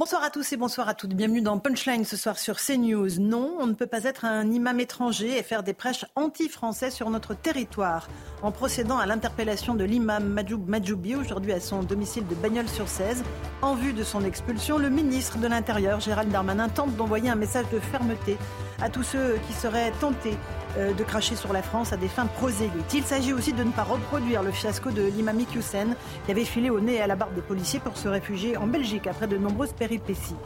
Bonsoir 0.00 0.22
à 0.24 0.30
tous 0.30 0.50
et 0.54 0.56
bonsoir 0.56 0.88
à 0.88 0.94
toutes. 0.94 1.12
Bienvenue 1.12 1.42
dans 1.42 1.58
Punchline 1.58 2.06
ce 2.06 2.16
soir 2.16 2.38
sur 2.38 2.56
CNews. 2.56 3.20
Non, 3.20 3.56
on 3.60 3.66
ne 3.66 3.74
peut 3.74 3.86
pas 3.86 4.04
être 4.04 4.24
un 4.24 4.50
imam 4.50 4.80
étranger 4.80 5.36
et 5.36 5.42
faire 5.42 5.62
des 5.62 5.74
prêches 5.74 6.06
anti-français 6.16 6.90
sur 6.90 7.10
notre 7.10 7.34
territoire. 7.34 8.08
En 8.40 8.50
procédant 8.50 8.96
à 8.96 9.04
l'interpellation 9.04 9.74
de 9.74 9.84
l'imam 9.84 10.24
Majoub 10.24 10.66
Majoubi, 10.66 11.16
aujourd'hui 11.16 11.52
à 11.52 11.60
son 11.60 11.82
domicile 11.82 12.26
de 12.26 12.34
Bagnols-sur-Cèze, 12.34 13.22
en 13.60 13.74
vue 13.74 13.92
de 13.92 14.02
son 14.02 14.24
expulsion, 14.24 14.78
le 14.78 14.88
ministre 14.88 15.36
de 15.36 15.46
l'Intérieur, 15.46 16.00
Gérald 16.00 16.32
Darmanin, 16.32 16.70
tente 16.70 16.96
d'envoyer 16.96 17.28
un 17.28 17.34
message 17.34 17.66
de 17.70 17.78
fermeté 17.78 18.38
à 18.80 18.88
tous 18.88 19.02
ceux 19.02 19.38
qui 19.46 19.52
seraient 19.52 19.92
tentés 20.00 20.38
euh, 20.76 20.92
de 20.94 21.02
cracher 21.02 21.34
sur 21.34 21.52
la 21.52 21.62
France 21.62 21.92
à 21.92 21.96
des 21.96 22.06
fins 22.06 22.26
prosélytes. 22.26 22.94
Il 22.94 23.02
s'agit 23.02 23.32
aussi 23.32 23.52
de 23.52 23.64
ne 23.64 23.72
pas 23.72 23.82
reproduire 23.82 24.42
le 24.42 24.52
fiasco 24.52 24.90
de 24.90 25.02
l'imam 25.02 25.36
Hussein 25.54 25.96
qui 26.24 26.30
avait 26.30 26.44
filé 26.44 26.70
au 26.70 26.78
nez 26.78 26.94
et 26.94 27.00
à 27.00 27.08
la 27.08 27.16
barbe 27.16 27.34
des 27.34 27.42
policiers 27.42 27.80
pour 27.80 27.96
se 27.96 28.06
réfugier 28.06 28.56
en 28.56 28.68
Belgique 28.68 29.08
après 29.08 29.26
de 29.26 29.36
nombreuses 29.36 29.72
péripéties. 29.90 30.36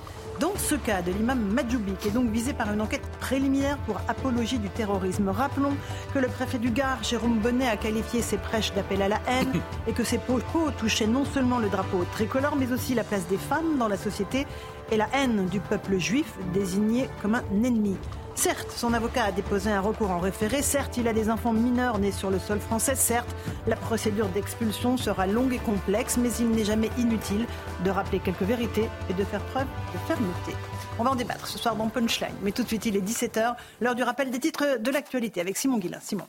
Dans 0.41 0.57
ce 0.57 0.75
cas 0.75 1.01
de 1.03 1.13
l'imam 1.13 1.39
Majoubi, 1.39 1.93
qui 2.01 2.09
est 2.09 2.11
donc 2.11 2.31
visé 2.31 2.53
par 2.55 2.73
une 2.73 2.81
enquête 2.81 3.07
préliminaire 3.21 3.79
pour 3.87 4.01
apologie 4.09 4.59
du 4.59 4.69
terrorisme, 4.69 5.29
rappelons 5.29 5.77
que 6.13 6.19
le 6.19 6.27
préfet 6.27 6.59
du 6.59 6.71
Gard, 6.71 7.05
Jérôme 7.05 7.39
Bonnet, 7.39 7.69
a 7.69 7.77
qualifié 7.77 8.21
ses 8.21 8.39
prêches 8.39 8.73
d'appel 8.75 9.03
à 9.03 9.09
la 9.09 9.21
haine 9.29 9.61
et 9.87 9.93
que 9.93 10.03
ses 10.03 10.19
propos 10.19 10.71
touchaient 10.77 11.07
non 11.07 11.25
seulement 11.25 11.59
le 11.59 11.69
drapeau 11.69 12.05
tricolore, 12.13 12.57
mais 12.57 12.73
aussi 12.73 12.95
la 12.95 13.05
place 13.05 13.29
des 13.29 13.37
femmes 13.37 13.79
dans 13.79 13.87
la 13.87 13.97
société 13.97 14.47
et 14.91 14.97
la 14.97 15.09
haine 15.15 15.47
du 15.47 15.61
peuple 15.61 15.99
juif 15.99 16.35
désigné 16.53 17.09
comme 17.23 17.37
un 17.37 17.45
ennemi. 17.65 17.97
Certes, 18.35 18.73
son 18.73 18.93
avocat 18.93 19.25
a 19.25 19.33
déposé 19.33 19.71
un 19.71 19.81
recours 19.81 20.11
en 20.11 20.19
référé, 20.19 20.61
certes, 20.61 20.97
il 20.97 21.07
a 21.07 21.13
des 21.13 21.31
enfants 21.31 21.53
mineurs 21.53 21.99
nés 21.99 22.11
sur 22.11 22.31
le 22.31 22.39
sol 22.39 22.59
français, 22.59 22.97
certes, 22.97 23.35
la 23.67 23.77
procédure 23.77 24.29
d'expulsion 24.29 24.97
sera 24.97 25.27
longue 25.27 25.55
et 25.55 25.59
complexe, 25.59 26.17
mais 26.19 26.31
il 26.41 26.51
n'est 26.51 26.65
jamais 26.65 26.91
inutile 26.99 27.47
de 27.85 27.91
rappeler 27.91 28.19
quelques 28.19 28.43
vérités 28.43 28.89
et 29.09 29.15
de 29.15 29.25
faire 29.25 29.43
preuve 29.47 29.67
de 29.93 29.99
fermeté. 30.07 30.53
On 30.99 31.05
va 31.05 31.13
en 31.13 31.15
débattre 31.15 31.47
ce 31.47 31.59
soir 31.59 31.77
dans 31.77 31.89
Punchline, 31.89 32.35
mais 32.43 32.51
tout 32.51 32.65
de 32.65 32.69
suite, 32.69 32.87
il 32.87 32.97
est 32.97 33.01
17h, 33.01 33.55
l'heure 33.81 33.95
du 33.95 34.03
rappel 34.03 34.31
des 34.31 34.41
titres 34.41 34.79
de 34.81 34.91
l'actualité 34.91 35.41
avec 35.41 35.57
Simon 35.57 35.79
Guillain. 35.79 36.01
Simon. 36.01 36.27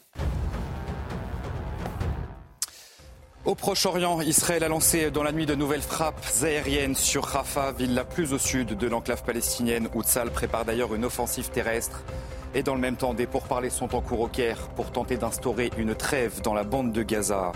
Au 3.45 3.53
Proche-Orient, 3.53 4.21
Israël 4.21 4.63
a 4.63 4.67
lancé 4.67 5.11
dans 5.11 5.21
la 5.21 5.31
nuit 5.31 5.45
de 5.45 5.53
nouvelles 5.53 5.83
frappes 5.83 6.25
aériennes 6.41 6.95
sur 6.95 7.23
Rafah, 7.23 7.73
ville 7.73 7.93
la 7.93 8.03
plus 8.03 8.33
au 8.33 8.39
sud 8.39 8.75
de 8.75 8.87
l'enclave 8.87 9.21
palestinienne, 9.23 9.87
où 9.93 10.01
Tzal 10.01 10.31
prépare 10.31 10.65
d'ailleurs 10.65 10.95
une 10.95 11.05
offensive 11.05 11.49
terrestre. 11.49 12.01
Et 12.55 12.63
dans 12.63 12.73
le 12.73 12.81
même 12.81 12.95
temps, 12.95 13.13
des 13.13 13.27
pourparlers 13.27 13.69
sont 13.69 13.93
en 13.93 14.01
cours 14.01 14.21
au 14.21 14.27
Caire 14.27 14.69
pour 14.75 14.91
tenter 14.91 15.17
d'instaurer 15.17 15.69
une 15.77 15.93
trêve 15.93 16.41
dans 16.41 16.55
la 16.55 16.63
bande 16.63 16.91
de 16.91 17.03
Gaza. 17.03 17.51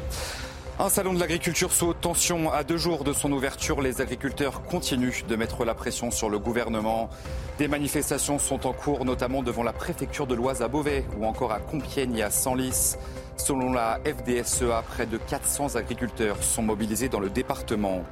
Un 0.78 0.90
salon 0.90 1.14
de 1.14 1.20
l'agriculture 1.20 1.72
sous 1.72 1.95
tension. 1.95 2.52
À 2.54 2.64
deux 2.64 2.78
jours 2.78 3.04
de 3.04 3.12
son 3.12 3.32
ouverture, 3.32 3.82
les 3.82 4.00
agriculteurs 4.00 4.62
continuent 4.62 5.23
de 5.28 5.36
mettre 5.36 5.66
la 5.66 5.73
pression 5.73 6.12
sur 6.12 6.30
le 6.30 6.38
gouvernement. 6.38 7.10
Des 7.58 7.67
manifestations 7.67 8.38
sont 8.38 8.67
en 8.67 8.73
cours, 8.73 9.06
notamment 9.06 9.42
devant 9.42 9.64
la 9.64 9.73
préfecture 9.73 10.28
de 10.28 10.36
l'Oise 10.36 10.61
à 10.61 10.67
Beauvais 10.67 11.04
ou 11.17 11.26
encore 11.26 11.52
à 11.52 11.60
Compiègne 11.60 12.17
et 12.17 12.23
à 12.23 12.30
Senlis. 12.30 12.95
Selon 13.39 13.72
la 13.72 14.00
FDSEA, 14.04 14.83
près 14.86 15.05
de 15.05 15.17
400 15.17 15.76
agriculteurs 15.76 16.44
sont 16.44 16.61
mobilisés 16.61 17.08
dans 17.08 17.22
le 17.22 17.30
département. 17.30 18.04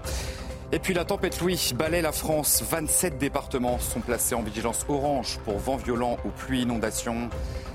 Et 0.72 0.80
puis 0.80 0.94
la 0.94 1.04
tempête 1.04 1.42
Louis 1.42 1.74
balaie 1.76 2.02
la 2.02 2.14
France. 2.14 2.64
27 2.68 3.18
départements 3.18 3.78
sont 3.78 4.00
placés 4.00 4.36
en 4.36 4.42
vigilance 4.42 4.86
orange 4.88 5.38
pour 5.44 5.60
vent 5.60 5.76
violent 5.76 6.18
ou 6.26 6.30
pluie 6.30 6.62
inondation. 6.62 7.30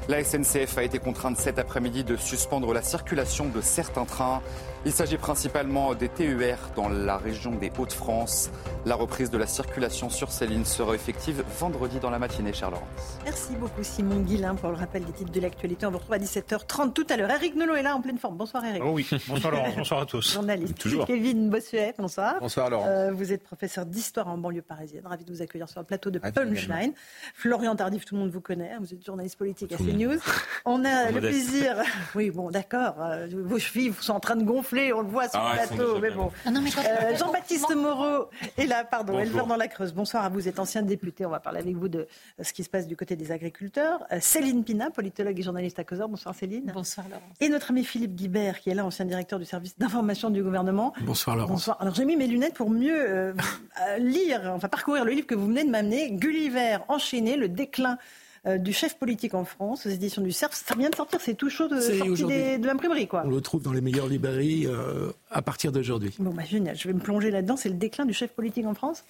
La 0.08 0.24
SNCF 0.24 0.78
a 0.78 0.82
été 0.82 0.98
contrainte 0.98 1.36
cet 1.36 1.58
après-midi 1.58 2.04
de 2.04 2.16
suspendre 2.16 2.72
la 2.72 2.82
circulation 2.82 3.48
de 3.48 3.60
certains 3.60 4.06
trains. 4.06 4.42
Il 4.84 4.90
s'agit 4.90 5.16
principalement 5.16 5.94
des 5.94 6.08
TER 6.08 6.58
dans 6.74 6.88
la 6.88 7.16
région 7.16 7.52
des 7.52 7.70
Hauts-de-France. 7.78 8.50
La 8.84 8.96
reprise 8.96 9.30
de 9.30 9.38
la 9.38 9.46
circulation 9.46 10.10
sur 10.10 10.32
ces 10.32 10.44
lignes 10.48 10.64
sera 10.64 10.92
effective 10.96 11.44
vendredi 11.60 12.00
dans 12.00 12.10
la 12.10 12.18
matinée, 12.18 12.52
cher 12.52 12.68
Laurence. 12.72 13.18
Merci 13.24 13.54
beaucoup 13.54 13.84
Simon 13.84 14.22
Guillain 14.22 14.56
pour 14.56 14.70
le 14.70 14.74
rappel 14.76 15.04
des 15.04 15.12
titres 15.12 15.30
de 15.30 15.38
l'actualité. 15.40 15.86
On 15.86 15.92
vous 15.92 15.98
retrouve 15.98 16.14
à 16.14 16.18
17h30 16.18 16.92
tout 16.94 17.06
à 17.10 17.16
l'heure. 17.16 17.30
Eric 17.30 17.54
Nolot 17.54 17.76
est 17.76 17.84
là 17.84 17.94
en 17.94 18.00
pleine 18.00 18.18
forme. 18.18 18.36
Bonsoir 18.36 18.64
Eric. 18.64 18.82
Oh 18.84 18.90
oui, 18.94 19.08
bonsoir 19.28 19.52
Laurence, 19.52 19.76
bonsoir 19.76 20.00
à 20.00 20.06
tous. 20.06 20.32
Journaliste. 20.32 20.76
Toujours. 20.78 21.06
Kevin 21.06 21.48
Bossuet, 21.48 21.94
bonsoir. 21.96 22.34
Bonsoir 22.40 22.68
Laurence. 22.68 22.88
Euh, 22.90 23.12
vous 23.12 23.32
êtes 23.32 23.44
professeur 23.44 23.86
d'histoire 23.86 24.26
en 24.26 24.36
banlieue 24.36 24.62
parisienne. 24.62 25.06
Ravi 25.06 25.24
de 25.24 25.32
vous 25.32 25.42
accueillir 25.42 25.68
sur 25.68 25.78
le 25.78 25.86
plateau 25.86 26.10
de 26.10 26.18
Punchline. 26.18 26.92
Florian 27.34 27.76
Tardif, 27.76 28.04
tout 28.04 28.16
le 28.16 28.22
monde 28.22 28.30
vous 28.30 28.40
connaît. 28.40 28.72
Vous 28.80 28.92
êtes 28.92 29.06
journaliste 29.06 29.38
politique 29.38 29.70
à 29.72 29.76
CNews. 29.76 30.18
On 30.64 30.84
a 30.84 31.06
le 31.06 31.12
Modeste. 31.12 31.32
plaisir. 31.34 31.76
Oui, 32.16 32.30
bon, 32.30 32.50
d'accord. 32.50 32.94
euh, 33.00 33.28
vos 33.44 33.60
chevilles 33.60 33.92
sont 34.00 34.14
en 34.14 34.20
train 34.20 34.34
de 34.34 34.42
gonfler. 34.42 34.71
On 34.72 35.02
le 35.02 35.08
voit 35.08 35.28
sur 35.28 35.38
Ah 35.38 35.52
le 35.62 35.66
plateau. 35.76 35.98
Mais 36.00 36.10
bon. 36.10 36.30
Ah 36.46 36.50
non, 36.50 36.60
mais 36.62 36.70
quand- 36.70 36.82
Euh, 36.82 37.16
Jean-Baptiste 37.16 37.74
Moreau 37.74 38.28
est 38.56 38.66
là, 38.66 38.84
pardon, 38.84 39.12
Bonjour. 39.12 39.26
éleveur 39.26 39.46
dans 39.46 39.56
la 39.56 39.68
Creuse. 39.68 39.92
Bonsoir 39.92 40.24
à 40.24 40.28
vous, 40.28 40.36
vous 40.36 40.48
êtes 40.48 40.58
ancien 40.58 40.82
député. 40.82 41.26
On 41.26 41.30
va 41.30 41.40
parler 41.40 41.60
avec 41.60 41.76
vous 41.76 41.88
de 41.88 42.06
ce 42.40 42.52
qui 42.52 42.64
se 42.64 42.70
passe 42.70 42.86
du 42.86 42.96
côté 42.96 43.14
des 43.16 43.32
agriculteurs. 43.32 44.02
Euh, 44.12 44.18
Céline 44.20 44.64
Pina, 44.64 44.90
politologue 44.90 45.38
et 45.38 45.42
journaliste 45.42 45.78
à 45.78 45.84
Causeur. 45.84 46.08
Bonsoir 46.08 46.34
Céline. 46.34 46.70
Bonsoir 46.74 47.06
Laurence. 47.08 47.22
Et 47.40 47.48
notre 47.48 47.70
ami 47.70 47.84
Philippe 47.84 48.14
Guibert, 48.14 48.60
qui 48.60 48.70
est 48.70 48.74
là, 48.74 48.84
ancien 48.86 49.04
directeur 49.04 49.38
du 49.38 49.44
service 49.44 49.78
d'information 49.78 50.30
du 50.30 50.42
gouvernement. 50.42 50.94
Bonsoir 51.02 51.36
Laurence. 51.36 51.50
Bonsoir. 51.52 51.76
Alors 51.80 51.94
j'ai 51.94 52.04
mis 52.06 52.16
mes 52.16 52.26
lunettes 52.26 52.54
pour 52.54 52.70
mieux 52.70 52.96
euh, 52.96 53.32
lire, 53.98 54.52
enfin 54.54 54.68
parcourir 54.68 55.04
le 55.04 55.12
livre 55.12 55.26
que 55.26 55.34
vous 55.34 55.46
venez 55.46 55.64
de 55.64 55.70
m'amener, 55.70 56.12
Gulliver 56.12 56.78
enchaîné, 56.88 57.36
le 57.36 57.48
déclin 57.48 57.98
euh, 58.46 58.58
du 58.58 58.72
chef 58.72 58.98
politique 58.98 59.34
en 59.34 59.44
France, 59.44 59.86
aux 59.86 59.90
éditions 59.90 60.22
du 60.22 60.32
CERF. 60.32 60.52
Ça 60.66 60.74
vient 60.74 60.90
de 60.90 60.94
sortir, 60.96 61.20
c'est 61.22 61.34
tout 61.34 61.48
chaud 61.50 61.68
de, 61.68 62.26
des- 62.26 62.58
de 62.58 62.66
l'imprimerie, 62.66 63.06
quoi. 63.06 63.22
On 63.24 63.30
le 63.30 63.40
trouve 63.40 63.62
dans 63.62 63.72
les 63.72 63.80
meilleures 63.80 64.08
librairies 64.08 64.66
euh, 64.66 65.10
à 65.30 65.42
partir 65.42 65.70
d'aujourd'hui. 65.72 66.12
Bon, 66.18 66.30
bah, 66.34 66.42
génial, 66.44 66.76
je 66.76 66.88
vais 66.88 66.94
me 66.94 67.00
plonger 67.00 67.30
là-dedans. 67.30 67.56
C'est 67.56 67.68
le 67.68 67.76
déclin 67.76 68.04
du 68.04 68.12
chef 68.14 68.32
politique 68.32 68.66
en 68.66 68.74
France? 68.74 69.04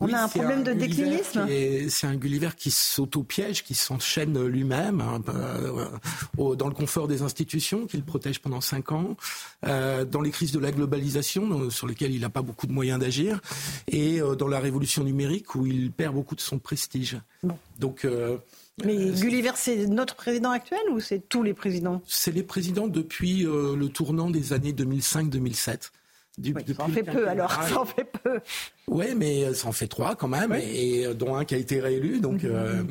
On 0.00 0.06
Oui, 0.06 0.14
a 0.14 0.22
un 0.24 0.28
problème 0.28 0.62
de 0.62 0.72
Gulliver 0.72 1.04
déclinisme? 1.04 1.46
C'est 1.90 2.06
un 2.06 2.14
Gulliver 2.16 2.50
qui 2.56 2.70
s'auto-piège, 2.70 3.64
qui 3.64 3.74
s'enchaîne 3.74 4.42
lui-même 4.46 5.00
hein, 5.00 5.20
euh, 5.28 5.86
au- 6.38 6.56
dans 6.56 6.68
le 6.68 6.74
confort 6.74 7.08
des 7.08 7.22
institutions, 7.22 7.86
qu'il 7.86 8.02
protège 8.02 8.40
pendant 8.40 8.60
cinq 8.60 8.92
ans, 8.92 9.16
euh, 9.66 10.04
dans 10.04 10.20
les 10.20 10.30
crises 10.30 10.52
de 10.52 10.58
la 10.58 10.70
globalisation, 10.72 11.60
euh, 11.62 11.70
sur 11.70 11.86
lesquelles 11.86 12.12
il 12.14 12.20
n'a 12.20 12.30
pas 12.30 12.42
beaucoup 12.42 12.66
de 12.66 12.72
moyens 12.72 12.98
d'agir, 13.00 13.40
et 13.88 14.20
euh, 14.20 14.34
dans 14.36 14.48
la 14.48 14.60
révolution 14.60 15.04
numérique, 15.04 15.54
où 15.54 15.66
il 15.66 15.90
perd 15.90 16.14
beaucoup 16.14 16.34
de 16.36 16.40
son 16.40 16.58
prestige. 16.58 17.18
Bon. 17.42 17.56
Donc, 17.78 18.04
euh, 18.04 18.38
Mais 18.84 18.96
euh, 18.96 19.12
Gulliver, 19.12 19.52
c'est 19.56 19.86
notre 19.86 20.14
président 20.16 20.50
actuel 20.50 20.80
ou 20.92 21.00
c'est 21.00 21.28
tous 21.28 21.42
les 21.42 21.54
présidents? 21.54 22.02
C'est 22.06 22.32
les 22.32 22.42
présidents 22.42 22.88
depuis 22.88 23.46
euh, 23.46 23.76
le 23.76 23.88
tournant 23.88 24.30
des 24.30 24.52
années 24.52 24.72
2005-2007. 24.72 25.90
Du- 26.38 26.54
Oui, 26.54 26.62
Ça 26.74 26.84
en 26.84 26.88
fait 26.88 27.02
peu 27.02 27.28
alors, 27.28 27.50
ça 27.52 27.80
en 27.80 27.84
fait 27.84 28.10
peu. 28.22 28.38
Ouais, 28.86 29.14
mais 29.14 29.44
euh, 29.44 29.52
ça 29.52 29.66
en 29.68 29.72
fait 29.72 29.88
trois 29.88 30.14
quand 30.14 30.28
même, 30.28 30.52
et, 30.54 31.02
et 31.02 31.14
dont 31.14 31.34
un 31.34 31.44
qui 31.44 31.54
a 31.54 31.58
été 31.58 31.80
réélu, 31.80 32.20
donc 32.20 32.44
euh, 32.44 32.82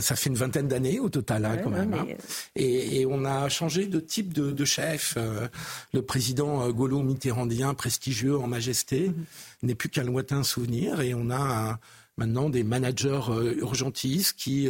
ça 0.00 0.16
fait 0.16 0.28
une 0.30 0.34
vingtaine 0.36 0.66
d'années 0.66 0.98
au 0.98 1.08
total 1.08 1.44
hein, 1.44 1.50
Mhm. 1.50 1.56
Ouais, 1.58 1.62
quand 1.62 1.70
même. 1.70 1.90
mais- 1.90 1.98
hein. 2.14 2.16
Et, 2.56 3.00
et 3.02 3.06
on 3.06 3.24
a 3.26 3.48
changé 3.48 3.86
de 3.86 4.00
type 4.00 4.32
de, 4.32 4.50
de 4.50 4.64
chef. 4.64 5.14
Euh, 5.18 5.46
le 5.92 6.02
président 6.02 6.66
euh, 6.66 6.72
Gaulo 6.72 7.02
mitterrandien, 7.02 7.74
prestigieux 7.74 8.36
en 8.38 8.46
majesté, 8.48 9.08
Mhm. 9.10 9.14
n'est 9.62 9.74
plus 9.76 9.90
qu'un 9.90 10.04
lointain 10.04 10.42
souvenir, 10.42 11.00
et 11.02 11.14
on 11.14 11.30
a 11.30 11.78
maintenant 12.16 12.48
des 12.50 12.64
managers 12.64 13.20
urgentistes 13.58 14.34
qui 14.36 14.68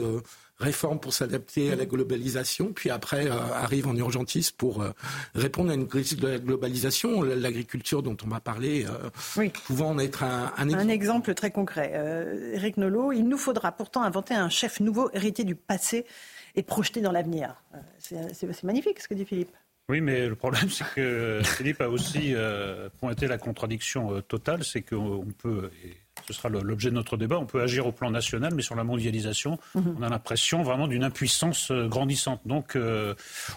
réforment 0.60 1.00
pour 1.00 1.12
s'adapter 1.14 1.72
à 1.72 1.76
la 1.76 1.86
globalisation, 1.86 2.72
puis 2.72 2.90
après 2.90 3.26
euh, 3.26 3.32
arrivent 3.54 3.88
en 3.88 3.96
urgentiste 3.96 4.56
pour 4.56 4.82
euh, 4.82 4.90
répondre 5.34 5.70
à 5.70 5.74
une 5.74 5.88
crise 5.88 6.16
de 6.16 6.28
la 6.28 6.38
globalisation. 6.38 7.22
L'agriculture 7.22 8.02
dont 8.02 8.16
on 8.24 8.28
va 8.28 8.40
parler 8.40 8.84
euh, 8.84 9.08
Oui. 9.36 9.50
pouvant 9.66 9.90
en 9.90 9.98
être 9.98 10.22
un, 10.22 10.52
un 10.56 10.68
Un 10.68 10.68
exemple. 10.68 10.90
exemple 10.92 11.34
très 11.34 11.50
concret. 11.50 11.92
Euh, 11.94 12.52
Eric 12.54 12.76
Nolot, 12.76 13.12
il 13.12 13.26
nous 13.26 13.38
faudra 13.38 13.72
pourtant 13.72 14.02
inventer 14.02 14.34
un 14.34 14.48
chef 14.50 14.80
nouveau, 14.80 15.10
héritier 15.14 15.44
du 15.44 15.54
passé 15.54 16.04
et 16.54 16.62
projeté 16.62 17.00
dans 17.00 17.12
l'avenir. 17.12 17.54
Euh, 17.74 17.78
C'est 17.98 18.34
c'est- 18.34 18.52
c'est 18.52 18.64
magnifique 18.64 19.00
ce 19.00 19.08
que 19.08 19.14
dit 19.14 19.24
Philippe. 19.24 19.50
Oui, 19.88 20.00
mais 20.00 20.28
le 20.28 20.36
problème, 20.36 20.68
c'est 20.70 20.84
que 20.94 21.40
Philippe 21.42 21.80
a 21.80 21.88
aussi 21.88 22.32
euh, 22.34 22.88
pointé 23.00 23.26
la 23.26 23.38
contradiction 23.38 24.14
euh, 24.14 24.20
totale, 24.20 24.62
c'est 24.62 24.82
qu'on 24.82 25.26
peut, 25.36 25.70
et 25.84 25.96
ce 26.32 26.38
sera 26.38 26.49
l'objet 26.49 26.91
de 26.91 26.94
notre 26.94 27.17
débat, 27.17 27.38
on 27.38 27.47
peut 27.47 27.61
agir 27.61 27.87
au 27.87 27.93
plan 27.93 28.11
national, 28.11 28.55
mais 28.55 28.62
sur 28.62 28.77
la 28.77 28.85
mondialisation, 28.85 29.59
mhm. 29.75 29.97
on 29.99 30.03
a 30.03 30.09
l'impression 30.09 30.62
vraiment 30.62 30.87
d'une 30.87 31.03
impuissance 31.03 31.71
euh, 31.71 31.88
grandissante. 31.88 32.41
Donc, 32.47 32.77
euh, 32.77 33.15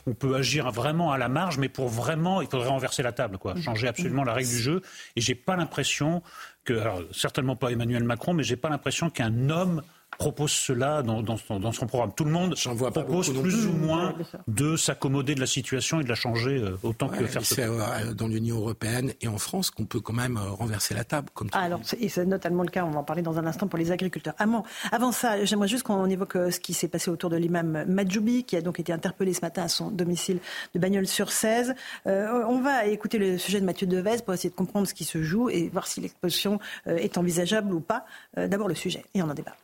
on 0.07 0.13
peut 0.13 0.35
agir 0.35 0.71
vraiment 0.71 1.11
à 1.11 1.17
la 1.17 1.29
marge, 1.29 1.57
mais 1.59 1.69
pour 1.69 1.87
vraiment, 1.87 2.41
il 2.41 2.47
faudrait 2.47 2.69
renverser 2.69 3.03
la 3.03 3.11
table, 3.11 3.37
quoi, 3.37 3.53
mhm. 3.53 3.61
changer 3.61 3.87
absolument 3.87 4.23
la 4.23 4.33
règle 4.33 4.49
du 4.49 4.59
jeu. 4.59 4.81
Et 5.15 5.21
j'ai 5.21 5.35
pas 5.35 5.55
l'impression 5.55 6.23
que, 6.63 6.73
alors, 6.73 7.01
certainement 7.11 7.55
pas 7.55 7.71
Emmanuel 7.71 8.03
Macron, 8.03 8.33
mais 8.33 8.43
j'ai 8.43 8.55
pas 8.55 8.69
l'impression 8.69 9.09
qu'un 9.09 9.49
homme 9.49 9.83
propose 10.17 10.51
cela 10.51 11.01
dans, 11.01 11.21
dans, 11.21 11.37
son, 11.37 11.59
dans, 11.59 11.71
son, 11.71 11.87
programme. 11.87 12.13
Tout 12.15 12.25
le 12.25 12.31
monde 12.31 12.55
propose 12.55 13.33
plus 13.41 13.65
ou 13.65 13.73
moins 13.73 14.13
de 14.47 14.75
s'accommoder 14.75 15.35
de 15.35 15.39
la 15.39 15.47
situation 15.47 15.99
et 15.99 16.03
de 16.03 16.09
la 16.09 16.15
changer 16.15 16.57
euh, 16.57 16.77
autant 16.83 17.09
que 17.09 17.25
faire 17.25 17.45
C'est 17.45 17.63
euh, 17.63 18.13
dans 18.13 18.27
l'Union 18.27 18.57
européenne 18.57 19.13
et 19.21 19.27
en 19.27 19.37
France 19.37 19.71
qu'on 19.71 19.85
peut 19.85 19.99
quand 19.99 20.13
même 20.13 20.37
euh, 20.37 20.51
renverser 20.51 20.93
la 20.93 21.03
table. 21.03 21.29
Comme 21.33 21.49
alors, 21.53 21.81
et 21.99 22.09
c'est 22.09 22.25
notamment 22.25 22.63
le 22.63 22.69
cas, 22.69 22.85
on 22.85 22.91
va 22.91 22.99
en 22.99 23.03
parler 23.03 23.21
dans 23.21 23.37
un 23.37 23.45
instant 23.45 23.67
pour 23.67 23.79
les 23.79 23.91
agriculteurs. 23.91 24.33
Avant, 24.37 24.63
avant 24.91 25.11
ça, 25.11 25.43
j'aimerais 25.45 25.67
juste 25.67 25.83
qu'on 25.83 26.09
évoque 26.09 26.33
ce 26.33 26.59
qui 26.59 26.73
s'est 26.73 26.87
passé 26.87 27.09
autour 27.09 27.29
de 27.29 27.37
l'imam 27.37 27.85
Majoubi, 27.87 28.43
qui 28.43 28.55
a 28.55 28.61
donc 28.61 28.79
été 28.79 28.93
interpellé 28.93 29.33
ce 29.33 29.41
matin 29.41 29.63
à 29.63 29.67
son 29.67 29.89
domicile 29.89 30.39
de 30.73 30.79
Bagnols-sur-Cèze. 30.79 31.75
on 32.05 32.61
va 32.61 32.85
écouter 32.85 33.17
le 33.17 33.37
sujet 33.37 33.59
de 33.59 33.65
Mathieu 33.65 33.87
Devez 33.87 34.21
pour 34.23 34.33
essayer 34.33 34.49
de 34.49 34.55
comprendre 34.55 34.87
ce 34.87 34.93
qui 34.93 35.05
se 35.05 35.21
joue 35.21 35.49
et 35.49 35.69
voir 35.69 35.87
si 35.87 36.01
l'exposition 36.01 36.59
est 36.85 37.17
envisageable 37.17 37.73
ou 37.73 37.79
pas. 37.79 38.05
D'abord 38.35 38.67
le 38.67 38.75
sujet, 38.75 39.05
et 39.13 39.21
on 39.21 39.29
en 39.29 39.33
débat. 39.33 39.55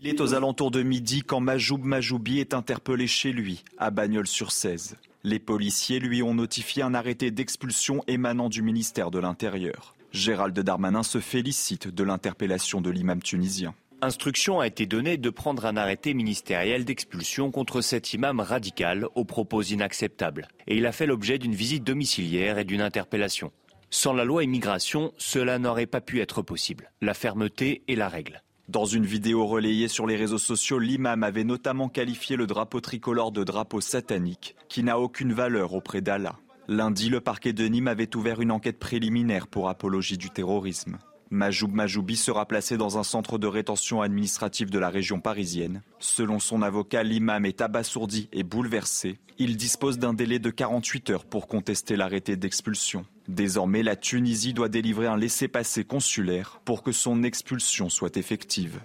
Il 0.00 0.06
est 0.06 0.20
aux 0.20 0.34
alentours 0.34 0.70
de 0.70 0.84
midi 0.84 1.22
quand 1.22 1.40
Majoub 1.40 1.78
Majoubi 1.82 2.38
est 2.38 2.54
interpellé 2.54 3.08
chez 3.08 3.32
lui, 3.32 3.64
à 3.78 3.90
Bagnols-sur-Cèze. 3.90 4.96
Les 5.24 5.40
policiers 5.40 5.98
lui 5.98 6.22
ont 6.22 6.34
notifié 6.34 6.84
un 6.84 6.94
arrêté 6.94 7.32
d'expulsion 7.32 8.04
émanant 8.06 8.48
du 8.48 8.62
ministère 8.62 9.10
de 9.10 9.18
l'Intérieur. 9.18 9.96
Gérald 10.12 10.56
Darmanin 10.56 11.02
se 11.02 11.18
félicite 11.18 11.88
de 11.88 12.04
l'interpellation 12.04 12.80
de 12.80 12.90
l'imam 12.90 13.20
tunisien. 13.20 13.74
Instruction 14.00 14.60
a 14.60 14.68
été 14.68 14.86
donnée 14.86 15.16
de 15.16 15.30
prendre 15.30 15.66
un 15.66 15.76
arrêté 15.76 16.14
ministériel 16.14 16.84
d'expulsion 16.84 17.50
contre 17.50 17.80
cet 17.80 18.12
imam 18.12 18.38
radical 18.38 19.08
aux 19.16 19.24
propos 19.24 19.62
inacceptables. 19.62 20.46
Et 20.68 20.76
il 20.76 20.86
a 20.86 20.92
fait 20.92 21.06
l'objet 21.06 21.38
d'une 21.38 21.56
visite 21.56 21.82
domiciliaire 21.82 22.58
et 22.58 22.64
d'une 22.64 22.82
interpellation. 22.82 23.50
Sans 23.90 24.12
la 24.12 24.24
loi 24.24 24.44
immigration, 24.44 25.12
cela 25.18 25.58
n'aurait 25.58 25.86
pas 25.86 26.00
pu 26.00 26.20
être 26.20 26.40
possible. 26.42 26.92
La 27.00 27.14
fermeté 27.14 27.82
est 27.88 27.96
la 27.96 28.08
règle. 28.08 28.42
Dans 28.68 28.84
une 28.84 29.06
vidéo 29.06 29.46
relayée 29.46 29.88
sur 29.88 30.06
les 30.06 30.16
réseaux 30.16 30.36
sociaux, 30.36 30.78
l'imam 30.78 31.22
avait 31.22 31.44
notamment 31.44 31.88
qualifié 31.88 32.36
le 32.36 32.46
drapeau 32.46 32.82
tricolore 32.82 33.32
de 33.32 33.42
drapeau 33.42 33.80
satanique, 33.80 34.56
qui 34.68 34.82
n'a 34.82 34.98
aucune 34.98 35.32
valeur 35.32 35.72
auprès 35.72 36.02
d'Allah. 36.02 36.36
Lundi, 36.68 37.08
le 37.08 37.22
parquet 37.22 37.54
de 37.54 37.64
Nîmes 37.64 37.88
avait 37.88 38.14
ouvert 38.14 38.42
une 38.42 38.52
enquête 38.52 38.78
préliminaire 38.78 39.46
pour 39.46 39.70
apologie 39.70 40.18
du 40.18 40.28
terrorisme. 40.28 40.98
Majoub 41.30 41.68
Majoubi 41.72 42.16
sera 42.16 42.46
placé 42.46 42.76
dans 42.76 42.98
un 42.98 43.02
centre 43.02 43.38
de 43.38 43.46
rétention 43.46 44.00
administrative 44.00 44.70
de 44.70 44.78
la 44.78 44.88
région 44.88 45.20
parisienne. 45.20 45.82
Selon 45.98 46.38
son 46.38 46.62
avocat, 46.62 47.02
l'imam 47.02 47.44
est 47.44 47.60
abasourdi 47.60 48.28
et 48.32 48.42
bouleversé. 48.42 49.18
Il 49.38 49.56
dispose 49.56 49.98
d'un 49.98 50.14
délai 50.14 50.38
de 50.38 50.50
48 50.50 51.10
heures 51.10 51.24
pour 51.24 51.46
contester 51.46 51.96
l'arrêté 51.96 52.36
d'expulsion. 52.36 53.04
Désormais, 53.28 53.82
la 53.82 53.94
Tunisie 53.94 54.54
doit 54.54 54.68
délivrer 54.68 55.06
un 55.06 55.16
laissez-passer 55.16 55.84
consulaire 55.84 56.60
pour 56.64 56.82
que 56.82 56.92
son 56.92 57.22
expulsion 57.22 57.88
soit 57.88 58.16
effective. 58.16 58.80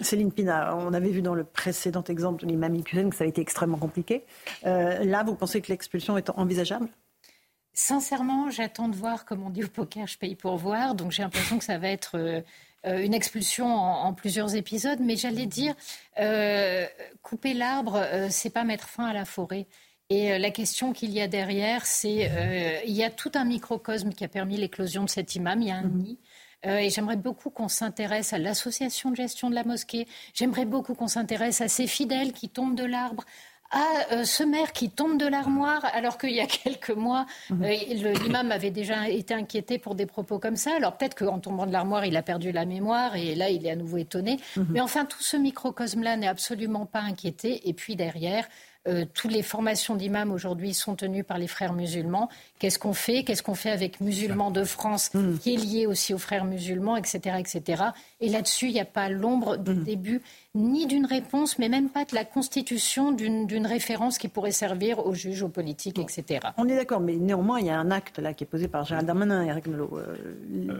Céline 0.00 0.32
Pina, 0.32 0.76
on 0.76 0.92
avait 0.92 1.10
vu 1.10 1.22
dans 1.22 1.34
le 1.34 1.44
précédent 1.44 2.02
exemple 2.08 2.42
de 2.44 2.48
l'imam 2.48 2.74
Hussein 2.74 3.10
que 3.10 3.16
ça 3.16 3.24
a 3.24 3.26
été 3.26 3.40
extrêmement 3.40 3.78
compliqué. 3.78 4.24
Euh, 4.66 5.04
là, 5.04 5.22
vous 5.22 5.36
pensez 5.36 5.60
que 5.60 5.68
l'expulsion 5.68 6.18
est 6.18 6.30
envisageable? 6.30 6.88
Sincèrement, 7.74 8.50
j'attends 8.50 8.88
de 8.88 8.96
voir, 8.96 9.24
comme 9.24 9.44
on 9.44 9.50
dit 9.50 9.64
au 9.64 9.68
poker, 9.68 10.06
je 10.06 10.16
paye 10.16 10.34
pour 10.34 10.56
voir. 10.56 10.94
Donc 10.94 11.10
j'ai 11.12 11.22
l'impression 11.22 11.58
que 11.58 11.64
ça 11.64 11.78
va 11.78 11.88
être 11.88 12.16
euh, 12.16 12.40
euh, 12.86 13.04
une 13.04 13.14
expulsion 13.14 13.66
en, 13.66 14.14
plusieurs 14.14 14.54
épisodes. 14.54 15.00
Mais 15.00 15.16
j'allais 15.16 15.46
dire, 15.46 15.74
couper 17.22 17.54
l'arbre, 17.54 18.00
c'est 18.30 18.50
pas 18.50 18.64
mettre 18.64 18.88
fin 18.88 19.06
à 19.06 19.12
la 19.12 19.24
forêt. 19.24 19.66
Et 20.10 20.32
euh, 20.32 20.38
la 20.38 20.50
question 20.50 20.92
qu'il 20.92 21.10
y 21.10 21.20
a 21.20 21.28
derrière, 21.28 21.86
c'est 21.86 22.30
euh, 22.30 22.80
il 22.86 22.92
y 22.92 23.04
a 23.04 23.10
tout 23.10 23.32
un 23.34 23.44
microcosme 23.44 24.10
qui 24.10 24.24
a 24.24 24.28
permis 24.28 24.56
l'éclosion 24.56 25.04
de 25.04 25.08
cet 25.08 25.34
imam. 25.34 25.60
Il 25.62 25.68
y 25.68 25.70
a 25.70 25.76
un 25.76 25.88
nid. 25.88 26.18
Euh, 26.66 26.78
et 26.78 26.90
j'aimerais 26.90 27.16
beaucoup 27.16 27.50
qu'on 27.50 27.68
s'intéresse 27.68 28.32
à 28.32 28.38
l'association 28.38 29.10
de 29.10 29.16
gestion 29.16 29.50
de 29.50 29.54
la 29.54 29.64
mosquée. 29.64 30.06
J'aimerais 30.32 30.64
beaucoup 30.64 30.94
qu'on 30.94 31.08
s'intéresse 31.08 31.60
à 31.60 31.68
ces 31.68 31.86
fidèles 31.86 32.32
qui 32.32 32.48
tombent 32.48 32.76
de 32.76 32.84
l'arbre, 32.84 33.24
à 33.74 34.24
ce 34.24 34.42
maire 34.44 34.72
qui 34.72 34.88
tombe 34.88 35.18
de 35.18 35.26
l'armoire, 35.26 35.84
alors 35.92 36.16
qu'il 36.16 36.30
y 36.30 36.40
a 36.40 36.46
quelques 36.64 36.90
mois, 36.90 37.26
mhm. 37.50 37.64
l'imam 38.22 38.52
avait 38.52 38.70
déjà 38.70 39.08
été 39.08 39.34
inquiété 39.34 39.78
pour 39.78 39.94
des 39.94 40.06
propos 40.06 40.38
comme 40.38 40.56
ça. 40.56 40.76
Alors 40.76 40.96
peut-être 40.96 41.16
qu'en 41.16 41.40
tombant 41.40 41.66
de 41.66 41.72
l'armoire, 41.72 42.06
il 42.06 42.16
a 42.16 42.22
perdu 42.22 42.52
la 42.52 42.64
mémoire 42.64 43.16
et 43.16 43.34
là, 43.34 43.50
il 43.50 43.66
est 43.66 43.70
à 43.70 43.76
nouveau 43.76 43.98
étonné. 43.98 44.38
Mhm. 44.56 44.66
Mais 44.70 44.80
enfin, 44.80 45.04
tout 45.04 45.22
ce 45.22 45.36
microcosme-là 45.36 46.16
n'est 46.16 46.28
absolument 46.28 46.86
pas 46.86 47.00
inquiété. 47.00 47.68
Et 47.68 47.72
puis 47.72 47.96
derrière, 47.96 48.46
euh, 48.86 49.06
toutes 49.14 49.32
les 49.32 49.42
formations 49.42 49.96
d'imams 49.96 50.30
aujourd'hui 50.30 50.74
sont 50.74 50.94
tenues 50.94 51.24
par 51.24 51.38
les 51.38 51.46
frères 51.46 51.72
musulmans. 51.72 52.28
Qu'est-ce 52.58 52.78
qu'on 52.78 52.92
fait? 52.92 53.24
Qu'est-ce 53.24 53.42
qu'on 53.42 53.54
fait 53.54 53.70
avec 53.70 54.00
Musulmans 54.00 54.50
de 54.50 54.62
France, 54.62 55.12
mm. 55.14 55.38
qui 55.38 55.54
est 55.54 55.56
lié 55.56 55.86
aussi 55.86 56.12
aux 56.12 56.18
frères 56.18 56.44
musulmans, 56.44 56.96
etc. 56.96 57.36
etc. 57.38 57.82
Et 58.20 58.28
là-dessus, 58.28 58.66
il 58.66 58.74
n'y 58.74 58.80
a 58.80 58.84
pas 58.84 59.08
l'ombre 59.08 59.56
du 59.56 59.74
début 59.74 60.20
ni 60.54 60.86
d'une 60.86 61.06
réponse, 61.06 61.58
mais 61.58 61.68
même 61.68 61.88
pas 61.88 62.04
de 62.04 62.14
la 62.14 62.24
constitution 62.24 63.10
d'une 63.10 63.66
référence 63.66 64.18
qui 64.18 64.28
pourrait 64.28 64.52
servir 64.52 65.04
aux 65.04 65.14
juges, 65.14 65.42
aux 65.42 65.48
politiques, 65.48 65.98
etc. 65.98 66.40
On 66.56 66.68
est 66.68 66.76
d'accord, 66.76 67.00
mais 67.00 67.16
néanmoins, 67.16 67.58
il 67.58 67.66
y 67.66 67.70
a 67.70 67.78
un 67.78 67.90
acte 67.90 68.20
là 68.20 68.34
qui 68.34 68.44
est 68.44 68.46
posé 68.46 68.68
par 68.68 68.84
Gérald 68.84 69.06
Darmanin 69.06 69.44
et 69.44 69.48
Eric 69.48 69.66
Nolot. 69.66 69.98
Euh, 69.98 70.14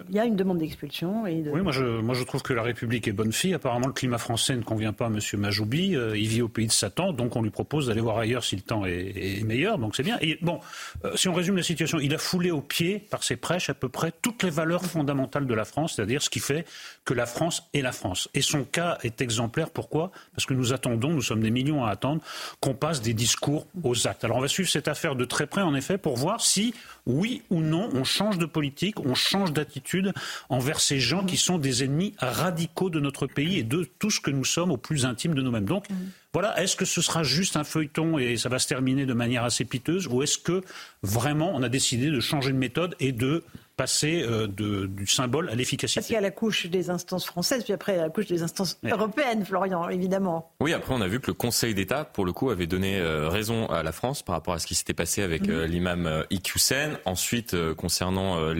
il 0.08 0.14
y 0.14 0.20
a 0.20 0.24
une 0.24 0.36
demande 0.36 0.58
d'expulsion. 0.58 1.26
Et 1.26 1.42
Oui, 1.52 1.60
moi 1.60 1.72
je, 1.72 1.84
moi 2.00 2.14
je 2.14 2.22
trouve 2.22 2.42
que 2.42 2.52
la 2.52 2.62
République 2.62 3.08
est 3.08 3.12
bonne 3.12 3.32
fille. 3.32 3.54
Apparemment, 3.54 3.88
le 3.88 3.92
climat 3.92 4.18
français 4.18 4.54
ne 4.54 4.62
convient 4.62 4.92
pas 4.92 5.06
à 5.06 5.08
M. 5.08 5.18
Majoubi. 5.38 5.96
Euh, 5.96 6.16
il 6.16 6.28
vit 6.28 6.42
au 6.42 6.48
pays 6.48 6.68
de 6.68 6.72
Satan, 6.72 7.12
donc 7.12 7.34
on 7.34 7.42
lui 7.42 7.50
propose 7.50 7.88
d'aller 7.88 8.00
voir 8.00 8.18
ailleurs 8.18 8.44
si 8.44 8.54
le 8.54 8.62
temps 8.62 8.84
est, 8.86 9.44
meilleur, 9.44 9.78
donc 9.78 9.96
c'est 9.96 10.02
bien. 10.02 10.18
Et 10.20 10.38
bon, 10.40 10.60
euh, 11.04 11.16
si 11.16 11.28
on 11.28 11.34
résume 11.34 11.56
la 11.56 11.62
situation, 11.62 11.98
il 11.98 12.14
a 12.14 12.18
foulé 12.18 12.50
au 12.50 12.60
pied 12.60 13.00
par 13.10 13.24
ses 13.24 13.36
prêches 13.36 13.70
à 13.70 13.74
peu 13.74 13.88
près 13.88 14.12
toutes 14.22 14.44
les 14.44 14.50
valeurs 14.50 14.84
fondamentales 14.84 15.46
de 15.46 15.54
la 15.54 15.64
France, 15.64 15.94
c'est-à-dire 15.96 16.22
ce 16.22 16.30
qui 16.30 16.40
fait 16.40 16.64
que 17.04 17.14
la 17.14 17.26
France 17.26 17.64
est 17.74 17.82
la 17.82 17.92
France. 17.92 18.28
Et 18.34 18.40
son 18.40 18.64
cas 18.64 18.98
est 19.02 19.20
exemplaire 19.20 19.70
pourquoi? 19.70 20.10
Parce 20.34 20.46
que 20.46 20.54
nous 20.54 20.72
attendons, 20.72 21.10
nous 21.10 21.22
sommes 21.22 21.42
des 21.42 21.50
millions 21.50 21.84
à 21.84 21.90
attendre, 21.90 22.22
qu'on 22.60 22.74
passe 22.74 23.02
des 23.02 23.14
discours 23.14 23.66
aux 23.82 24.06
actes. 24.06 24.24
Alors 24.24 24.38
on 24.38 24.40
va 24.40 24.48
suivre 24.48 24.68
cette 24.70 24.88
affaire 24.88 25.14
de 25.14 25.24
très 25.24 25.46
près, 25.46 25.62
en 25.62 25.74
effet, 25.74 25.98
pour 25.98 26.16
voir 26.16 26.40
si, 26.40 26.74
oui 27.06 27.42
ou 27.50 27.60
non, 27.60 27.90
on 27.92 28.04
change 28.04 28.38
de 28.38 28.46
politique, 28.46 29.00
on 29.00 29.14
change 29.14 29.52
d'attitude 29.52 30.12
envers 30.48 30.80
ces 30.80 30.98
gens 30.98 31.24
qui 31.24 31.36
sont 31.36 31.58
des 31.58 31.84
ennemis 31.84 32.14
radicaux 32.18 32.90
de 32.90 33.00
notre 33.00 33.26
pays 33.26 33.58
et 33.58 33.62
de 33.62 33.84
tout 33.98 34.10
ce 34.10 34.20
que 34.20 34.30
nous 34.30 34.44
sommes 34.44 34.70
au 34.70 34.76
plus 34.76 35.04
intime 35.04 35.34
de 35.34 35.42
nous-mêmes. 35.42 35.66
Donc, 35.66 35.86
voilà, 36.32 36.60
est-ce 36.60 36.74
que 36.74 36.84
ce 36.84 37.00
sera 37.00 37.22
juste 37.22 37.56
un 37.56 37.64
feuilleton 37.64 38.18
et 38.18 38.36
ça 38.36 38.48
va 38.48 38.58
se 38.58 38.66
terminer 38.66 39.06
de 39.06 39.14
manière 39.14 39.44
assez 39.44 39.64
piteuse, 39.64 40.08
ou 40.08 40.22
est-ce 40.22 40.38
que 40.38 40.62
vraiment 41.02 41.52
on 41.54 41.62
a 41.62 41.68
décidé 41.68 42.10
de 42.10 42.18
changer 42.18 42.50
de 42.50 42.58
méthode 42.58 42.96
et 42.98 43.12
de 43.12 43.44
passer 43.76 44.22
euh, 44.22 44.46
du 44.46 45.06
symbole 45.06 45.50
à 45.50 45.54
l'efficacité. 45.54 46.00
Parce 46.00 46.06
qu'il 46.06 46.14
y 46.14 46.18
a 46.18 46.22
la 46.22 46.30
couche 46.30 46.66
des 46.66 46.90
instances 46.90 47.26
françaises, 47.26 47.64
puis 47.64 47.72
après 47.72 47.96
la 47.96 48.08
couche 48.08 48.26
des 48.26 48.42
instances 48.42 48.78
européennes, 48.84 49.44
Florian, 49.44 49.88
évidemment. 49.88 50.52
Oui, 50.60 50.72
après 50.72 50.94
on 50.94 51.00
a 51.00 51.08
vu 51.08 51.20
que 51.20 51.28
le 51.28 51.34
Conseil 51.34 51.74
d'État, 51.74 52.04
pour 52.04 52.24
le 52.24 52.32
coup, 52.32 52.50
avait 52.50 52.66
donné 52.66 52.98
euh, 52.98 53.28
raison 53.28 53.66
à 53.66 53.82
la 53.82 53.92
France 53.92 54.22
par 54.22 54.34
rapport 54.34 54.54
à 54.54 54.58
ce 54.58 54.66
qui 54.66 54.74
s'était 54.74 54.94
passé 54.94 55.22
avec 55.22 55.42
mhm. 55.42 55.50
euh, 55.50 55.66
l'imam 55.66 56.24
Iqiyoussen. 56.30 56.98
Ensuite, 57.04 57.56
concernant 57.74 58.52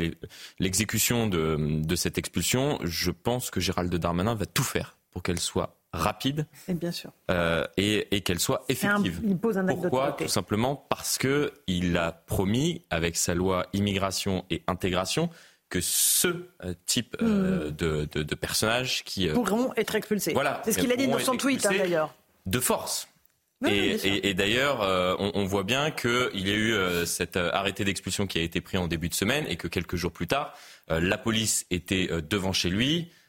l'exécution 0.59 1.27
de, 1.27 1.57
de 1.85 1.97
cette 1.97 2.19
expulsion, 2.19 2.79
je 2.83 3.11
pense 3.11 3.51
que 3.51 3.61
Gérald 3.61 3.95
Darmanin 3.95 4.35
va 4.35 4.47
tout 4.47 4.63
faire 4.63 4.97
pour 5.11 5.23
qu'elle 5.23 5.41
soit 5.41 5.77
rapide 5.95 6.47
et, 6.69 6.75
bien 6.75 6.93
sûr. 6.93 7.11
Euh, 7.31 7.65
et, 7.77 8.21
qu'elle 8.23 8.41
soit 8.41 8.65
effective. 8.69 9.21
il 9.25 9.37
pose 9.37 9.59
un 9.59 9.69
acte 9.69 9.81
Pourquoi 9.81 10.13
Tout 10.13 10.29
simplement 10.29 10.77
parce 10.77 11.19
que 11.19 11.53
il 11.67 11.97
a 11.97 12.13
promis 12.13 12.83
avec 12.91 13.17
sa 13.17 13.35
loi 13.35 13.67
immigration 13.73 14.45
et 14.51 14.63
intégration 14.67 15.31
que 15.71 15.81
ce 15.81 16.29
euh, 16.29 16.75
type 16.87 17.17
euh, 17.23 17.71
hmm. 17.71 18.07
de, 18.07 18.35
personnages 18.35 19.03
qui 19.05 19.29
pourront 19.29 19.73
être 19.77 19.95
expulsés. 19.95 20.33
Voilà, 20.33 20.61
c'est 20.65 20.73
ce 20.73 20.79
qu'il 20.79 20.93
a 20.93 20.97
dit 20.97 21.09
dans 21.09 21.19
son 21.19 21.37
tweet 21.37 21.65
hein, 21.67 21.71
d'ailleurs. 21.77 22.15
De 22.47 22.61
force. 22.61 23.09
et, 23.67 24.35
d'ailleurs, 24.35 24.81
on, 25.19 25.33
on, 25.35 25.45
voit 25.47 25.63
bien 25.63 25.91
qu'il 25.91 26.47
y 26.47 26.51
a 26.51 26.55
eu 26.55 27.07
cet 27.07 27.39
arrêté 27.39 27.85
d'expulsion 27.85 28.27
qui 28.27 28.39
a 28.39 28.43
été 28.43 28.61
pris 28.61 28.77
en 28.77 28.89
début 28.89 29.09
de 29.09 29.15
semaine 29.15 29.47
et 29.49 29.57
que 29.57 29.69
quelques 29.69 29.97
jours 29.97 30.13
plus 30.13 30.27
tard, 30.27 30.55
la 30.89 31.17
police 31.17 31.65
était 31.71 32.09
devant 32.29 32.53
chez 32.53 32.69
lui, 32.69 33.09
euh, 33.09 33.24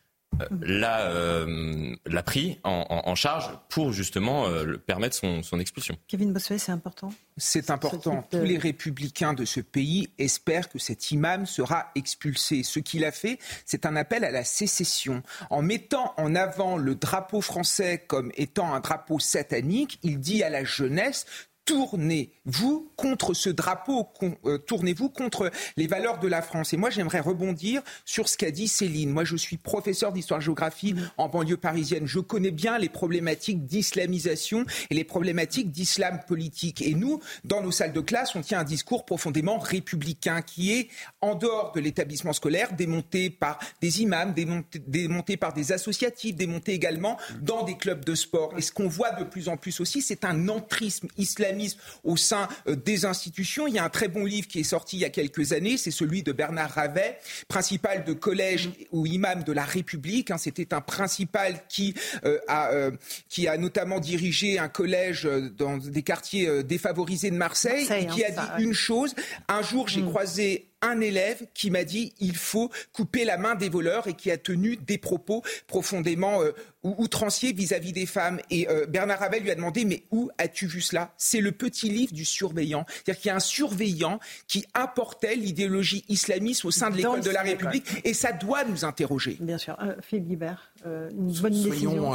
l'a, 0.62 1.08
euh, 1.12 1.96
l'a 2.05 2.24
pris 2.24 2.60
en, 2.63 3.15
charge 3.15 3.50
pour 3.70 3.94
justement 3.94 4.48
euh, 4.48 4.77
permettre 4.77 5.15
son, 5.15 5.44
son, 5.44 5.60
expulsion. 5.60 5.98
Kevin 6.08 6.34
Bossuet, 6.34 6.58
c'est 6.58 6.72
important? 6.72 7.13
C'est 7.38 7.70
important. 7.70 8.27
Tous 8.29 8.44
les 8.44 8.58
républicains 8.58 9.34
de 9.34 9.46
ce 9.46 9.62
pays 9.62 10.10
espèrent 10.17 10.70
que 10.70 10.79
cet 10.79 11.12
imam 11.12 11.46
sera 11.46 11.91
expulsé. 11.96 12.63
Ce 12.63 12.79
qu'il 12.79 13.05
a 13.05 13.12
fait, 13.12 13.39
c'est 13.65 13.86
un 13.86 13.96
appel 13.96 14.24
à 14.25 14.32
la 14.32 14.44
sécession. 14.44 15.24
En 15.50 15.62
mettant 15.62 16.13
en 16.17 16.36
avant 16.36 16.77
le 16.77 16.96
drapeau 16.96 17.41
français 17.41 18.03
comme 18.05 18.32
étant 18.36 18.74
un 18.74 18.79
drapeau 18.82 19.20
satanique, 19.20 20.00
il 20.03 20.20
dit 20.20 20.44
à 20.44 20.50
la 20.50 20.63
jeunesse 20.63 21.25
tournez-vous 21.66 22.92
contre 22.96 23.34
ce 23.34 23.50
drapeau, 23.50 24.08
euh, 24.46 24.58
tournez-vous 24.60 25.10
contre 25.10 25.52
les 25.78 25.88
valeurs 25.88 26.20
de 26.20 26.28
la 26.28 26.42
France. 26.42 26.74
Et 26.74 26.78
moi, 26.78 26.92
j'aimerais 26.92 27.20
rebondir 27.20 27.82
sur 28.06 28.30
ce 28.30 28.38
qu'a 28.38 28.52
dit 28.52 28.68
Céline. 28.68 29.10
Moi, 29.10 29.24
je 29.24 29.36
suis 29.36 29.58
professeur 29.58 30.14
d'histoire-géographie 30.14 30.94
mmh. 30.94 31.12
en 31.18 31.28
banlieue 31.28 31.58
parisienne. 31.58 32.06
Je 32.06 32.20
connais 32.20 32.52
bien 32.52 32.78
les 32.78 32.88
problématiques 32.88 33.66
d'islamisation 33.66 34.66
et 34.92 34.94
les 34.94 35.04
problématiques 35.04 35.72
d'islam 35.72 36.20
politique. 36.28 36.82
Et 36.82 36.94
nous, 36.94 37.20
dans 37.44 37.62
nos 37.62 37.72
salles 37.72 37.94
de 37.94 38.02
classe, 38.02 38.36
on 38.36 38.42
tient 38.42 38.60
un 38.60 38.64
discours 38.64 39.06
profondément 39.06 39.58
républicain 39.58 40.42
qui 40.44 40.72
est 40.72 40.90
en 41.22 41.34
dehors 41.34 41.72
de 41.74 41.80
l'établissement 41.80 42.34
scolaire, 42.34 42.74
démonté 42.74 43.32
par 43.32 43.58
des 43.82 44.04
imams, 44.04 44.34
démonté, 44.34 44.80
démonté 44.86 45.36
par 45.36 45.54
des 45.54 45.72
associatifs, 45.72 46.36
démonté 46.36 46.74
également 46.74 47.18
dans 47.42 47.64
des 47.64 47.76
clubs 47.76 48.06
de 48.06 48.14
sport. 48.14 48.54
Et 48.58 48.62
ce 48.62 48.72
qu'on 48.72 48.88
voit 48.88 49.12
de 49.12 49.24
plus 49.24 49.50
en 49.50 49.58
plus 49.58 49.80
aussi, 49.80 50.02
c'est 50.02 50.26
un 50.26 50.48
entrisme 50.48 51.08
islamique 51.18 51.55
au 52.04 52.18
sein 52.18 52.48
euh, 52.68 52.76
des 52.76 53.06
institutions. 53.06 53.68
Il 53.68 53.74
y 53.74 53.80
a 53.80 53.84
un 53.84 53.90
très 53.90 54.08
bon 54.08 54.26
livre 54.26 54.48
qui 54.48 54.60
est 54.60 54.64
sorti 54.64 54.98
il 54.98 55.00
y 55.02 55.06
a 55.06 55.10
quelques 55.10 55.54
années, 55.54 55.78
c'est 55.78 55.92
celui 55.92 56.24
de 56.24 56.32
Bernard 56.32 56.72
Ravet, 56.72 57.18
principal 57.48 58.04
de 58.04 58.14
collège 58.14 58.70
ou 58.92 59.06
imam 59.06 59.44
de 59.44 59.52
la 59.52 59.64
République. 59.64 60.32
Hein. 60.32 60.38
C'était 60.38 60.74
un 60.74 60.82
principal 60.82 61.62
qui, 61.68 61.94
euh, 62.26 62.40
a, 62.48 62.72
euh, 62.72 62.92
qui 63.30 63.48
a 63.48 63.58
notamment 63.58 64.00
dirigé 64.00 64.60
un 64.60 64.70
collège 64.70 65.28
dans 65.58 65.78
des 65.78 66.04
quartiers 66.04 66.64
défavorisés 66.64 67.32
de 67.32 67.38
Marseille, 67.38 67.88
et 67.92 68.08
qui 68.08 68.24
a 68.24 68.30
hein, 68.30 68.58
dit 68.58 68.64
une 68.64 68.74
chose. 68.74 69.14
Un 69.48 69.62
jour, 69.62 69.88
j'ai 69.88 70.02
mm. 70.02 70.10
croisé 70.10 70.70
un 70.82 71.01
élève 71.01 71.46
qui 71.53 71.72
m'a 71.72 71.84
dit 71.84 72.13
il 72.20 72.36
faut 72.36 72.70
couper 72.94 73.25
la 73.25 73.38
main 73.38 73.55
des 73.55 73.70
voleurs 73.70 74.08
et 74.08 74.13
qui 74.13 74.32
a 74.32 74.38
tenu 74.38 74.77
des 74.77 74.98
propos 74.98 75.44
profondément 75.67 76.41
euh, 76.41 76.51
outranciers 76.84 77.53
vis-à-vis 77.53 77.94
des 77.94 78.05
femmes. 78.05 78.39
Et 78.50 78.70
euh, 78.70 78.86
Bernard 78.86 79.20
Ravel 79.20 79.44
lui 79.44 79.51
a 79.51 79.55
demandé 79.55 79.86
mais 79.86 80.03
où 80.12 80.29
as-tu 80.38 80.67
vu 80.67 80.82
cela? 80.82 81.13
C'est 81.17 81.41
le 81.41 81.51
petit 81.51 81.89
livre 81.89 82.13
du 82.13 82.25
surveillant. 82.25 82.86
C'est-à-dire 82.88 83.22
qu'il 83.22 83.29
y 83.29 83.32
a 83.32 83.36
un 83.36 83.39
surveillant 83.39 84.20
qui 84.48 84.65
apportait 84.74 85.36
l'idéologie 85.36 86.05
islamiste 86.10 86.65
au 86.65 86.72
sein 86.72 86.89
de 86.89 86.98
l'école 86.98 87.22
de 87.22 87.32
la 87.32 87.41
République 87.41 87.86
et 88.03 88.13
ça 88.13 88.32
doit 88.32 88.63
nous 88.63 88.86
interroger. 88.86 89.38
Bien 89.39 89.58
sûr. 89.58 89.77
Euh, 89.82 89.96
Philippe 90.01 90.27
Guibert, 90.27 90.72
une 90.86 91.34
bonne 91.34 91.54
soyons, 91.54 91.70
décision. 91.70 92.13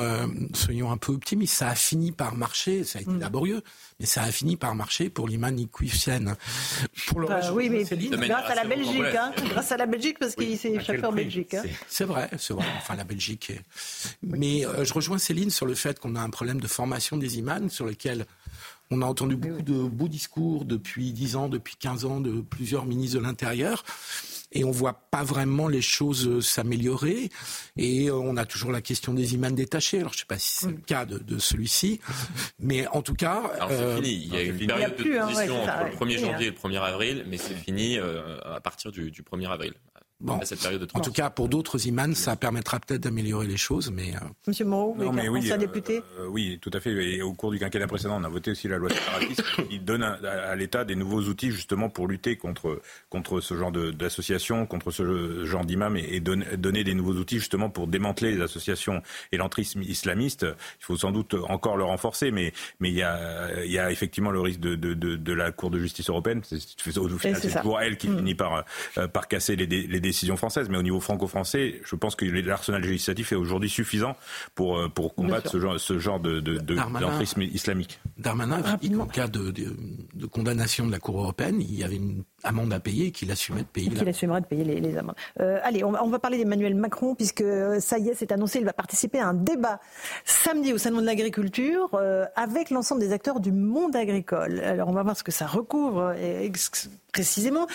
soyons 0.54 0.90
un 0.90 0.96
peu 0.96 1.12
optimistes. 1.12 1.54
Ça 1.54 1.68
a 1.68 1.74
fini 1.74 2.12
par 2.12 2.36
marcher. 2.36 2.84
Ça 2.84 2.98
a 2.98 3.02
été 3.02 3.10
mm. 3.10 3.20
laborieux, 3.20 3.62
mais 3.98 4.06
ça 4.06 4.22
a 4.22 4.30
fini 4.30 4.56
par 4.56 4.74
marcher 4.74 5.10
pour 5.10 5.28
l'imam 5.28 5.56
Iqouifian. 5.56 6.34
Pour 7.06 7.20
le 7.20 7.28
bah, 7.28 7.40
oui, 7.52 7.68
mais 7.68 7.84
grâce 7.84 8.50
à 8.50 8.54
la 8.54 8.64
Belgique, 8.64 9.02
hein, 9.18 9.32
grâce 9.50 9.72
à 9.72 9.76
la 9.76 9.86
Belgique, 9.86 10.18
parce 10.18 10.34
qu'il 10.34 10.56
s'est 10.58 10.72
échappé 10.72 11.04
en 11.04 11.12
Belgique. 11.12 11.54
Hein. 11.54 11.62
C'est 11.88 12.04
vrai, 12.04 12.30
c'est 12.38 12.54
vrai. 12.54 12.66
Enfin, 12.78 12.96
la 12.96 13.04
Belgique. 13.04 13.52
Mais 14.22 14.66
euh, 14.66 14.84
je 14.84 14.92
rejoins 14.92 15.18
Céline 15.18 15.50
sur 15.50 15.66
le 15.66 15.74
fait 15.74 15.98
qu'on 15.98 16.16
a 16.16 16.20
un 16.20 16.30
problème 16.30 16.60
de 16.60 16.66
formation 16.66 17.16
des 17.16 17.38
imams 17.38 17.70
sur 17.70 17.86
lequel 17.86 18.26
on 18.90 19.02
a 19.02 19.06
entendu 19.06 19.36
beaucoup 19.36 19.62
de 19.62 19.82
beaux 19.84 20.08
discours 20.08 20.64
depuis 20.64 21.12
10 21.12 21.36
ans, 21.36 21.48
depuis 21.48 21.76
15 21.76 22.04
ans 22.04 22.20
de 22.20 22.40
plusieurs 22.40 22.86
ministres 22.86 23.18
de 23.18 23.22
l'Intérieur 23.22 23.84
et 24.52 24.64
on 24.64 24.70
voit 24.70 24.94
pas 25.10 25.22
vraiment 25.22 25.68
les 25.68 25.82
choses 25.82 26.26
euh, 26.26 26.40
s'améliorer. 26.40 27.30
Et 27.76 28.08
euh, 28.08 28.14
on 28.14 28.36
a 28.36 28.44
toujours 28.44 28.72
la 28.72 28.80
question 28.80 29.14
des 29.14 29.34
imams 29.34 29.54
détachés. 29.54 30.00
Alors 30.00 30.12
je 30.12 30.18
sais 30.18 30.24
pas 30.26 30.38
si 30.38 30.58
c'est 30.58 30.70
le 30.70 30.78
cas 30.78 31.04
de, 31.04 31.38
celui-ci, 31.38 32.00
mais 32.58 32.86
en 32.88 33.02
tout 33.02 33.14
cas. 33.14 33.42
Alors 33.54 33.70
c'est 33.70 33.76
euh, 33.76 33.96
fini. 33.96 34.14
Il 34.14 34.34
y 34.34 34.36
a 34.36 34.42
une 34.42 34.66
période 34.66 34.96
de 34.96 35.18
hein, 35.18 35.20
transition 35.20 35.62
entre 35.62 36.04
le 36.04 36.12
1er 36.12 36.18
janvier 36.18 36.46
et 36.48 36.50
le 36.50 36.56
1er 36.56 36.80
avril, 36.80 37.24
mais 37.28 37.38
c'est 37.38 37.54
fini 37.54 37.98
à 37.98 38.60
partir 38.60 38.92
du, 38.92 39.10
du 39.10 39.22
1er 39.22 39.48
avril. 39.48 39.74
Bon, 40.20 40.38
en 40.94 41.00
tout 41.00 41.12
cas, 41.12 41.30
pour 41.30 41.48
d'autres 41.48 41.86
imams, 41.86 42.14
ça 42.14 42.36
permettra 42.36 42.78
peut-être 42.78 43.02
d'améliorer 43.02 43.46
les 43.46 43.56
choses, 43.56 43.90
mais... 43.90 44.14
Euh, 44.14 44.26
Monsieur 44.46 44.66
Moreau, 44.66 44.94
non, 44.98 45.12
mais 45.12 45.28
oui, 45.28 45.50
député 45.58 46.02
euh, 46.18 46.26
Oui, 46.26 46.58
tout 46.60 46.70
à 46.74 46.80
fait. 46.80 46.90
Et 46.90 47.22
au 47.22 47.32
cours 47.32 47.50
du 47.50 47.58
quinquennat 47.58 47.86
précédent, 47.86 48.20
on 48.20 48.24
a 48.24 48.28
voté 48.28 48.50
aussi 48.50 48.68
la 48.68 48.76
loi 48.76 48.90
séparatiste 48.90 49.42
qui 49.70 49.78
donne 49.78 50.02
à, 50.02 50.54
l'État 50.56 50.84
des 50.84 50.94
nouveaux 50.94 51.22
outils 51.22 51.50
justement 51.50 51.88
pour 51.88 52.06
lutter 52.06 52.36
contre, 52.36 52.82
contre 53.08 53.40
ce 53.40 53.56
genre 53.56 53.72
d'associations, 53.72 54.66
contre 54.66 54.90
ce 54.90 55.46
genre 55.46 55.64
d'imams 55.64 55.96
et, 55.96 56.20
donner 56.20 56.84
des 56.84 56.94
nouveaux 56.94 57.14
outils 57.14 57.38
justement 57.38 57.70
pour 57.70 57.86
démanteler 57.86 58.32
les 58.32 58.42
associations 58.42 59.02
et 59.32 59.38
l'entrisme 59.38 59.80
islamiste. 59.80 60.46
Il 60.80 60.84
faut 60.84 60.98
sans 60.98 61.12
doute 61.12 61.34
encore 61.48 61.78
le 61.78 61.84
renforcer, 61.84 62.30
mais, 62.30 62.52
mais 62.78 62.90
il, 62.90 62.96
y 62.96 63.02
a, 63.02 63.64
il 63.64 63.72
y 63.72 63.78
a 63.78 63.90
effectivement 63.90 64.30
le 64.30 64.40
risque 64.40 64.60
de, 64.60 64.74
de, 64.74 64.92
de, 64.92 65.16
de 65.16 65.32
la 65.32 65.50
Cour 65.50 65.70
de 65.70 65.78
justice 65.78 66.10
européenne. 66.10 66.42
C'est 66.44 67.62
pour 67.62 67.80
elle 67.80 67.96
qui 67.96 68.08
mm. 68.08 68.18
finit 68.18 68.34
par, 68.34 68.64
euh, 68.98 69.08
par 69.08 69.28
casser 69.28 69.56
les, 69.56 69.66
les 69.66 70.00
décision 70.10 70.36
française, 70.36 70.68
mais 70.68 70.76
au 70.76 70.82
niveau 70.82 71.00
franco-français, 71.00 71.80
je 71.84 71.96
pense 71.96 72.16
que 72.16 72.24
l'arsenal 72.24 72.82
législatif 72.82 73.32
est 73.32 73.36
aujourd'hui 73.36 73.70
suffisant 73.70 74.16
pour, 74.54 74.78
euh, 74.78 74.88
pour 74.88 75.14
combattre 75.14 75.50
ce 75.50 75.60
genre, 75.60 75.78
ce 75.78 75.98
genre 75.98 76.20
de, 76.20 76.40
de, 76.40 76.58
d'entrisme 76.58 77.42
islamique. 77.42 78.00
Darmanin 78.18 78.60
qu'en 78.62 79.06
cas 79.06 79.28
de, 79.28 79.50
de, 79.50 80.26
condamnation 80.26 80.86
de 80.86 80.92
la 80.92 80.98
Cour 80.98 81.20
européenne, 81.20 81.60
il 81.60 81.74
y 81.74 81.84
avait 81.84 81.96
une 81.96 82.24
amende 82.42 82.72
à 82.72 82.80
payer 82.80 83.06
et 83.06 83.10
qu'il 83.12 83.30
assumait 83.30 83.62
de 83.62 83.66
payer. 83.66 83.90
Qu'il 83.90 84.08
assumerait 84.08 84.40
de 84.40 84.46
payer 84.46 84.64
les, 84.64 84.80
les 84.80 84.96
amendes. 84.96 85.14
Euh, 85.40 85.58
allez, 85.62 85.84
on 85.84 85.92
va, 85.92 86.04
on 86.04 86.08
va 86.08 86.18
parler 86.18 86.38
d'Emmanuel 86.38 86.74
Macron, 86.74 87.14
puisque 87.14 87.40
euh, 87.40 87.80
ça 87.80 87.98
y 87.98 88.08
est, 88.08 88.14
c'est 88.14 88.32
annoncé, 88.32 88.58
il 88.58 88.64
va 88.64 88.72
participer 88.72 89.18
à 89.18 89.28
un 89.28 89.34
débat 89.34 89.80
samedi 90.24 90.72
au 90.72 90.78
Salon 90.78 91.00
de 91.00 91.06
l'Agriculture 91.06 91.90
avec 92.36 92.70
l'ensemble 92.70 93.00
des 93.00 93.12
acteurs 93.12 93.40
du 93.40 93.52
monde 93.52 93.96
agricole. 93.96 94.60
Alors 94.60 94.88
on 94.88 94.92
va 94.92 95.02
voir 95.02 95.16
ce 95.16 95.22
que 95.22 95.32
ça 95.32 95.46
recouvre 95.46 96.14
précisément. 97.12 97.66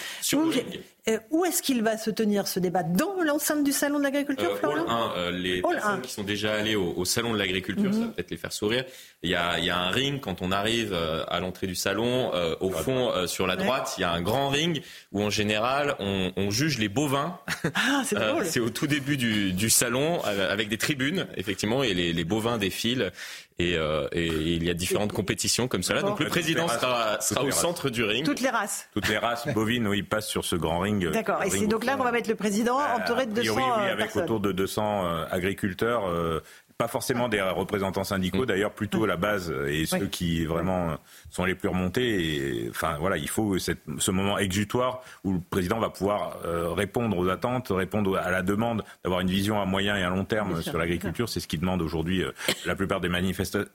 Euh, 1.07 1.19
où 1.29 1.45
est-ce 1.45 1.61
qu'il 1.61 1.83
va 1.83 1.97
se 1.97 2.09
tenir 2.09 2.47
ce 2.47 2.59
débat 2.59 2.81
Dans 2.81 3.21
l'enceinte 3.21 3.63
du 3.63 3.71
Salon 3.71 3.99
de 3.99 4.03
l'Agriculture, 4.03 4.49
euh, 4.51 4.55
Florian 4.55 4.89
1, 4.89 5.11
euh, 5.17 5.31
Les 5.31 5.61
personnes 5.61 6.01
qui 6.01 6.11
sont 6.11 6.23
déjà 6.23 6.55
allées 6.55 6.75
au, 6.75 7.05
Salon 7.05 7.33
de 7.33 7.37
l'Agriculture, 7.37 7.93
ça 7.93 7.99
va 7.99 8.05
mhm. 8.05 8.13
peut-être 8.13 8.31
les 8.31 8.37
faire 8.37 8.51
sourire. 8.51 8.85
Il 9.21 9.29
y, 9.29 9.35
a, 9.35 9.59
il 9.59 9.65
y 9.65 9.69
a 9.69 9.77
un 9.77 9.91
ring 9.91 10.19
quand 10.19 10.41
on 10.41 10.51
arrive 10.51 10.93
à 10.93 11.39
l'entrée 11.39 11.67
du 11.67 11.75
salon. 11.75 12.31
au 12.59 12.69
fond, 12.71 13.27
sur 13.27 13.45
la 13.45 13.55
droite, 13.55 13.93
il 13.97 14.01
y 14.01 14.03
a 14.03 14.11
un 14.11 14.21
grand 14.21 14.49
ring 14.55 14.81
où 15.11 15.21
en 15.21 15.29
général, 15.29 15.95
on, 15.99 16.31
on 16.35 16.49
juge 16.51 16.77
les 16.79 16.89
bovins. 16.89 17.37
Ah, 17.77 18.03
c'est 18.05 18.15
drôle. 18.15 18.45
c'est 18.45 18.59
au 18.59 18.69
tout 18.69 18.87
début 18.87 19.17
du, 19.17 19.51
du 19.51 19.69
salon, 19.69 20.21
avec 20.23 20.69
des 20.69 20.77
tribunes, 20.77 21.27
effectivement, 21.35 21.83
et 21.83 21.93
les, 21.93 22.13
les 22.13 22.23
bovins 22.23 22.57
défilent. 22.57 23.11
Et, 23.57 23.75
euh, 23.77 24.07
et, 24.11 24.25
il 24.27 24.65
y 24.65 24.69
a 24.69 24.73
différentes 24.73 25.13
compétitions 25.13 25.69
comme 25.69 25.81
cela. 25.81 26.01
Donc 26.01 26.19
le 26.19 26.27
président 26.27 26.67
sera, 26.67 27.21
sera 27.21 27.43
au 27.43 27.51
centre 27.51 27.89
du 27.89 28.03
ring. 28.03 28.25
Toutes 28.25 28.41
les 28.41 28.49
races. 28.49 28.89
Toutes 28.93 29.07
les 29.07 29.17
races 29.17 29.47
bovines, 29.53 29.87
oui, 29.87 30.03
passent 30.03 30.27
sur 30.27 30.43
ce 30.43 30.57
grand 30.57 30.79
ring. 30.79 31.09
D'accord. 31.09 31.41
Et 31.43 31.49
c'est 31.49 31.67
donc 31.67 31.85
là 31.85 31.95
qu'on 31.95 32.03
va 32.03 32.11
mettre 32.11 32.29
le 32.29 32.35
président 32.35 32.77
bah, 32.77 32.97
entouré 32.99 33.25
de 33.25 33.31
200 33.31 33.55
oui, 33.55 33.63
oui, 33.63 33.89
avec 33.89 34.15
autour 34.15 34.41
de 34.41 34.51
200 34.51 35.05
euh, 35.05 35.25
agriculteurs. 35.31 36.05
Euh, 36.07 36.41
pas 36.77 36.87
forcément 36.89 37.29
des 37.29 37.41
représentants 37.41 38.03
syndicaux, 38.03 38.43
mm. 38.43 38.47
d'ailleurs 38.47 38.71
plutôt 38.73 39.05
la 39.05 39.15
base 39.15 39.53
et 39.67 39.85
ceux 39.85 40.07
qui 40.07 40.45
vraiment 40.45 40.97
sont 41.29 41.45
les 41.45 41.55
plus 41.55 41.69
remontés. 41.69 42.65
Et, 42.65 42.69
enfin 42.69 42.97
voilà, 42.99 43.15
il 43.17 43.29
faut 43.29 43.57
cette, 43.59 43.79
ce 43.97 44.11
moment 44.11 44.37
exutoire 44.37 45.01
où 45.23 45.33
le 45.33 45.39
président 45.39 45.79
va 45.79 45.89
pouvoir 45.89 46.39
euh, 46.43 46.73
répondre 46.73 47.17
aux 47.17 47.29
attentes, 47.29 47.69
répondre 47.69 48.17
à 48.17 48.29
la 48.29 48.41
demande 48.41 48.83
d'avoir 49.03 49.21
une 49.21 49.29
vision 49.29 49.61
à 49.61 49.65
moyen 49.65 49.95
et 49.95 50.03
à 50.03 50.09
long 50.09 50.25
terme 50.25 50.61
sur 50.61 50.77
l'agriculture. 50.77 51.29
C'est 51.29 51.39
ce 51.39 51.47
qui 51.47 51.57
demande 51.57 51.81
aujourd'hui 51.81 52.23
euh, 52.23 52.31
la 52.65 52.75
plupart 52.75 52.99
des, 52.99 53.09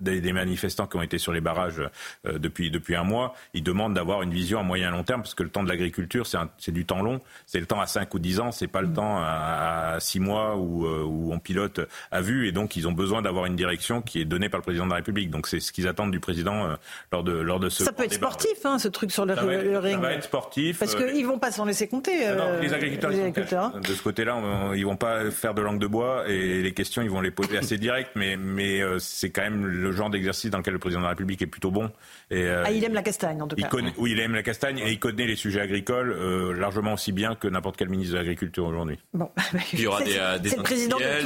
des, 0.01 0.21
des, 0.21 0.33
manifestants 0.33 0.87
qui 0.87 0.97
ont 0.99 1.03
été 1.03 1.17
sur 1.17 1.33
les 1.33 1.41
barrages 1.41 1.83
euh, 2.27 2.39
depuis 2.39 2.71
depuis 2.71 2.97
un 2.97 3.05
mois. 3.05 3.35
Ils 3.55 3.63
demandent 3.63 3.95
d'avoir 3.95 4.21
une 4.23 4.33
vision 4.33 4.61
à 4.61 4.63
moyen 4.63 4.85
et 4.85 4.89
à 4.89 4.97
long 4.97 5.05
terme 5.05 5.23
parce 5.23 5.35
que 5.35 5.43
le 5.43 5.49
temps 5.49 5.63
de 5.63 5.71
l'agriculture 5.71 6.27
c'est 6.27 6.73
du 6.73 6.85
temps 6.85 7.01
long. 7.01 7.21
C'est 7.47 7.61
le 7.61 7.67
temps 7.67 7.81
à 7.81 7.87
5 7.87 8.13
ou 8.13 8.19
10 8.19 8.41
ans, 8.41 8.53
c'est 8.53 8.69
pas 8.69 8.83
le 8.83 8.89
mm. 8.89 8.95
temps 8.95 9.19
à, 9.19 9.95
à 9.95 10.01
6 10.01 10.21
mois 10.21 10.57
où, 10.57 10.87
où 10.87 11.33
on 11.33 11.39
pilote 11.39 11.81
à 12.11 12.21
vue 12.21 12.47
et 12.47 12.53
donc 12.53 12.77
ils 12.77 12.87
ont 12.87 12.90
ont 12.91 12.95
besoin 12.95 13.23
d'avoir 13.23 13.47
une 13.47 13.57
direction 13.57 14.03
qui 14.03 14.21
est 14.21 14.25
donnée 14.25 14.49
par 14.49 14.59
le 14.59 14.63
président 14.63 14.85
de 14.85 14.91
la 14.91 14.97
République. 14.97 15.31
Donc 15.31 15.47
c'est 15.47 15.61
ce 15.61 15.73
qu'ils 15.73 15.89
attendent 15.89 16.11
du 16.11 16.21
président 16.21 16.67
euh, 16.67 16.75
lors 17.13 17.23
de 17.23 17.33
lors 17.33 17.61
de 17.61 17.69
ce. 17.69 17.85
Ça 17.85 17.93
peut 17.93 18.05
être 18.05 18.15
sportif, 18.15 18.65
hein, 18.65 18.79
ce 18.79 18.89
truc 18.89 19.13
sur 19.13 19.25
le, 19.25 19.35
ring. 19.79 19.95
Ça 19.95 20.01
va 20.01 20.13
être 20.13 20.25
sportif. 20.25 20.79
Parce 20.79 20.95
euh, 20.95 21.13
qu'ils 21.13 21.27
vont 21.27 21.39
pas 21.39 21.51
s'en 21.51 21.65
laisser 21.65 21.89
compter. 21.89 22.29
Euh, 22.29 22.61
les 22.61 22.73
agriculteurs, 22.73 23.73
de 23.81 23.95
ce 23.95 24.03
côté-là, 24.03 24.41
ils 24.75 24.85
vont 24.85 24.97
pas 24.97 25.31
faire 25.31 25.55
de 25.55 25.63
langue 25.63 25.79
de 25.79 25.87
bois 25.87 26.29
et 26.29 26.63
les 26.63 26.73
questions, 26.73 27.03
ils 27.03 27.11
vont 27.11 27.21
les 27.21 27.31
poser 27.31 27.59
assez 27.59 27.79
direct, 27.79 28.11
mais 28.15 28.37
mais 28.37 28.81
c'est 28.99 29.31
quand 29.31 29.43
même 29.43 29.67
le 29.67 29.93
genre 29.93 30.11
d'exercice 30.11 30.51
dans 30.51 30.59
lequel 30.59 30.75
le 30.75 30.79
président 30.79 31.01
de 31.01 31.05
la 31.05 31.11
République 31.11 31.43
est 31.43 31.47
plutôt 31.47 31.71
bon. 31.71 31.91
Et, 32.31 32.49
ah, 32.49 32.71
il 32.71 32.85
aime 32.85 32.95
la 32.95 33.03
castagne 33.03 33.43
en 33.43 33.49
tout 33.49 33.57
cas. 33.57 33.69
oui, 33.99 34.13
il 34.13 34.21
aime 34.21 34.35
la 34.35 34.43
castagne 34.43 34.79
et 34.79 34.91
il 34.91 34.99
connaît 34.99 35.27
les 35.27 35.37
sujets 35.37 35.61
agricoles 35.61 36.17
largement 36.53 36.95
aussi 36.95 37.13
bien 37.13 37.35
que 37.35 37.49
n'importe 37.49 37.77
quel 37.77 37.89
ministre 37.89 38.13
de 38.13 38.19
l'Agriculture 38.19 38.67
aujourd'hui. 38.67 38.99
Bon, 39.13 39.31
il 39.73 39.81
y 39.81 39.87
aura 39.87 40.03
des, 40.03 40.13
des 40.41 40.55
industriels, 40.55 41.25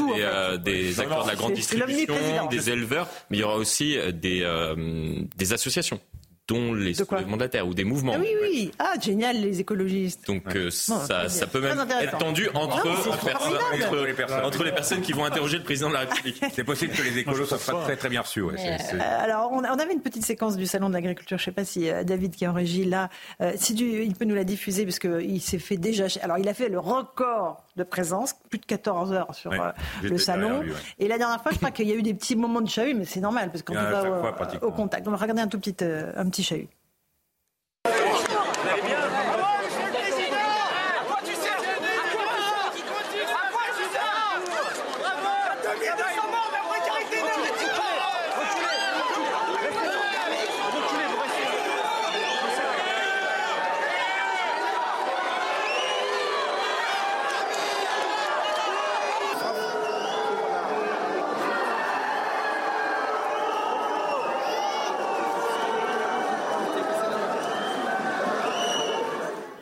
des, 0.63 0.83
des 0.85 1.01
acteurs 1.01 1.25
de 1.25 1.29
la 1.29 1.35
grande 1.37 1.53
distribution 1.53 2.15
des 2.51 2.71
éleveurs, 2.71 3.09
mais 3.31 3.39
il 3.39 3.41
y 3.41 3.45
aura 3.45 3.57
aussi 3.57 3.97
euh, 3.97 4.13
des, 4.13 4.43
euh, 4.43 5.23
des 5.37 5.53
associations 5.53 6.01
dont 6.49 6.75
les 6.75 6.95
mandataires 7.27 7.67
ou 7.67 7.75
des 7.75 7.85
mouvements. 7.85 8.13
Ah 8.17 8.21
oui, 8.21 8.29
oui. 8.43 8.71
Ah, 8.79 8.95
génial, 9.01 9.41
les 9.41 9.61
écologistes. 9.61 10.27
Donc 10.27 10.55
euh, 10.55 10.71
ça, 10.71 11.29
ça, 11.29 11.47
peut 11.47 11.61
même 11.61 11.79
être 12.01 12.19
tendu 12.19 12.49
entre, 12.55 12.87
entre, 12.87 14.07
les 14.07 14.13
personnes. 14.13 14.45
entre, 14.45 14.65
les 14.65 14.73
personnes 14.73 15.01
qui 15.01 15.13
vont 15.13 15.25
interroger 15.25 15.59
le 15.59 15.65
président 15.65 15.89
de 15.89 15.95
la 15.95 16.01
République. 16.01 16.43
C'est 16.53 16.65
possible 16.65 16.93
que 16.93 17.03
les 17.03 17.19
écolos 17.19 17.47
soient 17.47 17.59
pas 17.59 17.83
très 17.85 17.97
très 17.97 18.09
bien 18.09 18.21
reçus. 18.21 18.43
Ouais, 18.43 18.57
alors, 19.01 19.53
on, 19.53 19.63
avait 19.63 19.93
une 19.93 20.03
petite 20.03 20.25
séquence 20.25 20.57
du 20.57 20.67
salon 20.67 20.89
de 20.89 20.95
l'agriculture. 20.95 21.39
Je 21.39 21.43
ne 21.43 21.47
sais 21.47 21.53
pas 21.53 21.65
si 21.65 21.91
David 22.05 22.35
qui 22.35 22.45
est 22.45 22.49
en 22.49 22.53
régie 22.53 22.85
là, 22.85 23.09
si 23.57 23.75
il 23.75 24.15
peut 24.15 24.25
nous 24.25 24.35
la 24.35 24.45
diffuser 24.45 24.85
parce 24.85 24.99
qu'il 24.99 25.41
s'est 25.41 25.59
fait 25.59 25.77
déjà. 25.77 26.07
Alors, 26.23 26.39
il 26.39 26.49
a 26.49 26.55
fait 26.55 26.69
le 26.69 26.79
record 26.79 27.65
de 27.77 27.83
présence, 27.83 28.35
plus 28.51 28.59
de 28.59 28.67
14 28.67 29.13
heures 29.13 29.35
sur 29.35 29.53
euh, 29.53 29.73
le 30.03 30.17
salon. 30.17 30.63
Et 30.99 31.09
la 31.09 31.19
dernière 31.19 31.43
fois, 31.43 31.51
je 31.53 31.57
crois 31.57 31.71
qu'il 31.71 31.89
y 31.89 31.93
a 31.93 31.97
eu 31.97 32.03
des 32.03 32.15
petits 32.15 32.37
moments 32.37 32.61
de 32.61 32.69
chahut, 32.69 32.95
mais 32.95 33.05
c'est 33.05 33.21
normal 33.21 33.51
parce 33.51 33.63
qu'on 33.63 33.75
va 33.75 34.33
au, 34.63 34.71
contact. 34.71 35.07
On 35.09 35.11
va 35.11 35.17
regarder 35.17 35.43
un 35.43 35.49
tout 35.49 35.59
petit, 35.59 35.75
euh, 35.83 36.13
un 36.17 36.29
petit 36.29 36.34
chahut. 36.43 36.69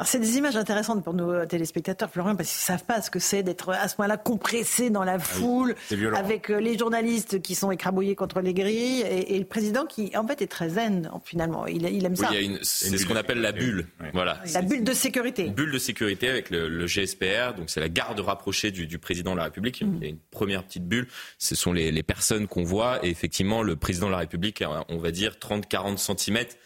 C'est 0.07 0.19
des 0.19 0.37
images 0.37 0.57
intéressantes 0.57 1.05
pour 1.05 1.15
nos 1.15 1.45
téléspectateurs, 1.47 2.11
Florian, 2.11 2.37
parce 2.37 2.51
qu'ils 2.51 2.73
ne 2.73 2.79
savent 2.79 2.87
pas 2.87 3.03
ce 3.03 3.11
que 3.11 3.19
c'est 3.19 3.43
d'être 3.43 3.71
à 3.71 3.89
ce 3.89 3.97
point-là 3.97 4.17
compressé 4.17 4.91
dans 4.91 5.05
la 5.05 5.15
ah 5.15 5.19
foule, 5.19 5.75
avec 6.15 6.51
euh, 6.51 6.61
les 6.61 6.79
journalistes 6.79 7.43
qui 7.43 7.55
sont 7.55 7.71
écrabouillés 7.71 8.15
contre 8.15 8.41
les 8.41 8.55
grilles, 8.55 9.03
et, 9.03 9.39
le 9.39 9.45
président 9.45 9.87
qui, 9.87 10.17
en 10.17 10.27
fait, 10.27 10.43
est 10.43 10.47
très 10.47 10.71
zen, 10.71 11.11
finalement. 11.25 11.67
Il, 11.67 11.85
aime 12.05 12.17
ça. 12.17 12.31
c'est 12.63 12.97
ce 12.97 13.07
qu'on 13.07 13.17
appelle 13.17 13.41
la 13.41 13.53
bulle. 13.53 13.87
Voilà. 14.13 14.41
La 14.53 14.63
bulle 14.63 14.85
de 14.85 14.93
sécurité. 14.93 15.47
Une 15.47 15.55
bulle 15.55 15.73
de 15.73 15.79
sécurité 15.79 16.29
avec 16.29 16.51
le, 16.51 16.87
GSPR, 16.87 17.55
donc 17.57 17.71
c'est 17.71 17.81
la 17.81 17.89
garde 17.89 18.21
rapprochée 18.21 18.71
du, 18.71 18.99
président 18.99 19.33
de 19.33 19.39
la 19.39 19.45
République. 19.45 19.81
Il 19.81 20.03
y 20.03 20.07
a 20.07 20.09
une 20.11 20.19
première 20.31 20.65
petite 20.65 20.87
bulle, 20.87 21.07
ce 21.39 21.55
sont 21.55 21.73
les, 21.73 21.93
les 21.93 22.03
personnes 22.03 22.47
qu'on 22.47 22.65
voit, 22.65 23.05
et 23.05 23.11
effectivement, 23.11 23.63
le 23.63 23.77
président 23.77 24.07
de 24.07 24.13
la 24.13 24.19
République, 24.19 24.63
on 24.89 24.99
va 24.99 25.11
dire 25.11 25.37
30-40 25.41 25.97
centimètres 25.97 26.57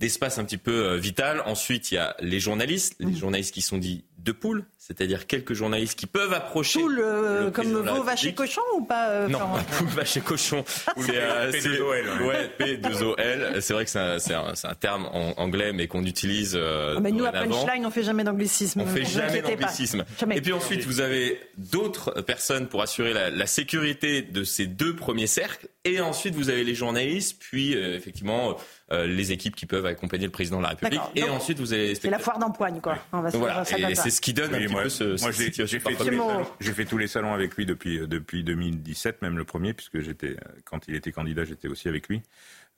d'espace 0.00 0.38
un 0.38 0.44
petit 0.44 0.58
peu 0.58 0.86
euh, 0.86 0.96
vital. 0.96 1.42
Ensuite, 1.46 1.92
il 1.92 1.96
y 1.96 1.98
a 1.98 2.16
les 2.20 2.40
journalistes, 2.40 2.96
les 2.98 3.06
mmh. 3.06 3.16
journalistes 3.16 3.54
qui 3.54 3.62
sont 3.62 3.78
dits 3.78 4.04
de 4.24 4.32
poule, 4.32 4.64
c'est-à-dire 4.78 5.26
quelques 5.26 5.52
journalistes 5.52 5.98
qui 5.98 6.06
peuvent 6.06 6.32
approcher. 6.32 6.80
Poule, 6.80 6.98
euh, 7.00 7.50
comme 7.50 7.72
veau, 7.72 8.02
vache 8.02 8.24
et 8.24 8.34
cochon 8.34 8.62
ou 8.74 8.82
pas 8.82 9.10
euh, 9.10 9.28
Non, 9.28 9.38
poule, 9.76 9.88
vache 9.94 10.16
et 10.16 10.20
cochon. 10.22 10.64
c'est 10.96 11.16
euh, 11.16 11.52
P2OL. 11.52 12.26
Ouais, 12.26 12.50
P2OL. 12.58 13.60
C'est 13.60 13.74
vrai 13.74 13.84
que 13.84 13.90
c'est 13.90 14.34
un, 14.34 14.54
un, 14.64 14.74
terme 14.74 15.06
en 15.12 15.34
anglais, 15.36 15.72
mais 15.74 15.88
qu'on 15.88 16.04
utilise. 16.04 16.56
Ah, 16.56 16.98
mais 17.00 17.12
nous, 17.12 17.26
à 17.26 17.32
Punchline, 17.32 17.84
on 17.84 17.90
fait 17.90 18.02
jamais 18.02 18.24
d'anglicisme. 18.24 18.80
On 18.80 18.86
fait 18.86 19.04
jamais 19.04 19.42
d'anglicisme. 19.42 20.04
Et 20.32 20.40
puis 20.40 20.52
ensuite, 20.52 20.84
vous 20.84 21.00
avez 21.00 21.38
d'autres 21.58 22.22
personnes 22.22 22.66
pour 22.66 22.80
assurer 22.80 23.12
la, 23.12 23.28
la, 23.30 23.46
sécurité 23.46 24.22
de 24.22 24.42
ces 24.42 24.66
deux 24.66 24.96
premiers 24.96 25.26
cercles. 25.26 25.68
Et 25.84 26.00
ensuite, 26.00 26.34
vous 26.34 26.48
avez 26.48 26.64
les 26.64 26.74
journalistes, 26.74 27.36
puis 27.38 27.74
effectivement 27.74 28.56
euh, 28.92 29.06
les 29.06 29.32
équipes 29.32 29.56
qui 29.56 29.64
peuvent 29.64 29.86
accompagner 29.86 30.26
le 30.26 30.30
président 30.30 30.58
de 30.58 30.64
la 30.64 30.68
République. 30.70 31.00
Et 31.16 31.24
ensuite, 31.24 31.58
vous 31.58 31.72
avez. 31.72 31.94
C'est 31.94 32.10
la 32.10 32.18
foire 32.18 32.38
d'empoigne, 32.38 32.80
quoi. 32.82 32.98
voilà. 33.12 33.62
Et 33.88 33.94
c'est 33.94 34.10
ce 34.14 34.20
qui 34.20 34.32
donne 34.32 34.54
un 34.54 34.58
petit 34.58 34.74
peu 34.74 34.88
ce. 34.88 35.20
Moi, 35.20 35.30
j'ai 35.30 35.50
fait, 35.50 36.72
fait, 36.72 36.84
tous 36.84 36.98
les 36.98 37.06
salons 37.06 37.34
avec 37.34 37.54
lui 37.56 37.66
depuis, 37.66 37.98
euh, 37.98 38.06
depuis 38.06 38.44
2017, 38.44 39.22
même 39.22 39.36
le 39.36 39.44
premier, 39.44 39.74
puisque 39.74 40.00
j'étais, 40.00 40.36
quand 40.64 40.88
il 40.88 40.94
était 40.94 41.12
candidat, 41.12 41.44
j'étais 41.44 41.68
aussi 41.68 41.88
avec 41.88 42.08
lui. 42.08 42.22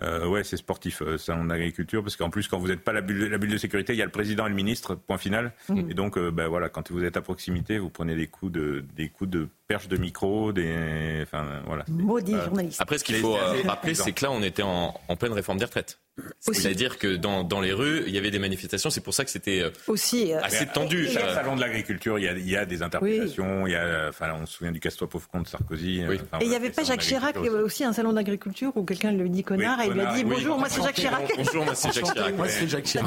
Euh, 0.03 0.27
ouais, 0.27 0.45
c'est 0.45 0.59
sportif, 0.59 1.01
euh, 1.01 1.17
salon 1.17 1.47
d'agriculture, 1.47 2.03
parce 2.03 2.17
qu'en 2.17 2.29
plus, 2.29 2.49
quand 2.49 2.59
vous 2.59 2.69
n'êtes 2.69 2.83
pas 2.83 2.93
la 2.93 3.01
bulle, 3.01 3.31
la 3.31 3.39
bulle 3.39 3.51
de 3.51 3.57
sécurité, 3.57 3.95
il 3.95 3.99
y 3.99 4.03
a 4.03 4.05
le 4.05 4.11
président 4.11 4.45
et 4.45 4.51
le 4.51 4.55
ministre, 4.55 4.95
point 4.95 5.17
final. 5.17 5.53
Mmh. 5.71 5.91
Et 5.91 5.95
donc, 5.95 6.19
euh, 6.19 6.31
ben 6.31 6.49
voilà, 6.49 6.69
quand 6.69 6.91
vous 6.91 7.03
êtes 7.03 7.17
à 7.17 7.23
proximité, 7.23 7.79
vous 7.79 7.89
prenez 7.89 8.15
des 8.15 8.27
coups 8.27 8.53
de, 8.53 8.85
des 8.95 9.09
coups 9.09 9.31
de 9.31 9.49
perche 9.69 9.89
de 9.89 9.97
micro, 9.97 10.53
des, 10.53 11.21
enfin 11.23 11.63
voilà. 11.67 11.85
Maudit 11.89 12.37
journaliste. 12.45 12.81
Après, 12.81 12.99
ce 12.99 13.05
qu'il 13.05 13.17
faut 13.17 13.39
rappeler, 13.65 13.95
c'est 13.95 14.13
que 14.13 14.25
là, 14.25 14.31
on 14.31 14.43
était 14.43 14.63
en, 14.63 14.95
en 15.09 15.17
pleine 15.17 15.33
réforme 15.33 15.59
des 15.59 15.65
retraites. 15.65 15.99
C'est-à-dire 16.41 16.99
que 16.99 17.17
dans, 17.17 17.45
dans, 17.45 17.61
les 17.61 17.73
rues, 17.73 18.05
il 18.07 18.15
y 18.15 18.19
avait 18.19 18.31
des 18.31 18.39
manifestations. 18.39 18.91
C'est 18.91 19.03
pour 19.03 19.15
ça 19.15 19.25
que 19.25 19.31
c'était 19.31 19.65
aussi 19.87 20.33
assez 20.33 20.67
tendu. 20.67 21.09
Au 21.09 21.11
salon 21.11 21.57
de 21.57 21.61
l'agriculture, 21.61 22.19
il, 22.19 22.25
il, 22.39 22.49
y 22.49 22.57
a 22.57 22.65
des 22.65 22.83
interpellations. 22.83 23.67
Il 23.67 23.73
y 23.73 23.77
a, 23.77 24.09
enfin, 24.09 24.33
on 24.41 24.47
se 24.47 24.55
souvient 24.55 24.73
du 24.73 24.81
casse-toi 24.81 25.09
pauvre 25.09 25.29
compte 25.29 25.49
Sarkozy. 25.49 26.01
et 26.01 26.21
il 26.41 26.49
n'y 26.49 26.55
avait 26.55 26.71
pas 26.71 26.85
Jacques 26.85 27.01
Chirac, 27.01 27.37
il 27.39 27.45
y 27.45 27.49
avait 27.49 27.59
aussi 27.59 27.85
un 27.85 27.93
salon 27.93 28.13
d'agriculture 28.13 28.73
où 28.77 28.85
quelqu'un 28.85 29.13
lui 29.13 29.31
dit 29.31 29.43
connard 29.43 29.79
il 29.85 29.93
lui 29.93 30.01
a 30.01 30.15
dit 30.15 30.25
bonjour, 30.25 30.59
moi 30.59 30.69
c'est 30.69 30.83
Jacques 30.83 30.97
Chirac. 30.97 31.33
Bonjour, 31.37 31.65
moi 31.65 31.75
c'est 31.75 31.93
Jacques 31.93 32.13
Chirac. 32.13 32.37
Moi 32.37 32.49
c'est 32.49 32.69
Jacques 32.69 32.85
Chirac. 32.85 33.07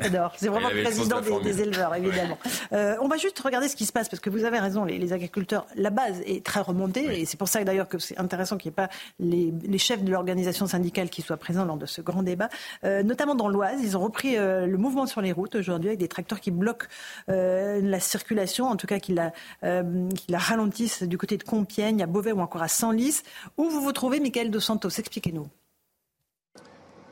J'adore. 0.00 0.32
C'est 0.36 0.48
vraiment 0.48 0.68
le 0.68 0.82
président 0.82 1.20
des, 1.20 1.60
éleveurs, 1.60 1.94
évidemment. 1.94 2.38
Euh, 2.72 2.96
on 3.00 3.08
va 3.08 3.16
juste 3.16 3.38
regarder 3.40 3.68
ce 3.68 3.76
qui 3.76 3.86
se 3.86 3.92
passe 3.92 4.08
parce 4.08 4.20
que 4.20 4.30
vous 4.30 4.44
avez 4.44 4.58
raison, 4.58 4.84
les, 4.84 5.12
agriculteurs, 5.12 5.66
la 5.76 5.90
base 5.90 6.20
est 6.26 6.44
très 6.44 6.60
remontée 6.60 7.20
et 7.20 7.24
c'est 7.24 7.36
pour 7.36 7.48
ça 7.48 7.62
d'ailleurs 7.64 7.88
que 7.88 7.98
c'est 7.98 8.18
intéressant 8.18 8.56
qu'il 8.56 8.70
n'y 8.70 8.74
ait 8.74 8.86
pas 8.86 8.88
les, 9.18 9.78
chefs 9.78 10.02
de 10.02 10.10
l'organisation 10.10 10.66
syndicale 10.66 11.10
qui 11.10 11.22
soient 11.22 11.36
présents 11.36 11.64
lors 11.64 11.76
de 11.76 11.86
ce 11.86 11.95
grand 12.02 12.22
débat. 12.22 12.48
Euh, 12.84 13.02
notamment 13.02 13.34
dans 13.34 13.48
l'Oise, 13.48 13.80
ils 13.82 13.96
ont 13.96 14.00
repris 14.00 14.36
euh, 14.36 14.66
le 14.66 14.78
mouvement 14.78 15.06
sur 15.06 15.20
les 15.20 15.32
routes 15.32 15.54
aujourd'hui 15.54 15.90
avec 15.90 15.98
des 15.98 16.08
tracteurs 16.08 16.40
qui 16.40 16.50
bloquent 16.50 16.86
la 17.28 18.00
circulation, 18.00 18.66
en 18.66 18.76
tout 18.76 18.86
cas 18.86 18.98
qui 18.98 19.14
la, 19.14 19.32
qui 19.62 20.30
la 20.30 20.38
ralentissent 20.38 21.02
du 21.02 21.18
côté 21.18 21.36
de 21.36 21.42
Compiègne, 21.42 22.02
à 22.02 22.06
Beauvais 22.06 22.32
ou 22.32 22.40
encore 22.40 22.62
à 22.62 22.68
Senlis. 22.68 23.22
Où 23.56 23.68
vous 23.68 23.80
vous 23.80 23.92
trouvez, 23.92 24.20
Michael 24.20 24.50
Dos 24.50 24.60
Santos? 24.60 24.88
Expliquez-nous. 24.88 25.46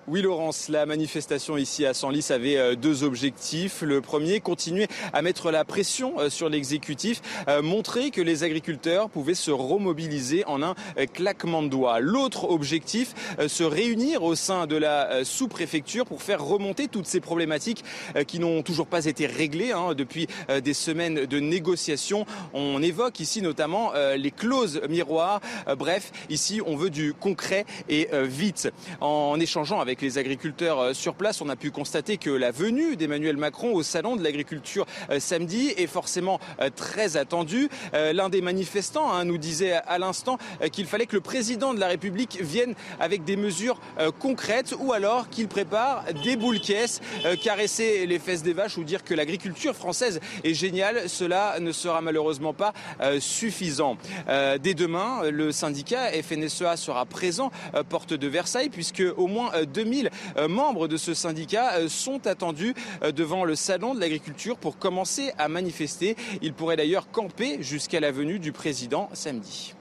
Oui, 0.07 0.21
Laurence, 0.21 0.69
la 0.69 0.85
manifestation 0.85 1.57
ici 1.57 1.87
à 1.87 1.95
Senlis 1.95 2.27
avait 2.29 2.59
euh, 2.59 2.75
deux 2.75 3.05
objectifs. 3.05 3.81
Le 3.81 4.03
premier, 4.03 4.41
continuer 4.41 4.87
à 5.15 5.23
mettre 5.23 5.51
la 5.51 5.65
pression 5.65 6.21
euh, 6.21 6.29
sur 6.29 6.51
l'exécutif, 6.51 7.23
euh, 7.49 7.63
montrer 7.63 8.11
que 8.11 8.21
les 8.21 8.43
agriculteurs 8.43 9.09
pouvaient 9.09 9.35
se 9.35 9.51
remobiliser 9.51 10.45
en 10.45 10.63
un 10.63 10.75
claquement 11.15 11.63
de 11.63 11.69
doigts. 11.69 12.01
L'autre 12.01 12.51
objectif, 12.51 13.15
se 13.49 13.65
réunir 13.65 14.25
au 14.25 14.35
sein 14.35 14.67
de 14.67 14.77
la 14.77 15.25
sous-préfecture 15.25 16.05
pour 16.05 16.23
faire 16.23 16.45
remonter 16.45 16.89
toutes 16.89 17.07
ces 17.07 17.21
problématiques 17.21 17.83
qui 18.27 18.39
n'ont 18.39 18.63
toujours 18.63 18.87
pas 18.87 19.07
été 19.07 19.27
réglées 19.27 19.73
hein, 19.73 19.95
depuis 19.95 20.27
des 20.63 20.75
semaines 20.75 21.27
de 21.27 21.41
négociations. 21.41 22.27
On 22.53 22.83
évoque 22.83 23.21
ici 23.21 23.43
notamment 23.43 23.93
les 24.17 24.31
clauses 24.31 24.81
miroirs. 24.89 25.41
Bref, 25.79 26.13
ici, 26.29 26.61
on 26.65 26.77
veut 26.77 26.91
du 26.91 27.15
concret 27.15 27.65
et 27.89 28.09
vite. 28.25 28.71
En 29.01 29.39
échangeant 29.41 29.81
avec 29.81 29.94
avec 29.95 30.03
les 30.03 30.19
agriculteurs 30.19 30.81
euh, 30.81 30.93
sur 30.93 31.15
place, 31.15 31.41
on 31.41 31.49
a 31.49 31.55
pu 31.55 31.71
constater 31.71 32.17
que 32.17 32.31
la 32.31 32.51
venue 32.51 32.97
d'Emmanuel 32.97 33.37
Macron 33.37 33.73
au 33.75 33.85
salon 33.85 34.17
de 34.17 34.25
l'agriculture 34.25 34.87
euh, 35.11 35.21
samedi 35.21 35.73
est 35.77 35.87
forcément 35.87 36.41
euh, 36.61 36.69
très 36.75 37.17
attendue. 37.17 37.69
L'un 37.93 38.29
des 38.29 38.41
manifestants 38.41 39.13
hein, 39.13 39.25
nous 39.25 39.39
disait 39.39 39.75
à 39.75 39.99
l'instant 39.99 40.39
qu'il 40.73 40.87
fallait 40.87 41.07
que 41.07 41.15
le 41.15 41.21
président 41.21 41.75
de 41.75 41.79
la 41.79 41.87
République 41.87 42.39
vienne 42.41 42.75
avec 42.99 43.25
des 43.25 43.37
mesures 43.37 43.81
concrètes 44.19 44.75
ou 44.79 44.93
alors 44.93 45.29
qu'il 45.29 45.49
prépare 45.49 46.05
des 46.25 46.37
boules 46.37 46.61
caisses, 46.61 47.01
caresser 47.43 48.07
les 48.07 48.19
fesses 48.19 48.43
des 48.43 48.53
vaches 48.53 48.79
ou 48.79 48.85
dire 48.85 49.05
que 49.05 49.15
l'agriculture 49.15 49.75
française 49.75 50.21
est 50.43 50.55
géniale. 50.55 51.09
Cela 51.09 51.61
ne 51.61 51.73
sera 51.73 52.01
malheureusement 52.01 52.55
pas 52.55 52.73
suffisant. 53.21 53.97
Dès 54.27 54.75
demain, 54.75 55.31
le 55.31 55.53
syndicat 55.53 56.11
FNSEA 56.23 56.77
sera 56.77 57.05
présent 57.07 57.51
porte 57.89 58.15
de 58.15 58.27
Versailles 58.27 58.71
puisque 58.71 59.05
au 59.17 59.27
moins 59.27 59.51
deux 59.65 59.84
2000 59.85 60.11
euh, 60.37 60.49
membres 60.49 60.89
de 60.89 60.97
ce 60.97 61.15
syndicat 61.15 61.75
euh, 61.75 61.89
sont 61.89 62.27
attendus 62.27 62.75
euh, 63.03 63.13
devant 63.13 63.45
le 63.45 63.55
salon 63.55 63.95
de 63.95 64.01
l'agriculture 64.01 64.57
pour 64.57 64.79
commencer 64.79 65.33
à 65.39 65.49
manifester. 65.49 66.17
Ils 66.43 66.55
pourraient 66.55 66.77
d'ailleurs 66.77 67.11
camper 67.11 67.63
jusqu'à 67.63 68.01
la 68.01 68.11
venue 68.11 68.39
du 68.39 68.53
président 68.53 69.11
samedi. 69.13 69.75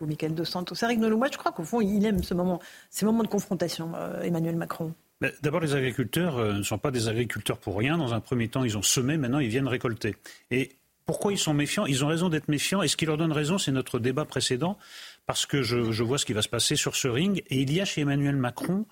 Michael 0.00 0.34
Dos 0.34 0.44
Santos, 0.44 0.74
Eric 0.82 0.98
Nolou, 0.98 1.18
je 1.32 1.38
crois 1.38 1.52
qu'au 1.52 1.62
fond, 1.62 1.80
il 1.80 2.04
aime 2.04 2.22
ce 2.22 2.34
moment, 2.34 2.60
ces 2.90 3.06
moments 3.06 3.22
de 3.22 3.28
confrontation, 3.28 3.92
Emmanuel 4.22 4.54
Macron. 4.54 4.92
D'abord, 5.40 5.60
les 5.60 5.74
agriculteurs 5.74 6.36
ne 6.36 6.62
sont 6.62 6.76
pas 6.76 6.90
des 6.90 7.08
agriculteurs 7.08 7.56
pour 7.56 7.78
rien. 7.78 7.96
Dans 7.96 8.12
un 8.12 8.20
premier 8.20 8.48
temps, 8.48 8.64
ils 8.64 8.76
ont 8.76 8.82
semé, 8.82 9.16
maintenant, 9.16 9.38
ils 9.38 9.48
viennent 9.48 9.68
récolter. 9.68 10.16
Et 10.50 10.72
pourquoi 11.06 11.32
ils 11.32 11.38
sont 11.38 11.54
méfiants? 11.54 11.86
Ils 11.86 12.04
ont 12.04 12.08
raison 12.08 12.28
d'être 12.28 12.48
méfiants. 12.48 12.82
Et 12.82 12.88
ce 12.88 12.98
qui 12.98 13.06
leur 13.06 13.16
donne 13.16 13.32
raison, 13.32 13.56
c'est 13.56 13.72
notre 13.72 13.98
débat 13.98 14.26
précédent, 14.26 14.76
parce 15.24 15.46
que 15.46 15.62
je, 15.62 15.90
je, 15.90 16.02
vois 16.02 16.18
ce 16.18 16.26
qui 16.26 16.34
va 16.34 16.42
se 16.42 16.50
passer 16.50 16.76
sur 16.76 16.96
ce 16.96 17.08
ring. 17.08 17.42
Et 17.48 17.62
il 17.62 17.72
y 17.72 17.80
a 17.80 17.86
chez 17.86 18.02
Emmanuel 18.02 18.36
Macron 18.36 18.84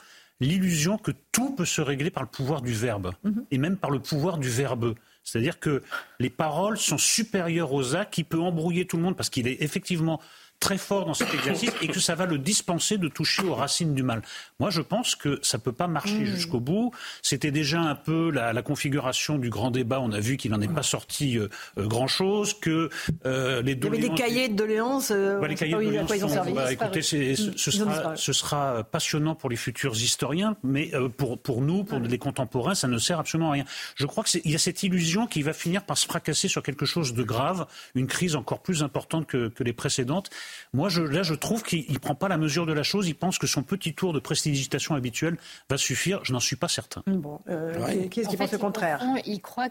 l'illusion 0.42 0.98
que 0.98 1.12
tout 1.32 1.54
peut 1.54 1.64
se 1.64 1.80
régler 1.80 2.10
par 2.10 2.22
le 2.22 2.28
pouvoir 2.28 2.62
du 2.62 2.72
verbe, 2.72 3.12
mhm. 3.24 3.44
et 3.50 3.58
même 3.58 3.76
par 3.76 3.90
le 3.90 4.00
pouvoir 4.00 4.38
du 4.38 4.48
verbeux. 4.48 4.94
C'est-à-dire 5.24 5.60
que 5.60 5.82
les 6.18 6.30
paroles 6.30 6.78
sont 6.78 6.98
supérieures 6.98 7.72
aux 7.72 7.94
actes, 7.94 8.12
qui 8.12 8.24
peut 8.24 8.40
embrouiller 8.40 8.86
tout 8.86 8.96
le 8.96 9.02
monde, 9.02 9.16
parce 9.16 9.30
qu'il 9.30 9.46
est 9.46 9.62
effectivement 9.62 10.20
très 10.62 10.78
fort 10.78 11.06
dans 11.06 11.14
cet 11.14 11.34
exercice 11.34 11.72
et 11.82 11.88
que 11.88 11.98
ça 11.98 12.14
va 12.14 12.24
le 12.24 12.38
dispenser 12.38 12.96
de 12.96 13.08
toucher 13.08 13.42
aux 13.42 13.54
racines 13.54 13.94
du 13.94 14.04
mal. 14.04 14.22
Moi, 14.60 14.70
je 14.70 14.80
pense 14.80 15.16
que 15.16 15.40
ça 15.42 15.58
ne 15.58 15.62
peut 15.62 15.72
pas 15.72 15.88
marcher 15.88 16.20
mmh. 16.20 16.26
jusqu'au 16.26 16.60
bout. 16.60 16.92
C'était 17.20 17.50
déjà 17.50 17.80
un 17.80 17.96
peu 17.96 18.30
la, 18.30 18.62
configuration 18.62 19.38
du 19.38 19.50
grand 19.50 19.72
débat. 19.72 19.98
On 20.00 20.12
a 20.12 20.20
vu 20.20 20.36
qu'il 20.36 20.52
n'en 20.52 20.60
est 20.60 20.72
pas 20.72 20.84
sorti 20.84 21.36
euh, 21.36 21.48
euh, 21.78 21.86
grand-chose, 21.88 22.54
que 22.54 22.90
euh, 23.26 23.60
les 23.62 23.72
Il 23.72 23.84
y 23.84 23.86
avait 23.88 23.98
des 23.98 24.14
cahiers 24.14 24.48
de 24.48 24.54
doléances. 24.54 25.10
Bah, 25.10 25.48
les 25.48 25.56
cahiers 25.56 25.74
de 25.74 25.78
doléances 25.78 26.54
bah, 26.54 26.72
écoutez, 26.72 27.02
ce, 27.02 27.70
sera, 27.72 28.16
ce, 28.16 28.32
sera, 28.32 28.84
passionnant 28.84 29.34
pour 29.34 29.50
les 29.50 29.56
futurs 29.56 29.96
historiens, 29.96 30.56
mais 30.62 30.92
pour, 31.16 31.40
pour 31.40 31.60
nous, 31.60 31.82
pour 31.82 31.98
les 31.98 32.18
contemporains, 32.18 32.76
ça 32.76 32.86
ne 32.86 32.98
sert 32.98 33.18
absolument 33.18 33.50
à 33.50 33.54
rien. 33.54 33.64
Je 33.96 34.06
crois 34.06 34.22
qu'il 34.22 34.48
y 34.48 34.54
a 34.54 34.58
cette 34.58 34.84
illusion 34.84 35.26
qui 35.26 35.42
va 35.42 35.52
finir 35.52 35.82
par 35.82 35.98
se 35.98 36.06
fracasser 36.06 36.46
sur 36.46 36.62
quelque 36.62 36.86
chose 36.86 37.14
de 37.14 37.22
grave, 37.24 37.66
une 37.96 38.06
crise 38.06 38.36
encore 38.36 38.62
plus 38.62 38.84
importante 38.84 39.26
que, 39.26 39.48
que 39.48 39.64
les 39.64 39.72
précédentes. 39.72 40.30
Moi, 40.72 40.88
je, 40.88 41.02
là, 41.02 41.22
je 41.22 41.34
trouve 41.34 41.62
qu'il 41.62 41.90
ne 41.92 41.98
prend 41.98 42.14
pas 42.14 42.28
la 42.28 42.36
mesure 42.36 42.66
de 42.66 42.72
la 42.72 42.82
chose. 42.82 43.08
Il 43.08 43.14
pense 43.14 43.38
que 43.38 43.46
son 43.46 43.62
petit 43.62 43.94
tour 43.94 44.12
de 44.12 44.20
prestidigitation 44.20 44.94
habituel 44.94 45.36
va 45.68 45.76
suffire. 45.76 46.20
Je 46.24 46.32
n'en 46.32 46.40
suis 46.40 46.56
pas 46.56 46.68
certain. 46.68 47.02
Bon, 47.06 47.40
euh, 47.48 48.08
qui 48.08 48.20
est-ce 48.20 48.28
qui 48.28 48.36
pense 48.36 48.52
le 48.52 48.58
contraire 48.58 49.02
Il 49.26 49.40
croit 49.40 49.68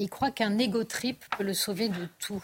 il 0.00 0.10
croit 0.10 0.32
qu'un 0.32 0.58
égo 0.58 0.82
trip 0.84 1.24
peut 1.38 1.44
le 1.44 1.54
sauver 1.54 1.88
de 1.88 2.08
tout. 2.18 2.42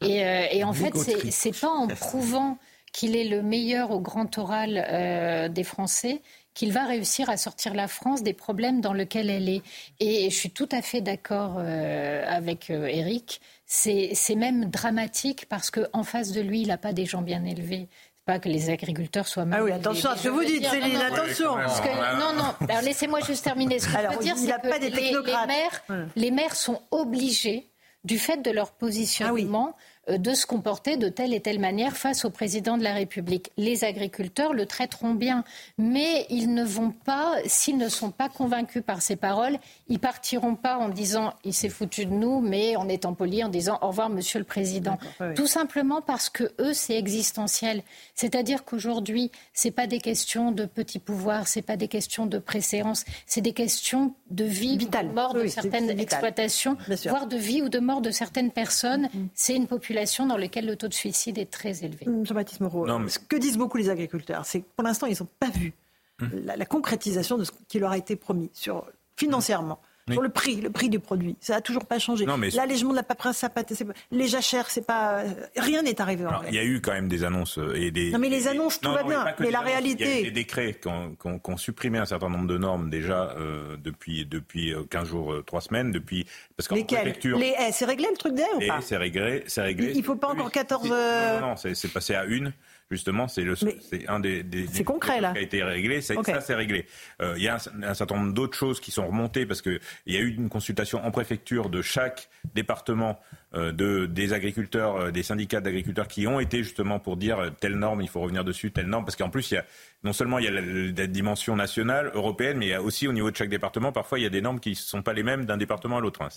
Et, 0.00 0.24
euh, 0.24 0.46
et 0.52 0.62
en 0.62 0.72
fait, 0.72 0.96
c'est 1.30 1.58
pas 1.58 1.68
en 1.68 1.88
prouvant 1.88 2.58
qu'il 2.92 3.16
est 3.16 3.24
le 3.24 3.42
meilleur 3.42 3.90
au 3.90 4.00
grand 4.00 4.38
oral 4.38 4.84
euh, 4.88 5.48
des 5.48 5.64
Français 5.64 6.20
qu'il 6.54 6.72
va 6.72 6.84
réussir 6.84 7.30
à 7.30 7.36
sortir 7.36 7.74
la 7.74 7.88
France 7.88 8.22
des 8.22 8.34
problèmes 8.34 8.80
dans 8.80 8.92
lesquels 8.92 9.30
elle 9.30 9.48
est. 9.48 9.62
Et 10.00 10.28
je 10.30 10.36
suis 10.36 10.50
tout 10.50 10.68
à 10.70 10.82
fait 10.82 11.00
d'accord 11.00 11.56
euh, 11.58 12.24
avec 12.26 12.70
euh, 12.70 12.86
Eric. 12.86 13.40
C'est 13.74 14.34
même 14.36 14.66
dramatique 14.66 15.46
parce 15.48 15.70
qu'en 15.70 16.02
face 16.02 16.32
de 16.32 16.42
lui, 16.42 16.60
il 16.60 16.68
n'a 16.68 16.76
pas 16.76 16.92
des 16.92 17.06
gens 17.06 17.22
bien 17.22 17.42
élevés. 17.44 17.88
Pas 18.26 18.38
que 18.38 18.48
les 18.48 18.68
agriculteurs 18.68 19.26
soient 19.26 19.46
mal. 19.46 19.60
Ah 19.60 19.64
oui, 19.64 19.72
attention 19.72 20.10
à 20.10 20.16
ce 20.16 20.24
que 20.24 20.28
vous 20.28 20.44
dites, 20.44 20.64
Céline, 20.66 20.96
attention. 20.96 21.56
non, 21.56 22.34
non, 22.34 22.80
laissez-moi 22.82 23.20
juste 23.20 23.42
terminer. 23.42 23.78
Ce 23.78 23.86
que 23.86 23.92
je 23.92 24.16
veux 24.16 24.22
dire, 24.22 24.36
c'est 24.36 24.60
que 24.60 24.80
les, 24.80 24.90
les, 24.90 25.46
maires, 25.46 26.06
les 26.14 26.30
maires 26.30 26.54
sont 26.54 26.82
obligés, 26.90 27.72
du 28.04 28.18
fait 28.18 28.42
de 28.42 28.50
leur 28.50 28.72
positionnement, 28.72 29.74
ah 29.74 29.78
euh, 29.78 29.91
de 30.08 30.34
se 30.34 30.46
comporter 30.46 30.96
de 30.96 31.08
telle 31.08 31.32
et 31.32 31.40
telle 31.40 31.60
manière 31.60 31.96
face 31.96 32.24
au 32.24 32.30
président 32.30 32.76
de 32.76 32.82
la 32.82 32.92
République. 32.92 33.52
Les 33.56 33.84
agriculteurs 33.84 34.52
le 34.52 34.66
traiteront 34.66 35.14
bien, 35.14 35.44
mais 35.78 36.26
ils 36.28 36.52
ne 36.52 36.64
vont 36.64 36.90
pas, 36.90 37.36
s'ils 37.46 37.76
ne 37.76 37.88
sont 37.88 38.10
pas 38.10 38.28
convaincus 38.28 38.82
par 38.84 39.00
ces 39.00 39.14
paroles, 39.14 39.58
ils 39.88 40.00
partiront 40.00 40.56
pas 40.56 40.76
en 40.76 40.88
disant 40.88 41.34
il 41.44 41.54
s'est 41.54 41.68
foutu 41.68 42.04
de 42.04 42.10
nous, 42.10 42.40
mais 42.40 42.74
en 42.74 42.88
étant 42.88 43.14
poli, 43.14 43.44
en 43.44 43.48
disant 43.48 43.78
au 43.80 43.88
revoir 43.88 44.10
Monsieur 44.10 44.40
le 44.40 44.44
Président. 44.44 44.98
Tout 45.36 45.46
simplement 45.46 46.00
parce 46.00 46.28
que 46.30 46.52
eux, 46.58 46.72
c'est 46.72 46.96
existentiel. 46.96 47.82
C'est-à-dire 48.16 48.64
qu'aujourd'hui, 48.64 49.30
c'est 49.52 49.70
pas 49.70 49.86
des 49.86 50.00
questions 50.00 50.50
de 50.50 50.64
petits 50.64 50.98
pouvoirs, 50.98 51.46
c'est 51.46 51.62
pas 51.62 51.76
des 51.76 51.88
questions 51.88 52.26
de 52.26 52.38
préséance, 52.38 53.04
c'est 53.26 53.40
des 53.40 53.52
questions 53.52 54.14
de 54.30 54.44
vie 54.44 54.78
ou 54.82 54.88
de 54.88 55.12
mort 55.12 55.34
de 55.34 55.46
certaines 55.46 55.90
exploitations, 55.90 56.76
voire 57.06 57.28
de 57.28 57.36
vie 57.36 57.62
ou 57.62 57.68
de 57.68 57.78
mort 57.78 58.00
de 58.00 58.10
certaines 58.10 58.50
personnes. 58.50 59.06
Mm-hmm. 59.06 59.28
C'est 59.34 59.54
une 59.54 59.66
population 59.68 59.91
dans 60.26 60.36
lesquelles 60.36 60.66
le 60.66 60.76
taux 60.76 60.88
de 60.88 60.94
suicide 60.94 61.38
est 61.38 61.50
très 61.50 61.84
élevé. 61.84 62.06
Hum, 62.06 62.26
Jean-Baptiste 62.26 62.60
Moreau, 62.60 62.86
ce 63.08 63.18
que 63.18 63.36
disent 63.36 63.58
beaucoup 63.58 63.78
les 63.78 63.90
agriculteurs, 63.90 64.44
c'est 64.44 64.60
que 64.60 64.66
pour 64.76 64.84
l'instant, 64.84 65.06
ils 65.06 65.16
n'ont 65.20 65.28
pas 65.38 65.50
vu 65.50 65.72
hum. 66.20 66.30
la, 66.44 66.66
concrétisation 66.66 67.38
de 67.38 67.44
ce 67.44 67.52
qui 67.68 67.78
leur 67.78 67.92
a 67.92 67.98
été 67.98 68.16
promis 68.16 68.50
sur, 68.52 68.86
financièrement. 69.16 69.80
Sur 70.10 70.22
le 70.22 70.30
prix, 70.30 70.60
le 70.60 70.70
prix 70.70 70.88
du 70.88 70.98
produit, 70.98 71.36
ça 71.40 71.54
n'a 71.54 71.60
toujours 71.60 71.86
pas 71.86 71.98
changé. 71.98 72.26
L'allègement 72.54 72.90
de 72.90 72.96
la 72.96 73.02
paperasse, 73.04 73.38
ça 73.38 73.48
pas, 73.48 73.62
les 74.10 74.26
jachères, 74.26 74.68
c'est 74.68 74.86
pas, 74.86 75.22
rien 75.56 75.82
n'est 75.82 76.00
arrivé. 76.00 76.24
il 76.48 76.54
y 76.54 76.58
a 76.58 76.64
eu 76.64 76.80
quand 76.80 76.92
même 76.92 77.08
des 77.08 77.22
annonces 77.24 77.58
euh, 77.58 77.74
et 77.74 77.90
des. 77.90 78.10
Non 78.10 78.18
mais 78.18 78.28
les 78.28 78.48
annonces, 78.48 78.80
tout 78.80 78.90
va 78.90 79.04
bien. 79.04 79.24
Mais, 79.38 79.50
la 79.50 79.60
réalité. 79.60 80.04
Il 80.04 80.16
y 80.16 80.20
a 80.20 80.24
des 80.24 80.30
décrets 80.30 80.74
qui 80.74 80.88
ont, 80.88 81.56
supprimé 81.56 81.98
un 81.98 82.06
certain 82.06 82.28
nombre 82.28 82.48
de 82.48 82.58
normes 82.58 82.90
déjà 82.90 83.34
euh, 83.36 83.76
depuis 83.76 84.26
depuis 84.26 84.74
15 84.90 85.02
euh, 85.02 85.10
jours, 85.10 85.34
3 85.46 85.60
semaines, 85.60 85.92
depuis 85.92 86.26
parce 86.56 86.66
qu'en 86.66 86.82
préfecture. 86.82 87.38
Les 87.38 87.54
c'est 87.72 87.84
réglé 87.84 88.08
le 88.10 88.16
truc 88.16 88.34
d'air 88.34 88.48
ou 88.56 88.66
pas 88.66 88.80
C'est 88.80 88.96
réglé, 88.96 89.44
c'est 89.46 89.62
réglé. 89.62 89.92
Il, 89.92 89.98
ne 89.98 90.02
faut 90.02 90.16
pas 90.16 90.28
encore 90.28 90.50
14. 90.50 90.88
Non, 90.88 91.40
non, 91.40 91.54
c'est 91.56 91.92
passé 91.92 92.14
à 92.14 92.24
une. 92.24 92.52
Justement, 92.92 93.26
c'est 93.26 93.40
le, 93.40 93.56
c'est 93.56 94.06
un 94.06 94.20
des, 94.20 94.42
des, 94.42 94.66
des 94.66 94.84
concret, 94.84 95.18
là. 95.18 95.32
qui 95.32 95.38
a 95.38 95.40
été 95.40 95.62
réglé. 95.62 96.02
Ça, 96.02 96.14
c'est 96.42 96.54
réglé. 96.54 96.84
Euh, 97.22 97.32
il 97.38 97.42
y 97.42 97.48
a 97.48 97.54
un, 97.54 97.94
certain 97.94 98.16
nombre 98.16 98.34
d'autres 98.34 98.56
choses 98.56 98.80
qui 98.80 98.90
sont 98.90 99.06
remontées 99.06 99.46
parce 99.46 99.62
qu'il 99.62 99.80
y 100.06 100.16
a 100.18 100.20
eu 100.20 100.34
une 100.34 100.50
consultation 100.50 101.02
en 101.02 101.10
préfecture 101.10 101.70
de 101.70 101.80
chaque 101.80 102.28
département 102.54 103.18
de, 103.54 104.06
des 104.06 104.32
agriculteurs, 104.32 104.96
euh, 104.96 105.10
des 105.10 105.22
syndicats 105.22 105.60
d'agriculteurs 105.60 106.08
qui 106.08 106.26
ont 106.26 106.40
été 106.40 106.62
justement 106.62 106.98
pour 106.98 107.16
dire 107.16 107.38
euh, 107.38 107.50
telle 107.50 107.76
norme, 107.76 108.00
il 108.00 108.08
faut 108.08 108.20
revenir 108.20 108.44
dessus, 108.44 108.70
telle 108.70 108.86
norme, 108.86 109.04
parce 109.04 109.16
qu'en 109.16 109.30
plus, 109.30 109.50
il 109.50 109.54
y 109.54 109.58
a, 109.58 109.64
non 110.04 110.12
seulement 110.12 110.38
il 110.38 110.44
y 110.44 110.48
a 110.48 110.50
la, 110.50 111.06
dimension 111.06 111.54
nationale, 111.56 112.10
européenne, 112.14 112.58
mais 112.58 112.66
il 112.66 112.70
y 112.70 112.74
a 112.74 112.82
aussi 112.82 113.06
au 113.06 113.12
niveau 113.12 113.30
de 113.30 113.36
chaque 113.36 113.48
département, 113.48 113.92
parfois 113.92 114.18
il 114.18 114.22
y 114.22 114.26
a 114.26 114.30
des 114.30 114.40
normes 114.40 114.60
qui 114.60 114.70
ne 114.70 114.74
sont 114.74 115.02
pas 115.02 115.12
les 115.12 115.22
mêmes 115.22 115.44
d'un 115.44 115.56
département 115.56 115.98
à 115.98 116.00
l'autre. 116.00 116.22
Hein. 116.22 116.28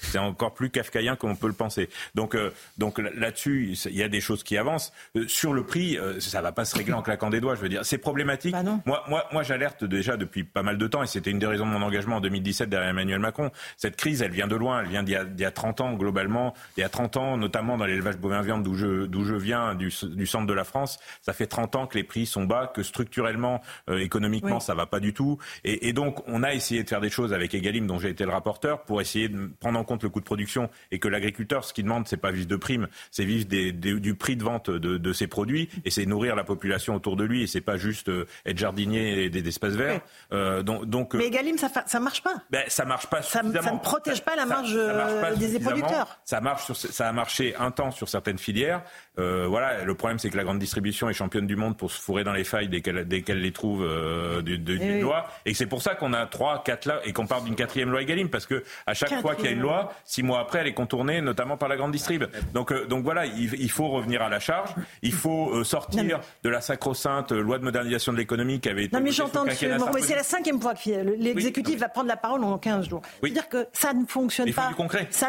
C'est 0.00 0.18
encore 0.18 0.54
plus 0.54 0.70
kafkaïen 0.70 1.16
qu'on 1.16 1.36
peut 1.36 1.46
le 1.46 1.52
penser. 1.52 1.88
Donc, 2.14 2.34
euh, 2.34 2.50
donc 2.78 2.98
là-dessus, 2.98 3.76
il 3.86 3.96
y 3.96 4.02
a 4.02 4.08
des 4.08 4.20
choses 4.20 4.42
qui 4.42 4.56
avancent. 4.56 4.92
Euh, 5.16 5.26
sur 5.28 5.52
le 5.52 5.64
prix, 5.64 5.98
euh, 5.98 6.20
ça 6.20 6.38
ne 6.38 6.44
va 6.44 6.52
pas 6.52 6.64
se 6.64 6.76
régler 6.76 6.94
en 6.94 7.02
claquant 7.02 7.30
des 7.30 7.40
doigts. 7.40 7.54
Je 7.54 7.60
veux 7.60 7.68
dire, 7.68 7.84
c'est 7.84 7.98
problématique. 7.98 8.52
Bah 8.52 8.62
moi, 8.86 9.04
moi, 9.08 9.26
moi 9.32 9.42
j'alerte 9.42 9.84
déjà 9.84 10.16
depuis 10.16 10.44
pas 10.44 10.62
mal 10.62 10.78
de 10.78 10.86
temps, 10.86 11.02
et 11.02 11.06
c'était 11.06 11.30
une 11.30 11.38
des 11.38 11.46
raisons 11.46 11.66
de 11.66 11.72
mon 11.72 11.82
engagement 11.82 12.16
en 12.16 12.20
2017 12.20 12.68
derrière 12.68 12.90
Emmanuel 12.90 13.18
Macron. 13.18 13.50
Cette 13.76 13.96
crise, 13.96 14.22
elle 14.22 14.32
vient 14.32 14.48
de 14.48 14.56
loin. 14.56 14.80
Elle 14.82 14.88
vient 14.88 15.02
d'il 15.02 15.18
y, 15.38 15.44
a 15.44 15.50
30 15.50 15.80
ans 15.80 15.92
globalement. 15.94 16.54
Il 16.76 16.80
y 16.80 16.84
a 16.84 16.88
30 16.88 17.16
ans, 17.16 17.36
notamment 17.36 17.76
dans 17.76 17.86
l'élevage 17.86 18.16
bovin-viande 18.16 18.62
d'où 18.62 18.74
je, 18.74 19.08
je 19.10 19.34
viens, 19.34 19.74
du, 19.74 19.92
du 20.02 20.26
centre 20.26 20.46
de 20.46 20.54
la 20.54 20.64
France, 20.64 20.98
ça 21.22 21.32
fait 21.32 21.46
30 21.46 21.76
ans 21.76 21.86
que 21.86 21.96
les 21.96 22.04
prix 22.04 22.26
sont 22.26 22.44
bas, 22.44 22.70
que 22.72 22.82
structurellement 22.82 23.60
euh, 23.88 23.98
économiquement, 23.98 24.60
ça 24.60 24.74
va 24.74 24.86
pas 24.86 25.00
du 25.00 25.12
tout. 25.12 25.38
Et, 25.64 25.92
donc, 25.92 26.22
on 26.26 26.42
a 26.42 26.54
essayé 26.54 26.82
de 26.82 26.88
faire 26.88 27.00
des 27.00 27.10
choses 27.10 27.32
avec 27.32 27.54
Egalim, 27.54 27.86
dont 27.86 27.98
j'ai 27.98 28.10
été 28.10 28.24
le 28.24 28.30
rapporteur, 28.30 28.82
pour 28.84 29.00
essayer 29.00 29.28
de 29.28 29.50
prendre 29.60 29.78
en 29.78 29.84
compte 29.84 30.02
le 30.02 30.08
coût 30.08 30.20
de 30.20 30.24
production 30.24 30.70
et 30.90 30.98
que 30.98 31.08
l'agriculteur, 31.08 31.64
ce 31.64 31.72
qu'il 31.72 31.84
demande, 31.84 32.06
c'est 32.08 32.16
pas 32.16 32.30
vivre 32.30 32.46
de 32.46 32.56
primes, 32.56 32.88
c'est 33.10 33.24
vivre 33.24 33.46
des, 33.46 33.72
du 33.72 34.14
prix 34.14 34.36
de 34.36 34.44
vente 34.44 34.70
de, 34.70 35.12
ses 35.12 35.26
produits 35.26 35.68
et 35.84 35.90
c'est 35.90 36.06
nourrir 36.06 36.36
la 36.36 36.44
population 36.44 36.94
autour 36.94 37.16
de 37.16 37.24
lui 37.24 37.42
et 37.42 37.46
c'est 37.46 37.60
pas 37.60 37.76
juste 37.76 38.08
euh, 38.08 38.26
être 38.46 38.58
jardinier 38.58 39.24
et 39.24 39.30
des, 39.30 39.48
espaces 39.48 39.74
verts. 39.74 40.00
Euh, 40.32 40.62
donc, 40.62 40.86
donc, 40.86 41.14
Mais 41.14 41.26
Egalim, 41.26 41.58
ça, 41.58 41.68
ça 41.86 41.98
marche 41.98 42.22
pas. 42.22 42.42
Ben, 42.50 42.62
ça 42.68 42.84
marche 42.84 43.08
pas 43.08 43.22
ça, 43.22 43.40
ça, 43.42 43.42
ne 43.42 43.78
protège 43.78 44.22
pas 44.22 44.36
la 44.36 44.46
marge 44.46 44.74
des 45.36 45.58
producteurs. 45.58 46.20
Ça 46.24 46.40
marche 46.40 46.49
sur, 46.58 46.76
ça 46.76 47.08
a 47.08 47.12
marché 47.12 47.54
un 47.56 47.70
temps 47.70 47.90
sur 47.90 48.08
certaines 48.08 48.38
filières. 48.38 48.82
Voilà, 49.48 49.84
le 49.84 49.94
problème, 49.94 50.18
c'est 50.18 50.30
que 50.30 50.36
la 50.36 50.44
grande 50.44 50.58
distribution 50.58 51.08
est 51.08 51.14
championne 51.14 51.46
du 51.46 51.56
monde 51.56 51.76
pour 51.76 51.90
se 51.90 52.00
fourrer 52.00 52.24
dans 52.24 52.32
les 52.32 52.44
failles 52.44 52.68
dès 52.68 52.80
qu'elle 52.80 53.40
les 53.40 53.52
trouve 53.52 53.84
euh, 53.84 54.42
d'une 54.42 54.80
eh 54.80 55.00
loi. 55.00 55.26
Et 55.46 55.54
c'est 55.54 55.66
pour 55.66 55.82
ça 55.82 55.94
qu'on 55.94 56.12
a 56.12 56.26
trois, 56.26 56.62
quatre 56.64 56.86
là 56.86 57.00
et 57.04 57.12
qu'on 57.12 57.26
parle 57.26 57.44
d'une 57.44 57.54
quatrième 57.54 57.90
loi 57.90 58.02
Egalim, 58.02 58.28
parce 58.28 58.46
que 58.46 58.62
à 58.86 58.94
chaque 58.94 59.20
fois 59.20 59.34
qu'il 59.34 59.46
y 59.46 59.48
a 59.48 59.52
une 59.52 59.60
loi, 59.60 59.92
six 60.04 60.22
mois 60.22 60.40
après, 60.40 60.60
elle 60.60 60.66
est 60.66 60.74
contournée, 60.74 61.20
notamment 61.20 61.56
par 61.56 61.68
la 61.68 61.76
grande 61.76 61.92
distrib. 61.92 62.24
Donc, 62.54 62.72
euh, 62.72 62.86
donc 62.86 63.04
voilà, 63.04 63.26
il, 63.26 63.70
faut 63.70 63.88
revenir 63.88 64.22
à 64.22 64.28
la 64.28 64.40
charge. 64.40 64.70
Il 65.02 65.12
faut 65.12 65.54
euh, 65.54 65.64
sortir 65.64 66.20
de 66.42 66.50
la 66.50 66.60
sacro-sainte 66.60 67.32
loi 67.32 67.58
de 67.58 67.64
modernisation 67.64 68.12
de 68.12 68.18
l'économie 68.18 68.60
qui 68.60 68.68
avait 68.68 68.84
été. 68.84 68.96
Non, 68.96 69.02
mais 69.02 69.12
j'entends, 69.12 69.44
mais 69.44 69.54
c'est 69.54 70.14
la 70.14 70.22
cinquième 70.22 70.60
fois 70.60 70.74
que 70.74 70.90
l'exécutif 71.18 71.78
va 71.78 71.88
prendre 71.88 72.08
la 72.08 72.16
parole 72.16 72.44
en 72.44 72.58
15 72.58 72.88
jours. 72.88 73.02
Oui. 73.22 73.32
dire 73.32 73.48
que 73.48 73.66
ça 73.72 73.92
ne 73.92 74.06
fonctionne 74.06 74.48
il 74.48 74.54
faut 74.54 74.60
Du 74.68 74.74
concret. 74.74 75.06
Ça, 75.10 75.28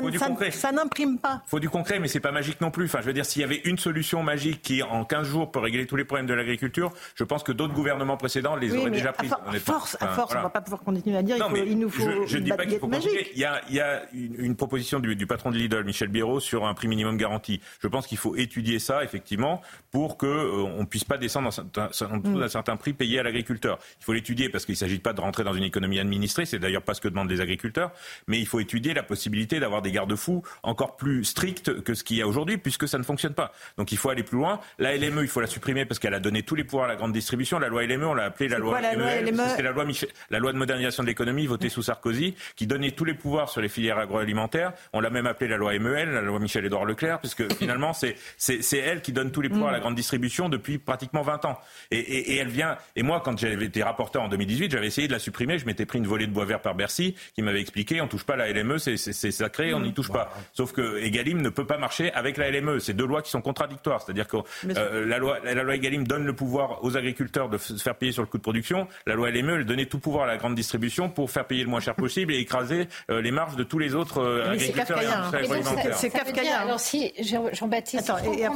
ça 0.51 0.71
n'imprime 0.71 1.17
pas. 1.17 1.41
Il 1.47 1.49
faut 1.49 1.60
du 1.60 1.69
concret, 1.69 1.99
mais 1.99 2.08
c'est 2.08 2.19
pas 2.19 2.32
magique 2.32 2.62
non 2.62 2.71
plus. 2.71 2.86
Enfin, 2.86 2.99
je 3.01 3.06
veux 3.06 3.13
dire, 3.13 3.25
s'il 3.25 3.41
y 3.41 3.45
avait 3.45 3.62
une 3.65 3.77
solution 3.82 4.24
magique 4.24 4.62
qui, 4.62 4.84
en 4.84 5.04
15 5.04 5.28
jours, 5.28 5.52
peut 5.52 5.60
régler 5.60 5.86
tous 5.86 5.96
les 5.96 6.06
problèmes 6.06 6.28
de 6.28 6.34
l'agriculture, 6.34 6.91
je 7.15 7.24
pense 7.24 7.44
que 7.44 7.52
d'autres 7.52 7.74
gouvernements 7.74 8.17
précédents 8.17 8.56
les 8.56 8.76
auraient 8.76 8.91
déjà 8.91 9.12
prises. 9.12 9.34
À, 9.34 9.60
force, 9.60 9.98
à 10.00 10.08
force, 10.08 10.34
on 10.34 10.38
ne 10.38 10.44
va 10.44 10.50
pas 10.50 10.62
pouvoir 10.62 10.82
continuer 10.82 11.17
à 11.17 11.24
dire 11.24 11.38
il, 11.65 11.78
nous 11.78 11.89
faut 11.89 12.26
je, 12.26 12.38
une 12.38 12.44
dis 12.44 12.52
pas 12.52 12.65
qu'il 12.65 12.80
faut 12.80 12.88
magique. 12.88 13.32
Il 13.34 13.39
y 13.39 13.46
a, 13.46 13.62
il 13.70 13.76
y 13.76 13.80
a 13.82 14.04
une, 14.13 14.56
proposition 14.56 15.00
du, 15.00 15.15
du, 15.15 15.28
patron 15.28 15.52
de 15.52 15.58
Lidl, 15.58 15.84
Michel 15.84 16.10
Biérot, 16.10 16.39
sur 16.39 16.65
un 16.65 16.74
prix 16.74 16.88
minimum 16.88 17.17
garanti. 17.17 17.62
Je 17.82 17.88
pense 17.88 18.08
qu'il 18.08 18.17
faut 18.17 18.36
étudier 18.36 18.80
ça, 18.80 19.04
effectivement, 19.04 19.62
pour 19.91 20.17
qu'on 20.17 20.28
euh, 20.28 20.80
ne 20.80 20.86
puisse 20.86 21.04
pas 21.04 21.17
descendre 21.17 21.50
en, 21.50 22.17
dessous 22.17 22.39
d'un 22.39 22.48
certain 22.48 22.78
prix 22.78 22.94
payé 22.94 23.20
à 23.20 23.24
l'agriculteur. 23.24 23.80
Il 24.00 24.04
faut 24.06 24.13
l'étudier 24.13 24.50
parce 24.50 24.65
qu'il 24.65 24.74
ne 24.74 24.78
s'agit 24.78 25.00
pas 25.00 25.13
de 25.13 25.22
rentrer 25.22 25.44
dans 25.44 25.54
une 25.54 25.63
économie 25.63 26.00
administrée, 26.00 26.46
c'est 26.46 26.60
d'ailleurs 26.60 26.84
pas 26.84 26.94
ce 26.94 27.02
que 27.02 27.08
demandent 27.08 27.30
les 27.30 27.41
agriculteurs, 27.41 27.91
mais 28.28 28.39
il 28.39 28.48
faut 28.48 28.60
étudier 28.60 28.94
la 28.94 29.04
possibilité 29.04 29.60
d'avoir 29.60 29.82
des 29.82 29.91
garde-fous 29.91 30.44
encore 30.63 30.96
plus 30.98 31.24
stricts 31.24 31.82
que 31.84 31.94
ce 31.94 32.04
qu'il 32.04 32.17
y 32.17 32.22
a 32.22 32.28
aujourd'hui, 32.28 32.58
puisque 32.58 32.88
ça 32.88 32.98
ne 32.98 33.04
fonctionne 33.04 33.34
pas. 33.34 33.52
Donc 33.78 33.91
il 33.91 33.97
faut 33.97 34.10
aller 34.10 34.24
plus 34.24 34.38
loin. 34.38 34.60
La 34.80 34.95
LME, 34.95 35.21
il 35.21 35.28
faut 35.28 35.41
la 35.41 35.47
supprimer 35.47 35.86
parce 35.86 36.00
qu'elle 36.00 36.13
a 36.13 36.19
donné 36.19 36.43
tous 36.43 36.56
les 36.56 36.63
pouvoirs 36.63 36.86
à 36.86 36.88
la 36.88 36.95
grande 36.95 37.13
distribution. 37.13 37.60
La 37.60 37.67
loi 37.67 37.86
LME, 37.86 38.06
on 38.06 38.13
l'a 38.13 38.26
appelée 38.26 38.47
la 38.50 38.58
loi, 38.58 38.80
LME, 38.82 39.41
c'est 39.56 39.62
la 39.62 39.71
loi, 39.71 39.86
la 40.30 40.39
loi 40.39 40.54
de 40.54 40.58
modernisation 40.58 41.04
de 41.04 41.08
l'économie 41.08 41.47
votée 41.47 41.69
sous 41.69 41.82
Sarkozy, 41.82 42.36
qui 42.56 42.67
donnait 42.67 42.91
tous 42.91 43.06
les 43.06 43.13
pouvoirs 43.13 43.50
sur 43.50 43.62
les 43.62 43.69
filières 43.69 43.97
agroalimentaires. 43.97 44.74
On 44.93 45.00
l'a 45.00 45.10
même 45.10 45.28
appelée 45.28 45.47
la 45.47 45.58
loi 45.58 45.78
MEL, 45.78 46.10
la 46.10 46.21
loi 46.21 46.39
Michel-Édouard 46.39 46.86
Leclerc, 46.86 47.19
puisque 47.19 47.52
finalement, 47.58 47.93
c'est, 47.93 48.15
c'est, 48.38 48.78
elle 48.78 49.02
qui 49.02 49.12
donne 49.12 49.32
tous 49.32 49.41
les 49.41 49.50
pouvoirs 49.50 49.69
à 49.69 49.74
la 49.74 49.78
mm. 49.80 49.82
grande 49.82 49.95
distribution 49.95 50.50
depuis 50.50 50.78
pratiquement 50.78 51.21
20 51.21 51.45
ans. 51.45 51.60
Et, 51.91 52.00
et, 52.00 52.34
et, 52.34 52.38
elle 52.38 52.50
vient, 52.50 52.78
et 52.95 53.04
moi, 53.04 53.21
quand 53.24 53.38
j'avais 53.38 53.65
été 53.65 53.84
rapporteur 53.84 54.24
en 54.24 54.28
2018, 54.28 54.71
j'avais 54.71 54.88
essayé 54.88 55.08
de 55.08 55.13
la 55.13 55.19
supprimer. 55.19 55.60
Je 55.60 55.65
m'étais 55.65 55.86
pris 55.86 56.00
une 56.00 56.08
volée 56.08 56.28
de 56.28 56.32
bois 56.32 56.45
vert 56.45 56.62
par 56.62 56.76
Bercy, 56.76 57.15
qui 57.36 57.41
m'avait 57.41 57.62
expliqué, 57.62 58.02
on 58.02 58.08
touche 58.08 58.24
pas 58.24 58.36
la 58.36 58.52
LME, 58.52 58.78
c'est, 58.78 58.97
c'est, 58.97 59.32
sacré, 59.32 59.74
on 59.74 59.80
n'y 59.80 59.93
touche 59.93 60.12
pas. 60.12 60.34
Sauf 60.54 60.71
que 60.71 61.00
Egalim 61.00 61.41
ne 61.41 61.50
peut 61.50 61.65
pas 61.65 61.78
marcher 61.78 62.12
avec 62.13 62.38
la 62.38 62.50
LME. 62.52 62.80
C'est 62.80 62.93
deux 62.93 63.06
lois 63.06 63.21
qui 63.21 63.32
sont 63.32 63.41
contradictoires. 63.51 64.01
C'est-à-dire 64.01 64.27
que 64.27 64.37
euh, 64.77 65.05
la 65.05 65.17
loi, 65.17 65.39
la 65.43 65.63
loi 65.63 65.75
Egalim 65.75 66.07
donne 66.07 66.25
le 66.25 66.33
pouvoir 66.33 66.83
aux 66.83 66.95
agriculteurs 66.95 67.49
de 67.49 67.57
se 67.57 67.75
faire 67.75 67.95
payer 67.95 68.13
sur 68.13 68.23
le 68.23 68.27
coût 68.27 68.37
de 68.37 68.43
production. 68.43 68.87
La 69.05 69.15
loi 69.15 69.29
LME, 69.29 69.57
elle 69.57 69.65
donnait 69.65 69.87
tout 69.87 69.99
pouvoir 69.99 70.23
à 70.23 70.27
la 70.27 70.37
grande 70.37 70.55
distribution 70.55 71.09
pour 71.09 71.29
faire 71.29 71.45
payer 71.45 71.63
le 71.63 71.69
moins 71.69 71.81
cher 71.81 71.95
possible 71.95 72.33
et 72.33 72.39
écraser 72.39 72.87
euh, 73.09 73.21
les 73.21 73.31
marges 73.31 73.57
de 73.57 73.63
tous 73.63 73.79
les 73.79 73.93
autres 73.93 74.19
euh, 74.19 74.51
agriculteurs 74.51 75.01
et 75.01 75.93
C'est 75.93 76.09
kafkaïen. 76.09 76.55
Alors 76.55 76.79
si 76.79 77.13
Jean-Baptiste, 77.19 78.11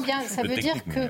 bien, 0.06 0.22
ça 0.22 0.44
veut 0.44 0.56
dire 0.56 0.84
que 0.86 1.10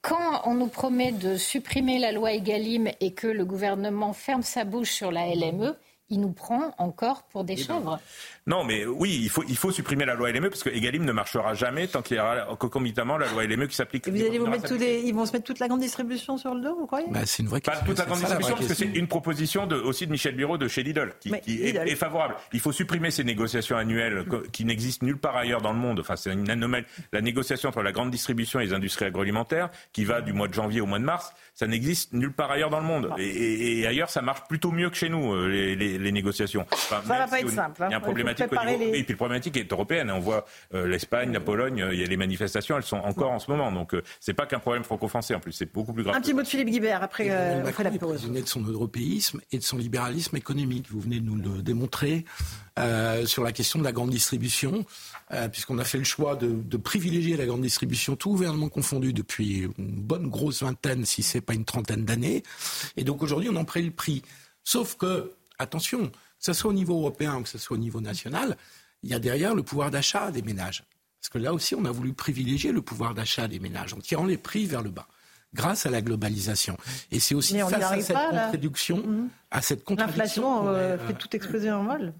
quand 0.00 0.42
on 0.44 0.54
nous 0.54 0.68
promet 0.68 1.12
de 1.12 1.36
supprimer 1.36 1.98
la 1.98 2.12
loi 2.12 2.32
Egalim 2.32 2.88
et 3.00 3.14
que 3.14 3.26
le 3.26 3.44
gouvernement 3.44 4.12
ferme 4.12 4.42
sa 4.42 4.64
bouche 4.64 4.90
sur 4.90 5.10
la 5.10 5.26
LME, 5.34 5.74
il 6.10 6.20
nous 6.20 6.32
prend 6.32 6.74
encore 6.78 7.22
pour 7.24 7.44
des 7.44 7.56
chèvres. 7.56 7.98
Non, 8.46 8.62
mais 8.62 8.84
oui, 8.84 9.20
il 9.22 9.30
faut, 9.30 9.42
il 9.48 9.56
faut 9.56 9.70
supprimer 9.70 10.04
la 10.04 10.14
loi 10.14 10.30
LME 10.30 10.50
parce 10.50 10.62
que 10.62 10.68
Egalim 10.68 11.04
ne 11.04 11.12
marchera 11.12 11.54
jamais 11.54 11.86
tant 11.86 12.02
qu'il 12.02 12.18
y 12.18 12.20
aura 12.20 12.56
concomitamment 12.56 13.16
la 13.16 13.26
loi 13.28 13.44
LME 13.46 13.66
qui 13.66 13.76
s'applique. 13.76 14.08
vous 14.08 14.22
allez 14.22 14.38
vous 14.38 14.46
mettre 14.46 14.68
tous 14.68 14.82
ils 14.82 15.14
vont 15.14 15.24
se 15.24 15.32
mettre 15.32 15.44
toute 15.44 15.60
la 15.60 15.68
grande 15.68 15.80
distribution 15.80 16.36
sur 16.36 16.54
le 16.54 16.60
dos, 16.60 16.76
vous 16.76 16.86
croyez? 16.86 17.06
Bah, 17.10 17.20
C'est 17.24 17.42
une 17.42 17.48
vraie 17.48 17.60
question. 17.60 17.80
Pas 17.80 17.86
toute 17.86 17.98
la 17.98 18.04
grande 18.04 18.18
distribution 18.18 18.54
parce 18.54 18.68
que 18.68 18.74
c'est 18.74 18.84
une 18.84 19.08
proposition 19.08 19.66
de, 19.66 19.76
aussi 19.76 20.06
de 20.06 20.12
Michel 20.12 20.34
Bureau 20.34 20.58
de 20.58 20.68
chez 20.68 20.82
Lidl 20.82 21.14
qui, 21.20 21.32
est, 21.32 21.94
favorable. 21.96 22.36
Il 22.52 22.60
faut 22.60 22.72
supprimer 22.72 23.10
ces 23.10 23.24
négociations 23.24 23.76
annuelles 23.76 24.26
qui 24.52 24.64
n'existent 24.64 25.06
nulle 25.06 25.18
part 25.18 25.36
ailleurs 25.36 25.62
dans 25.62 25.72
le 25.72 25.78
monde. 25.78 26.00
Enfin, 26.00 26.16
c'est 26.16 26.32
une 26.32 26.50
anomalie. 26.50 26.84
La 27.12 27.22
négociation 27.22 27.70
entre 27.70 27.82
la 27.82 27.92
grande 27.92 28.10
distribution 28.10 28.60
et 28.60 28.66
les 28.66 28.74
industries 28.74 29.06
agroalimentaires 29.06 29.70
qui 29.92 30.04
va 30.04 30.20
du 30.20 30.32
mois 30.32 30.48
de 30.48 30.54
janvier 30.54 30.80
au 30.80 30.86
mois 30.86 30.98
de 30.98 31.04
mars, 31.04 31.32
ça 31.54 31.68
n'existe 31.68 32.12
nulle 32.12 32.32
part 32.32 32.50
ailleurs 32.50 32.70
dans 32.70 32.80
le 32.80 32.86
monde. 32.86 33.10
Et, 33.18 33.86
ailleurs, 33.86 34.10
ça 34.10 34.22
marche 34.22 34.42
plutôt 34.48 34.72
mieux 34.72 34.90
que 34.90 34.96
chez 34.96 35.08
nous, 35.08 35.32
euh, 35.32 35.46
les, 35.46 36.12
négociations. 36.12 36.66
ça 36.72 37.00
va 37.00 37.28
pas 37.28 37.40
être 37.40 37.50
simple. 37.50 37.84
Hein. 37.84 37.86
Il 37.88 37.92
y 37.92 37.94
a 37.94 37.98
un 37.98 38.00
problématique 38.00 38.46
Et 38.46 39.02
puis 39.04 39.12
le 39.12 39.16
problématique 39.16 39.56
est 39.56 39.70
européenne. 39.72 40.10
On 40.10 40.18
voit 40.18 40.46
euh, 40.74 40.88
l'Espagne, 40.88 41.32
la 41.32 41.40
Pologne, 41.40 41.82
euh, 41.82 41.94
il 41.94 42.00
y 42.00 42.04
a 42.04 42.06
les 42.06 42.16
manifestations, 42.16 42.76
elles 42.76 42.82
sont 42.82 42.96
encore 42.96 43.30
en 43.30 43.38
ce 43.38 43.50
moment. 43.50 43.70
Donc 43.70 43.94
c'est 44.18 44.34
pas 44.34 44.46
qu'un 44.46 44.58
problème 44.58 44.82
franco-français 44.82 45.34
en 45.34 45.40
plus, 45.40 45.52
c'est 45.52 45.72
beaucoup 45.72 45.92
plus 45.92 46.02
grave. 46.02 46.16
Un 46.16 46.20
petit 46.20 46.34
mot 46.34 46.42
de 46.42 46.46
Philippe 46.46 46.70
Guibert 46.70 47.02
après, 47.02 47.30
après 47.30 47.84
la 47.84 47.90
pause. 47.92 48.30
de 48.30 48.46
son 48.46 48.62
européisme 48.62 49.40
et 49.52 49.58
de 49.58 49.62
son 49.62 49.78
libéralisme 49.78 50.36
économique. 50.36 50.86
Vous 50.90 51.00
venez 51.00 51.20
de 51.20 51.24
nous 51.24 51.36
le 51.36 51.62
démontrer 51.62 52.24
sur 53.26 53.44
la 53.44 53.52
question 53.52 53.78
de 53.78 53.84
la 53.84 53.92
grande 53.92 54.10
distribution. 54.10 54.84
Euh, 55.34 55.48
puisqu'on 55.48 55.78
a 55.78 55.84
fait 55.84 55.98
le 55.98 56.04
choix 56.04 56.36
de, 56.36 56.76
privilégier 56.76 57.36
la 57.36 57.46
grande 57.46 57.62
distribution, 57.62 58.14
tout 58.14 58.30
gouvernement 58.30 58.68
confondu, 58.68 59.12
depuis 59.12 59.68
une 59.78 60.00
bonne 60.00 60.28
grosse 60.28 60.62
vingtaine, 60.62 61.04
si 61.04 61.22
ce 61.22 61.38
n'est 61.38 61.42
pas 61.42 61.54
une 61.54 61.64
trentaine 61.64 62.04
d'années. 62.04 62.42
Et 62.96 63.04
donc 63.04 63.22
aujourd'hui, 63.22 63.48
on 63.48 63.56
en 63.56 63.64
prend 63.64 63.80
le 63.80 63.90
prix. 63.90 64.22
Sauf 64.62 64.96
que, 64.96 65.32
attention, 65.58 66.08
que 66.08 66.14
ce 66.38 66.52
soit 66.52 66.70
au 66.70 66.74
niveau 66.74 66.94
européen 66.94 67.36
ou 67.36 67.42
que 67.42 67.48
ce 67.48 67.58
soit 67.58 67.76
au 67.76 67.80
niveau 67.80 68.00
national, 68.00 68.56
il 69.02 69.10
y 69.10 69.14
a 69.14 69.18
derrière 69.18 69.54
le 69.54 69.62
pouvoir 69.62 69.90
d'achat 69.90 70.30
des 70.30 70.42
ménages. 70.42 70.84
Parce 71.20 71.30
que 71.30 71.38
là 71.38 71.52
aussi, 71.52 71.74
on 71.74 71.84
a 71.84 71.90
voulu 71.90 72.12
privilégier 72.12 72.70
le 72.70 72.82
pouvoir 72.82 73.14
d'achat 73.14 73.48
des 73.48 73.58
ménages 73.58 73.94
en 73.94 73.98
tirant 73.98 74.26
les 74.26 74.38
prix 74.38 74.66
vers 74.66 74.82
le 74.82 74.90
bas 74.90 75.08
grâce 75.54 75.86
à 75.86 75.90
la 75.90 76.02
globalisation. 76.02 76.76
Et 77.10 77.20
c'est 77.20 77.34
aussi 77.34 77.58
face 77.58 77.72
à 77.72 78.00
cette, 78.00 78.16
contradiction, 78.16 78.96
mmh. 78.98 79.28
à 79.50 79.62
cette 79.62 79.84
contradiction. 79.84 80.20
L'inflation 80.22 80.68
euh, 80.68 80.98
fait 80.98 81.14
tout 81.14 81.34
exploser 81.34 81.70
en 81.70 81.84
vol. 81.84 82.12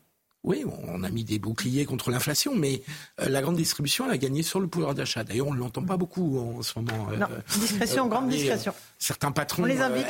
Oui, 0.44 0.62
on 0.86 1.02
a 1.02 1.08
mis 1.08 1.24
des 1.24 1.38
boucliers 1.38 1.86
contre 1.86 2.10
l'inflation, 2.10 2.54
mais 2.54 2.82
euh, 3.20 3.30
la 3.30 3.40
grande 3.40 3.56
distribution, 3.56 4.04
elle 4.04 4.12
a 4.12 4.18
gagné 4.18 4.42
sur 4.42 4.60
le 4.60 4.66
pouvoir 4.66 4.94
d'achat. 4.94 5.24
D'ailleurs, 5.24 5.46
on 5.46 5.54
ne 5.54 5.58
l'entend 5.58 5.82
pas 5.82 5.96
beaucoup 5.96 6.38
en 6.38 6.62
ce 6.62 6.78
moment. 6.78 7.06
Non, 7.18 7.26
euh, 7.30 7.58
discrétion, 7.58 8.06
grande 8.08 8.26
euh, 8.26 8.36
discrétion. 8.36 8.74
certains 8.98 9.32
patrons 9.32 9.64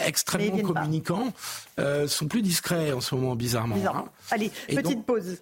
extrêmement 0.05 0.59
communicants 0.59 1.33
sont 2.09 2.27
plus 2.27 2.43
discrets 2.43 2.93
en 2.93 3.01
ce 3.01 3.15
moment, 3.15 3.37
bizarrement. 3.37 3.77
Hein. 3.77 4.07
Allez, 4.33 4.51
petite 4.69 5.07
pause. 5.07 5.41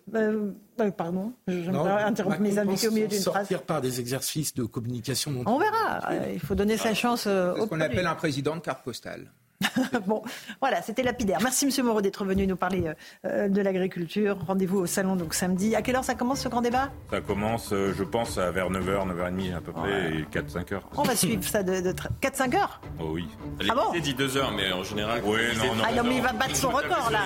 pardon, 0.96 1.32
je 1.48 1.70
vais 1.70 1.78
interrompre 1.78 2.40
mes 2.40 2.58
invités 2.58 2.88
au 2.88 2.92
milieu 2.92 3.08
d'une 3.08 3.22
phrase. 3.22 3.48
Sortir 3.48 3.62
par 3.62 3.80
des 3.80 3.98
exercices 3.98 4.52
de 4.52 4.64
communication. 4.64 5.42
On 5.46 5.58
verra. 5.58 6.00
Il 6.34 6.40
faut 6.40 6.54
donner 6.54 6.76
sa 6.76 6.92
chance. 6.92 7.22
C'est 7.22 7.30
ce 7.30 7.64
qu'on 7.64 7.80
appelle 7.80 8.06
un 8.06 8.14
président 8.14 8.56
de 8.56 8.60
carte 8.60 8.84
postale. 8.84 9.30
bon, 10.06 10.22
voilà, 10.60 10.82
c'était 10.82 11.02
lapidaire. 11.02 11.38
Merci 11.42 11.66
Monsieur 11.66 11.82
Moreau 11.82 12.00
d'être 12.00 12.24
venu 12.24 12.46
nous 12.46 12.56
parler 12.56 12.84
euh, 12.86 12.94
euh, 13.26 13.48
de 13.48 13.60
l'agriculture. 13.60 14.36
Rendez-vous 14.46 14.78
au 14.78 14.86
salon 14.86 15.16
donc 15.16 15.34
samedi. 15.34 15.74
À 15.74 15.82
quelle 15.82 15.96
heure 15.96 16.04
ça 16.04 16.14
commence 16.14 16.40
ce 16.40 16.48
grand 16.48 16.62
débat? 16.62 16.90
Ça 17.10 17.20
commence, 17.20 17.72
euh, 17.72 17.92
je 17.96 18.04
pense, 18.04 18.38
à 18.38 18.50
vers 18.50 18.70
9h, 18.70 19.08
9h30 19.08 19.56
à 19.56 19.60
peu 19.60 19.72
près, 19.72 20.12
et 20.12 20.22
4-5 20.22 20.74
heures. 20.74 20.88
On 20.96 21.02
va 21.02 21.16
suivre 21.16 21.44
ça 21.44 21.62
de, 21.62 21.80
de 21.80 21.92
4-5 21.92 22.56
heures? 22.56 22.80
Oh 23.00 23.10
oui. 23.12 23.28
Ah 23.68 23.74
bon? 23.74 23.98
dit 24.00 24.14
2 24.14 24.36
heures, 24.36 24.52
mais 24.52 24.72
en 24.72 24.82
général. 24.82 25.20
Oui, 25.24 25.38
non, 25.58 25.74
non. 25.76 25.82
Ah 25.86 25.92
non, 25.92 26.02
mais 26.04 26.16
il 26.16 26.22
va 26.22 26.32
battre 26.32 26.56
son 26.56 26.70
record 26.70 27.10
là. 27.10 27.20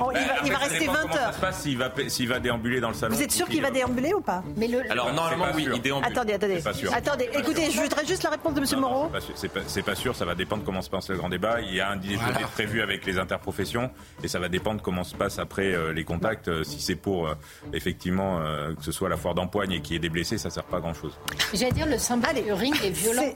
Oh, 0.00 0.12
il 0.44 0.52
va, 0.52 0.58
rester 0.58 0.86
20 0.86 0.92
heures. 0.92 1.08
Ça 1.10 1.32
se 1.32 1.40
passe 1.40 1.62
s'il 1.62 1.78
va, 1.78 1.90
s'il 2.08 2.28
va 2.28 2.40
déambuler 2.40 2.80
dans 2.80 2.88
le 2.88 2.94
salon 2.94 3.14
Vous 3.14 3.22
êtes 3.22 3.32
sûr 3.32 3.48
qu'il 3.48 3.62
va 3.62 3.70
déambuler 3.70 4.12
ou 4.12 4.20
pas? 4.20 4.42
Mais 4.56 4.68
le... 4.68 4.90
Alors 4.90 5.12
normalement, 5.12 5.46
oui, 5.54 5.68
il 5.72 5.80
déambule. 5.80 6.10
Attendez, 6.10 6.34
attendez. 6.34 6.62
Attendez, 6.92 7.30
écoutez, 7.32 7.70
je 7.70 7.80
voudrais 7.80 8.04
juste 8.04 8.22
la 8.22 8.30
réponse 8.30 8.54
de 8.54 8.60
Monsieur 8.60 8.78
Moreau. 8.78 9.10
C'est 9.34 9.48
pas, 9.48 9.60
pas, 9.60 9.94
sûr, 9.94 10.14
ça 10.14 10.24
va 10.24 10.34
dépendre 10.34 10.62
comment 10.64 10.82
se 10.82 10.90
passe 10.90 11.08
le 11.08 11.16
grand 11.16 11.28
débat. 11.28 11.37
Il 11.62 11.74
y 11.74 11.80
a 11.80 11.90
un 11.90 11.98
voilà. 11.98 12.46
prévu 12.48 12.80
avec 12.82 13.06
les 13.06 13.18
interprofessions 13.18 13.90
et 14.22 14.28
ça 14.28 14.38
va 14.38 14.48
dépendre 14.48 14.82
comment 14.82 15.04
se 15.04 15.14
passe 15.14 15.38
après 15.38 15.74
euh, 15.74 15.92
les 15.92 16.04
contacts. 16.04 16.48
Euh, 16.48 16.64
si 16.64 16.80
c'est 16.80 16.96
pour 16.96 17.28
euh, 17.28 17.34
effectivement 17.72 18.38
que 18.76 18.84
ce 18.84 18.92
soit 18.92 19.08
la 19.08 19.16
foire 19.16 19.34
d'empoigne 19.34 19.72
et 19.72 19.80
qu'il 19.80 19.94
y 19.94 19.96
ait 19.96 20.00
des 20.00 20.08
blessés, 20.08 20.38
ça 20.38 20.50
sert 20.50 20.64
pas 20.64 20.78
à 20.78 20.80
grand 20.80 20.94
chose. 20.94 21.18
J'allais 21.54 21.72
dire 21.72 21.86
le 21.86 21.98
symbole 21.98 22.42
du 22.42 22.52
ring 22.52 22.74
est 22.84 22.90
violent 22.90 23.32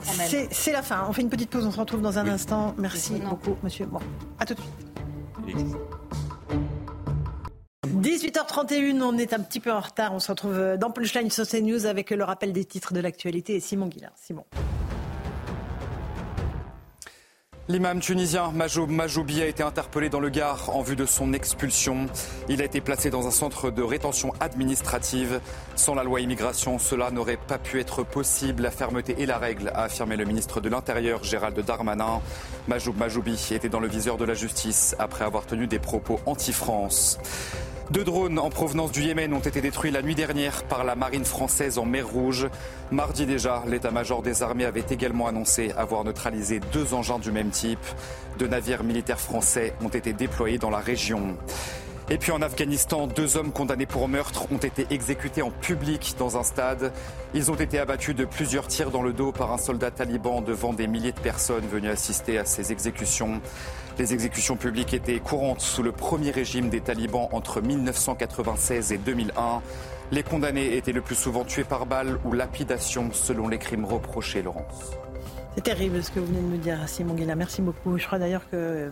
C'est 0.51 0.73
la 0.73 0.83
fin. 0.83 1.07
On 1.09 1.12
fait 1.12 1.23
une 1.23 1.31
petite 1.31 1.51
pause. 1.51 1.67
On 1.67 1.71
se 1.71 1.81
retrouve 1.81 2.03
dans 2.03 2.19
un 2.19 2.29
instant. 2.29 2.75
Merci 2.79 3.15
beaucoup, 3.29 3.57
monsieur. 3.62 3.87
Bon, 3.87 4.01
à 4.38 4.45
tout 4.45 4.55
de 4.55 4.61
suite. 4.61 5.77
18h31, 8.03 9.01
on 9.03 9.19
est 9.19 9.33
un 9.33 9.41
petit 9.41 9.61
peu 9.61 9.73
en 9.73 9.81
retard. 9.81 10.12
On 10.15 10.21
se 10.21 10.31
retrouve 10.31 10.77
dans 10.79 10.91
Punchline 10.91 11.31
sur 11.31 11.47
CNews 11.47 11.87
avec 11.87 12.11
le 12.11 12.25
rappel 12.25 12.53
des 12.53 12.65
titres 12.65 12.93
de 12.93 13.01
l'actualité 13.01 13.57
et 13.57 13.61
Simon 13.61 13.87
Guillain. 13.87 14.11
Simon. 14.17 14.45
L'imam 17.68 18.01
tunisien 18.01 18.51
Majoub 18.51 18.88
Majoubi 18.88 19.40
a 19.40 19.46
été 19.46 19.62
interpellé 19.62 20.09
dans 20.09 20.18
le 20.18 20.31
Gard 20.31 20.70
en 20.75 20.83
vue 20.83 20.96
de 20.96 21.07
son 21.07 21.33
expulsion. 21.33 22.07
Il 22.48 22.61
a 22.61 22.64
été 22.64 22.81
placé 22.81 23.09
dans 23.09 23.29
un 23.29 23.31
centre 23.31 23.70
de 23.70 23.83
rétention 23.85 24.33
administrative. 24.40 25.40
Sans 25.77 25.94
la 25.94 26.03
loi 26.03 26.20
immigration, 26.20 26.81
cela 26.81 27.12
n'aurait 27.12 27.37
pas 27.37 27.59
pu 27.59 27.79
être 27.79 28.03
possible. 28.03 28.64
La 28.64 28.72
fermeté 28.72 29.22
est 29.22 29.27
la 29.27 29.38
règle, 29.38 29.68
a 29.77 29.85
affirmé 29.85 30.16
le 30.16 30.25
ministre 30.25 30.61
de 30.61 30.68
l'Intérieur 30.68 31.22
Gérald 31.22 31.59
Darmanin. 31.64 32.20
Majoub 32.66 32.96
Majoubi 32.96 33.38
était 33.53 33.68
dans 33.68 33.81
le 33.81 33.88
viseur 33.88 34.16
de 34.16 34.25
la 34.25 34.35
justice 34.35 34.96
après 34.98 35.25
avoir 35.25 35.46
tenu 35.46 35.68
des 35.68 35.79
propos 35.79 36.18
anti-France. 36.27 37.20
Deux 37.93 38.05
drones 38.05 38.39
en 38.39 38.49
provenance 38.49 38.91
du 38.91 39.03
Yémen 39.03 39.35
ont 39.35 39.41
été 39.41 39.61
détruits 39.61 39.91
la 39.91 40.01
nuit 40.01 40.15
dernière 40.15 40.63
par 40.65 40.83
la 40.83 40.95
marine 40.95 41.27
française 41.27 41.77
en 41.77 41.85
mer 41.85 42.09
Rouge. 42.09 42.49
Mardi 42.91 43.27
déjà, 43.27 43.63
l'état-major 43.67 44.23
des 44.23 44.43
armées 44.43 44.65
avait 44.65 44.87
également 44.89 45.27
annoncé 45.27 45.73
avoir 45.77 46.03
neutralisé 46.03 46.59
deux 46.73 46.95
engins 46.95 47.19
du 47.19 47.31
même 47.31 47.51
type. 47.51 47.85
Deux 48.39 48.49
navires 48.49 48.83
militaires 48.83 49.21
français 49.21 49.75
ont 49.85 49.91
été 49.91 50.15
déployés 50.15 50.57
dans 50.57 50.71
la 50.71 50.79
région. 50.79 51.37
Et 52.11 52.19
puis 52.19 52.33
en 52.33 52.43
Afghanistan, 52.43 53.07
deux 53.07 53.37
hommes 53.37 53.53
condamnés 53.53 53.87
pour 53.87 54.09
meurtre 54.09 54.47
ont 54.53 54.59
été 54.59 54.87
exécutés 54.91 55.41
en 55.41 55.51
public 55.51 56.15
dans 56.19 56.37
un 56.37 56.43
stade. 56.43 56.93
Ils 57.33 57.51
ont 57.51 57.55
été 57.55 57.79
abattus 57.79 58.15
de 58.15 58.25
plusieurs 58.25 58.67
tirs 58.67 58.91
dans 58.91 59.03
le 59.03 59.12
dos 59.12 59.33
par 59.33 59.53
un 59.53 59.59
soldat 59.59 59.91
taliban 59.91 60.43
devant 60.43 60.73
des 60.73 60.87
milliers 60.87 61.12
de 61.12 61.21
personnes 61.21 61.67
venues 61.67 61.91
assister 61.91 62.38
à 62.38 62.45
ces 62.45 62.73
exécutions. 62.73 63.41
Les 63.99 64.12
exécutions 64.15 64.57
publiques 64.57 64.95
étaient 64.95 65.21
courantes 65.21 65.61
sous 65.61 65.83
le 65.83 65.93
premier 65.93 66.31
régime 66.33 66.71
des 66.71 66.81
talibans 66.81 67.29
entre 67.33 67.61
1996 67.61 68.93
et 68.93 68.99
2001. 68.99 69.62
Les 70.11 70.23
condamnés 70.23 70.77
étaient 70.77 70.93
le 70.93 71.03
plus 71.03 71.15
souvent 71.15 71.45
tués 71.45 71.65
par 71.65 71.87
balle 71.87 72.19
ou 72.25 72.33
lapidation 72.33 73.11
selon 73.12 73.49
les 73.49 73.59
crimes 73.59 73.85
reprochés, 73.85 74.43
Laurence. 74.43 75.02
C'est 75.55 75.62
terrible 75.62 76.03
ce 76.03 76.11
que 76.11 76.19
vous 76.19 76.27
venez 76.27 76.41
de 76.41 76.47
nous 76.47 76.57
dire, 76.57 76.88
Simon 76.88 77.15
Guilla. 77.15 77.35
Merci 77.35 77.61
beaucoup. 77.61 77.99
Je 77.99 78.07
crois 78.07 78.19
d'ailleurs 78.19 78.49
que 78.51 78.91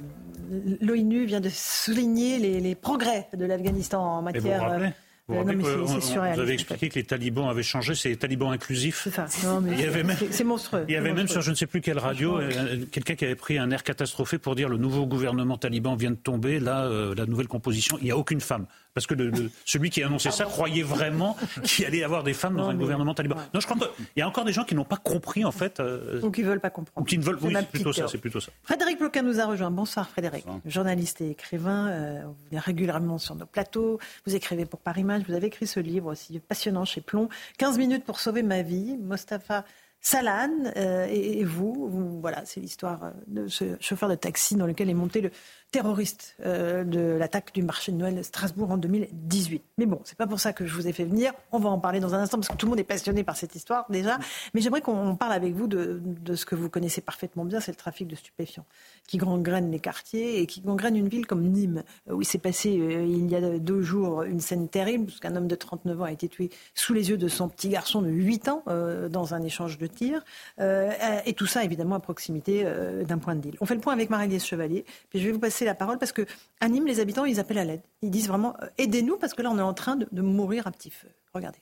l'ONU 0.80 1.24
vient 1.24 1.40
de 1.40 1.48
souligner 1.48 2.38
les, 2.38 2.74
progrès 2.74 3.28
de 3.34 3.46
l'Afghanistan 3.46 4.00
en 4.00 4.22
matière. 4.22 4.92
Vous, 5.30 6.40
avez 6.40 6.52
expliqué 6.52 6.88
que 6.88 6.96
les 6.96 7.04
talibans 7.04 7.48
avaient 7.48 7.62
changé, 7.62 7.94
c'est 7.94 8.08
les 8.08 8.16
talibans 8.16 8.50
inclusifs. 8.50 9.02
C'est 9.04 9.14
ça. 9.14 9.26
C'est 9.28 10.44
monstrueux. 10.44 10.84
Il 10.88 10.94
y 10.94 10.96
avait 10.96 11.12
même 11.12 11.28
sur 11.28 11.40
je 11.40 11.50
ne 11.50 11.54
sais 11.54 11.66
plus 11.66 11.80
quelle 11.80 11.98
radio 11.98 12.38
euh, 12.38 12.84
quelqu'un 12.90 13.14
qui 13.14 13.24
avait 13.24 13.36
pris 13.36 13.56
un 13.56 13.70
air 13.70 13.84
catastrophé 13.84 14.38
pour 14.38 14.56
dire 14.56 14.68
le 14.68 14.76
nouveau 14.76 15.06
gouvernement 15.06 15.56
taliban 15.56 15.94
vient 15.94 16.10
de 16.10 16.16
tomber, 16.16 16.58
là, 16.58 16.84
euh, 16.86 17.14
la 17.14 17.26
nouvelle 17.26 17.48
composition, 17.48 17.96
il 18.00 18.04
n'y 18.04 18.10
a 18.10 18.16
aucune 18.16 18.40
femme. 18.40 18.66
Parce 18.94 19.06
que 19.06 19.14
celui 19.64 19.90
qui 19.90 20.02
a 20.02 20.06
annoncé 20.06 20.30
ça 20.30 20.44
croyait 20.44 20.82
vraiment 20.82 21.36
qu'il 21.64 21.84
allait 21.84 21.98
y 21.98 22.04
avoir 22.04 22.22
des 22.22 22.34
femmes 22.34 22.56
dans 22.56 22.68
un 22.68 22.74
gouvernement 22.74 23.14
taliban. 23.14 23.36
Non, 23.54 23.60
je 23.60 23.66
crois 23.66 23.76
qu'il 23.76 24.06
y 24.16 24.22
a 24.22 24.28
encore 24.28 24.44
des 24.44 24.52
gens 24.52 24.64
qui 24.64 24.74
n'ont 24.74 24.84
pas 24.84 24.96
compris, 24.96 25.44
en 25.44 25.52
fait. 25.52 25.80
Euh, 25.80 26.20
ou 26.22 26.30
qui 26.30 26.42
ne 26.42 26.48
veulent 26.48 26.60
pas 26.60 26.70
comprendre. 26.70 27.00
Ou 27.00 27.04
qui 27.04 27.18
ne 27.18 27.22
veulent, 27.22 27.38
oui, 27.42 27.54
plutôt 27.70 27.92
ça, 27.92 28.08
c'est 28.08 28.18
plutôt 28.18 28.40
ça. 28.40 28.52
Frédéric 28.62 28.98
Ploquin 28.98 29.22
nous 29.22 29.40
a 29.40 29.46
rejoint. 29.46 29.70
Bonsoir, 29.70 30.08
Frédéric. 30.08 30.44
Journaliste 30.66 31.20
et 31.20 31.30
écrivain. 31.30 31.88
Euh, 31.88 32.22
vous 32.24 32.36
venez 32.50 32.60
régulièrement 32.60 33.18
sur 33.18 33.34
nos 33.34 33.46
plateaux. 33.46 33.98
Vous 34.26 34.34
écrivez 34.34 34.66
pour 34.66 34.80
Paris 34.80 35.04
Match. 35.04 35.22
Vous 35.26 35.34
avez 35.34 35.48
écrit 35.48 35.66
ce 35.66 35.80
livre 35.80 36.10
aussi 36.10 36.40
passionnant 36.40 36.84
chez 36.84 37.00
Plomb. 37.00 37.28
15 37.58 37.78
minutes 37.78 38.04
pour 38.04 38.20
sauver 38.20 38.42
ma 38.42 38.62
vie. 38.62 38.96
Mostafa 38.98 39.64
Salan 40.00 40.50
euh, 40.76 41.06
et, 41.10 41.44
vous, 41.44 42.18
voilà, 42.20 42.42
c'est 42.46 42.60
l'histoire 42.60 43.12
de 43.26 43.48
ce 43.48 43.76
chauffeur 43.80 44.08
de 44.08 44.14
taxi 44.14 44.56
dans 44.56 44.66
lequel 44.66 44.88
est 44.88 44.94
monté 44.94 45.20
le 45.20 45.30
terroriste 45.70 46.36
euh, 46.44 46.84
de 46.84 47.00
l'attaque 47.00 47.54
du 47.54 47.62
marché 47.62 47.92
de 47.92 47.96
Noël 47.96 48.16
de 48.16 48.22
Strasbourg 48.22 48.70
en 48.70 48.76
2018. 48.76 49.62
Mais 49.78 49.86
bon, 49.86 50.00
c'est 50.04 50.18
pas 50.18 50.26
pour 50.26 50.40
ça 50.40 50.52
que 50.52 50.66
je 50.66 50.74
vous 50.74 50.88
ai 50.88 50.92
fait 50.92 51.04
venir. 51.04 51.32
On 51.52 51.58
va 51.58 51.68
en 51.68 51.78
parler 51.78 52.00
dans 52.00 52.14
un 52.14 52.18
instant 52.18 52.38
parce 52.38 52.48
que 52.48 52.56
tout 52.56 52.66
le 52.66 52.70
monde 52.70 52.80
est 52.80 52.84
passionné 52.84 53.22
par 53.22 53.36
cette 53.36 53.54
histoire 53.54 53.86
déjà. 53.88 54.18
Mais 54.52 54.60
j'aimerais 54.60 54.80
qu'on 54.80 55.14
parle 55.14 55.32
avec 55.32 55.54
vous 55.54 55.68
de, 55.68 56.00
ce 56.34 56.44
que 56.44 56.54
vous 56.54 56.68
connaissez 56.68 57.00
parfaitement 57.00 57.44
bien, 57.44 57.60
c'est 57.60 57.72
le 57.72 57.76
trafic 57.76 58.08
de 58.08 58.16
stupéfiants 58.16 58.64
qui 59.06 59.18
gangrène 59.18 59.70
les 59.70 59.80
quartiers 59.80 60.40
et 60.40 60.46
qui 60.46 60.60
gangrène 60.60 60.96
une 60.96 61.08
ville 61.08 61.26
comme 61.26 61.42
Nîmes, 61.42 61.82
euh, 62.08 62.14
où 62.14 62.22
il 62.22 62.24
s'est 62.24 62.38
passé 62.38 62.78
euh, 62.78 63.04
il 63.04 63.30
y 63.30 63.36
a 63.36 63.58
deux 63.58 63.82
jours 63.82 64.22
une 64.22 64.40
scène 64.40 64.68
terrible, 64.68 65.06
parce 65.06 65.20
qu'un 65.20 65.36
homme 65.36 65.48
de 65.48 65.54
39 65.54 66.00
ans 66.00 66.04
a 66.04 66.12
été 66.12 66.28
tué 66.28 66.50
sous 66.74 66.94
les 66.94 67.10
yeux 67.10 67.16
de 67.16 67.28
son 67.28 67.48
petit 67.48 67.68
garçon 67.68 68.02
de 68.02 68.08
8 68.08 68.48
ans 68.48 68.64
dans 69.10 69.34
un 69.34 69.42
échange 69.42 69.78
de 69.78 69.86
tirs. 69.86 70.24
et 70.58 71.32
tout 71.34 71.46
ça, 71.46 71.64
évidemment, 71.64 71.96
à 71.96 72.00
proximité 72.00 72.64
d'un 73.06 73.18
point 73.18 73.34
de 73.34 73.40
deal. 73.40 73.56
On 73.60 73.66
fait 73.66 73.74
le 73.74 73.80
point 73.80 73.92
avec 73.92 74.10
Marie-Liesse 74.10 74.44
Chevalier. 74.44 74.84
Puis 75.10 75.20
je 75.20 75.26
vais 75.26 75.32
vous 75.32 75.38
passer 75.38 75.59
passer 75.60 75.66
la 75.66 75.74
parole 75.74 75.98
parce 75.98 76.12
que 76.12 76.26
à 76.60 76.68
Nîmes, 76.68 76.86
les 76.86 77.00
habitants, 77.00 77.26
ils 77.26 77.38
appellent 77.38 77.58
à 77.58 77.64
l'aide. 77.64 77.82
Ils 78.02 78.10
disent 78.10 78.28
vraiment 78.28 78.56
aidez-nous 78.78 79.18
parce 79.18 79.34
que 79.34 79.42
là, 79.42 79.50
on 79.50 79.58
est 79.58 79.62
en 79.62 79.74
train 79.74 79.96
de 79.96 80.22
mourir 80.22 80.66
à 80.66 80.70
petit 80.70 80.90
feu. 80.90 81.08
Regardez. 81.34 81.58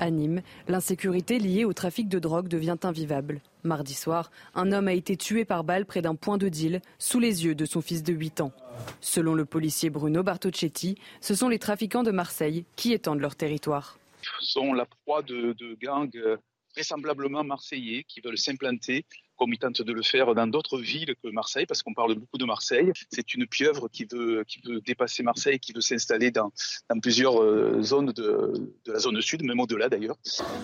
À 0.00 0.10
Nîmes, 0.10 0.42
l'insécurité 0.68 1.38
liée 1.38 1.64
au 1.64 1.72
trafic 1.72 2.08
de 2.08 2.18
drogue 2.18 2.48
devient 2.48 2.76
invivable. 2.84 3.40
Mardi 3.64 3.94
soir, 3.94 4.30
un 4.54 4.72
homme 4.72 4.88
a 4.88 4.92
été 4.92 5.16
tué 5.16 5.44
par 5.44 5.64
balle 5.64 5.84
près 5.84 6.02
d'un 6.02 6.14
point 6.14 6.38
de 6.38 6.48
deal, 6.48 6.80
sous 6.98 7.18
les 7.18 7.44
yeux 7.44 7.54
de 7.54 7.64
son 7.64 7.80
fils 7.80 8.02
de 8.02 8.12
8 8.12 8.40
ans. 8.42 8.52
Selon 9.00 9.34
le 9.34 9.44
policier 9.44 9.90
Bruno 9.90 10.22
Bartocchetti, 10.22 10.96
ce 11.20 11.34
sont 11.34 11.48
les 11.48 11.58
trafiquants 11.58 12.02
de 12.02 12.10
Marseille 12.10 12.64
qui 12.76 12.92
étendent 12.92 13.20
leur 13.20 13.36
territoire. 13.36 13.98
Ils 14.22 14.46
sont 14.46 14.72
la 14.72 14.86
proie 14.86 15.22
de, 15.22 15.54
de 15.54 15.76
gangs 15.80 16.10
euh, 16.16 16.36
vraisemblablement 16.74 17.42
marseillais 17.42 18.04
qui 18.04 18.20
veulent 18.20 18.38
s'implanter 18.38 19.06
comme 19.36 19.52
ils 19.52 19.58
tentent 19.58 19.82
de 19.82 19.92
le 19.92 20.02
faire 20.02 20.34
dans 20.34 20.46
d'autres 20.46 20.78
villes 20.78 21.14
que 21.22 21.28
Marseille, 21.30 21.66
parce 21.66 21.82
qu'on 21.82 21.94
parle 21.94 22.14
beaucoup 22.14 22.38
de 22.38 22.44
Marseille. 22.44 22.92
C'est 23.10 23.34
une 23.34 23.46
pieuvre 23.46 23.88
qui 23.88 24.06
veut, 24.10 24.44
qui 24.46 24.60
veut 24.64 24.80
dépasser 24.80 25.22
Marseille, 25.22 25.58
qui 25.58 25.72
veut 25.72 25.80
s'installer 25.80 26.30
dans, 26.30 26.52
dans, 26.90 26.98
plusieurs 27.00 27.42
euh, 27.42 27.82
zones 27.82 28.12
de, 28.12 28.70
de, 28.84 28.92
la 28.92 28.98
zone 28.98 29.20
sud, 29.20 29.42
même 29.44 29.60
au-delà 29.60 29.88
d'ailleurs. 29.88 30.16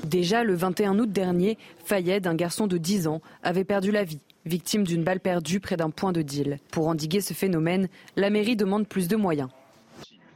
Déjà 0.04 0.44
le 0.44 0.54
21 0.54 0.98
août 0.98 1.10
dernier, 1.10 1.58
Fayed, 1.84 2.26
un 2.26 2.34
garçon 2.34 2.66
de 2.66 2.78
10 2.78 3.06
ans, 3.06 3.22
avait 3.42 3.64
perdu 3.64 3.90
la 3.90 4.04
vie, 4.04 4.20
victime 4.46 4.84
d'une 4.84 5.04
balle 5.04 5.20
perdue 5.20 5.60
près 5.60 5.76
d'un 5.76 5.90
point 5.90 6.12
de 6.12 6.22
deal. 6.22 6.58
Pour 6.70 6.88
endiguer 6.88 7.20
ce 7.20 7.34
phénomène, 7.34 7.88
la 8.16 8.30
mairie 8.30 8.56
demande 8.56 8.88
plus 8.88 9.08
de 9.08 9.16
moyens. 9.16 9.48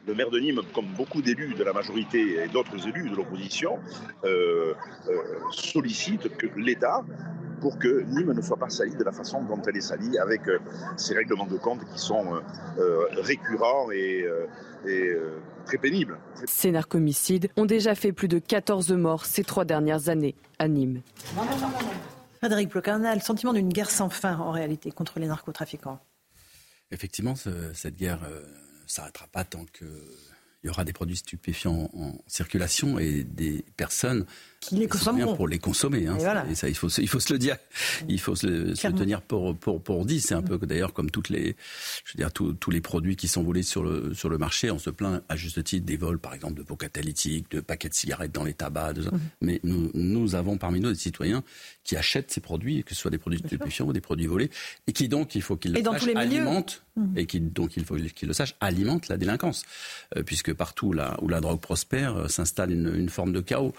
Le 0.06 0.14
maire 0.14 0.30
de 0.30 0.38
Nîmes, 0.38 0.60
comme 0.72 0.86
beaucoup 0.96 1.20
d'élus 1.20 1.54
de 1.54 1.64
la 1.64 1.72
majorité 1.72 2.44
et 2.44 2.48
d'autres 2.48 2.86
élus 2.86 3.10
de 3.10 3.16
l'opposition, 3.16 3.78
euh, 4.24 4.72
euh, 5.08 5.12
sollicite 5.50 6.36
que 6.36 6.46
l'État 6.56 7.04
pour 7.60 7.78
que 7.78 8.02
Nîmes 8.02 8.32
ne 8.32 8.42
soit 8.42 8.56
pas 8.56 8.68
salie 8.68 8.94
de 8.94 9.04
la 9.04 9.12
façon 9.12 9.42
dont 9.42 9.60
elle 9.66 9.76
est 9.76 9.80
salie, 9.80 10.18
avec 10.18 10.46
euh, 10.48 10.58
ces 10.96 11.14
règlements 11.14 11.46
de 11.46 11.56
compte 11.56 11.80
qui 11.92 11.98
sont 11.98 12.34
euh, 12.34 12.40
euh, 12.78 13.06
récurrents 13.22 13.90
et, 13.90 14.26
très 15.64 15.78
pénibles. 15.78 16.16
Ces 16.44 16.70
narcomicides 16.70 17.48
ont 17.56 17.64
déjà 17.64 17.96
fait 17.96 18.12
plus 18.12 18.28
de 18.28 18.38
14 18.38 18.92
morts 18.92 19.24
ces 19.24 19.42
trois 19.42 19.64
dernières 19.64 20.08
années 20.08 20.36
à 20.60 20.68
Nîmes. 20.68 21.02
Frédéric 22.38 22.68
Ploquin 22.68 23.02
a 23.02 23.14
le 23.14 23.20
sentiment 23.20 23.52
d'une 23.52 23.72
guerre 23.72 23.90
sans 23.90 24.08
fin 24.08 24.38
en 24.38 24.52
réalité 24.52 24.92
contre 24.92 25.18
les 25.18 25.26
narcotrafiquants. 25.26 25.98
Effectivement, 26.92 27.34
cette 27.34 27.96
guerre 27.96 28.20
ne 28.20 28.86
s'arrêtera 28.86 29.26
pas 29.26 29.42
tant 29.42 29.64
que 29.72 29.86
il 30.66 30.68
y 30.68 30.70
aura 30.70 30.84
des 30.84 30.92
produits 30.92 31.16
stupéfiants 31.16 31.88
en 31.94 32.14
circulation 32.26 32.98
et 32.98 33.22
des 33.22 33.64
personnes 33.76 34.26
qui 34.68 34.76
les 34.76 34.88
consommeront. 34.88 35.36
Pour 35.36 35.48
les 35.48 35.58
consommer. 35.58 36.06
Hein. 36.06 36.18
Ça, 36.54 36.68
il 36.68 36.74
faut, 36.74 36.88
il 36.88 37.08
faut 37.08 37.20
se 37.20 37.32
le 37.32 37.38
dire. 37.38 37.56
Il 38.08 38.20
faut 38.20 38.34
se, 38.34 38.46
le, 38.46 38.74
tenir 38.74 39.22
pour, 39.22 39.56
pour, 39.56 39.82
pour 39.82 40.04
dit. 40.04 40.20
C'est 40.20 40.34
un 40.34 40.42
peu 40.42 40.58
d'ailleurs 40.58 40.92
comme 40.92 41.10
toutes 41.10 41.28
les, 41.28 41.56
je 42.04 42.12
veux 42.12 42.18
dire, 42.18 42.32
tous 42.32 42.70
les 42.70 42.80
produits 42.80 43.16
qui 43.16 43.28
sont 43.28 43.42
volés 43.42 43.62
sur 43.62 43.82
le, 43.82 44.14
sur 44.14 44.28
le 44.28 44.38
marché. 44.38 44.70
On 44.70 44.78
se 44.78 44.90
plaint 44.90 45.22
à 45.28 45.36
juste 45.36 45.62
titre 45.64 45.86
des 45.86 45.96
vols, 45.96 46.18
par 46.18 46.34
exemple, 46.34 46.54
de 46.54 46.62
pots 46.62 46.76
catalytiques, 46.76 47.50
de 47.50 47.60
paquets 47.60 47.88
de 47.88 47.94
cigarettes 47.94 48.32
dans 48.32 48.44
les 48.44 48.54
tabacs. 48.54 48.98
Mhm. 48.98 49.20
Mais 49.40 49.60
nous, 49.62 49.90
nous 49.94 50.34
avons 50.34 50.58
parmi 50.58 50.80
nous 50.80 50.90
des 50.90 50.98
citoyens 50.98 51.42
qui 51.84 51.96
achètent 51.96 52.30
ces 52.30 52.40
produits, 52.40 52.82
que 52.84 52.94
ce 52.94 53.00
soit 53.00 53.10
des 53.10 53.18
produits 53.18 53.38
stupéfiants 53.38 53.86
ou 53.86 53.92
des 53.92 54.00
produits 54.00 54.26
volés, 54.26 54.50
et 54.86 54.92
qui 54.92 55.08
donc, 55.08 55.34
il 55.34 55.42
faut 55.42 55.56
qu'ils 55.56 55.72
le 55.72 55.82
sachent, 55.82 56.08
alimentent, 56.14 56.82
mhm. 56.96 57.16
et 57.16 57.26
qui 57.26 57.40
donc, 57.40 57.76
il 57.76 57.84
faut 57.84 57.96
qu'ils 57.96 58.28
le 58.28 58.34
sachent, 58.34 58.56
alimentent 58.60 59.08
la 59.08 59.16
délinquance. 59.16 59.64
Euh, 60.16 60.22
puisque 60.22 60.52
partout 60.52 60.92
là 60.92 61.16
où 61.22 61.28
la 61.28 61.40
drogue 61.40 61.60
prospère, 61.60 62.16
euh, 62.16 62.28
s'installe 62.28 62.72
une, 62.72 62.94
une 62.94 63.08
forme 63.08 63.32
de 63.32 63.40
chaos. 63.40 63.72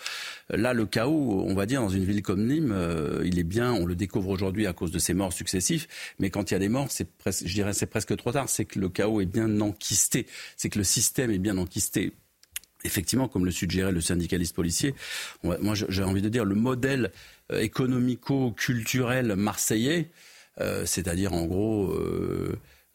Là, 0.49 0.73
le 0.77 0.85
chaos, 0.85 1.43
on 1.45 1.53
va 1.53 1.65
dire, 1.65 1.81
dans 1.81 1.89
une 1.89 2.05
ville 2.05 2.21
comme 2.21 2.47
Nîmes, 2.47 2.71
euh, 2.71 3.21
il 3.25 3.37
est 3.39 3.43
bien, 3.43 3.73
on 3.73 3.85
le 3.85 3.95
découvre 3.95 4.29
aujourd'hui 4.29 4.67
à 4.67 4.73
cause 4.73 4.91
de 4.91 4.99
ces 4.99 5.13
morts 5.13 5.33
successifs, 5.33 5.87
mais 6.19 6.29
quand 6.29 6.49
il 6.49 6.53
y 6.53 6.57
a 6.57 6.59
des 6.59 6.69
morts, 6.69 6.87
c'est 6.89 7.07
je 7.25 7.53
dirais, 7.53 7.73
c'est 7.73 7.87
presque 7.87 8.15
trop 8.15 8.31
tard. 8.31 8.47
C'est 8.47 8.65
que 8.65 8.79
le 8.79 8.87
chaos 8.87 9.19
est 9.19 9.25
bien 9.25 9.59
enquisté, 9.59 10.27
c'est 10.55 10.69
que 10.69 10.77
le 10.77 10.85
système 10.85 11.31
est 11.31 11.39
bien 11.39 11.57
enquisté. 11.57 12.13
Effectivement, 12.85 13.27
comme 13.27 13.43
le 13.43 13.51
suggérait 13.51 13.91
le 13.91 14.01
syndicaliste 14.01 14.55
policier, 14.55 14.93
moi 15.43 15.73
j'ai 15.73 16.03
envie 16.03 16.21
de 16.21 16.29
dire 16.29 16.45
le 16.45 16.55
modèle 16.55 17.11
euh, 17.51 17.59
économico-culturel 17.59 19.35
marseillais, 19.35 20.11
euh, 20.61 20.85
c'est-à-dire 20.85 21.33
en 21.33 21.45
gros 21.45 21.93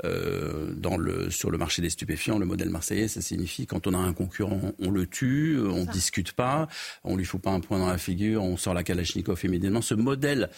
dans 0.03 0.97
le, 0.97 1.31
sur 1.31 1.51
le 1.51 1.59
marché 1.59 1.81
des 1.83 1.91
stupéfiants, 1.91 2.39
le 2.39 2.47
modèle 2.47 2.71
marseillais, 2.71 3.09
ça 3.09 3.21
signifie 3.21 3.67
quand 3.67 3.87
on 3.87 3.95
a 3.95 3.99
un 3.99 4.13
concurrent, 4.13 4.73
on 4.81 4.91
le 4.91 5.07
tue, 5.07 5.59
on 5.61 5.85
ne 5.85 5.93
discute 5.93 6.33
pas, 6.33 6.69
on 7.05 7.17
lui 7.17 7.25
fout 7.25 7.41
pas 7.41 7.51
un 7.51 7.61
point 7.61 7.79
dans 7.79 7.87
la 7.87 7.99
figure, 7.99 8.43
on 8.43 8.57
sort 8.57 8.75
la 8.75 8.83
Kalachnikov 8.83 9.45
immédiatement. 9.45 9.83
Ce 9.83 9.95
modèle 9.95 10.51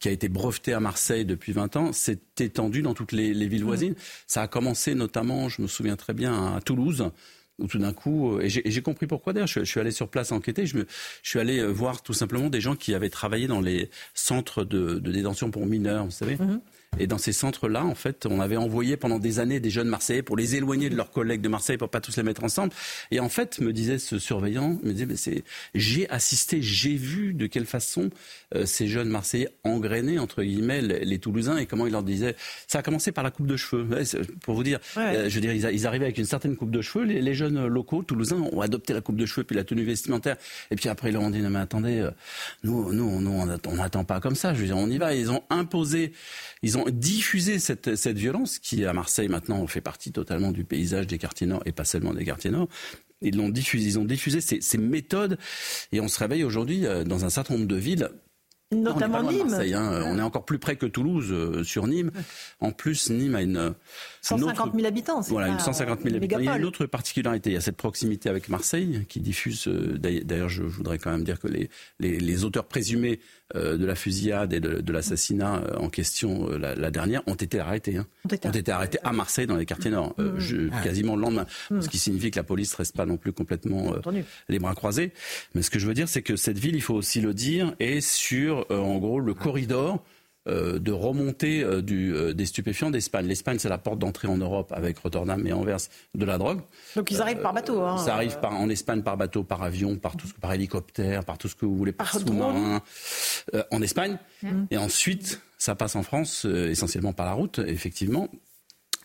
qui 0.00 0.08
a 0.08 0.10
été 0.10 0.28
breveté 0.28 0.72
à 0.72 0.80
Marseille 0.80 1.24
depuis 1.24 1.52
20 1.52 1.76
ans, 1.76 1.92
s'est 1.92 2.20
étendu 2.38 2.82
dans 2.82 2.94
toutes 2.94 3.12
les, 3.12 3.32
villes 3.46 3.64
voisines. 3.64 3.94
Ça 4.26 4.42
a 4.42 4.48
commencé 4.48 4.94
notamment, 4.94 5.48
je 5.48 5.62
me 5.62 5.66
souviens 5.66 5.96
très 5.96 6.14
bien, 6.14 6.56
à 6.56 6.60
Toulouse, 6.62 7.10
où 7.58 7.66
tout 7.66 7.78
d'un 7.78 7.92
coup, 7.92 8.38
euh, 8.38 8.40
et 8.42 8.48
j'ai 8.48 8.82
compris 8.82 9.06
pourquoi 9.06 9.34
d'ailleurs, 9.34 9.46
je, 9.46 9.62
suis 9.62 9.78
allé 9.78 9.90
sur 9.90 10.08
place 10.08 10.32
enquêter, 10.32 10.64
je, 10.64 10.78
me, 10.78 10.86
je 11.22 11.28
suis 11.28 11.38
allé 11.38 11.58
euh, 11.58 11.68
voir 11.68 12.02
tout 12.02 12.14
simplement 12.14 12.48
des 12.48 12.62
gens 12.62 12.74
qui 12.74 12.94
avaient 12.94 13.10
travaillé 13.10 13.46
dans 13.46 13.60
les 13.60 13.90
centres 14.14 14.64
de, 14.64 14.98
détention 14.98 15.50
pour 15.50 15.66
mineurs, 15.66 16.06
vous 16.06 16.10
savez. 16.10 16.36
Mhm. 16.36 16.62
Et 16.98 17.06
dans 17.06 17.18
ces 17.18 17.32
centres-là, 17.32 17.84
en 17.84 17.94
fait, 17.94 18.26
on 18.26 18.40
avait 18.40 18.56
envoyé 18.56 18.96
pendant 18.96 19.18
des 19.18 19.38
années 19.38 19.60
des 19.60 19.70
jeunes 19.70 19.88
Marseillais 19.88 20.22
pour 20.22 20.36
les 20.36 20.56
éloigner 20.56 20.90
de 20.90 20.96
leurs 20.96 21.12
collègues 21.12 21.40
de 21.40 21.48
Marseille, 21.48 21.76
pour 21.76 21.88
pas 21.88 22.00
tous 22.00 22.16
les 22.16 22.22
mettre 22.22 22.42
ensemble. 22.42 22.72
Et 23.10 23.20
en 23.20 23.28
fait, 23.28 23.60
me 23.60 23.72
disait 23.72 23.98
ce 23.98 24.18
surveillant, 24.18 24.78
me 24.82 24.92
disait, 24.92 25.06
mais 25.06 25.16
c'est, 25.16 25.44
j'ai 25.74 26.10
assisté, 26.10 26.60
j'ai 26.62 26.96
vu 26.96 27.32
de 27.32 27.46
quelle 27.46 27.66
façon 27.66 28.10
euh, 28.54 28.66
ces 28.66 28.88
jeunes 28.88 29.08
Marseillais 29.08 29.48
engrainaient 29.62 30.18
entre 30.18 30.42
guillemets 30.42 30.80
les, 30.80 31.18
Toulousains 31.18 31.58
et 31.58 31.66
comment 31.66 31.86
ils 31.86 31.92
leur 31.92 32.02
disaient. 32.02 32.34
Ça 32.66 32.78
a 32.80 32.82
commencé 32.82 33.12
par 33.12 33.22
la 33.22 33.30
coupe 33.30 33.46
de 33.46 33.56
cheveux. 33.56 33.86
pour 34.42 34.54
vous 34.54 34.62
dire, 34.62 34.80
euh, 34.96 35.28
je 35.28 35.34
veux 35.34 35.40
dire, 35.40 35.52
ils, 35.52 35.86
arrivaient 35.86 36.06
avec 36.06 36.18
une 36.18 36.24
certaine 36.24 36.56
coupe 36.56 36.70
de 36.70 36.80
cheveux. 36.80 37.04
Les, 37.04 37.34
jeunes 37.34 37.66
locaux 37.66 38.02
toulousains 38.02 38.40
ont 38.40 38.60
adopté 38.60 38.92
la 38.92 39.00
coupe 39.00 39.16
de 39.16 39.26
cheveux 39.26 39.44
puis 39.44 39.54
la 39.54 39.64
tenue 39.64 39.84
vestimentaire. 39.84 40.36
Et 40.70 40.76
puis 40.76 40.88
après, 40.88 41.10
ils 41.10 41.12
leur 41.12 41.22
ont 41.22 41.30
dit, 41.30 41.40
non 41.40 41.50
mais 41.50 41.60
attendez, 41.60 41.98
euh, 42.00 42.10
nous, 42.64 42.92
nous, 42.92 43.20
nous, 43.20 43.30
on 43.30 43.74
n'attend 43.76 44.04
pas 44.04 44.20
comme 44.20 44.34
ça. 44.34 44.54
Je 44.54 44.60
veux 44.60 44.66
dire, 44.66 44.78
on 44.78 44.88
y 44.88 44.98
va. 44.98 45.14
Ils 45.14 45.30
ont 45.30 45.42
imposé, 45.50 46.12
ils 46.62 46.78
ont 46.78 46.84
diffuser 46.88 47.58
cette, 47.58 47.94
cette 47.94 48.18
violence 48.18 48.58
qui, 48.58 48.84
à 48.84 48.92
Marseille, 48.92 49.28
maintenant, 49.28 49.64
fait 49.66 49.80
partie 49.80 50.10
totalement 50.10 50.50
du 50.50 50.64
paysage 50.64 51.06
des 51.06 51.18
quartiers 51.18 51.46
nord 51.46 51.62
et 51.66 51.72
pas 51.72 51.84
seulement 51.84 52.14
des 52.14 52.24
quartiers 52.24 52.50
nord. 52.50 52.68
Ils 53.22 53.36
l'ont 53.36 53.50
diffusé, 53.50 53.86
ils 53.86 53.98
ont 53.98 54.04
diffusé 54.04 54.40
ces, 54.40 54.62
ces 54.62 54.78
méthodes 54.78 55.38
et 55.92 56.00
on 56.00 56.08
se 56.08 56.18
réveille 56.18 56.42
aujourd'hui 56.42 56.86
dans 57.04 57.26
un 57.26 57.30
certain 57.30 57.54
nombre 57.54 57.66
de 57.66 57.76
villes 57.76 58.08
Notamment 58.72 59.24
Nîmes. 59.24 59.54
Hein. 59.54 60.02
On 60.06 60.18
est 60.18 60.22
encore 60.22 60.44
plus 60.44 60.60
près 60.60 60.76
que 60.76 60.86
Toulouse 60.86 61.32
euh, 61.32 61.64
sur 61.64 61.86
Nîmes. 61.88 62.12
En 62.60 62.72
plus, 62.72 63.10
Nîmes 63.10 63.34
a 63.34 63.42
une 63.42 63.74
150 64.22 64.74
000 64.74 64.86
habitants. 64.86 65.20
Voilà, 65.22 65.48
une 65.48 65.58
150 65.58 66.02
000 66.02 66.16
habitants. 66.16 66.38
Il 66.38 66.44
y 66.44 66.48
a 66.48 66.56
une 66.56 66.64
autre 66.64 66.86
particularité. 66.86 67.50
Il 67.50 67.54
y 67.54 67.56
a 67.56 67.60
cette 67.60 67.76
proximité 67.76 68.28
avec 68.28 68.48
Marseille 68.48 69.04
qui 69.08 69.20
diffuse. 69.20 69.66
Euh, 69.68 69.98
d'ailleurs, 69.98 70.48
je 70.48 70.62
voudrais 70.62 70.98
quand 70.98 71.10
même 71.10 71.24
dire 71.24 71.38
que 71.38 71.48
les, 71.48 71.70
les, 71.98 72.18
les 72.18 72.44
auteurs 72.44 72.66
présumés 72.66 73.20
euh, 73.54 73.76
de 73.76 73.86
la 73.86 73.94
fusillade 73.94 74.52
et 74.52 74.60
de, 74.60 74.80
de 74.80 74.92
l'assassinat 74.92 75.62
en 75.78 75.88
question, 75.88 76.48
la, 76.48 76.74
la, 76.74 76.90
dernière, 76.90 77.22
ont 77.26 77.34
été 77.34 77.58
arrêtés. 77.58 77.96
Hein. 77.96 78.06
Ont, 78.24 78.34
été... 78.34 78.48
ont, 78.48 78.52
été... 78.52 78.72
arrêtés 78.72 78.98
à 79.02 79.12
Marseille, 79.12 79.46
dans 79.46 79.56
les 79.56 79.66
quartiers 79.66 79.90
nord, 79.90 80.14
mmh. 80.18 80.38
je, 80.38 80.56
ah. 80.72 80.80
quasiment 80.82 81.16
le 81.16 81.22
lendemain. 81.22 81.46
Mmh. 81.70 81.80
Ce 81.80 81.88
qui 81.88 81.98
signifie 81.98 82.30
que 82.30 82.38
la 82.38 82.44
police 82.44 82.74
reste 82.74 82.96
pas 82.96 83.06
non 83.06 83.16
plus 83.16 83.32
complètement 83.32 83.94
les 84.48 84.58
bras 84.58 84.74
croisés. 84.74 85.12
Mais 85.54 85.62
ce 85.62 85.70
que 85.70 85.78
je 85.78 85.86
veux 85.86 85.94
dire, 85.94 86.08
c'est 86.08 86.22
que 86.22 86.36
cette 86.36 86.58
ville, 86.58 86.74
il 86.74 86.82
faut 86.82 86.94
aussi 86.94 87.20
le 87.20 87.34
dire, 87.34 87.74
est 87.80 88.00
sur 88.00 88.66
euh, 88.70 88.78
en 88.78 88.98
gros 88.98 89.20
le 89.20 89.34
corridor 89.34 89.94
euh, 89.94 89.98
de 90.46 90.92
remontée 90.92 91.62
euh, 91.62 91.82
du, 91.82 92.14
des 92.34 92.46
stupéfiants 92.46 92.90
d'Espagne. 92.90 93.26
L'Espagne, 93.26 93.58
c'est 93.58 93.68
la 93.68 93.78
porte 93.78 93.98
d'entrée 93.98 94.28
en 94.28 94.36
Europe 94.36 94.72
avec 94.74 94.98
Rotterdam 94.98 95.46
et 95.46 95.52
Anvers 95.52 95.78
de 96.14 96.24
la 96.24 96.38
drogue. 96.38 96.60
Donc 96.96 97.10
ils 97.10 97.20
arrivent 97.20 97.42
par 97.42 97.52
bateau. 97.52 97.80
Hein, 97.82 97.98
ça 97.98 98.14
arrive 98.14 98.38
par, 98.40 98.52
en 98.52 98.68
Espagne 98.68 99.02
par 99.02 99.16
bateau, 99.16 99.42
par 99.42 99.62
avion, 99.62 99.96
par, 99.96 100.16
tout 100.16 100.26
ce, 100.26 100.34
par 100.34 100.52
hélicoptère, 100.52 101.24
par 101.24 101.38
tout 101.38 101.48
ce 101.48 101.54
que 101.54 101.66
vous 101.66 101.76
voulez, 101.76 101.92
par, 101.92 102.12
sous-marin. 102.12 102.82
en 103.70 103.82
Espagne. 103.82 104.18
Mmh. 104.42 104.48
Et 104.70 104.78
ensuite, 104.78 105.40
ça 105.58 105.74
passe 105.74 105.96
en 105.96 106.02
France, 106.02 106.44
essentiellement 106.46 107.12
par 107.12 107.26
la 107.26 107.32
route, 107.32 107.58
effectivement 107.66 108.28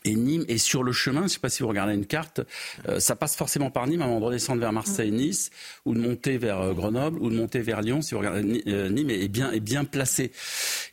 et 0.06 0.16
Nîmes 0.16 0.46
est 0.48 0.58
sur 0.58 0.84
le 0.84 0.92
chemin. 0.92 1.22
Je 1.22 1.24
ne 1.24 1.30
sais 1.30 1.40
pas 1.40 1.50
si 1.50 1.64
vous 1.64 1.70
regardez 1.70 1.94
une 1.94 2.06
carte, 2.06 2.42
euh, 2.88 3.00
ça 3.00 3.16
passe 3.16 3.36
forcément 3.36 3.72
par 3.72 3.88
Nîmes 3.88 4.04
avant 4.04 4.20
de 4.20 4.26
redescendre 4.26 4.62
vers 4.62 4.72
Marseille-Nice 4.72 5.50
ou 5.84 5.94
de 5.94 6.00
monter 6.00 6.38
vers 6.38 6.62
euh, 6.62 6.74
Grenoble 6.74 7.20
ou 7.20 7.30
de 7.30 7.36
monter 7.36 7.60
vers 7.60 7.82
Lyon. 7.82 8.02
Si 8.02 8.14
vous 8.14 8.20
regardez, 8.20 8.64
euh, 8.68 8.90
Nîmes 8.90 9.10
est 9.10 9.28
bien, 9.28 9.52
est 9.52 9.60
bien 9.60 9.84
placé. 9.84 10.32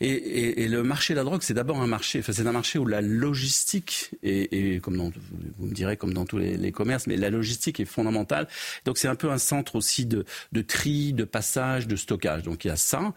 Et, 0.00 0.08
et, 0.08 0.62
et 0.62 0.68
le 0.68 0.82
marché 0.82 1.14
de 1.14 1.18
la 1.18 1.24
drogue, 1.24 1.42
c'est 1.42 1.54
d'abord 1.54 1.80
un 1.80 1.86
marché. 1.86 2.20
Enfin, 2.20 2.32
c'est 2.32 2.46
un 2.46 2.52
marché 2.52 2.78
où 2.78 2.86
la 2.86 3.00
logistique 3.00 4.10
et, 4.22 4.80
comme 4.82 4.96
dans, 4.96 5.12
vous 5.58 5.66
me 5.66 5.74
direz 5.74 5.96
comme 5.96 6.14
dans 6.14 6.24
tous 6.24 6.38
les, 6.38 6.56
les, 6.56 6.72
commerces, 6.72 7.06
mais 7.06 7.16
la 7.16 7.30
logistique 7.30 7.80
est 7.80 7.84
fondamentale. 7.84 8.48
Donc 8.84 8.98
c'est 8.98 9.08
un 9.08 9.14
peu 9.14 9.30
un 9.30 9.38
centre 9.38 9.76
aussi 9.76 10.06
de, 10.06 10.24
de 10.52 10.62
tri, 10.62 11.12
de 11.12 11.24
passage, 11.24 11.86
de 11.86 11.96
stockage. 11.96 12.42
Donc 12.42 12.64
il 12.64 12.68
y 12.68 12.70
a 12.70 12.76
ça. 12.76 13.12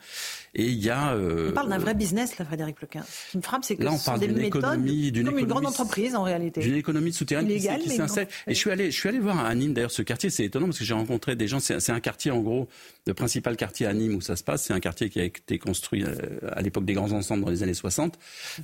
Et 0.55 0.67
il 0.67 0.83
y 0.83 0.89
a. 0.89 1.13
Euh, 1.13 1.49
on 1.49 1.53
parle 1.53 1.69
d'un 1.69 1.77
vrai 1.77 1.93
business, 1.93 2.37
là, 2.37 2.45
Frédéric 2.45 2.81
Lequin. 2.81 3.03
Ce 3.03 3.31
qui 3.31 3.37
me 3.37 3.41
frappe, 3.41 3.65
c'est 3.65 3.75
que 3.75 3.83
là, 3.83 3.91
on 3.91 3.99
parle 3.99 4.21
d'une 4.21 4.39
économie, 4.39 5.11
d'une 5.11 5.27
comme 5.27 5.39
une 5.39 5.45
grande 5.45 5.65
entreprise 5.65 6.15
en 6.15 6.23
réalité. 6.23 6.61
D'une 6.61 6.75
économie 6.75 7.11
souterraine 7.11 7.45
Illégale, 7.45 7.81
qui, 7.81 7.89
qui 7.89 7.95
s'installe. 7.95 8.27
Et 8.47 8.53
je 8.53 8.59
suis 8.59 8.71
allé, 8.71 8.89
je 8.89 8.97
suis 8.97 9.09
allé 9.09 9.19
voir 9.19 9.45
à 9.45 9.53
Nîmes 9.53 9.73
d'ailleurs 9.73 9.91
ce 9.91 10.01
quartier. 10.01 10.29
C'est 10.29 10.45
étonnant 10.45 10.67
parce 10.67 10.79
que 10.79 10.85
j'ai 10.85 10.93
rencontré 10.93 11.35
des 11.35 11.47
gens. 11.47 11.59
C'est 11.59 11.89
un 11.89 11.99
quartier 11.99 12.31
en 12.31 12.39
gros 12.39 12.67
le 13.07 13.13
principal 13.13 13.55
quartier 13.55 13.85
à 13.85 13.93
Nîmes 13.93 14.15
où 14.15 14.21
ça 14.21 14.35
se 14.35 14.43
passe, 14.43 14.63
c'est 14.63 14.73
un 14.73 14.79
quartier 14.79 15.09
qui 15.09 15.19
a 15.19 15.23
été 15.23 15.59
construit 15.59 16.03
euh, 16.03 16.15
à 16.51 16.61
l'époque 16.61 16.85
des 16.85 16.93
grands 16.93 17.11
ensembles 17.11 17.43
dans 17.43 17.51
les 17.51 17.61
années 17.61 17.75
60. 17.75 18.17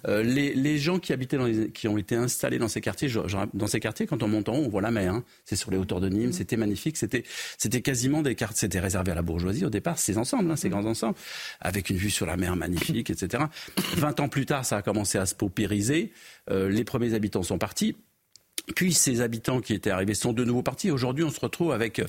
Euh, 0.07 0.23
les, 0.23 0.55
les, 0.55 0.79
gens 0.79 0.97
qui 0.97 1.13
habitaient 1.13 1.37
dans 1.37 1.45
les, 1.45 1.69
qui 1.69 1.87
ont 1.87 1.97
été 1.97 2.15
installés 2.15 2.57
dans 2.57 2.67
ces 2.67 2.81
quartiers, 2.81 3.09
dans 3.53 3.67
ces 3.67 3.79
quartiers, 3.79 4.07
quand 4.07 4.23
on 4.23 4.27
monte 4.27 4.49
en 4.49 4.55
haut, 4.55 4.63
on 4.65 4.69
voit 4.69 4.81
la 4.81 4.89
mer. 4.89 5.13
Hein. 5.13 5.23
C'est 5.45 5.55
sur 5.55 5.69
les 5.69 5.77
hauteurs 5.77 6.01
de 6.01 6.09
Nîmes. 6.09 6.29
Mmh. 6.29 6.33
C'était 6.33 6.57
magnifique. 6.57 6.97
C'était, 6.97 7.23
c'était 7.57 7.81
quasiment 7.81 8.23
des 8.23 8.33
cartes. 8.33 8.57
C'était 8.57 8.79
réservé 8.79 9.11
à 9.11 9.15
la 9.15 9.21
bourgeoisie 9.21 9.63
au 9.63 9.69
départ. 9.69 9.99
Ces 9.99 10.17
ensembles, 10.17 10.49
hein, 10.49 10.55
ces 10.55 10.69
mmh. 10.69 10.71
grands 10.71 10.85
ensembles, 10.85 11.15
avec 11.59 11.80
une 11.89 11.97
vue 11.97 12.09
sur 12.09 12.25
la 12.25 12.37
mer 12.37 12.55
magnifique, 12.55 13.09
etc. 13.09 13.43
20 13.95 14.19
ans 14.19 14.29
plus 14.29 14.45
tard, 14.45 14.65
ça 14.65 14.77
a 14.77 14.81
commencé 14.81 15.17
à 15.17 15.25
se 15.25 15.35
paupériser. 15.35 16.11
Euh, 16.49 16.69
les 16.69 16.83
premiers 16.83 17.13
habitants 17.13 17.43
sont 17.43 17.57
partis. 17.57 17.95
Puis 18.75 18.93
ces 18.93 19.21
habitants 19.21 19.61
qui 19.61 19.73
étaient 19.73 19.89
arrivés 19.89 20.13
sont 20.13 20.33
de 20.33 20.43
nouveau 20.43 20.61
partis. 20.61 20.91
Aujourd'hui, 20.91 21.23
on 21.23 21.29
se 21.29 21.39
retrouve 21.39 21.71
avec 21.71 21.99
euh, 21.99 22.05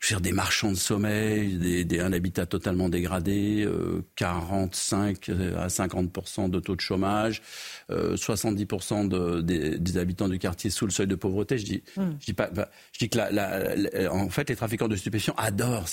je 0.00 0.14
veux 0.14 0.20
dire, 0.20 0.20
des 0.20 0.32
marchands 0.32 0.70
de 0.70 0.76
sommeil, 0.76 1.54
des, 1.54 1.84
des, 1.84 2.00
un 2.00 2.12
habitat 2.12 2.46
totalement 2.46 2.88
dégradé, 2.88 3.64
euh, 3.64 4.04
45 4.16 5.30
à 5.58 5.68
50 5.68 6.50
de 6.50 6.60
taux 6.60 6.76
de 6.76 6.80
chômage, 6.80 7.42
euh, 7.90 8.16
70 8.16 8.66
de, 9.08 9.40
des, 9.40 9.78
des, 9.78 9.98
habitants 9.98 10.28
du 10.28 10.38
quartier 10.38 10.70
sous 10.70 10.86
le 10.86 10.92
seuil 10.92 11.06
de 11.06 11.14
pauvreté. 11.14 11.58
Je 11.58 11.64
dis, 11.64 11.82
hmm. 11.96 12.10
je 12.20 12.26
dis 12.26 12.32
pas, 12.32 12.50
bah, 12.50 12.70
je 12.92 12.98
dis 13.00 13.08
que 13.08 13.18
la, 13.18 13.30
la, 13.30 14.12
en 14.12 14.28
fait, 14.28 14.48
les 14.48 14.56
trafiquants 14.56 14.88
de 14.88 14.96
stupéfiants 14.96 15.34
adorent, 15.36 15.86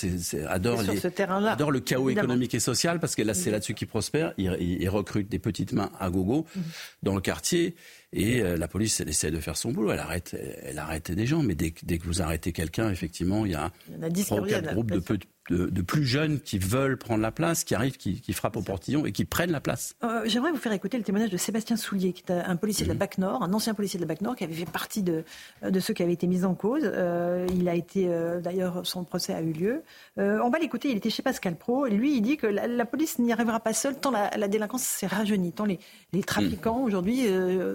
adorent, 0.48 0.82
les, 0.82 1.06
adorent 1.46 1.70
le 1.70 1.80
chaos 1.80 2.10
économique 2.10 2.54
et 2.54 2.60
social 2.60 3.00
parce 3.00 3.14
que 3.14 3.22
là, 3.22 3.34
c'est 3.34 3.50
là-dessus 3.50 3.74
qu'ils 3.74 3.88
prospèrent. 3.88 4.32
Ils, 4.38 4.52
ils, 4.60 4.88
recrutent 4.88 5.28
des 5.28 5.38
petites 5.38 5.72
mains 5.72 5.90
à 5.98 6.10
gogo 6.10 6.46
hmm. 6.54 6.60
dans 7.02 7.14
le 7.14 7.20
quartier. 7.20 7.74
Et 8.12 8.40
euh, 8.40 8.56
la 8.56 8.68
police, 8.68 9.00
elle 9.00 9.08
essaie 9.08 9.30
de 9.30 9.40
faire 9.40 9.56
son 9.56 9.72
boulot. 9.72 9.92
Elle 9.92 9.98
arrête, 9.98 10.36
elle 10.62 10.78
arrête 10.78 11.10
des 11.10 11.26
gens. 11.26 11.42
Mais 11.42 11.54
dès, 11.54 11.74
dès 11.82 11.98
que 11.98 12.04
vous 12.04 12.22
arrêtez 12.22 12.52
quelqu'un, 12.52 12.90
effectivement, 12.90 13.44
il 13.44 13.52
y 13.52 13.54
a, 13.54 13.70
il 13.88 14.00
y 14.00 14.20
a 14.20 14.24
trois 14.24 14.40
ou 14.40 14.46
quatre 14.46 14.72
groupes 14.72 14.90
de, 14.90 15.02
de, 15.48 15.82
plus 15.82 16.04
jeunes 16.04 16.40
qui 16.40 16.58
veulent 16.58 16.96
prendre 16.96 17.22
la 17.22 17.32
place, 17.32 17.64
qui 17.64 17.74
arrivent, 17.74 17.96
qui, 17.96 18.32
frappent 18.32 18.56
au 18.56 18.62
portillon 18.62 19.06
et 19.06 19.12
qui 19.12 19.24
prennent 19.24 19.50
la 19.50 19.60
place. 19.60 19.94
Euh, 20.04 20.22
j'aimerais 20.26 20.52
vous 20.52 20.58
faire 20.58 20.72
écouter 20.72 20.98
le 20.98 21.04
témoignage 21.04 21.30
de 21.30 21.36
Sébastien 21.36 21.76
Soulier, 21.76 22.12
qui 22.12 22.22
est 22.28 22.32
un 22.32 22.56
policier 22.56 22.84
de 22.84 22.88
la 22.88 22.94
mhm. 22.94 22.98
BAC 22.98 23.18
Nord, 23.18 23.42
un 23.42 23.52
ancien 23.52 23.74
policier 23.74 23.98
de 23.98 24.04
la 24.04 24.08
BAC 24.08 24.20
Nord, 24.20 24.36
qui 24.36 24.44
avait 24.44 24.54
fait 24.54 24.70
partie 24.70 25.02
de, 25.02 25.24
de 25.62 25.80
ceux 25.80 25.94
qui 25.94 26.02
avaient 26.02 26.12
été 26.12 26.26
mis 26.26 26.44
en 26.44 26.54
cause. 26.54 26.82
Euh, 26.84 27.46
il 27.54 27.68
a 27.68 27.74
été, 27.74 28.08
euh, 28.08 28.40
d'ailleurs, 28.40 28.86
son 28.86 29.04
procès 29.04 29.34
a 29.34 29.40
eu 29.40 29.52
lieu. 29.52 29.82
on 30.16 30.50
va 30.50 30.58
l'écouter, 30.58 30.90
il 30.90 30.96
était 30.96 31.10
chez 31.10 31.22
Pascal 31.22 31.56
Pro, 31.56 31.86
et 31.86 31.90
lui, 31.90 32.16
il 32.16 32.22
dit 32.22 32.36
que 32.36 32.46
la, 32.46 32.84
police 32.84 33.18
n'y 33.18 33.32
arrivera 33.32 33.60
pas 33.60 33.72
seule, 33.72 33.98
tant 33.98 34.10
la, 34.10 34.48
délinquance 34.48 34.82
s'est 34.82 35.06
rajeunie, 35.06 35.52
tant 35.52 35.64
les, 35.64 35.78
les 36.12 36.22
trafiquants, 36.22 36.78
mhm. 36.78 36.84
aujourd'hui, 36.84 37.26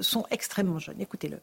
sont 0.02 0.26
extrêmement 0.32 0.80
jeunes. 0.80 1.00
Écoutez-le 1.00 1.40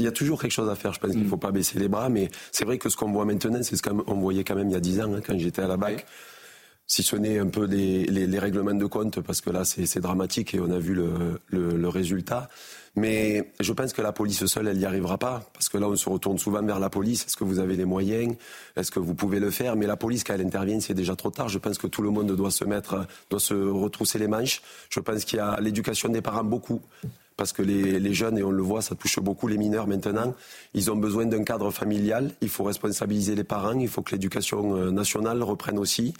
il 0.00 0.04
y 0.04 0.08
a 0.08 0.12
toujours 0.12 0.40
quelque 0.40 0.52
chose 0.52 0.68
à 0.68 0.74
faire. 0.74 0.92
Je 0.92 1.00
pense 1.00 1.12
qu'il 1.12 1.22
ne 1.22 1.28
faut 1.28 1.36
pas 1.36 1.52
baisser 1.52 1.78
les 1.78 1.88
bras, 1.88 2.08
mais 2.08 2.28
c'est 2.52 2.64
vrai 2.64 2.78
que 2.78 2.88
ce 2.88 2.96
qu'on 2.96 3.12
voit 3.12 3.24
maintenant, 3.24 3.62
c'est 3.62 3.76
ce 3.76 3.82
qu'on 3.82 4.20
voyait 4.20 4.44
quand 4.44 4.56
même 4.56 4.68
il 4.68 4.72
y 4.72 4.76
a 4.76 4.80
10 4.80 5.00
ans, 5.00 5.14
hein, 5.14 5.20
quand 5.24 5.38
j'étais 5.38 5.62
à 5.62 5.68
la 5.68 5.76
BAC. 5.76 6.06
Si 6.86 7.04
ce 7.04 7.14
n'est 7.14 7.38
un 7.38 7.46
peu 7.46 7.66
les, 7.66 8.04
les, 8.06 8.38
règlements 8.40 8.74
de 8.74 8.86
compte, 8.86 9.20
parce 9.20 9.40
que 9.40 9.50
là, 9.50 9.64
c'est 9.64 10.00
dramatique 10.00 10.54
et 10.54 10.60
on 10.60 10.72
a 10.72 10.78
vu 10.80 10.92
le, 10.92 11.38
le, 11.46 11.88
résultat. 11.88 12.48
Mais 12.96 13.52
je 13.60 13.72
pense 13.72 13.92
que 13.92 14.02
la 14.02 14.10
police 14.10 14.44
seule, 14.46 14.66
elle 14.66 14.78
n'y 14.78 14.84
arrivera 14.84 15.16
pas. 15.16 15.48
Parce 15.52 15.68
que 15.68 15.78
là, 15.78 15.86
on 15.86 15.94
se 15.94 16.08
retourne 16.08 16.38
souvent 16.38 16.62
vers 16.64 16.80
la 16.80 16.90
police. 16.90 17.26
Est-ce 17.26 17.36
que 17.36 17.44
vous 17.44 17.60
avez 17.60 17.76
les 17.76 17.84
moyens? 17.84 18.34
Est-ce 18.74 18.90
que 18.90 18.98
vous 18.98 19.14
pouvez 19.14 19.38
le 19.38 19.52
faire? 19.52 19.76
Mais 19.76 19.86
la 19.86 19.96
police, 19.96 20.24
quand 20.24 20.34
elle 20.34 20.44
intervient, 20.44 20.80
c'est 20.80 20.94
déjà 20.94 21.14
trop 21.14 21.30
tard. 21.30 21.48
Je 21.48 21.58
pense 21.58 21.78
que 21.78 21.86
tout 21.86 22.02
le 22.02 22.10
monde 22.10 22.34
doit 22.34 22.50
se 22.50 22.64
mettre, 22.64 23.06
doit 23.30 23.38
se 23.38 23.54
retrousser 23.54 24.18
les 24.18 24.26
manches. 24.26 24.60
Je 24.88 24.98
pense 24.98 25.24
qu'il 25.24 25.36
y 25.36 25.40
a 25.40 25.60
l'éducation 25.60 26.08
des 26.08 26.22
parents 26.22 26.42
beaucoup 26.42 26.80
parce 27.40 27.54
que 27.54 27.62
les, 27.62 28.12
jeunes, 28.12 28.36
et 28.36 28.42
on 28.42 28.50
le 28.50 28.62
voit, 28.62 28.82
ça 28.82 28.94
touche 28.94 29.18
beaucoup 29.18 29.48
les 29.48 29.56
mineurs 29.56 29.86
maintenant, 29.86 30.34
ils 30.74 30.90
ont 30.90 30.96
besoin 30.96 31.24
d'un 31.24 31.42
cadre 31.42 31.70
familial, 31.70 32.32
il 32.42 32.50
faut 32.50 32.64
responsabiliser 32.64 33.34
les 33.34 33.44
parents, 33.44 33.78
il 33.78 33.88
faut 33.88 34.02
que 34.02 34.10
l'éducation 34.10 34.76
euh, 34.76 34.90
nationale 34.90 35.42
reprenne 35.42 35.78
aussi, 35.78 36.12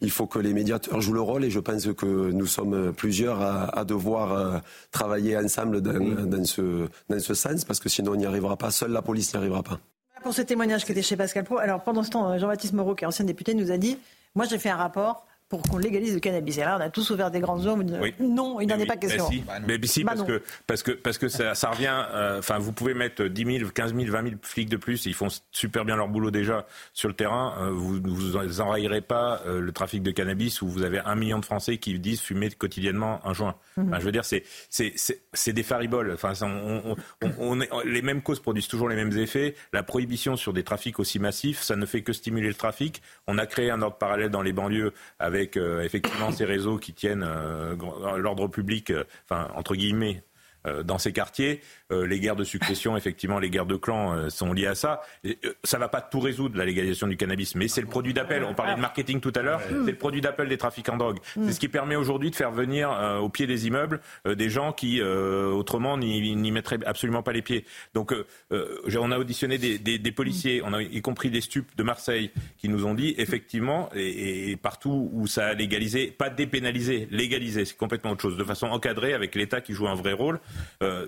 il 0.00 0.12
faut 0.12 0.28
que 0.28 0.38
les 0.38 0.54
médiateurs 0.54 1.00
jouent 1.00 1.14
le 1.14 1.22
rôle, 1.22 1.44
et 1.44 1.50
je 1.50 1.58
pense 1.58 1.92
que 1.94 2.30
nous 2.30 2.46
sommes 2.46 2.92
plusieurs 2.92 3.40
à, 3.40 3.84
devoir 3.84 4.32
euh, 4.32 4.58
travailler 4.92 5.36
ensemble 5.36 5.80
dans, 5.80 6.44
ce, 6.44 6.86
dans 7.08 7.18
ce 7.18 7.34
sens, 7.34 7.64
parce 7.64 7.80
que 7.80 7.88
sinon 7.88 8.12
on 8.12 8.16
n'y 8.16 8.26
arrivera 8.26 8.56
pas, 8.56 8.70
seule 8.70 8.92
la 8.92 9.02
police 9.02 9.34
n'y 9.34 9.38
arrivera 9.38 9.64
pas. 9.64 9.80
Pour 10.22 10.34
ce 10.34 10.42
témoignage 10.42 10.84
qui 10.84 10.92
était 10.92 11.02
chez 11.02 11.16
Pascal 11.16 11.42
Pro, 11.42 11.58
alors 11.58 11.82
pendant 11.82 12.04
ce 12.04 12.10
temps, 12.10 12.38
Jean-Baptiste 12.38 12.74
Moreau, 12.74 12.94
qui 12.94 13.02
est 13.02 13.08
ancien 13.08 13.24
député, 13.24 13.54
nous 13.54 13.72
a 13.72 13.76
dit, 13.76 13.98
moi 14.36 14.44
j'ai 14.48 14.58
fait 14.58 14.70
un 14.70 14.76
rapport, 14.76 15.26
pour 15.50 15.62
qu'on 15.62 15.78
légalise 15.78 16.14
le 16.14 16.20
cannabis. 16.20 16.58
Et 16.58 16.60
là, 16.60 16.76
on 16.78 16.80
a 16.80 16.90
tous 16.90 17.10
ouvert 17.10 17.32
des 17.32 17.40
grands 17.40 17.66
hommes. 17.66 17.84
Non, 18.20 18.60
il 18.60 18.68
n'en 18.68 18.78
est 18.78 18.86
pas 18.86 18.96
question. 18.96 19.28
Mais, 19.66 19.78
si, 19.82 20.04
parce, 20.04 20.22
que, 20.22 20.40
parce, 20.68 20.82
que, 20.84 20.92
parce 20.92 21.18
que 21.18 21.26
ça, 21.26 21.56
ça 21.56 21.70
revient. 21.70 22.04
Euh, 22.14 22.38
enfin, 22.38 22.58
vous 22.58 22.72
pouvez 22.72 22.94
mettre 22.94 23.24
10 23.24 23.58
000, 23.58 23.70
15 23.70 23.94
000, 23.94 24.12
20 24.12 24.22
000 24.22 24.34
flics 24.42 24.68
de 24.68 24.76
plus. 24.76 25.06
Ils 25.06 25.14
font 25.14 25.26
super 25.50 25.84
bien 25.84 25.96
leur 25.96 26.06
boulot 26.06 26.30
déjà 26.30 26.66
sur 26.92 27.08
le 27.08 27.14
terrain. 27.14 27.54
Euh, 27.58 27.70
vous 27.72 27.98
ne 27.98 28.60
enrayerez 28.60 29.00
pas 29.00 29.42
euh, 29.44 29.60
le 29.60 29.72
trafic 29.72 30.04
de 30.04 30.12
cannabis 30.12 30.62
où 30.62 30.68
vous 30.68 30.82
avez 30.82 31.00
un 31.00 31.16
million 31.16 31.40
de 31.40 31.44
Français 31.44 31.78
qui 31.78 31.98
disent 31.98 32.20
fumer 32.20 32.48
quotidiennement 32.50 33.20
un 33.26 33.32
joint. 33.32 33.56
Mhm. 33.76 33.96
je 33.98 34.04
veux 34.04 34.12
dire, 34.12 34.24
c'est 34.24 34.44
c'est 34.70 35.52
des 35.52 35.62
fariboles. 35.64 36.12
Enfin, 36.12 36.32
on, 36.42 36.94
on, 37.40 37.58
les 37.84 38.02
mêmes 38.02 38.22
causes 38.22 38.38
produisent 38.38 38.68
toujours 38.68 38.88
les 38.88 38.96
mêmes 38.96 39.18
effets. 39.18 39.56
La 39.72 39.82
prohibition 39.82 40.36
sur 40.36 40.52
des 40.52 40.62
trafics 40.62 41.00
aussi 41.00 41.18
massifs, 41.18 41.60
ça 41.60 41.74
ne 41.74 41.86
fait 41.86 42.02
que 42.02 42.12
stimuler 42.12 42.48
le 42.48 42.54
trafic. 42.54 43.02
On 43.26 43.36
a 43.36 43.46
créé 43.46 43.70
un 43.70 43.82
ordre 43.82 43.96
parallèle 43.96 44.30
dans 44.30 44.42
les 44.42 44.52
banlieues 44.52 44.92
avec 45.18 45.39
avec 45.40 45.56
euh, 45.56 45.82
effectivement 45.82 46.30
ces 46.30 46.44
réseaux 46.44 46.76
qui 46.76 46.92
tiennent 46.92 47.24
euh, 47.26 47.74
l'ordre 48.18 48.46
public, 48.48 48.90
euh, 48.90 49.04
enfin 49.24 49.48
entre 49.56 49.74
guillemets, 49.74 50.22
dans 50.64 50.98
ces 50.98 51.12
quartiers. 51.12 51.60
Euh, 51.92 52.06
les 52.06 52.20
guerres 52.20 52.36
de 52.36 52.44
succession, 52.44 52.96
effectivement, 52.96 53.38
les 53.38 53.50
guerres 53.50 53.66
de 53.66 53.76
clans 53.76 54.14
euh, 54.14 54.28
sont 54.30 54.52
liées 54.52 54.66
à 54.66 54.74
ça. 54.74 55.02
Euh, 55.26 55.34
ça 55.64 55.78
va 55.78 55.88
pas 55.88 56.00
tout 56.00 56.20
résoudre, 56.20 56.56
la 56.56 56.64
légalisation 56.64 57.06
du 57.06 57.16
cannabis, 57.16 57.54
mais 57.54 57.68
c'est 57.68 57.80
le 57.80 57.86
produit 57.86 58.14
d'appel. 58.14 58.44
On 58.44 58.54
parlait 58.54 58.74
de 58.74 58.80
marketing 58.80 59.20
tout 59.20 59.32
à 59.34 59.42
l'heure, 59.42 59.60
c'est 59.68 59.90
le 59.90 59.98
produit 59.98 60.20
d'appel 60.20 60.48
des 60.48 60.58
trafiquants 60.58 60.94
de 60.94 60.98
drogue. 60.98 61.18
C'est 61.34 61.52
ce 61.52 61.60
qui 61.60 61.68
permet 61.68 61.96
aujourd'hui 61.96 62.30
de 62.30 62.36
faire 62.36 62.50
venir 62.50 62.90
au 63.20 63.28
pied 63.28 63.46
des 63.46 63.66
immeubles 63.66 64.00
des 64.26 64.48
gens 64.48 64.72
qui, 64.72 65.02
autrement, 65.02 65.98
n'y 65.98 66.52
mettraient 66.52 66.78
absolument 66.86 67.22
pas 67.22 67.32
les 67.32 67.42
pieds. 67.42 67.64
Donc, 67.94 68.14
on 68.50 69.12
a 69.12 69.18
auditionné 69.18 69.58
des, 69.58 69.78
des, 69.78 69.98
des, 69.98 70.12
policiers, 70.12 70.62
on 70.64 70.72
a 70.72 70.82
y 70.82 71.00
compris 71.02 71.30
des 71.30 71.40
stupes 71.40 71.76
de 71.76 71.82
Marseille, 71.82 72.30
qui 72.58 72.68
nous 72.68 72.84
ont 72.84 72.94
dit, 72.94 73.14
effectivement, 73.18 73.88
et, 73.94 74.50
et 74.50 74.56
partout 74.56 75.10
où 75.12 75.26
ça 75.26 75.48
a 75.48 75.54
légalisé, 75.54 76.08
pas 76.08 76.30
dépénalisé, 76.30 77.08
légalisé, 77.10 77.64
c'est 77.64 77.76
complètement 77.76 78.12
autre 78.12 78.22
chose, 78.22 78.36
de 78.36 78.44
façon 78.44 78.66
encadrée, 78.66 79.14
avec 79.14 79.34
l'État 79.34 79.60
qui 79.60 79.72
joue 79.72 79.88
un 79.88 79.94
vrai 79.94 80.12
rôle. 80.12 80.40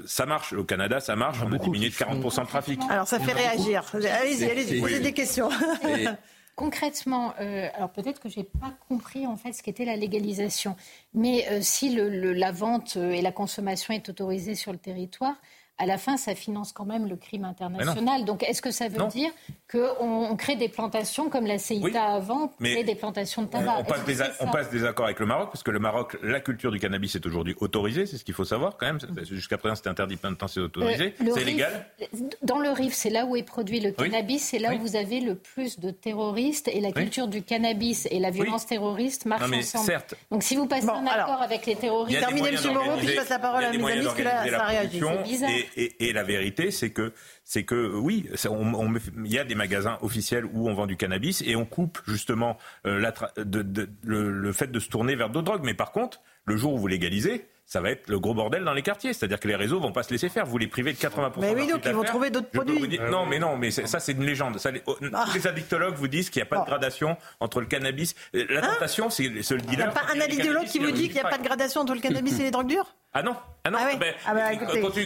Ça 0.07 0.27
marche. 0.27 0.55
Canada, 0.67 1.01
ça 1.01 1.17
marche. 1.17 1.39
On 1.45 1.53
a 1.53 1.59
diminué 1.59 1.89
de 1.89 1.95
40% 1.95 2.43
de 2.43 2.47
trafic. 2.47 2.81
Alors 2.89 3.07
ça 3.07 3.19
fait 3.19 3.33
réagir. 3.33 3.85
Allez-y, 3.95 4.51
allez-y, 4.51 4.81
posez 4.81 5.01
des 5.01 5.13
questions. 5.13 5.49
Concrètement, 6.55 7.33
euh, 7.41 7.69
alors 7.75 7.91
peut-être 7.91 8.21
que 8.21 8.29
j'ai 8.29 8.45
pas 8.45 8.77
compris 8.89 9.27
en 9.27 9.37
fait 9.37 9.55
ce 9.55 9.63
qu'était 9.63 9.87
la 9.87 9.97
légalisation, 9.97 10.77
mais 11.15 11.47
euh, 11.51 11.59
si 11.63 11.95
le, 11.95 12.11
la 12.35 12.53
vente 12.53 12.97
et 12.97 13.23
la 13.23 13.33
consommation 13.33 13.95
est 13.95 14.11
autorisée 14.11 14.55
sur 14.55 14.71
le 14.71 14.79
territoire, 14.79 15.35
à 15.83 15.87
la 15.87 15.99
fin, 15.99 16.17
ça 16.17 16.37
finance 16.37 16.73
quand 16.73 16.85
même 16.85 17.09
le 17.09 17.17
crime 17.17 17.45
international. 17.45 18.25
Donc, 18.25 18.45
est-ce 18.45 18.63
que 18.63 18.71
ça 18.71 18.87
veut 18.87 19.05
dire 19.09 19.31
qu'on 19.69 20.37
crée 20.37 20.55
des 20.55 20.69
plantations 20.69 21.29
comme 21.29 21.45
la 21.45 21.59
CITA 21.59 22.05
avant, 22.05 22.53
mais 22.61 22.85
des 22.85 22.95
plantations 22.95 23.43
de 23.43 23.49
tabac? 23.49 23.79
on, 23.81 23.85
passe, 23.85 24.05
des, 24.05 24.17
on 24.39 24.47
passe, 24.47 24.71
des, 24.71 24.85
accords 24.85 25.07
avec 25.07 25.19
le 25.19 25.27
Maroc, 25.27 25.49
parce 25.51 25.65
que 25.65 25.73
le 25.73 25.81
Maroc, 25.81 26.17
la 26.23 26.39
culture 26.39 26.71
du 26.71 26.79
cannabis 26.79 27.17
est 27.17 27.27
aujourd'hui 27.27 27.57
autorisée, 27.59 28.07
c'est 28.07 28.17
ce 28.17 28.23
qu'il 28.23 28.35
faut 28.35 28.45
savoir 28.45 28.77
quand 28.77 28.87
même. 28.87 28.99
Jusqu'à 29.29 29.59
présent, 29.59 29.75
c'était 29.75 29.89
interdit, 29.89 30.17
maintenant 30.23 30.47
c'est 30.47 30.61
autorisé. 30.61 31.15
Euh, 31.21 31.33
c'est 31.35 31.45
légal? 31.45 31.87
Dans 32.43 32.61
le 32.61 32.71
RIF, 32.71 32.95
c'est 32.95 33.11
là 33.11 33.25
où 33.25 33.35
est 33.35 33.43
produit 33.43 33.81
le 33.81 33.91
cannabis, 33.91 34.51
c'est 34.51 34.61
là 34.61 34.75
où 34.75 34.79
vous 34.79 34.95
avez 34.95 35.19
le 35.19 35.35
plus 35.35 35.81
de 35.81 35.91
terroristes, 35.91 36.69
et 36.69 36.81
la 36.81 36.93
culture 36.93 37.27
du 37.27 37.43
cannabis 37.43 38.07
et 38.13 38.21
la 38.21 38.31
violence 38.31 38.67
terroriste 38.67 39.27
marchent 39.27 39.43
non, 39.43 39.49
mais 39.49 39.59
ensemble. 39.59 39.87
Certes. 39.87 40.15
Donc, 40.31 40.45
si 40.45 40.55
vous 40.55 40.67
passez 40.67 40.89
un 40.89 41.07
accord 41.09 41.43
avec 41.43 41.67
les 41.67 41.75
terroristes... 41.75 42.21
Terminez, 42.21 42.51
M. 42.51 42.73
Moreau, 42.73 42.99
puis 42.99 43.09
je 43.09 43.17
passe 43.17 43.31
la 43.31 43.41
parole 43.41 43.65
à 43.65 43.73
mes 43.73 43.85
amis, 43.85 44.05
parce 44.05 44.15
que 44.15 44.23
là, 44.23 44.49
ça 44.49 44.65
réagit. 44.65 45.01
C'est 45.01 45.23
bizarre 45.25 45.51
et, 45.72 45.72
la 46.13 46.23
vérité, 46.23 46.71
c'est 46.71 46.91
que 46.91 47.13
c'est 47.45 47.65
que 47.65 47.93
oui, 47.95 48.29
il 48.33 49.33
y 49.33 49.39
a 49.39 49.45
des 49.45 49.55
magasins 49.55 49.99
officiels 50.03 50.45
où 50.47 50.69
on 50.69 50.75
vend 50.75 50.87
du 50.87 50.97
cannabis 50.97 51.43
et 51.47 51.57
on 51.57 51.65
coupe 51.65 52.01
justement 52.07 52.57
euh, 52.87 53.11
le, 54.05 54.53
fait 54.53 54.71
de 54.71 54.79
se 54.79 54.89
tourner 54.89 55.17
vers 55.17 55.31
d'autres 55.31 55.47
drogues. 55.47 55.65
Mais 55.65 55.75
par 55.75 55.93
contre, 55.93 56.21
le 56.45 56.57
jour 56.57 56.75
où 56.75 56.79
vous 56.79 56.87
légalisez, 56.87 57.47
ça 57.67 57.81
va 57.81 57.91
être 57.91 58.09
le 58.09 58.19
gros 58.19 58.35
bordel 58.35 58.65
dans 58.65 58.75
les 58.75 58.83
quartiers. 58.83 59.13
C'est-à-dire 59.13 59.41
que 59.41 59.49
les 59.49 59.57
réseaux 59.57 59.81
vont 59.81 59.93
pas 59.93 60.03
se 60.03 60.11
laisser 60.11 60.29
faire. 60.29 60.45
Vous 60.45 60.59
les 60.59 60.67
privez 60.67 60.93
de 60.93 60.99
80%. 60.99 61.33
Mais 61.39 61.55
oui, 61.55 61.67
donc 61.67 61.83
ils 61.85 61.93
vont 61.93 62.03
trouver 62.03 62.31
d'autres 62.31 62.51
produits. 62.51 62.99
non, 63.11 63.27
mais 63.27 63.39
non, 63.39 63.57
mais 63.57 63.71
ça 63.71 64.01
c'est 64.01 64.13
une 64.13 64.25
légende. 64.25 64.59
Ça, 64.59 64.71
les, 64.71 64.83
oh, 64.87 64.97
ah. 65.13 65.27
les 65.35 65.47
addictologues 65.47 65.95
vous 65.95 66.09
disent 66.09 66.31
qu'il 66.31 66.41
n'y 66.41 66.47
a 66.47 66.51
pas 66.51 66.61
de 66.61 66.67
gradation 66.67 67.17
entre 67.41 67.61
le 67.61 67.67
cannabis. 67.67 68.15
La 68.33 68.61
tentation, 68.61 69.11
c'est 69.11 69.29
le 69.29 69.41
dealer. 69.41 69.63
Il 69.73 69.77
n'y 69.77 69.83
a 69.83 69.89
pas 69.89 70.07
un 70.15 70.21
addictologue 70.21 70.65
qui 70.65 70.79
vous 70.79 70.91
dit 70.91 71.05
qu'il 71.05 71.15
n'y 71.15 71.21
a 71.21 71.29
pas 71.29 71.39
de 71.39 71.45
gradation 71.45 71.81
entre 71.81 71.95
le 71.95 72.01
cannabis 72.01 72.39
et 72.41 72.43
les 72.43 72.51
drogues 72.51 72.69
dures? 72.69 72.95
Ah 73.15 73.23
non 73.23 73.37
ah 73.65 73.71
non, 73.71 73.79
ah 73.81 73.97
ben, 73.97 74.13
ah 74.27 74.35
bah, 74.35 74.51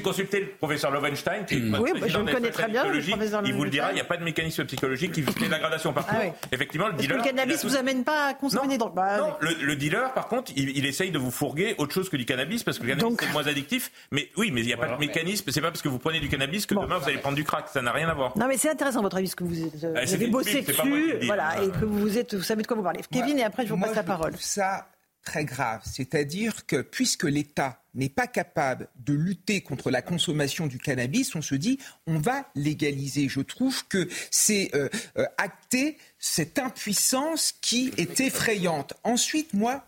consultez 0.03 0.41
le 0.41 0.47
professeur 0.47 0.91
Lovenstein, 0.91 1.45
qui 1.45 1.57
est 1.57 1.79
oui, 1.79 1.91
bah, 2.01 2.07
je 2.09 2.19
le 2.19 2.33
connais 2.33 2.51
très 2.51 2.69
bien, 2.69 2.87
le 2.87 3.03
professeur 3.03 3.43
Il 3.45 3.53
vous 3.53 3.65
le 3.65 3.71
dira, 3.71 3.91
il 3.91 3.97
n'y 3.97 4.01
a 4.01 4.05
pas 4.05 4.17
de 4.17 4.25
mécanisme 4.25 4.65
psychologique 4.65 5.13
qui 5.13 5.23
fait 5.23 5.49
la 5.49 5.59
gradation 5.59 5.93
par 5.93 6.07
ah, 6.09 6.23
Effectivement, 6.53 6.87
le 6.87 6.95
dealer. 6.95 7.19
le 7.19 7.23
cannabis 7.23 7.63
vous 7.67 7.77
amène 7.77 8.03
pas 8.03 8.29
à 8.29 8.35
consommer 8.35 8.69
des 8.69 8.79
drogues. 8.79 8.95
Bah, 8.95 9.19
non, 9.19 9.35
le, 9.41 9.77
dealer, 9.77 10.11
par 10.15 10.29
contre, 10.29 10.53
il, 10.57 10.87
essaye 10.87 11.11
de 11.11 11.19
vous 11.19 11.31
fourguer 11.31 11.75
autre 11.77 11.93
chose 11.93 12.09
que 12.09 12.17
du 12.17 12.25
cannabis 12.25 12.65
parce 12.65 12.79
que 12.79 12.87
le 12.87 12.95
cannabis 12.95 13.23
est 13.23 13.33
moins 13.33 13.47
addictif. 13.47 13.93
Mais 14.11 14.31
oui, 14.39 14.51
mais 14.51 14.63
il 14.63 14.67
n'y 14.67 14.73
a 14.73 14.79
pas 14.79 14.89
de 14.89 14.99
mécanisme. 14.99 15.51
C'est 15.51 15.61
pas 15.61 15.71
parce 15.71 15.83
que 15.83 15.91
vous 15.91 15.99
prenez 15.99 16.21
du 16.21 16.31
cannabis 16.31 16.65
que 16.65 16.75
demain 16.75 16.97
vous 16.97 17.09
allez 17.09 17.19
prendre 17.19 17.37
du 17.37 17.45
crack. 17.45 17.69
Ça 17.69 17.83
n'a 17.83 17.93
rien 17.93 18.09
à 18.09 18.15
voir. 18.15 18.39
Non, 18.39 18.47
mais 18.49 18.57
c'est 18.57 18.71
intéressant 18.71 19.03
votre 19.03 19.19
avis, 19.19 19.27
parce 19.27 19.35
que 19.35 19.45
vous, 19.45 19.67
euh, 19.85 19.95
ah, 19.97 20.01
avez 20.01 20.29
bossé 20.29 20.63
dessus, 20.63 21.19
voilà, 21.27 21.63
et 21.63 21.69
que 21.69 21.85
vous 21.85 22.17
êtes, 22.17 22.35
vous 22.35 22.43
savez 22.43 22.63
de 22.63 22.67
quoi 22.67 22.77
vous 22.77 22.83
parlez. 22.83 23.01
Kevin, 23.13 23.39
et 23.39 23.45
après 23.45 23.67
je 23.67 23.75
vous 23.75 23.81
passe 23.81 23.95
la 23.95 24.03
parole. 24.03 24.33
Ça 24.39 24.87
très 25.27 25.45
grave. 25.45 25.83
C'est-à-dire 25.85 26.65
que 26.65 26.81
puisque 26.81 27.25
l'État 27.25 27.83
n'est 27.95 28.09
pas 28.09 28.27
capable 28.27 28.89
de 28.97 29.13
lutter 29.13 29.61
contre 29.61 29.91
la 29.91 30.01
consommation 30.01 30.67
du 30.67 30.79
cannabis, 30.79 31.35
on 31.35 31.43
se 31.43 31.55
dit 31.55 31.79
on 32.07 32.19
va 32.19 32.49
légaliser. 32.55 33.29
Je 33.29 33.41
trouve 33.41 33.87
que 33.89 34.09
c'est 34.31 34.71
euh, 34.75 34.89
euh, 35.19 35.27
acter 35.37 35.99
cette 36.19 36.59
impuissance 36.59 37.53
qui 37.61 37.93
est 37.99 38.21
effrayante. 38.21 38.95
Ensuite, 39.05 39.53
moi, 39.53 39.85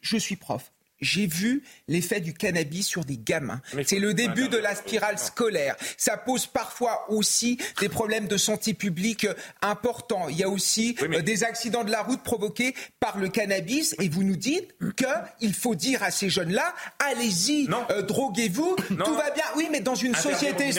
je 0.00 0.16
suis 0.16 0.36
prof 0.36 0.72
j'ai 1.00 1.26
vu 1.26 1.62
l'effet 1.86 2.20
du 2.20 2.34
cannabis 2.34 2.86
sur 2.86 3.04
des 3.04 3.18
gamins. 3.18 3.60
C'est 3.84 3.98
le 3.98 4.14
début 4.14 4.48
de 4.48 4.56
la 4.56 4.74
spirale 4.74 5.18
scolaire. 5.18 5.76
Ça 5.96 6.16
pose 6.16 6.46
parfois 6.46 7.06
aussi 7.10 7.58
des 7.80 7.88
problèmes 7.88 8.26
de 8.26 8.36
santé 8.36 8.74
publique 8.74 9.26
importants. 9.62 10.28
Il 10.28 10.36
y 10.36 10.42
a 10.42 10.48
aussi 10.48 10.96
euh, 11.02 11.22
des 11.22 11.44
accidents 11.44 11.84
de 11.84 11.90
la 11.90 12.02
route 12.02 12.22
provoqués 12.22 12.74
par 13.00 13.18
le 13.18 13.28
cannabis. 13.28 13.94
Et 14.00 14.08
vous 14.08 14.24
nous 14.24 14.36
dites 14.36 14.74
qu'il 14.96 15.54
faut 15.54 15.74
dire 15.74 16.02
à 16.02 16.10
ces 16.10 16.28
jeunes-là, 16.30 16.74
allez-y, 16.98 17.68
euh, 17.90 18.02
droguez-vous, 18.02 18.76
tout 18.76 19.14
va 19.14 19.30
bien. 19.30 19.44
Oui, 19.56 19.68
mais 19.70 19.80
dans 19.80 19.94
une 19.94 20.14
société, 20.14 20.70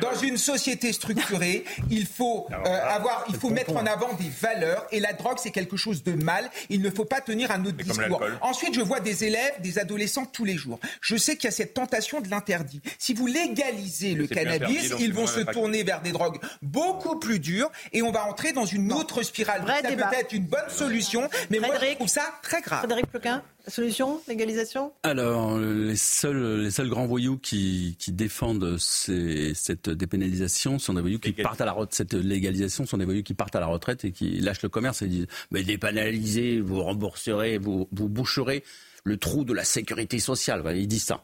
dans 0.00 0.14
une 0.14 0.36
société 0.36 0.92
structurée, 0.92 1.64
il 1.90 2.06
faut 2.06 2.46
euh, 2.50 2.88
avoir, 2.88 3.24
il 3.28 3.36
faut 3.36 3.50
mettre 3.50 3.76
en 3.76 3.86
avant 3.86 4.12
des 4.14 4.30
valeurs. 4.40 4.86
Et 4.92 5.00
la 5.00 5.12
drogue, 5.12 5.38
c'est 5.38 5.50
quelque 5.50 5.76
chose 5.76 6.02
de 6.02 6.12
mal. 6.12 6.50
Il 6.68 6.82
ne 6.82 6.90
faut 6.90 7.04
pas 7.04 7.20
tenir 7.20 7.50
un 7.50 7.64
autre 7.64 7.76
discours. 7.76 8.22
Ensuite, 8.40 8.74
je 8.74 8.80
vois 8.80 9.00
des 9.00 9.24
élèves 9.24 9.60
des 9.64 9.78
adolescents 9.78 10.26
tous 10.26 10.44
les 10.44 10.56
jours. 10.56 10.78
Je 11.00 11.16
sais 11.16 11.36
qu'il 11.36 11.46
y 11.46 11.48
a 11.48 11.56
cette 11.56 11.74
tentation 11.74 12.20
de 12.20 12.28
l'interdit. 12.28 12.80
Si 12.98 13.14
vous 13.14 13.26
légalisez 13.26 14.14
le 14.14 14.26
cannabis, 14.26 14.92
ils 15.00 15.12
vont 15.12 15.26
se 15.26 15.40
tourner 15.40 15.82
vers 15.82 16.02
des 16.02 16.12
drogues 16.12 16.38
beaucoup 16.62 17.18
plus 17.18 17.40
dures 17.40 17.72
et 17.92 18.02
on 18.02 18.12
va 18.12 18.26
entrer 18.26 18.52
dans 18.52 18.66
une 18.66 18.92
autre 18.92 19.22
spirale. 19.22 19.64
ça 19.66 19.88
peut 19.88 20.16
être 20.16 20.32
une 20.32 20.46
bonne 20.46 20.68
solution, 20.68 21.28
mais 21.50 21.58
moi 21.58 21.70
je 21.80 21.94
trouve 21.94 22.08
ça 22.08 22.34
très 22.42 22.60
grave. 22.60 22.80
Frédéric 22.80 23.06
Ploquin 23.06 23.42
la 23.66 23.72
solution, 23.72 24.20
légalisation? 24.28 24.92
Alors, 25.02 25.58
les 25.58 25.96
seuls, 25.96 26.64
les 26.64 26.70
seuls 26.70 26.88
grands 26.88 27.06
voyous 27.06 27.38
qui, 27.38 27.96
qui 27.98 28.12
défendent 28.12 28.76
cette 28.78 29.88
dépénalisation 29.88 30.78
sont 30.78 30.92
des 30.92 31.00
voyous 31.00 31.18
qui 31.18 31.32
partent 31.32 31.62
à 31.62 31.64
la 31.64 31.72
retraite. 31.72 31.94
Cette 31.94 32.14
légalisation 32.14 32.84
sont 32.84 32.98
des 32.98 33.06
voyous 33.06 33.22
qui 33.22 33.32
partent 33.32 33.56
à 33.56 33.60
la 33.60 33.66
retraite 33.66 34.04
et 34.04 34.12
qui 34.12 34.38
lâchent 34.40 34.62
le 34.62 34.68
commerce 34.68 35.00
et 35.00 35.06
disent 35.06 35.26
Mais 35.50 35.62
dépénalisez, 35.62 36.60
vous 36.60 36.82
rembourserez, 36.82 37.56
vous, 37.56 37.88
vous 37.90 38.08
boucherez 38.08 38.64
le 39.04 39.18
trou 39.18 39.44
de 39.44 39.52
la 39.52 39.64
sécurité 39.64 40.18
sociale. 40.18 40.60
Voilà, 40.62 40.78
ils 40.78 40.88
disent 40.88 41.04
ça. 41.04 41.22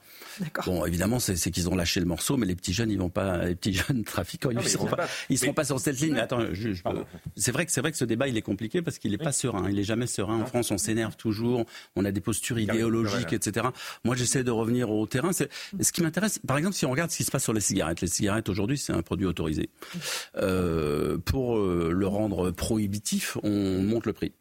Bon, 0.66 0.84
évidemment, 0.84 1.18
c'est 1.18 1.50
qu'ils 1.50 1.68
ont 1.68 1.74
lâché 1.74 1.98
le 1.98 2.06
morceau, 2.06 2.36
mais 2.36 2.46
les 2.46 2.54
petits 2.54 2.74
jeunes, 2.74 2.90
ils 2.90 2.98
vont 2.98 3.08
pas, 3.08 3.38
les 3.44 3.54
petits 3.54 3.72
jeunes 3.88 4.04
trafiquants, 4.04 4.50
ils 4.50 4.58
ne 4.58 4.62
seront, 4.62 4.86
pas, 4.86 5.08
ils 5.30 5.38
seront 5.38 5.54
pas 5.54 5.64
sur 5.64 5.80
cette 5.80 5.98
ligne. 5.98 6.16
Attends, 6.16 6.44
c'est 7.36 7.52
vrai 7.52 7.66
que 7.66 7.72
c'est 7.72 7.80
vrai 7.80 7.90
que 7.90 7.96
ce 7.96 8.04
débat, 8.04 8.28
il 8.28 8.36
est 8.36 8.42
compliqué 8.42 8.82
parce 8.82 8.98
qu'il 8.98 9.12
n'est 9.12 9.18
pas 9.18 9.32
serein. 9.32 9.68
Il 9.70 9.78
est 9.78 9.84
jamais 9.84 10.06
serein. 10.06 10.40
En 10.40 10.46
France, 10.46 10.70
on 10.70 10.78
s'énerve 10.78 11.16
toujours. 11.16 11.64
On 11.96 12.04
a 12.04 12.12
des 12.12 12.20
postures 12.20 12.58
idéologiques, 12.58 13.32
etc. 13.32 13.68
Moi, 14.04 14.14
j'essaie 14.14 14.44
de 14.44 14.50
revenir 14.50 14.90
au 14.90 15.06
terrain. 15.06 15.30
Ce 15.32 15.92
qui 15.92 16.02
m'intéresse, 16.02 16.38
par 16.46 16.58
exemple, 16.58 16.76
si 16.76 16.84
on 16.84 16.90
regarde 16.90 17.10
ce 17.10 17.16
qui 17.16 17.24
se 17.24 17.30
passe 17.30 17.44
sur 17.44 17.54
les 17.54 17.60
cigarettes. 17.60 18.02
Les 18.02 18.08
cigarettes 18.08 18.48
aujourd'hui, 18.50 18.76
c'est 18.76 18.92
un 18.92 19.02
produit 19.02 19.26
autorisé. 19.26 19.70
Euh, 20.36 21.16
pour 21.18 21.56
euh, 21.56 21.90
le 21.92 22.06
rendre 22.06 22.50
prohibitif, 22.50 23.38
on 23.42 23.82
monte 23.82 24.06
le 24.06 24.12
prix. 24.12 24.32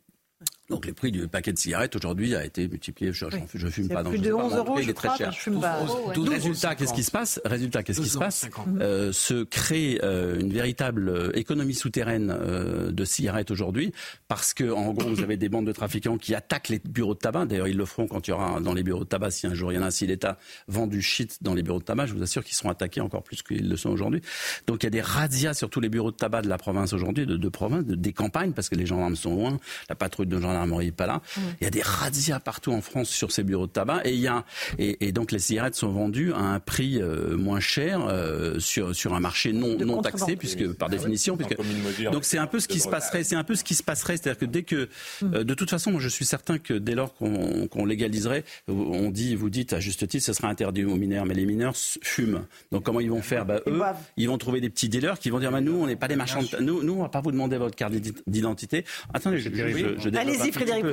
Donc 0.69 0.85
les 0.85 0.93
prix 0.93 1.11
du 1.11 1.27
paquet 1.27 1.51
de 1.51 1.57
cigarettes 1.57 1.95
aujourd'hui 1.95 2.35
a 2.35 2.45
été 2.45 2.67
multiplié. 2.67 3.11
Je, 3.11 3.25
je, 3.55 3.67
fume 3.67 3.87
pas. 3.87 4.03
dans 4.03 4.11
Plus 4.11 4.19
de 4.19 4.31
11 4.31 4.55
euros, 4.55 4.79
je 4.79 4.91
très 4.91 5.17
cher. 5.17 5.31
Je 5.31 5.39
fume 5.39 5.59
pas. 5.59 5.79
Résultat, 6.15 6.75
qu'est-ce 6.75 6.93
qui 6.93 7.03
se 7.03 7.11
passe? 7.11 7.41
Résultat, 7.43 7.83
qu'est-ce 7.83 8.01
qui 8.01 8.09
se 8.09 8.17
passe? 8.17 8.47
Euh, 8.79 9.11
Se 9.11 9.43
crée 9.43 9.99
euh, 10.03 10.39
une 10.39 10.53
véritable 10.53 11.09
euh, 11.09 11.31
économie 11.37 11.73
souterraine 11.73 12.29
euh, 12.39 12.91
de 12.91 13.05
cigarettes 13.05 13.49
aujourd'hui, 13.49 13.91
parce 14.27 14.53
que 14.53 14.71
en 14.71 14.93
gros, 14.93 15.09
vous 15.09 15.21
avez 15.21 15.37
des 15.37 15.49
bandes 15.49 15.65
de 15.65 15.71
trafiquants 15.71 16.17
qui 16.17 16.35
attaquent 16.35 16.69
les 16.69 16.79
bureaux 16.79 17.15
de 17.15 17.19
tabac. 17.19 17.45
D'ailleurs, 17.45 17.67
ils 17.67 17.77
le 17.77 17.85
feront 17.85 18.07
quand 18.07 18.27
il 18.27 18.31
y 18.31 18.33
aura 18.33 18.59
dans 18.59 18.73
les 18.73 18.83
bureaux 18.83 19.03
de 19.03 19.09
tabac, 19.09 19.31
si 19.31 19.47
un 19.47 19.55
jour 19.55 19.71
il 19.71 19.75
y 19.75 19.79
en 19.79 19.83
a, 19.83 19.89
si 19.91 20.05
l'État 20.05 20.37
vend 20.67 20.85
du 20.85 21.01
shit 21.01 21.39
dans 21.41 21.55
les 21.55 21.63
bureaux 21.63 21.79
de 21.79 21.85
tabac, 21.85 22.05
je 22.05 22.13
vous 22.13 22.21
assure 22.21 22.43
qu'ils 22.43 22.55
seront 22.55 22.69
attaqués 22.69 23.01
encore 23.01 23.23
plus 23.23 23.41
qu'ils 23.41 23.67
le 23.67 23.75
sont 23.77 23.89
aujourd'hui. 23.89 24.21
Donc 24.67 24.83
il 24.83 24.85
y 24.85 24.87
a 24.87 24.91
des 24.91 25.01
razzias 25.01 25.55
sur 25.55 25.69
tous 25.69 25.79
les 25.79 25.89
bureaux 25.89 26.11
de 26.11 26.17
tabac 26.17 26.43
de 26.43 26.49
la 26.49 26.57
province 26.57 26.93
aujourd'hui, 26.93 27.25
de, 27.25 27.37
de 27.37 27.49
province, 27.49 27.85
de, 27.85 27.95
des 27.95 28.13
campagnes, 28.13 28.51
parce 28.51 28.69
que 28.69 28.75
les 28.75 28.85
gendarmes 28.85 29.15
sont 29.15 29.33
loin. 29.33 29.57
La 29.89 29.95
patrouille 29.95 30.27
de 30.27 30.39
gendarmes 30.39 30.58
pas 30.95 31.07
là. 31.07 31.21
Il 31.61 31.63
y 31.63 31.67
a 31.67 31.69
des 31.69 31.81
razzias 31.81 32.39
partout 32.39 32.71
en 32.71 32.81
France 32.81 33.09
sur 33.09 33.31
ces 33.31 33.43
bureaux 33.43 33.67
de 33.67 33.71
tabac 33.71 34.01
et 34.05 34.13
il 34.13 34.19
y 34.19 34.27
a 34.27 34.45
et, 34.77 35.11
donc 35.11 35.31
les 35.31 35.39
cigarettes 35.39 35.75
sont 35.75 35.91
vendues 35.91 36.33
à 36.33 36.39
un 36.39 36.59
prix 36.59 37.01
euh, 37.01 37.37
moins 37.37 37.59
cher 37.59 38.05
euh, 38.07 38.59
sur 38.59 38.95
sur 38.95 39.13
un 39.13 39.19
marché 39.19 39.53
non 39.53 39.77
non 39.77 40.01
taxé 40.01 40.35
puisque 40.35 40.71
par 40.73 40.89
définition 40.89 41.37
puisque 41.37 41.57
donc 42.11 42.25
c'est 42.25 42.37
un 42.37 42.47
peu 42.47 42.59
ce 42.59 42.67
qui 42.67 42.79
se 42.79 42.87
passerait 42.87 43.23
c'est 43.23 43.35
un 43.35 43.43
peu 43.43 43.55
ce 43.55 43.63
qui 43.63 43.75
se 43.75 43.83
passerait 43.83 44.17
c'est-à-dire 44.17 44.39
que 44.39 44.45
dès 44.45 44.63
que 44.63 44.89
hum. 45.21 45.33
euh, 45.35 45.43
de 45.43 45.53
toute 45.53 45.69
façon 45.69 45.91
moi 45.91 46.01
je 46.01 46.09
suis 46.09 46.25
certain 46.25 46.57
que 46.57 46.73
dès 46.73 46.95
lors 46.95 47.13
qu'on 47.13 47.85
légaliserait 47.85 48.43
on 48.67 49.09
dit 49.09 49.35
vous 49.35 49.49
dites 49.49 49.73
à 49.73 49.79
juste 49.79 50.07
titre 50.07 50.25
ce 50.25 50.33
sera 50.33 50.47
interdit 50.47 50.85
aux 50.85 50.95
mineurs 50.95 51.25
mais 51.25 51.33
les 51.33 51.45
mineurs 51.45 51.75
fument. 51.75 52.45
Donc 52.71 52.83
comment 52.83 52.99
ils 52.99 53.09
vont 53.09 53.21
faire? 53.21 53.45
Bah, 53.45 53.61
eux 53.67 53.81
ils 54.17 54.27
vont 54.27 54.37
trouver 54.37 54.61
des 54.61 54.69
petits 54.69 54.89
dealers 54.89 55.19
qui 55.19 55.29
vont 55.29 55.39
dire 55.39 55.51
bah, 55.51 55.61
nous 55.61 55.75
on 55.75 55.87
n'est 55.87 55.95
pas 55.95 56.07
des 56.07 56.15
marchands 56.15 56.41
nous 56.61 56.83
nous 56.83 56.93
on 56.93 57.01
va 57.01 57.09
pas 57.09 57.21
vous 57.21 57.31
demander 57.31 57.57
votre 57.57 57.75
carte 57.75 57.93
d'identité. 58.27 58.85
Attendez 59.13 59.39
je, 59.39 59.49
je, 59.49 59.99
je 59.99 60.09
Frédéric 60.51 60.85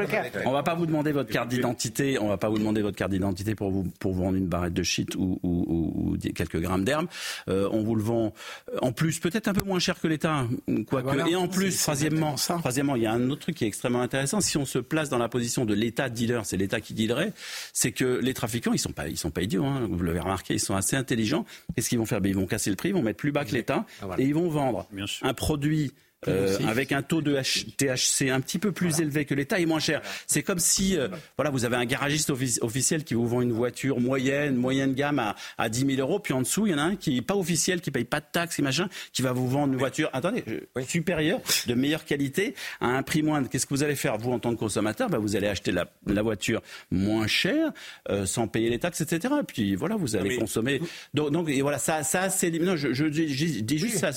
on 0.45 0.53
va 0.53 0.63
pas 0.63 0.75
vous 0.75 0.87
demander 0.87 1.13
votre 1.13 1.31
carte 1.31 1.49
d'identité. 1.49 2.19
On 2.19 2.29
va 2.29 2.37
pas 2.37 2.49
vous 2.49 2.59
demander 2.59 2.83
votre 2.83 2.97
carte 2.97 3.11
d'identité 3.11 3.55
pour 3.55 3.71
vous 3.71 3.85
pour 4.01 4.13
vous 4.13 4.23
vendre 4.23 4.37
une 4.37 4.47
barrette 4.47 4.75
de 4.75 4.83
shit 4.83 5.15
ou, 5.17 5.39
ou, 5.43 6.13
ou 6.13 6.33
quelques 6.35 6.61
grammes 6.61 6.85
d'herbe. 6.85 7.07
Euh, 7.49 7.69
on 7.73 7.83
vous 7.83 7.95
le 7.95 8.03
vend 8.03 8.33
euh, 8.73 8.79
en 8.83 8.93
plus 8.93 9.19
peut-être 9.19 9.49
un 9.49 9.55
peu 9.55 9.65
moins 9.65 9.79
cher 9.79 10.01
que 10.01 10.09
l'État, 10.09 10.47
quoique. 10.89 11.09
Ah, 11.09 11.29
et 11.29 11.37
en 11.37 11.49
plus, 11.49 11.77
troisièmement, 11.79 12.35
troisièmement, 12.35 12.97
il 12.97 13.03
y 13.03 13.07
a 13.07 13.13
un 13.13 13.31
autre 13.31 13.43
truc 13.43 13.57
qui 13.57 13.65
est 13.65 13.69
extrêmement 13.69 14.01
intéressant. 14.01 14.41
Si 14.41 14.57
on 14.57 14.65
se 14.65 14.79
place 14.79 15.09
dans 15.09 15.19
la 15.19 15.29
position 15.29 15.65
de 15.65 15.75
l'État 15.75 16.09
dealer, 16.09 16.45
c'est 16.45 16.57
l'État 16.57 16.81
qui 16.81 16.95
dealerait, 16.95 17.33
c'est 17.73 17.93
que 17.93 18.21
les 18.23 18.35
trafiquants, 18.35 18.73
ils 18.73 18.79
sont 18.79 18.93
pas, 18.93 19.09
ils 19.09 19.17
sont 19.17 19.31
pas 19.31 19.43
idiots. 19.43 19.65
Hein, 19.65 19.89
vous 19.91 20.03
l'avez 20.03 20.21
remarqué, 20.21 20.55
ils 20.55 20.61
sont 20.61 20.77
assez 20.77 20.97
intelligents. 20.97 21.45
Qu'est-ce 21.75 21.89
qu'ils 21.89 21.99
vont 21.99 22.07
faire? 22.07 22.21
Ben, 22.21 22.31
Ils 22.31 22.37
vont 22.37 22.47
casser 22.47 22.71
le 22.71 22.77
prix, 22.77 22.91
ils 22.91 22.95
vont 22.95 23.03
mettre 23.03 23.19
plus 23.19 23.33
bas 23.33 23.45
que 23.45 23.53
l'État 23.53 23.85
ah, 24.03 24.07
et 24.19 24.25
ils 24.25 24.35
vont 24.35 24.49
vendre 24.49 24.87
un 25.23 25.35
produit 25.35 25.93
euh, 26.29 26.59
avec 26.67 26.93
un 26.93 27.03
taux 27.03 27.23
de 27.23 27.37
THC 27.77 28.31
un 28.31 28.41
petit 28.41 28.59
peu 28.59 28.73
plus 28.73 29.01
élevé 29.01 29.25
que 29.25 29.35
l'État 29.35 29.59
et 29.59 29.67
moins 29.67 29.81
cher. 29.81 30.03
C'est 30.27 30.43
comme 30.43 30.59
si 30.59 30.97
euh, 30.97 31.09
voilà, 31.37 31.51
vous 31.51 31.65
avez 31.65 31.77
un 31.77 31.85
garagiste 31.85 32.31
officiel 32.31 33.05
qui 33.05 33.15
vous 33.15 33.27
vend 33.27 33.43
une 33.43 33.53
voiture 33.53 34.01
moyenne, 34.01 34.57
moyenne 34.57 34.95
gamme 34.95 35.19
à, 35.19 35.37
à 35.59 35.69
10 35.69 35.97
000 35.97 36.01
euros, 36.01 36.19
puis 36.19 36.35
en 36.35 36.41
dessous, 36.41 36.67
il 36.67 36.73
y 36.73 36.75
en 36.75 36.79
a 36.79 36.83
un 36.83 36.97
qui 36.97 37.15
n'est 37.15 37.23
pas 37.23 37.37
officiel, 37.37 37.81
qui 37.81 37.91
paye 37.91 38.05
pas 38.05 38.21
de 38.21 38.27
taxes 38.31 38.59
et 38.59 38.63
machin, 38.63 38.89
qui 39.13 39.23
va 39.23 39.33
vous 39.33 39.49
vendre 39.49 39.73
une 39.73 39.79
voiture, 39.79 40.11
attendez, 40.13 40.45
supérieure, 40.87 41.41
de 41.67 41.75
meilleure 41.75 42.05
qualité, 42.05 42.55
à 42.81 42.87
un 42.87 43.03
prix 43.03 43.23
moindre. 43.23 43.49
Qu'est-ce 43.49 43.67
que 43.67 43.75
vous 43.75 43.83
allez 43.83 43.97
faire, 43.97 44.19
vous, 44.19 44.33
en 44.33 44.39
tant 44.39 44.53
que 44.55 44.59
consommateur? 44.59 45.09
Bah, 45.09 45.19
Vous 45.19 45.37
allez 45.37 45.49
acheter 45.49 45.73
la, 45.73 45.87
la 46.07 46.23
voiture 46.23 46.63
moins 46.91 47.27
chère, 47.27 47.73
euh, 48.09 48.27
sans 48.27 48.49
payer 48.49 48.71
les 48.71 48.79
taxes, 48.79 49.01
etc. 49.01 49.35
Et 49.41 49.45
puis 49.45 49.75
voilà, 49.75 49.97
vous 49.97 50.17
allez 50.17 50.37
consommer. 50.37 50.81
Donc, 51.15 51.31
donc, 51.31 51.49
et 51.49 51.63
voilà, 51.63 51.79
ça, 51.79 52.03
ça 52.03 52.31
c'est... 52.31 52.51
Non, 52.51 52.77
je, 52.77 52.93
je, 52.93 53.05
dis 53.07 53.79
juste 53.79 53.99
ça. 53.99 54.11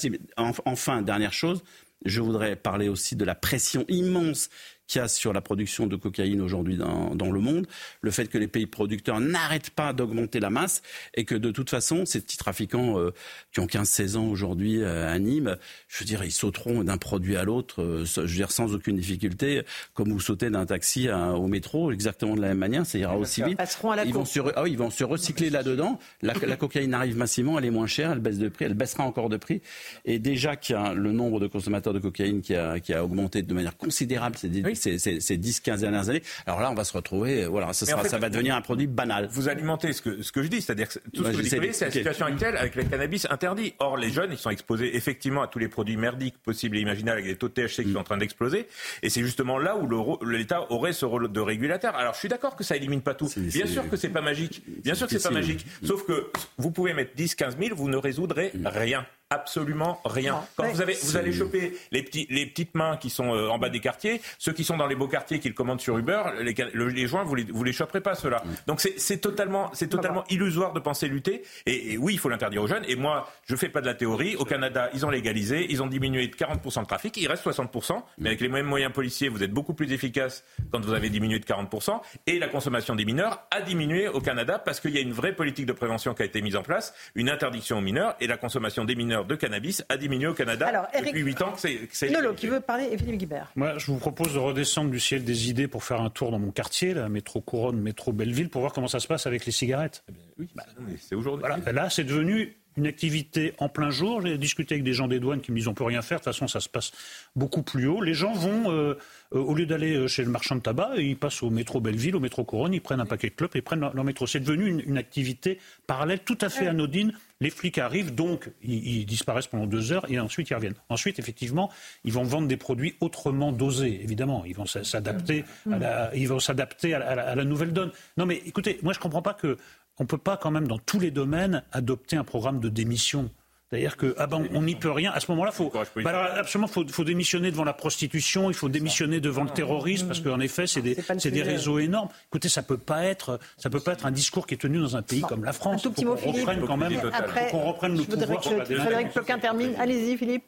Enfin, 0.65 1.01
dernière 1.01 1.33
chose, 1.33 1.63
je 2.05 2.21
voudrais 2.21 2.55
parler 2.55 2.89
aussi 2.89 3.15
de 3.15 3.25
la 3.25 3.35
pression 3.35 3.85
immense 3.87 4.49
qu'il 4.89 4.99
y 4.99 5.03
a 5.03 5.07
sur 5.07 5.33
la 5.33 5.41
production 5.41 5.85
de 5.87 5.95
cocaïne 5.95 6.41
aujourd'hui 6.41 6.75
dans, 6.75 7.15
dans, 7.15 7.31
le 7.31 7.39
monde, 7.39 7.67
le 8.01 8.09
fait 8.11 8.25
que 8.25 8.39
les 8.39 8.47
pays 8.47 8.65
producteurs 8.65 9.19
n'arrêtent 9.19 9.69
pas 9.69 9.93
d'augmenter 9.93 10.39
la 10.39 10.49
masse 10.49 10.81
et 11.13 11.25
que 11.25 11.35
de 11.35 11.51
toute 11.51 11.69
façon, 11.69 12.05
ces 12.05 12.19
petits 12.19 12.37
trafiquants 12.37 12.99
euh, 12.99 13.11
qui 13.53 13.59
ont 13.59 13.67
15-16 13.67 14.17
ans 14.17 14.27
aujourd'hui 14.27 14.81
euh, 14.81 15.07
à 15.07 15.19
Nîmes, 15.19 15.57
je 15.87 15.99
veux 15.99 16.05
dire, 16.05 16.23
ils 16.23 16.31
sauteront 16.31 16.83
d'un 16.83 16.97
produit 16.97 17.37
à 17.37 17.43
l'autre, 17.43 17.83
euh, 17.83 18.03
je 18.03 18.21
veux 18.21 18.27
dire, 18.27 18.51
sans 18.51 18.73
aucune 18.73 18.95
difficulté, 18.95 19.61
comme 19.93 20.11
vous 20.11 20.19
sautez 20.19 20.49
d'un 20.49 20.65
taxi 20.65 21.07
au 21.09 21.47
métro, 21.47 21.91
exactement 21.91 22.35
de 22.35 22.41
la 22.41 22.47
même 22.49 22.57
manière, 22.57 22.85
ça 22.85 22.97
ira 22.97 23.15
aussi 23.15 23.43
vite. 23.43 23.59
ils, 24.05 24.13
vont 24.13 24.25
se, 24.25 24.39
ah 24.55 24.63
ils 24.65 24.77
vont 24.77 24.89
se 24.89 25.03
recycler 25.03 25.51
là-dedans. 25.51 25.99
La, 26.23 26.33
la, 26.33 26.55
cocaïne 26.55 26.95
arrive 26.95 27.15
massivement, 27.15 27.59
elle 27.59 27.65
est 27.65 27.71
moins 27.71 27.87
chère, 27.87 28.11
elle 28.11 28.19
baisse 28.19 28.39
de 28.39 28.49
prix, 28.49 28.65
elle 28.65 28.73
baissera 28.73 29.03
encore 29.03 29.29
de 29.29 29.37
prix. 29.37 29.61
Et 30.05 30.17
déjà 30.17 30.55
qu'il 30.55 30.75
y 30.75 30.79
a 30.79 30.95
le 30.95 31.11
nombre 31.11 31.39
de 31.39 31.45
consommateurs 31.45 31.93
de 31.93 31.99
cocaïne 31.99 32.41
qui 32.41 32.55
a, 32.55 32.79
qui 32.79 32.93
a 32.93 33.03
augmenté 33.03 33.43
de 33.43 33.53
manière 33.53 33.77
considérable 33.77 34.35
ces, 34.37 34.49
ces, 34.79 34.99
ces, 34.99 35.19
ces 35.19 35.37
10-15 35.37 35.79
dernières 35.79 36.09
années. 36.09 36.23
Alors 36.45 36.59
là, 36.59 36.71
on 36.71 36.75
va 36.75 36.83
se 36.83 36.93
retrouver, 36.93 37.45
voilà, 37.45 37.73
ça, 37.73 37.85
sera, 37.85 38.03
ça 38.03 38.17
va 38.17 38.29
devenir 38.29 38.55
un 38.55 38.61
produit 38.61 38.87
banal. 38.87 39.27
Vous 39.31 39.49
alimentez 39.49 39.93
ce 39.93 40.01
que, 40.01 40.21
ce 40.21 40.31
que 40.31 40.43
je 40.43 40.47
dis, 40.47 40.61
c'est-à-dire 40.61 40.89
que 40.89 40.99
tout 41.13 41.23
ce 41.23 41.29
que 41.29 41.35
vous 41.35 41.41
décrivez, 41.41 41.73
c'est 41.73 41.85
la 41.85 41.91
situation 41.91 42.25
actuelle 42.25 42.57
avec 42.57 42.75
le 42.75 42.83
cannabis 42.83 43.27
interdit. 43.29 43.73
Or, 43.79 43.97
les 43.97 44.09
jeunes, 44.09 44.31
ils 44.31 44.37
sont 44.37 44.49
exposés 44.49 44.95
effectivement 44.95 45.41
à 45.41 45.47
tous 45.47 45.59
les 45.59 45.67
produits 45.67 45.97
merdiques 45.97 46.37
possibles 46.37 46.77
et 46.77 46.81
imaginables 46.81 47.19
avec 47.19 47.31
des 47.31 47.35
taux 47.35 47.49
de 47.49 47.53
THC 47.53 47.83
qui 47.83 47.93
sont 47.93 47.99
en 47.99 48.03
train 48.03 48.17
d'exploser. 48.17 48.67
Et 49.03 49.09
c'est 49.09 49.21
justement 49.21 49.57
là 49.57 49.77
où 49.77 50.19
l'État 50.25 50.71
aurait 50.71 50.93
ce 50.93 51.05
rôle 51.05 51.31
de 51.31 51.39
régulateur. 51.39 51.95
Alors, 51.95 52.13
je 52.13 52.19
suis 52.19 52.29
d'accord 52.29 52.55
que 52.55 52.63
ça 52.63 52.75
élimine 52.75 53.01
pas 53.01 53.13
tout. 53.13 53.29
Bien 53.37 53.65
sûr 53.65 53.89
que 53.89 53.97
c'est 53.97 54.09
pas 54.09 54.21
magique. 54.21 54.63
Bien 54.83 54.95
sûr 54.95 55.07
que 55.07 55.17
c'est 55.17 55.27
pas 55.27 55.33
magique. 55.33 55.65
Sauf 55.83 56.05
que 56.05 56.31
vous 56.57 56.71
pouvez 56.71 56.93
mettre 56.93 57.15
10, 57.15 57.35
15 57.35 57.57
000, 57.57 57.75
vous 57.75 57.89
ne 57.89 57.97
résoudrez 57.97 58.51
rien 58.65 59.05
absolument 59.29 60.01
rien. 60.05 60.41
Quand 60.55 60.67
vous, 60.67 60.81
avez, 60.81 60.93
vous 60.93 61.15
allez 61.15 61.31
choper 61.31 61.77
les, 61.91 62.01
petits, 62.01 62.25
les 62.29 62.47
petites 62.47 62.73
mains 62.73 62.97
qui 62.97 63.09
sont 63.11 63.33
euh, 63.33 63.49
en 63.49 63.59
bas 63.59 63.69
des 63.69 63.79
quartiers, 63.79 64.21
ceux 64.39 64.53
qui 64.53 64.63
sont 64.63 64.75
dans 64.75 64.87
les 64.87 64.95
beaux 64.95 65.07
quartiers 65.07 65.39
qui 65.39 65.47
le 65.47 65.53
commandent 65.53 65.81
sur 65.81 65.97
Uber, 65.97 66.23
les, 66.41 66.55
les 66.73 67.07
joints, 67.07 67.23
vous 67.23 67.35
les, 67.35 67.43
vous 67.43 67.63
les 67.63 67.71
choperez 67.71 68.01
pas, 68.01 68.15
ceux-là. 68.15 68.41
Mm. 68.43 68.49
Donc 68.65 68.81
c'est 68.81 69.17
totalement, 69.17 69.69
c'est 69.73 69.87
totalement 69.87 70.23
illusoire 70.29 70.73
de 70.73 70.79
penser 70.79 71.07
lutter. 71.07 71.43
Et, 71.67 71.97
oui, 71.97 72.13
il 72.13 72.19
faut 72.19 72.29
l'interdire 72.29 72.63
aux 72.63 72.67
jeunes. 72.67 72.83
Et 72.87 72.95
moi, 72.95 73.29
je 73.45 73.55
fais 73.55 73.69
pas 73.69 73.81
de 73.81 73.85
la 73.85 73.93
théorie. 73.93 74.35
Au 74.35 74.45
Canada, 74.45 74.89
ils 74.93 75.05
ont 75.05 75.11
légalisé, 75.11 75.67
ils 75.69 75.83
ont 75.83 75.87
diminué 75.87 76.27
de 76.27 76.35
40% 76.35 76.81
de 76.81 76.87
trafic. 76.87 77.15
Il 77.17 77.27
reste 77.27 77.45
60%. 77.45 78.01
Mais 78.17 78.29
avec 78.29 78.41
les 78.41 78.49
mêmes 78.49 78.65
moyens 78.65 78.91
policiers, 78.91 79.29
vous 79.29 79.43
êtes 79.43 79.51
beaucoup 79.51 79.73
plus 79.73 79.91
efficace 79.91 80.43
quand 80.71 80.83
vous 80.83 80.93
avez 80.93 81.09
diminué 81.09 81.37
de 81.37 81.45
40%. 81.45 82.01
Et 82.25 82.39
la 82.39 82.47
consommation 82.47 82.95
des 82.95 83.05
mineurs 83.05 83.43
a 83.51 83.61
diminué 83.61 84.07
au 84.07 84.21
Canada 84.21 84.57
parce 84.57 84.79
qu'il 84.79 84.91
y 84.91 84.97
a 84.97 85.01
une 85.01 85.13
vraie 85.13 85.33
politique 85.35 85.67
de 85.67 85.73
prévention 85.73 86.15
qui 86.15 86.23
a 86.23 86.25
été 86.25 86.41
mise 86.41 86.55
en 86.55 86.63
place, 86.63 86.95
une 87.13 87.29
interdiction 87.29 87.77
aux 87.77 87.81
mineurs 87.81 88.15
et 88.19 88.27
la 88.27 88.37
consommation 88.37 88.85
des 88.85 88.95
mineurs 88.95 89.18
de 89.25 89.35
cannabis 89.35 89.83
a 89.89 89.97
diminué 89.97 90.27
au 90.27 90.33
Canada 90.33 90.67
Alors, 90.67 90.87
depuis 91.05 91.21
8 91.21 91.41
ans. 91.41 91.53
C'est 91.55 92.09
Lolo 92.09 92.33
qui 92.33 92.47
veut 92.47 92.59
parler 92.59 92.89
et 92.91 92.97
Philippe 92.97 93.17
Guibert. 93.17 93.51
Moi, 93.55 93.77
je 93.77 93.87
vous 93.87 93.97
propose 93.97 94.33
de 94.33 94.39
redescendre 94.39 94.91
du 94.91 94.99
ciel 94.99 95.23
des 95.23 95.49
idées 95.49 95.67
pour 95.67 95.83
faire 95.83 96.01
un 96.01 96.09
tour 96.09 96.31
dans 96.31 96.39
mon 96.39 96.51
quartier, 96.51 96.93
la 96.93 97.09
métro 97.09 97.41
Couronne, 97.41 97.79
métro 97.79 98.11
Belleville, 98.11 98.49
pour 98.49 98.61
voir 98.61 98.73
comment 98.73 98.87
ça 98.87 98.99
se 98.99 99.07
passe 99.07 99.27
avec 99.27 99.45
les 99.45 99.51
cigarettes. 99.51 100.03
Eh 100.09 100.13
oui, 100.39 100.47
bah, 100.55 100.63
c'est 100.99 101.15
aujourd'hui. 101.15 101.45
Là, 101.71 101.89
c'est 101.89 102.03
devenu 102.03 102.58
une 102.77 102.87
activité 102.87 103.53
en 103.57 103.69
plein 103.69 103.89
jour. 103.89 104.21
J'ai 104.21 104.37
discuté 104.37 104.75
avec 104.75 104.83
des 104.83 104.93
gens 104.93 105.07
des 105.07 105.19
douanes 105.19 105.41
qui 105.41 105.51
me 105.51 105.57
disent 105.57 105.67
on 105.67 105.73
peut 105.73 105.83
rien 105.83 106.01
faire. 106.01 106.19
De 106.19 106.23
toute 106.23 106.33
façon, 106.33 106.47
ça 106.47 106.59
se 106.59 106.69
passe 106.69 106.91
beaucoup 107.35 107.61
plus 107.61 107.87
haut. 107.87 108.01
Les 108.01 108.13
gens 108.13 108.33
vont, 108.33 108.71
euh, 108.71 108.95
euh, 109.33 109.39
au 109.39 109.53
lieu 109.53 109.65
d'aller 109.65 109.95
euh, 109.95 110.07
chez 110.07 110.23
le 110.23 110.29
marchand 110.29 110.55
de 110.55 110.61
tabac, 110.61 110.91
ils 110.97 111.17
passent 111.17 111.43
au 111.43 111.49
métro 111.49 111.81
Belleville, 111.81 112.15
au 112.15 112.19
métro 112.19 112.43
Couronne, 112.43 112.73
ils 112.73 112.81
prennent 112.81 112.99
un 112.99 113.05
paquet 113.05 113.29
de 113.29 113.35
clopes 113.35 113.55
et 113.55 113.61
prennent 113.61 113.81
leur, 113.81 114.03
métro. 114.03 114.27
C'est 114.27 114.39
devenu 114.39 114.83
une, 114.85 114.97
activité 114.97 115.59
parallèle 115.87 116.19
tout 116.19 116.37
à 116.41 116.49
fait 116.49 116.67
anodine. 116.67 117.13
Les 117.41 117.49
flics 117.49 117.77
arrivent, 117.77 118.13
donc 118.13 118.49
ils, 118.61 119.05
disparaissent 119.05 119.47
pendant 119.47 119.65
deux 119.65 119.93
heures 119.93 120.05
et 120.09 120.19
ensuite 120.19 120.49
ils 120.49 120.55
reviennent. 120.55 120.75
Ensuite, 120.89 121.19
effectivement, 121.19 121.71
ils 122.03 122.11
vont 122.11 122.23
vendre 122.23 122.49
des 122.49 122.57
produits 122.57 122.95
autrement 122.99 123.53
dosés, 123.53 124.01
évidemment. 124.03 124.43
Ils 124.45 124.55
vont 124.55 124.65
s'adapter 124.65 125.45
à 125.71 125.79
la, 125.79 126.15
ils 126.15 126.27
vont 126.27 126.39
s'adapter 126.39 126.93
à, 126.93 126.99
à, 126.99 127.35
la 127.35 127.43
nouvelle 127.45 127.71
donne. 127.71 127.91
Non, 128.17 128.25
mais 128.25 128.41
écoutez, 128.45 128.79
moi 128.83 128.91
je 128.91 128.99
ne 128.99 129.03
comprends 129.03 129.21
pas 129.21 129.33
que 129.33 129.57
on 129.99 130.03
ne 130.03 130.07
peut 130.07 130.17
pas 130.17 130.37
quand 130.37 130.51
même 130.51 130.67
dans 130.67 130.79
tous 130.79 130.99
les 130.99 131.11
domaines 131.11 131.63
adopter 131.71 132.15
un 132.15 132.23
programme 132.23 132.59
de 132.59 132.69
démission. 132.69 133.29
C'est-à-dire 133.69 133.97
que 133.97 134.15
ah 134.17 134.25
ben, 134.25 134.47
on 134.55 134.63
n'y 134.63 134.75
peut 134.75 134.89
rien. 134.89 135.11
À 135.11 135.19
ce 135.19 135.29
moment-là, 135.31 135.51
faut, 135.51 135.71
bah 135.97 136.33
absolument, 136.37 136.67
faut, 136.67 136.87
faut 136.87 137.03
démissionner 137.03 137.51
devant 137.51 137.63
la 137.63 137.73
prostitution, 137.73 138.49
il 138.49 138.55
faut 138.55 138.67
démissionner 138.67 139.19
devant 139.19 139.43
le 139.43 139.51
terrorisme, 139.51 140.07
parce 140.07 140.21
qu'en 140.21 140.39
effet, 140.39 140.65
c'est 140.65 140.81
des, 140.81 140.95
des 140.95 141.41
réseaux 141.43 141.77
énormes. 141.77 142.09
Écoutez, 142.31 142.49
ça 142.49 142.63
peut 142.63 142.79
pas 142.79 143.03
être, 143.03 143.39
ça 143.57 143.69
peut 143.69 143.79
pas 143.79 143.93
être 143.93 144.07
un 144.07 144.11
discours 144.11 144.47
qui 144.47 144.55
est 144.55 144.57
tenu 144.57 144.79
dans 144.79 144.97
un 144.97 145.03
pays 145.03 145.21
comme 145.21 145.43
la 145.43 145.53
France. 145.53 145.81
Un 145.81 145.89
tout 145.89 145.91
petit 145.91 146.05
mot, 146.05 146.17
Philippe. 146.17 146.47
Quand 146.65 146.77
même, 146.77 146.99
Après, 147.13 147.49
qu'on 147.51 147.59
reprenne 147.59 147.95
le 147.95 148.03
pouvoir. 148.03 148.43
Frédéric 148.43 149.11
Ploquin 149.11 149.37
termine. 149.37 149.75
Allez-y, 149.77 150.17
Philippe. 150.17 150.45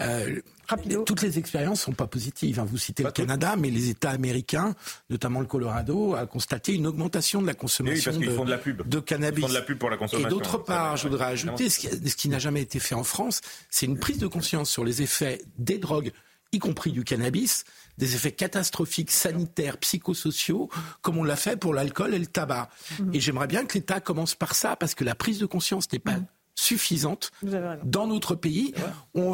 Euh, 0.00 0.40
toutes 1.06 1.22
les 1.22 1.38
expériences 1.38 1.82
sont 1.82 1.92
pas 1.92 2.06
positives. 2.06 2.58
Hein. 2.58 2.66
Vous 2.68 2.78
citez 2.78 3.04
le 3.04 3.12
Canada, 3.12 3.54
mais 3.56 3.70
les 3.70 3.90
États 3.90 4.10
américains, 4.10 4.74
notamment 5.08 5.40
le 5.40 5.46
Colorado, 5.46 6.14
a 6.14 6.26
constaté 6.26 6.74
une 6.74 6.86
augmentation 6.86 7.40
de 7.40 7.46
la 7.46 7.54
consommation 7.54 8.18
de, 8.18 8.30
font 8.30 8.44
de, 8.44 8.50
la 8.50 8.58
pub. 8.58 8.86
de, 8.88 9.00
cannabis. 9.00 9.38
Ils 9.38 9.42
font 9.42 9.48
de 9.48 9.54
la 9.54 9.62
pub 9.62 9.78
pour 9.78 9.90
la 9.90 9.96
consommation. 9.96 10.28
Et 10.28 10.30
d'autre 10.30 10.58
part, 10.58 10.96
je 10.96 11.08
voudrais 11.08 11.26
ajouter 11.26 11.70
ce 11.70 11.78
qui, 11.78 11.88
ce 11.88 12.16
qui 12.16 12.28
n'a 12.28 12.38
jamais 12.38 12.62
été 12.62 12.80
fait 12.80 12.94
en 12.94 13.04
France, 13.04 13.40
c'est 13.70 13.86
une 13.86 13.98
prise 13.98 14.18
de 14.18 14.26
conscience 14.26 14.70
sur 14.70 14.84
les 14.84 15.02
effets 15.02 15.42
des 15.58 15.78
drogues 15.78 16.12
y 16.52 16.58
compris 16.58 16.92
du 16.92 17.02
cannabis, 17.04 17.64
des 17.98 18.14
effets 18.14 18.32
catastrophiques 18.32 19.10
sanitaires, 19.10 19.76
psychosociaux, 19.78 20.70
comme 21.02 21.18
on 21.18 21.24
l'a 21.24 21.36
fait 21.36 21.56
pour 21.56 21.74
l'alcool 21.74 22.14
et 22.14 22.18
le 22.18 22.26
tabac. 22.26 22.70
Mmh. 23.00 23.14
Et 23.14 23.20
j'aimerais 23.20 23.48
bien 23.48 23.64
que 23.66 23.74
l'État 23.74 24.00
commence 24.00 24.36
par 24.36 24.54
ça, 24.54 24.76
parce 24.76 24.94
que 24.94 25.02
la 25.02 25.14
prise 25.16 25.40
de 25.40 25.46
conscience 25.46 25.92
n'est 25.92 25.98
pas 25.98 26.12
mmh 26.12 26.26
suffisante 26.54 27.32
dans 27.84 28.06
notre 28.06 28.34
pays. 28.34 28.74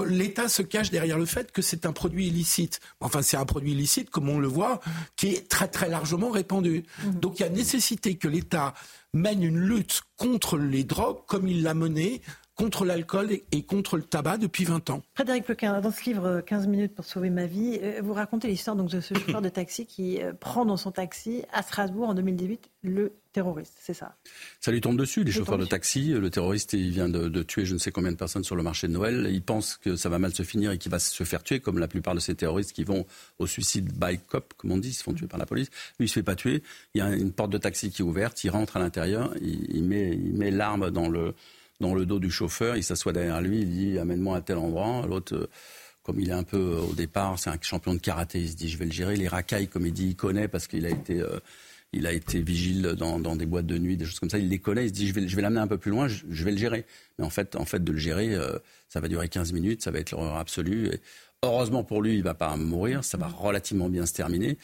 L'État 0.07 0.49
se 0.49 0.63
cache 0.63 0.91
derrière 0.91 1.19
le 1.19 1.27
fait 1.27 1.53
que 1.53 1.63
c'est 1.63 1.87
un 1.87 1.93
produit 1.93 2.29
illicite. 2.29 2.81
Enfin, 3.01 3.23
c'est 3.23 3.37
un 3.37 3.45
produit 3.45 3.73
illicite, 3.73 4.11
comme 4.11 4.29
on 4.29 4.39
le 4.39 4.49
voit, 4.49 4.81
qui 5.17 5.29
est 5.29 5.49
très 5.49 5.69
très 5.69 5.89
largement 5.89 6.31
répandu. 6.31 6.85
Mhm. 7.05 7.21
Donc 7.21 7.41
il 7.41 7.43
y 7.43 7.47
a 7.47 7.51
nécessité 7.51 8.17
que 8.17 8.29
l'État 8.29 8.75
mène 9.13 9.43
une 9.43 9.59
lutte 9.59 10.03
contre 10.17 10.57
les 10.57 10.85
drogues 10.85 11.19
comme 11.27 11.49
il 11.49 11.63
l'a 11.63 11.75
menée 11.75 12.23
contre 12.61 12.85
l'alcool 12.85 13.31
et 13.53 13.63
contre 13.63 13.97
le 13.97 14.03
tabac 14.03 14.37
depuis 14.37 14.65
20 14.65 14.91
ans. 14.91 15.03
Frédéric 15.15 15.45
Plequin, 15.45 15.81
dans 15.81 15.91
ce 15.91 16.05
livre 16.05 16.43
15 16.43 16.67
minutes 16.67 16.95
pour 16.95 17.07
sauver 17.07 17.31
ma 17.31 17.47
vie, 17.47 17.79
euh, 17.83 18.03
vous 18.03 18.13
racontez 18.13 18.49
l'histoire 18.49 18.77
donc 18.77 18.91
de 18.91 19.01
ce 19.01 19.15
chauffeur 19.19 19.41
de 19.41 19.49
taxi 19.49 19.87
qui 19.87 20.21
euh, 20.21 20.35
prend 20.35 20.67
dans 20.67 20.77
son 20.77 20.91
taxi 20.91 21.43
à 21.55 21.63
Strasbourg 21.63 22.11
en 22.11 22.15
2018 22.15 22.71
le 22.83 23.15
terroriste, 23.33 23.79
c'est 23.81 23.95
ça? 23.95 24.17
Ça 24.61 24.73
lui 24.73 24.83
tombe 24.83 24.99
dessus, 24.99 25.25
les 25.25 25.33
chauffeurs 25.33 25.57
de 25.57 25.65
taxi. 25.65 26.09
Le 26.09 26.31
terroriste, 26.31 26.73
il 26.73 26.91
vient 26.91 27.09
de, 27.09 27.43
tuer 27.43 27.65
je 27.65 27.75
ne 27.75 27.79
sais 27.79 27.93
combien 27.93 28.11
de 28.11 28.17
personnes 28.17 28.45
sur 28.45 28.57
le 28.57 28.63
marché 28.63 28.89
de 28.89 28.93
Noël. 28.93 29.29
Il 29.31 29.43
pense 29.43 29.77
que 29.77 29.97
ça 29.97 30.09
va 30.09 30.19
mal 30.19 30.35
se 30.35 30.43
finir 30.43 30.73
et 30.73 30.79
qu'il 30.79 30.91
va 30.91 30.99
se 30.99 31.25
faire 31.25 31.43
tuer, 31.43 31.61
comme 31.61 31.79
la 31.79 31.89
plupart 31.89 32.15
de 32.15 32.21
ces 32.21 32.35
terroristes 32.35 32.73
qui 32.73 32.85
vont 32.85 33.07
au 33.39 33.47
suicide 33.47 33.93
by 33.93 34.19
cop, 34.19 34.53
comme 34.57 34.73
on 34.73 34.79
dit, 34.79 34.89
ils 34.89 34.95
se 34.95 35.03
font 35.03 35.15
tuer 35.15 35.29
par 35.29 35.39
la 35.39 35.47
police. 35.47 35.69
Lui, 35.99 36.07
il 36.07 36.09
se 36.09 36.15
fait 36.15 36.23
pas 36.23 36.35
tuer. 36.35 36.63
Il 36.95 36.99
y 36.99 37.01
a 37.01 37.15
une 37.15 37.33
porte 37.33 37.51
de 37.51 37.59
taxi 37.59 37.91
qui 37.91 38.03
est 38.03 38.05
ouverte, 38.05 38.43
il 38.45 38.51
rentre 38.51 38.77
à 38.77 38.81
l'intérieur, 38.81 39.33
il, 39.41 39.85
met, 39.85 40.13
il 40.13 40.35
met 40.35 40.51
l'arme 40.51 40.91
dans 40.91 41.09
le 41.09 41.35
dans 41.81 41.95
le 41.95 42.07
dos 42.07 42.19
du 42.19 42.31
chauffeur, 42.31 42.77
il 42.77 42.85
s'assoit 42.85 43.13
derrière 43.13 43.41
lui, 43.41 43.61
il 43.61 43.71
dit 43.71 43.99
amène-moi 43.99 44.37
à 44.37 44.41
tel 44.41 44.59
endroit. 44.59 45.07
L'autre, 45.09 45.35
euh, 45.35 45.47
comme 46.03 46.21
il 46.21 46.29
est 46.29 46.35
un 46.35 46.43
peu 46.43 46.57
euh, 46.57 46.81
au 46.81 46.95
départ, 46.95 47.39
c'est 47.39 47.51
un 47.51 47.59
champion 47.61 47.95
de 47.95 47.99
karaté, 47.99 48.41
il 48.41 48.51
se 48.51 48.57
dit 48.57 48.69
je 48.69 48.79
vais 48.79 48.85
le 48.85 48.93
gérer. 48.93 49.17
Les 49.17 49.29
racailles, 49.29 49.69
comme 49.69 49.87
il 49.87 49.93
dit, 49.93 50.09
il 50.09 50.17
connaît 50.17 50.49
parce 50.49 50.67
qu'il 50.67 50.85
a 50.87 50.91
été, 50.91 51.21
euh, 51.21 51.39
il 51.93 52.07
a 52.07 52.13
été 52.13 52.41
vigile 52.41 52.95
dans, 52.99 53.19
des 53.37 53.47
boîtes 53.47 53.67
de 53.67 53.79
nuit, 53.79 53.97
des 53.97 54.05
choses 54.05 54.21
comme 54.21 54.31
ça. 54.31 54.39
Il 54.39 54.49
les 54.49 54.59
connaît, 54.59 54.85
il 54.85 54.89
se 54.89 54.95
dit 54.95 55.09
je 55.09 55.15
vais, 55.15 55.27
je 55.27 55.35
vais 55.35 55.43
l'amener 55.43 55.61
un 55.61 55.67
peu 55.67 55.79
plus 55.79 55.91
loin, 55.91 56.07
je, 56.07 56.45
vais 56.45 56.53
le 56.53 56.59
gérer. 56.59 56.85
Mais 57.19 57.25
en 57.25 57.31
fait, 57.31 57.57
en 57.57 57.65
fait, 57.65 57.83
de 57.83 57.93
le 57.93 57.99
gérer, 57.99 58.37
ça 58.89 59.01
va 59.01 59.09
durer 59.09 59.29
15 59.29 59.53
minutes, 59.53 59.83
ça 59.83 59.91
va 59.91 59.99
être 59.99 60.13
l'horreur 60.13 60.37
absolue. 60.37 60.91
Heureusement 61.43 61.85
pour 61.85 62.03
lui, 62.03 62.17
il 62.17 62.23
va 62.23 62.35
pas 62.35 62.55
mourir, 62.59 63.03
ça 63.03 63.17
va 63.17 63.27
relativement 63.27 63.89
bien 63.89 64.05
se 64.05 64.13
terminer. 64.13 64.59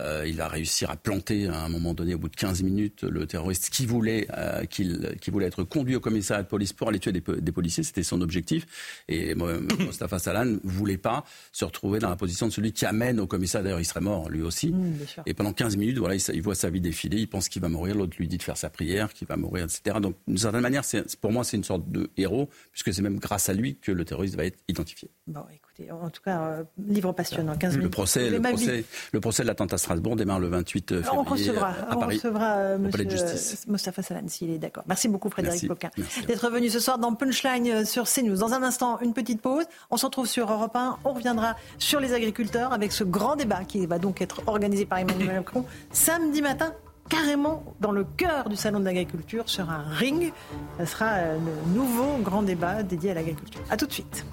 Euh, 0.00 0.24
il 0.26 0.34
va 0.34 0.48
réussir 0.48 0.90
à 0.90 0.96
planter 0.96 1.46
à 1.46 1.62
un 1.62 1.68
moment 1.68 1.94
donné, 1.94 2.16
au 2.16 2.18
bout 2.18 2.28
de 2.28 2.34
15 2.34 2.64
minutes, 2.64 3.04
le 3.04 3.28
terroriste 3.28 3.70
qui 3.70 3.86
voulait, 3.86 4.26
euh, 4.36 4.64
qui 4.64 5.30
voulait 5.30 5.46
être 5.46 5.62
conduit 5.62 5.94
au 5.94 6.00
commissariat 6.00 6.42
de 6.42 6.48
police 6.48 6.72
pour 6.72 6.88
aller 6.88 6.98
tuer 6.98 7.12
des, 7.12 7.20
policiers. 7.20 7.84
C'était 7.84 8.02
son 8.02 8.22
objectif. 8.22 8.66
Et 9.06 9.34
Mostafa 9.36 10.18
Salan 10.18 10.56
voulait 10.64 10.98
pas 10.98 11.24
se 11.52 11.64
retrouver 11.64 12.00
dans 12.00 12.10
la 12.10 12.16
position 12.16 12.48
de 12.48 12.52
celui 12.52 12.72
qui 12.72 12.86
amène 12.86 13.20
au 13.20 13.28
commissariat. 13.28 13.62
D'ailleurs, 13.62 13.80
il 13.80 13.84
serait 13.84 14.00
mort 14.00 14.28
lui 14.28 14.42
aussi. 14.42 14.72
Mmh, 14.72 14.98
et 15.26 15.34
pendant 15.34 15.52
15 15.52 15.76
minutes, 15.76 15.98
voilà, 15.98 16.16
il, 16.16 16.42
voit 16.42 16.56
sa 16.56 16.70
vie 16.70 16.80
défiler, 16.80 17.18
il 17.18 17.28
pense 17.28 17.48
qu'il 17.48 17.62
va 17.62 17.68
mourir, 17.68 17.94
l'autre 17.94 18.16
lui 18.18 18.26
dit 18.26 18.38
de 18.38 18.42
faire 18.42 18.56
sa 18.56 18.68
prière, 18.68 19.14
qu'il 19.14 19.28
va 19.28 19.36
mourir, 19.36 19.66
etc. 19.66 19.98
Donc, 20.02 20.16
d'une 20.26 20.38
certaine 20.38 20.62
manière, 20.62 20.82
pour 21.20 21.30
moi, 21.30 21.44
c'est 21.44 21.56
une 21.56 21.62
sorte 21.62 21.88
de 21.88 22.10
héros, 22.16 22.50
puisque 22.72 22.92
c'est 22.92 23.02
même 23.02 23.20
grâce 23.20 23.48
à 23.48 23.52
lui 23.52 23.76
que 23.76 23.92
le 23.92 24.04
terroriste 24.04 24.34
va 24.34 24.44
être 24.44 24.58
identifié. 24.66 25.08
Bon, 25.28 25.42
en 25.90 26.10
tout 26.10 26.22
cas, 26.22 26.40
euh, 26.40 26.64
livre 26.78 27.12
passionnant, 27.12 27.56
15 27.56 27.78
le 27.78 27.90
Procès, 27.90 28.30
le, 28.30 28.40
procès, 28.40 28.84
le 29.12 29.20
procès 29.20 29.42
de 29.42 29.48
l'attentat 29.48 29.74
à 29.74 29.78
Strasbourg 29.78 30.16
démarre 30.16 30.40
le 30.40 30.48
28 30.48 31.02
février 31.02 31.18
on 31.18 31.22
recevra, 31.22 31.68
à 31.68 31.96
Paris, 31.96 31.96
on 31.96 32.06
recevra 32.06 32.56
euh, 32.56 32.78
Mostafa 33.68 34.02
Salan, 34.02 34.28
s'il 34.28 34.50
est 34.50 34.58
d'accord. 34.58 34.84
Merci 34.86 35.08
beaucoup 35.08 35.28
Frédéric 35.28 35.68
Poquin 35.68 35.90
d'être 36.26 36.50
venu 36.50 36.70
ce 36.70 36.80
soir 36.80 36.98
dans 36.98 37.14
Punchline 37.14 37.68
euh, 37.68 37.84
sur 37.84 38.04
CNews. 38.04 38.36
Dans 38.36 38.52
un 38.52 38.62
instant, 38.62 38.98
une 39.00 39.12
petite 39.12 39.40
pause. 39.40 39.64
On 39.90 39.96
se 39.96 40.06
retrouve 40.06 40.26
sur 40.26 40.50
Europe 40.50 40.74
1. 40.74 40.98
On 41.04 41.12
reviendra 41.12 41.56
sur 41.78 42.00
les 42.00 42.12
agriculteurs 42.14 42.72
avec 42.72 42.92
ce 42.92 43.04
grand 43.04 43.36
débat 43.36 43.64
qui 43.64 43.84
va 43.86 43.98
donc 43.98 44.20
être 44.20 44.42
organisé 44.46 44.86
par 44.86 44.98
Emmanuel 44.98 45.36
Macron 45.36 45.64
samedi 45.90 46.42
matin 46.42 46.72
carrément 47.08 47.62
dans 47.80 47.92
le 47.92 48.04
cœur 48.04 48.48
du 48.48 48.56
salon 48.56 48.80
de 48.80 48.84
l'agriculture 48.84 49.48
sur 49.48 49.70
un 49.70 49.84
ring. 49.90 50.32
Ce 50.80 50.86
sera 50.86 51.34
le 51.34 51.74
nouveau 51.74 52.18
grand 52.18 52.42
débat 52.42 52.82
dédié 52.82 53.12
à 53.12 53.14
l'agriculture. 53.14 53.60
A 53.70 53.76
tout 53.76 53.86
de 53.86 53.92
suite. 53.92 54.24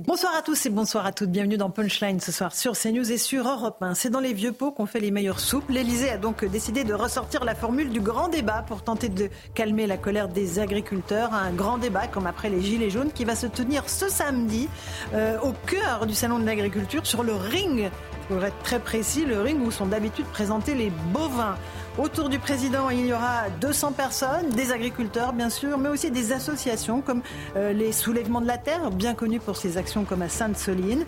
Bonsoir 0.00 0.34
à 0.34 0.40
tous 0.40 0.64
et 0.64 0.70
bonsoir 0.70 1.04
à 1.04 1.12
toutes. 1.12 1.30
Bienvenue 1.30 1.58
dans 1.58 1.68
Punchline 1.68 2.18
ce 2.18 2.32
soir 2.32 2.54
sur 2.54 2.72
CNews 2.72 3.12
et 3.12 3.18
sur 3.18 3.46
Europe 3.46 3.76
1. 3.82 3.94
C'est 3.94 4.08
dans 4.08 4.20
les 4.20 4.32
vieux 4.32 4.52
pots 4.52 4.70
qu'on 4.70 4.86
fait 4.86 5.00
les 5.00 5.10
meilleures 5.10 5.40
soupes. 5.40 5.68
L'Elysée 5.68 6.08
a 6.08 6.16
donc 6.16 6.44
décidé 6.46 6.84
de 6.84 6.94
ressortir 6.94 7.44
la 7.44 7.54
formule 7.54 7.90
du 7.90 8.00
grand 8.00 8.28
débat 8.28 8.64
pour 8.66 8.82
tenter 8.82 9.10
de 9.10 9.28
calmer 9.54 9.86
la 9.86 9.98
colère 9.98 10.28
des 10.28 10.60
agriculteurs. 10.60 11.34
Un 11.34 11.52
grand 11.52 11.76
débat 11.76 12.06
comme 12.06 12.26
après 12.26 12.48
les 12.48 12.62
Gilets 12.62 12.88
jaunes 12.88 13.12
qui 13.12 13.24
va 13.24 13.34
se 13.34 13.46
tenir 13.46 13.88
ce 13.90 14.08
samedi 14.08 14.68
euh, 15.12 15.38
au 15.40 15.52
cœur 15.66 16.06
du 16.06 16.14
salon 16.14 16.38
de 16.38 16.46
l'agriculture 16.46 17.06
sur 17.06 17.22
le 17.22 17.34
ring. 17.34 17.90
Pour 18.28 18.42
être 18.44 18.58
très 18.62 18.80
précis, 18.80 19.26
le 19.26 19.42
ring 19.42 19.60
où 19.62 19.70
sont 19.70 19.86
d'habitude 19.86 20.26
présentés 20.26 20.74
les 20.74 20.90
bovins. 21.12 21.56
Autour 21.98 22.30
du 22.30 22.38
président, 22.38 22.88
il 22.88 23.04
y 23.04 23.12
aura 23.12 23.50
200 23.60 23.92
personnes, 23.92 24.48
des 24.48 24.72
agriculteurs 24.72 25.34
bien 25.34 25.50
sûr, 25.50 25.76
mais 25.76 25.90
aussi 25.90 26.10
des 26.10 26.32
associations 26.32 27.02
comme 27.02 27.20
euh, 27.54 27.74
les 27.74 27.92
Soulèvements 27.92 28.40
de 28.40 28.46
la 28.46 28.56
Terre, 28.56 28.90
bien 28.90 29.14
connus 29.14 29.40
pour 29.40 29.58
ses 29.58 29.76
actions 29.76 30.06
comme 30.06 30.22
à 30.22 30.30
Sainte-Soline. 30.30 31.04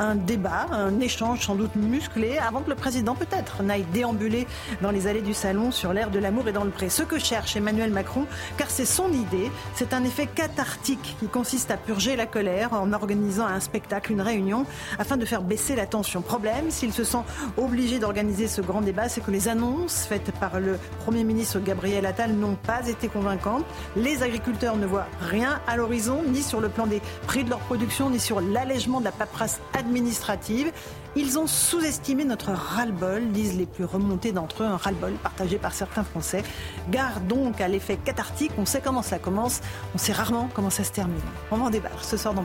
Un 0.00 0.16
débat, 0.16 0.66
un 0.72 0.98
échange 0.98 1.46
sans 1.46 1.54
doute 1.54 1.76
musclé 1.76 2.36
avant 2.38 2.62
que 2.62 2.70
le 2.70 2.74
président 2.74 3.14
peut-être 3.14 3.62
n'aille 3.62 3.86
déambuler 3.92 4.48
dans 4.82 4.90
les 4.90 5.06
allées 5.06 5.22
du 5.22 5.34
salon 5.34 5.70
sur 5.70 5.92
l'air 5.92 6.10
de 6.10 6.18
l'amour 6.18 6.48
et 6.48 6.52
dans 6.52 6.64
le 6.64 6.70
pré. 6.70 6.88
Ce 6.88 7.04
que 7.04 7.16
cherche 7.16 7.54
Emmanuel 7.54 7.92
Macron, 7.92 8.26
car 8.56 8.70
c'est 8.70 8.86
son 8.86 9.12
idée, 9.12 9.52
c'est 9.76 9.94
un 9.94 10.02
effet 10.02 10.26
cathartique 10.26 11.14
qui 11.20 11.28
consiste 11.28 11.70
à 11.70 11.76
purger 11.76 12.16
la 12.16 12.26
colère 12.26 12.72
en 12.72 12.92
organisant 12.92 13.46
un 13.46 13.60
spectacle, 13.60 14.10
une 14.10 14.20
réunion, 14.20 14.66
afin 14.98 15.16
de 15.16 15.24
faire 15.24 15.42
baisser 15.42 15.76
la 15.76 15.86
tension. 15.86 16.22
Problème, 16.22 16.72
s'il 16.72 16.92
se 16.92 17.04
sent 17.04 17.22
obligé 17.56 18.00
d'organiser 18.00 18.48
ce 18.48 18.62
grand 18.62 18.80
débat, 18.80 19.08
c'est 19.08 19.22
que 19.22 19.30
les 19.30 19.46
annonces 19.46 20.06
faites 20.08 20.23
par 20.32 20.60
le 20.60 20.78
Premier 21.00 21.24
ministre 21.24 21.60
Gabriel 21.60 22.06
Attal 22.06 22.32
n'ont 22.32 22.56
pas 22.56 22.88
été 22.88 23.08
convaincantes. 23.08 23.64
Les 23.96 24.22
agriculteurs 24.22 24.76
ne 24.76 24.86
voient 24.86 25.06
rien 25.20 25.60
à 25.66 25.76
l'horizon, 25.76 26.22
ni 26.26 26.42
sur 26.42 26.60
le 26.60 26.68
plan 26.68 26.86
des 26.86 27.00
prix 27.26 27.44
de 27.44 27.50
leur 27.50 27.60
production, 27.60 28.10
ni 28.10 28.20
sur 28.20 28.40
l'allègement 28.40 29.00
de 29.00 29.04
la 29.04 29.12
paperasse 29.12 29.60
administrative. 29.78 30.72
Ils 31.16 31.38
ont 31.38 31.46
sous-estimé 31.46 32.24
notre 32.24 32.50
ras-le-bol, 32.50 33.28
disent 33.28 33.56
les 33.56 33.66
plus 33.66 33.84
remontés 33.84 34.32
d'entre 34.32 34.64
eux, 34.64 34.66
un 34.66 34.76
ras-le-bol 34.76 35.12
partagé 35.22 35.58
par 35.58 35.72
certains 35.72 36.02
Français. 36.02 36.42
Gare 36.90 37.20
donc 37.20 37.60
à 37.60 37.68
l'effet 37.68 37.96
cathartique, 37.96 38.50
on 38.58 38.66
sait 38.66 38.80
comment 38.82 39.02
ça 39.02 39.18
commence, 39.18 39.60
on 39.94 39.98
sait 39.98 40.12
rarement 40.12 40.48
comment 40.52 40.70
ça 40.70 40.82
se 40.82 40.90
termine. 40.90 41.20
On 41.50 41.56
va 41.56 41.66
en 41.66 41.70
débattre 41.70 42.04
ce 42.04 42.16
soir 42.16 42.34
dans 42.34 42.44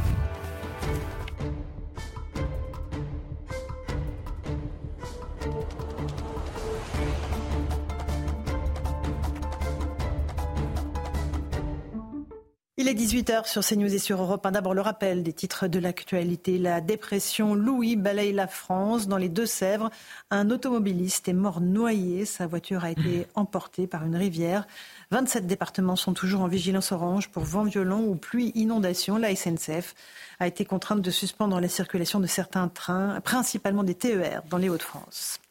Il 12.82 12.88
est 12.88 12.94
18h 12.94 13.46
sur 13.46 13.62
CNews 13.62 13.94
et 13.94 14.00
sur 14.00 14.22
Europe 14.22 14.46
1. 14.46 14.52
D'abord 14.52 14.74
le 14.74 14.80
rappel 14.80 15.22
des 15.22 15.34
titres 15.34 15.68
de 15.68 15.80
l'actualité. 15.80 16.58
La 16.58 16.80
dépression 16.80 17.54
Louis 17.54 17.98
balaye 17.98 18.32
la 18.32 18.48
France. 18.48 19.10
Dans 19.10 19.18
les 19.18 19.28
Deux-Sèvres, 19.28 19.90
un 20.32 20.50
automobiliste 20.50 21.28
est 21.28 21.34
mort 21.34 21.60
noyé. 21.60 22.24
Sa 22.24 22.48
voiture 22.48 22.86
a 22.86 22.92
été 22.92 23.28
emportée 23.36 23.86
par 23.86 24.06
une 24.06 24.16
rivière. 24.16 24.66
27 25.12 25.46
départements 25.46 25.98
sont 25.98 26.14
toujours 26.14 26.40
en 26.40 26.48
vigilance 26.48 26.94
orange 26.94 27.28
pour 27.28 27.44
vent 27.44 27.66
violent 27.66 28.00
ou 28.00 28.16
pluie 28.16 28.54
inondation. 28.56 29.18
La 29.18 29.36
SNCF 29.36 29.94
a 30.40 30.48
été 30.48 30.64
contrainte 30.64 31.02
de 31.02 31.12
suspendre 31.12 31.60
la 31.60 31.68
circulation 31.68 32.22
de 32.22 32.28
certains 32.28 32.70
trains, 32.70 33.20
principalement 33.20 33.84
des 33.84 33.96
TER, 33.96 34.42
dans 34.50 34.58
les 34.58 34.70
Hauts-de-France. 34.70 35.42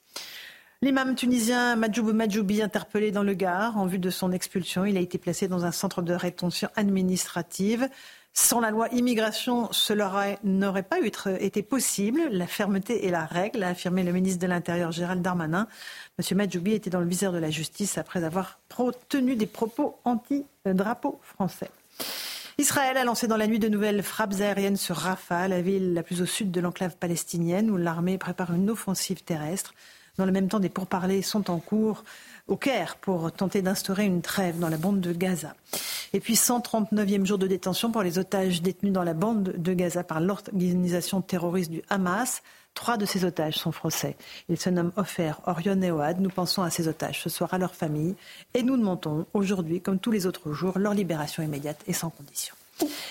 L'imam 0.81 1.17
tunisien 1.17 1.75
Majoub 1.75 2.13
Majoubi, 2.13 2.63
interpellé 2.63 3.11
dans 3.11 3.25
le 3.25 3.35
Gard 3.35 3.79
en 3.79 3.87
vue 3.87 3.99
de 3.99 4.11
son 4.11 4.31
expulsion, 4.31 4.85
il 4.85 4.97
a 4.97 5.01
été 5.01 5.19
placé 5.19 5.49
dans 5.49 5.65
un 5.65 5.73
centre 5.73 6.03
de 6.03 6.13
rétention 6.13 6.69
administrative. 6.77 7.89
Sans 8.33 8.61
la 8.61 8.71
loi 8.71 8.87
immigration, 8.93 9.73
cela 9.73 10.39
n'aurait 10.45 10.85
pas 10.85 10.99
été 11.41 11.65
possible. 11.65 12.21
La 12.31 12.47
fermeté 12.47 13.05
est 13.05 13.11
la 13.11 13.27
règle, 13.27 13.65
a 13.65 13.71
affirmé 13.71 14.05
le 14.05 14.13
ministre 14.13 14.41
de 14.41 14.47
l'Intérieur 14.47 14.93
Gérald 14.93 15.21
Darmanin. 15.21 15.67
Monsieur 16.17 16.37
Majoubi 16.37 16.75
était 16.75 16.91
dans 16.91 17.01
le 17.01 17.09
viseur 17.09 17.33
de 17.33 17.39
la 17.39 17.51
justice 17.51 17.99
après 17.99 18.23
avoir 18.23 18.61
tenu 19.09 19.35
des 19.35 19.47
propos 19.47 19.99
anti-drapeau 20.05 21.19
français. 21.25 21.71
Israël 22.57 22.97
a 22.97 23.03
lancé 23.03 23.27
dans 23.27 23.37
la 23.37 23.49
nuit 23.49 23.59
de 23.59 23.69
nouvelles 23.69 24.05
frappes 24.05 24.35
aériennes 24.39 24.77
sur 24.77 24.95
Rafah, 24.95 25.49
la 25.49 25.61
ville 25.61 25.93
la 25.93 26.05
plus 26.05 26.23
au 26.23 26.27
sud 26.27 26.53
de 26.53 26.61
l'enclave 26.61 26.97
palestinienne, 26.97 27.69
où 27.69 27.77
l'armée 27.77 28.17
prépare 28.17 28.55
une 28.55 28.71
offensive 28.71 29.25
terrestre. 29.25 29.75
Dans 30.19 30.27
le 30.27 30.33
même 30.33 30.49
temps, 30.49 30.61
des 30.61 30.69
pourparlers 30.69 31.23
sont 31.23 31.49
en 31.49 31.59
cours 31.59 32.05
au 32.49 32.57
Caire 32.57 32.97
pour 32.97 33.31
tenter 33.31 33.63
d'instaurer 33.63 34.05
une 34.05 34.21
trêve 34.21 34.59
dans 34.59 34.69
la 34.69 34.77
bande 34.77 35.01
de 35.01 35.13
Gaza. 35.13 35.55
Et 36.13 36.21
puis 36.21 36.35
139e 36.35 37.25
jour 37.25 37.39
de 37.39 37.47
détention 37.47 37.93
pour 37.93 38.03
les 38.03 38.19
otages 38.19 38.61
détenus 38.61 38.93
dans 38.93 39.05
la 39.05 39.15
bande 39.15 39.55
de 39.57 39.75
Gaza 39.75 40.03
par 40.03 40.21
l'organisation 40.21 41.21
terroriste 41.21 41.71
du 41.71 41.83
Hamas. 41.89 42.43
Trois 42.75 42.97
de 42.97 43.07
ces 43.07 43.25
otages 43.25 43.55
sont 43.55 43.73
français. 43.73 44.17
Ils 44.49 44.59
se 44.59 44.71
nomment 44.71 44.93
Ofer, 44.97 45.33
Orion 45.47 45.81
et 45.83 45.91
Oad. 45.91 46.21
Nous 46.21 46.31
pensons 46.31 46.63
à 46.63 46.71
ces 46.71 46.89
otages 46.89 47.23
ce 47.23 47.29
soir, 47.29 47.55
à 47.55 47.59
leur 47.59 47.75
famille. 47.75 48.15
Et 48.55 48.63
nous 48.63 48.77
demandons 48.77 49.27
aujourd'hui, 49.35 49.81
comme 49.81 49.99
tous 49.99 50.11
les 50.11 50.27
autres 50.27 50.53
jours, 50.53 50.79
leur 50.79 50.95
libération 50.95 51.43
immédiate 51.43 51.81
et 51.87 51.93
sans 51.93 52.11
condition. 52.11 52.58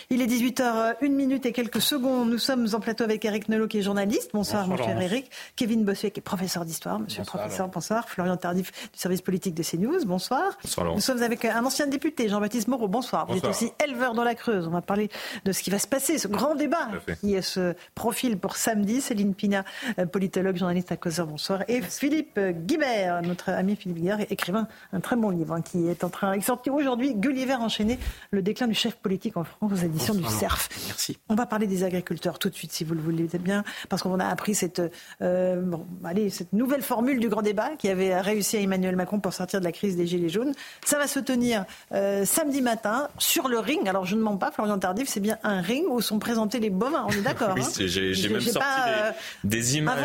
Il 0.09 0.21
est 0.21 0.27
18h, 0.27 0.95
1 1.01 1.09
minute 1.09 1.45
et 1.45 1.51
quelques 1.51 1.81
secondes. 1.81 2.29
Nous 2.29 2.37
sommes 2.37 2.67
en 2.73 2.79
plateau 2.79 3.03
avec 3.03 3.25
Eric 3.25 3.49
Nolot 3.49 3.67
qui 3.67 3.79
est 3.79 3.81
journaliste. 3.81 4.31
Bonsoir, 4.33 4.67
mon 4.67 4.77
cher 4.77 4.99
Eric. 5.01 5.29
Kevin 5.55 5.83
Bossuet 5.83 6.11
qui 6.11 6.19
est 6.19 6.23
professeur 6.23 6.63
d'histoire. 6.63 6.99
Monsieur 6.99 7.21
le 7.21 7.25
professeur, 7.25 7.67
bonsoir. 7.67 8.07
Florian 8.07 8.37
Tardif 8.37 8.71
du 8.93 8.99
service 8.99 9.21
politique 9.21 9.53
de 9.53 9.63
CNews. 9.63 10.05
Bonsoir. 10.05 10.57
bonsoir 10.63 10.95
Nous 10.95 11.01
sommes 11.01 11.21
avec 11.21 11.43
un 11.43 11.65
ancien 11.65 11.87
député, 11.87 12.29
Jean-Baptiste 12.29 12.67
Moreau. 12.69 12.87
Bonsoir. 12.87 13.27
Vous 13.27 13.37
êtes 13.37 13.45
aussi 13.45 13.71
éleveur 13.83 14.13
dans 14.13 14.23
la 14.23 14.35
Creuse. 14.35 14.67
On 14.67 14.71
va 14.71 14.81
parler 14.81 15.09
de 15.43 15.51
ce 15.51 15.61
qui 15.61 15.69
va 15.69 15.79
se 15.79 15.87
passer, 15.87 16.17
ce 16.17 16.27
grand 16.27 16.55
débat 16.55 16.87
qui 17.19 17.41
se 17.43 17.75
profile 17.95 18.37
pour 18.37 18.55
samedi. 18.55 19.01
Céline 19.01 19.33
Pina, 19.33 19.65
euh, 19.99 20.05
politologue, 20.05 20.55
journaliste 20.55 20.91
à 20.91 20.97
Causeur. 20.97 21.27
Bonsoir. 21.27 21.63
Et 21.67 21.81
Philippe 21.81 22.39
Guibert, 22.39 23.21
notre 23.23 23.49
ami 23.49 23.75
Philippe 23.75 23.97
Guibert, 23.97 24.19
écrivain 24.29 24.67
un 24.93 25.01
très 25.01 25.15
bon 25.15 25.29
livre 25.29 25.53
hein, 25.53 25.61
qui 25.61 25.87
est 25.87 26.03
en 26.03 26.09
train, 26.09 26.35
il 26.35 26.43
sorti 26.43 26.69
aujourd'hui, 26.69 27.13
Gulliver 27.13 27.55
enchaîné, 27.55 27.99
le 28.31 28.41
déclin 28.41 28.67
du 28.67 28.73
chef 28.73 28.95
politique 28.95 29.35
en 29.35 29.43
France 29.43 29.56
aux 29.61 29.75
éditions 29.75 30.13
du 30.13 30.25
CERF. 30.25 30.69
Merci. 30.87 31.17
On 31.29 31.35
va 31.35 31.45
parler 31.45 31.67
des 31.67 31.83
agriculteurs 31.83 32.39
tout 32.39 32.49
de 32.49 32.55
suite, 32.55 32.71
si 32.71 32.83
vous 32.83 32.93
le 32.93 33.01
voulez 33.01 33.27
bien, 33.39 33.63
parce 33.89 34.01
qu'on 34.01 34.19
a 34.19 34.25
appris 34.25 34.55
cette, 34.55 34.81
euh, 35.21 35.61
bon, 35.61 35.85
allez, 36.03 36.29
cette 36.29 36.53
nouvelle 36.53 36.81
formule 36.81 37.19
du 37.19 37.29
grand 37.29 37.41
débat 37.41 37.71
qui 37.77 37.89
avait 37.89 38.19
réussi 38.19 38.57
à 38.57 38.61
Emmanuel 38.61 38.95
Macron 38.95 39.19
pour 39.19 39.33
sortir 39.33 39.59
de 39.59 39.65
la 39.65 39.71
crise 39.71 39.95
des 39.95 40.07
Gilets 40.07 40.29
jaunes. 40.29 40.53
Ça 40.85 40.97
va 40.97 41.07
se 41.07 41.19
tenir 41.19 41.65
euh, 41.93 42.25
samedi 42.25 42.61
matin 42.61 43.07
sur 43.17 43.47
le 43.47 43.59
ring. 43.59 43.87
Alors 43.87 44.05
je 44.05 44.15
ne 44.15 44.21
mens 44.21 44.37
pas, 44.37 44.51
Florian 44.51 44.77
Tardif, 44.77 45.07
c'est 45.07 45.19
bien 45.19 45.37
un 45.43 45.61
ring 45.61 45.85
où 45.89 46.01
sont 46.01 46.19
présentés 46.19 46.59
les 46.59 46.69
bovins. 46.69 47.05
On 47.07 47.11
est 47.11 47.21
d'accord 47.21 47.53
Oui, 47.55 47.63
hein 47.63 47.85
j'ai 47.85 48.29
même 48.29 48.41
sorti 48.41 48.59
pas, 48.59 49.13
des, 49.43 49.57
des, 49.57 49.77
images 49.77 49.97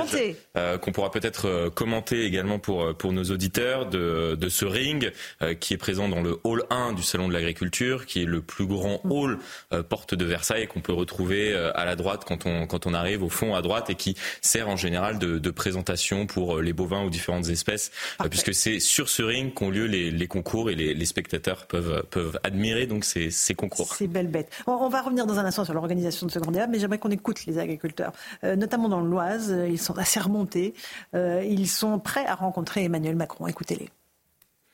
euh, 0.56 0.78
qu'on 0.78 0.92
pourra 0.92 1.10
peut-être 1.10 1.70
commenter 1.74 2.24
également 2.24 2.58
pour, 2.58 2.94
pour 2.96 3.12
nos 3.12 3.24
auditeurs 3.24 3.86
de, 3.86 4.36
de 4.38 4.48
ce 4.48 4.64
ring 4.64 5.12
qui 5.60 5.74
est 5.74 5.78
présent 5.78 6.08
dans 6.08 6.22
le 6.22 6.38
hall 6.44 6.64
1 6.70 6.92
du 6.92 7.02
Salon 7.02 7.28
de 7.28 7.32
l'Agriculture, 7.32 8.06
qui 8.06 8.22
est 8.22 8.26
le 8.26 8.40
plus 8.40 8.66
grand 8.66 9.00
hall 9.08 9.32
euh, 9.32 9.41
porte 9.88 10.14
de 10.14 10.24
Versailles 10.24 10.66
qu'on 10.66 10.80
peut 10.80 10.92
retrouver 10.92 11.52
euh, 11.52 11.70
à 11.74 11.84
la 11.84 11.96
droite 11.96 12.24
quand 12.26 12.46
on, 12.46 12.66
quand 12.66 12.86
on 12.86 12.94
arrive 12.94 13.22
au 13.22 13.28
fond 13.28 13.54
à 13.54 13.62
droite 13.62 13.90
et 13.90 13.94
qui 13.94 14.16
sert 14.40 14.68
en 14.68 14.76
général 14.76 15.18
de, 15.18 15.38
de 15.38 15.50
présentation 15.50 16.26
pour 16.26 16.58
euh, 16.58 16.62
les 16.62 16.72
bovins 16.72 17.04
ou 17.04 17.10
différentes 17.10 17.48
espèces, 17.48 17.90
puisque 18.30 18.54
c'est 18.54 18.80
sur 18.80 19.08
ce 19.08 19.22
ring 19.22 19.52
qu'ont 19.52 19.70
lieu 19.70 19.86
les, 19.86 20.10
les, 20.10 20.26
concours 20.26 20.70
et 20.70 20.74
les, 20.74 20.94
les, 20.94 21.06
spectateurs 21.06 21.66
peuvent, 21.66 22.04
peuvent 22.10 22.38
admirer 22.42 22.86
donc 22.86 23.04
ces, 23.04 23.30
ces 23.30 23.54
concours. 23.54 23.94
C'est 23.94 24.06
belle 24.06 24.28
bête. 24.28 24.50
On, 24.66 24.72
on, 24.72 24.88
va 24.88 25.02
revenir 25.02 25.26
dans 25.26 25.38
un 25.38 25.44
instant 25.44 25.64
sur 25.64 25.74
l'organisation 25.74 26.26
de 26.26 26.32
ce 26.32 26.38
grand 26.38 26.52
débat, 26.52 26.66
mais 26.66 26.78
j'aimerais 26.78 26.98
qu'on 26.98 27.10
écoute 27.10 27.44
les 27.46 27.58
agriculteurs, 27.58 28.12
notamment 28.42 28.88
dans 28.88 29.00
l'Oise. 29.00 29.54
Ils 29.68 29.80
sont 29.80 29.98
assez 29.98 30.20
remontés. 30.20 30.74
ils 31.14 31.68
sont 31.68 31.98
prêts 31.98 32.26
à 32.26 32.34
rencontrer 32.34 32.84
Emmanuel 32.84 33.16
Macron. 33.16 33.46
Écoutez-les. 33.46 33.90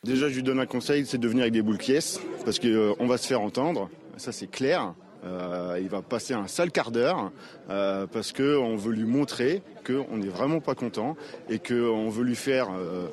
Déjà, 0.05 0.29
je 0.29 0.37
lui 0.37 0.43
donne 0.43 0.61
un 0.61 0.67
conseil, 0.67 1.05
c'est 1.07 1.19
de 1.19 1.29
venir 1.29 1.43
avec 1.43 1.53
des 1.53 1.63
boules 1.63 1.79
pièces, 1.79 2.21
parce 2.45 2.59
qu'on 2.59 3.07
va 3.07 3.19
se 3.19 3.27
faire 3.27 3.41
entendre 3.41 3.91
ça 4.19 4.33
c'est 4.33 4.51
clair. 4.51 4.95
Euh, 5.25 5.79
il 5.81 5.89
va 5.89 6.01
passer 6.01 6.35
un 6.35 6.47
sale 6.47 6.71
quart 6.71 6.91
d'heure 6.91 7.33
euh, 7.71 8.07
parce 8.07 8.33
qu'on 8.33 8.77
veut 8.77 8.93
lui 8.93 9.05
montrer 9.05 9.63
qu'on 9.85 10.17
n'est 10.17 10.29
vraiment 10.29 10.61
pas 10.61 10.75
content 10.75 11.17
et 11.51 11.59
qu'on 11.59 12.09
veut 12.09 12.23
lui 12.23 12.37
faire 12.37 12.69
euh, 12.71 13.09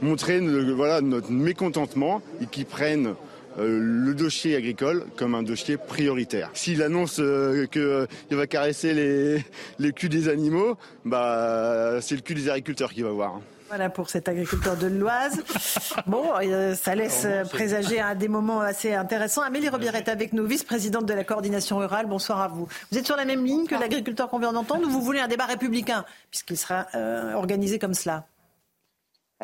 montrer 0.00 0.40
voilà, 0.40 1.02
notre 1.02 1.30
mécontentement 1.30 2.22
et 2.40 2.46
qu'il 2.46 2.64
prenne 2.64 3.14
le 3.58 4.14
dossier 4.14 4.56
agricole 4.56 5.04
comme 5.16 5.34
un 5.34 5.42
dossier 5.42 5.76
prioritaire. 5.76 6.48
S'il 6.54 6.82
annonce 6.82 7.20
qu'il 7.70 8.06
va 8.30 8.46
caresser 8.46 8.94
les, 8.94 9.44
les 9.78 9.92
culs 9.92 10.08
des 10.08 10.30
animaux, 10.30 10.78
bah, 11.04 12.00
c'est 12.00 12.14
le 12.14 12.22
cul 12.22 12.32
des 12.32 12.48
agriculteurs 12.48 12.94
qu'il 12.94 13.04
va 13.04 13.10
voir. 13.10 13.42
Voilà 13.72 13.88
pour 13.88 14.10
cet 14.10 14.28
agriculteur 14.28 14.76
de 14.76 14.86
l'Oise. 14.86 15.42
Bon, 16.06 16.24
euh, 16.42 16.74
ça 16.74 16.94
laisse 16.94 17.26
présager 17.50 18.00
à 18.00 18.14
des 18.14 18.28
moments 18.28 18.60
assez 18.60 18.92
intéressants. 18.92 19.40
Amélie 19.40 19.70
Robillard 19.70 19.94
est 19.94 20.08
avec 20.08 20.34
nous, 20.34 20.44
vice-présidente 20.44 21.06
de 21.06 21.14
la 21.14 21.24
coordination 21.24 21.78
rurale. 21.78 22.04
Bonsoir 22.04 22.42
à 22.42 22.48
vous. 22.48 22.68
Vous 22.90 22.98
êtes 22.98 23.06
sur 23.06 23.16
la 23.16 23.24
même 23.24 23.46
ligne 23.46 23.66
que 23.66 23.74
l'agriculteur 23.74 24.28
qu'on 24.28 24.38
vient 24.38 24.52
d'entendre 24.52 24.86
ou 24.86 24.90
vous 24.90 25.00
voulez 25.00 25.20
un 25.20 25.28
débat 25.28 25.46
républicain, 25.46 26.04
puisqu'il 26.30 26.58
sera 26.58 26.86
euh, 26.94 27.32
organisé 27.32 27.78
comme 27.78 27.94
cela? 27.94 28.26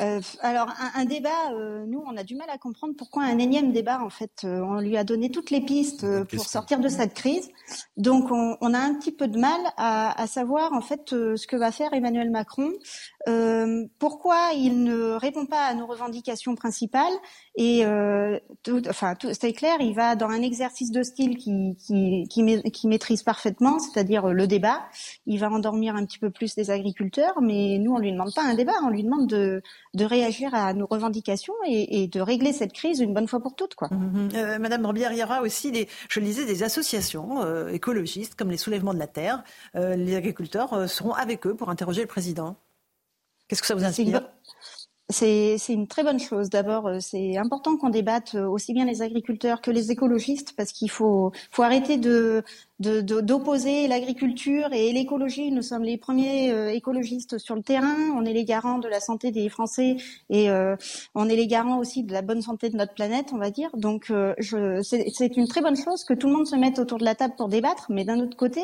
Euh, 0.01 0.21
alors 0.41 0.69
un, 0.95 1.05
débat, 1.05 1.51
euh, 1.51 1.85
nous 1.85 2.01
on 2.05 2.15
a 2.15 2.23
du 2.23 2.35
mal 2.35 2.49
à 2.49 2.57
comprendre 2.57 2.93
pourquoi 2.97 3.23
un 3.23 3.37
énième 3.37 3.71
débat 3.71 4.01
en 4.01 4.09
fait. 4.09 4.31
Euh, 4.43 4.61
on 4.61 4.79
lui 4.79 4.95
a 4.95 5.03
donné 5.03 5.29
toutes 5.29 5.51
les 5.51 5.61
pistes 5.61 6.05
pour 6.25 6.45
sortir 6.45 6.79
de 6.79 6.87
cette 6.87 7.13
crise, 7.13 7.49
donc 7.97 8.31
on, 8.31 8.57
on, 8.61 8.73
a 8.73 8.79
un 8.79 8.93
petit 8.93 9.11
peu 9.11 9.27
de 9.27 9.37
mal 9.37 9.59
à, 9.77 10.21
à 10.21 10.27
savoir 10.27 10.73
en 10.73 10.81
fait 10.81 11.09
ce 11.09 11.47
que 11.47 11.57
va 11.57 11.71
faire 11.71 11.93
Emmanuel 11.93 12.31
Macron. 12.31 12.71
pourquoi 13.99 14.51
il 14.55 14.83
ne 14.83 15.11
répond 15.11 15.45
pas 15.45 15.65
à 15.65 15.73
nos 15.73 15.85
revendications 15.85 16.55
principales 16.55 17.13
et 17.55 17.83
tout, 18.63 18.81
enfin 18.87 19.15
c'est 19.33 19.53
clair, 19.53 19.77
il 19.81 19.93
va 19.93 20.15
dans 20.15 20.29
un 20.29 20.41
exercice 20.41 20.91
de 20.91 21.03
style 21.03 21.37
qui 21.37 21.75
qui, 21.75 22.25
qui, 22.29 22.71
qui 22.71 22.87
maîtrise 22.87 23.23
parfaitement, 23.23 23.79
c'est-à-dire 23.79 24.27
le 24.27 24.47
débat. 24.47 24.79
Il 25.25 25.39
va 25.39 25.49
endormir 25.49 25.95
un 25.95 26.05
petit 26.05 26.19
peu 26.19 26.29
plus 26.29 26.55
les 26.55 26.71
agriculteurs, 26.71 27.41
mais 27.41 27.77
nous 27.79 27.93
on 27.93 27.99
lui 27.99 28.11
demande 28.11 28.33
pas 28.33 28.43
un 28.43 28.53
débat, 28.53 28.73
on 28.83 28.89
lui 28.89 29.03
demande 29.03 29.27
de 29.27 29.61
de 29.95 30.05
réagir 30.05 30.53
à 30.53 30.73
nos 30.73 30.85
revendications 30.85 31.53
et, 31.65 32.07
de 32.07 32.21
régler 32.21 32.53
cette 32.53 32.73
crise 32.73 32.99
une 32.99 33.13
bonne 33.13 33.27
fois 33.27 33.39
pour 33.39 33.55
toutes. 33.55 33.75
Quoi. 33.75 33.89
Mhm. 33.91 34.29
Euh, 34.35 34.59
Madame 34.59 34.81
Morbière, 34.81 35.11
il 35.11 35.19
y 35.19 35.23
aura 35.23 35.41
aussi, 35.41 35.71
des, 35.71 35.87
je 36.09 36.19
le 36.19 36.25
disais, 36.25 36.45
des 36.45 36.63
associations 36.63 37.41
euh, 37.43 37.69
écologistes 37.69 38.35
comme 38.35 38.51
les 38.51 38.57
Soulèvements 38.57 38.93
de 38.93 38.99
la 38.99 39.07
Terre. 39.07 39.43
Euh, 39.75 39.95
les 39.95 40.15
agriculteurs 40.15 40.89
seront 40.89 41.13
avec 41.13 41.47
eux 41.47 41.55
pour 41.55 41.69
interroger 41.69 42.01
le 42.01 42.07
président. 42.07 42.55
Qu'est-ce 43.47 43.61
que 43.61 43.67
ça 43.67 43.75
vous 43.75 43.83
inspire? 43.83 44.21
C'est 45.11 45.57
une 45.69 45.87
très 45.87 46.03
bonne 46.03 46.19
chose. 46.19 46.49
D'abord, 46.49 46.87
euh, 46.87 46.99
c'est 46.99 47.35
important 47.37 47.77
qu'on 47.77 47.89
débatte 47.89 48.35
euh, 48.35 48.47
aussi 48.47 48.73
bien 48.73 48.85
les 48.85 49.01
agriculteurs 49.01 49.59
que 49.61 49.71
les 49.71 49.91
écologistes, 49.91 50.53
parce 50.55 50.71
qu'il 50.71 50.91
faut, 50.91 51.31
faut 51.51 51.63
arrêter 51.63 51.97
de 51.97 52.43
d'opposer 52.79 53.89
l'agriculture 53.89 54.71
et 54.71 54.93
l'écologie. 54.93 55.51
Nous 55.51 55.63
sommes 55.63 55.83
les 55.83 55.97
premiers 55.97 56.53
euh, 56.53 56.71
écologistes 56.71 57.37
sur 57.37 57.55
le 57.55 57.61
terrain. 57.61 57.97
On 58.15 58.23
est 58.23 58.31
les 58.31 58.45
garants 58.45 58.77
de 58.77 58.87
la 58.87 59.01
santé 59.01 59.31
des 59.31 59.49
Français 59.49 59.97
et 60.29 60.49
on 61.13 61.27
est 61.27 61.35
les 61.35 61.47
garants 61.47 61.79
aussi 61.79 62.03
de 62.03 62.13
la 62.13 62.21
bonne 62.21 62.41
santé 62.41 62.69
de 62.69 62.77
notre 62.77 62.93
planète, 62.93 63.31
on 63.33 63.37
va 63.37 63.51
dire. 63.51 63.69
Donc, 63.75 64.13
c'est 64.39 65.35
une 65.35 65.47
très 65.49 65.61
bonne 65.61 65.75
chose 65.75 66.05
que 66.05 66.13
tout 66.13 66.27
le 66.27 66.33
monde 66.33 66.47
se 66.47 66.55
mette 66.55 66.79
autour 66.79 66.99
de 66.99 67.03
la 67.03 67.15
table 67.15 67.33
pour 67.37 67.49
débattre. 67.49 67.87
Mais 67.89 68.05
d'un 68.05 68.21
autre 68.21 68.37
côté, 68.37 68.61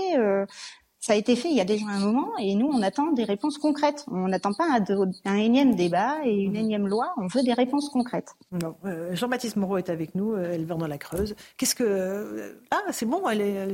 ça 1.06 1.14
a 1.14 1.18
été 1.18 1.36
fait 1.36 1.50
il 1.50 1.56
y 1.56 1.62
a 1.62 1.66
déjà 1.66 1.86
un 1.86 2.00
moment 2.00 2.32
et 2.40 2.56
nous, 2.56 2.66
on 2.66 2.82
attend 2.82 3.12
des 3.12 3.26
réponses 3.26 3.60
concrètes. 3.60 4.06
On 4.08 4.28
n'attend 4.28 4.54
pas 4.54 4.66
un, 5.26 5.36
énième 5.36 5.76
débat 5.76 6.16
et 6.26 6.34
une 6.34 6.56
énième 6.56 6.88
loi, 6.88 7.14
on 7.18 7.28
veut 7.28 7.44
des 7.44 7.54
réponses 7.54 7.90
concrètes. 7.90 8.34
Euh, 8.86 9.16
Jean-Baptiste 9.16 9.56
Moreau 9.56 9.78
est 9.78 9.92
avec 9.92 10.16
nous, 10.16 10.34
euh, 10.34 10.54
éleveur 10.54 10.80
dans 10.80 10.88
la 10.88 10.98
Creuse. 10.98 11.36
Qu'est-ce 11.58 11.76
que... 11.76 11.84
Euh, 11.84 12.60
ah, 12.72 12.82
c'est 12.90 13.06
bon, 13.06 13.22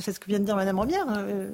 c'est 0.01 0.11
ce 0.11 0.19
que 0.19 0.27
vient 0.27 0.39
de 0.39 0.43
dire 0.43 0.57
Madame 0.57 0.77
Rambière. 0.77 1.05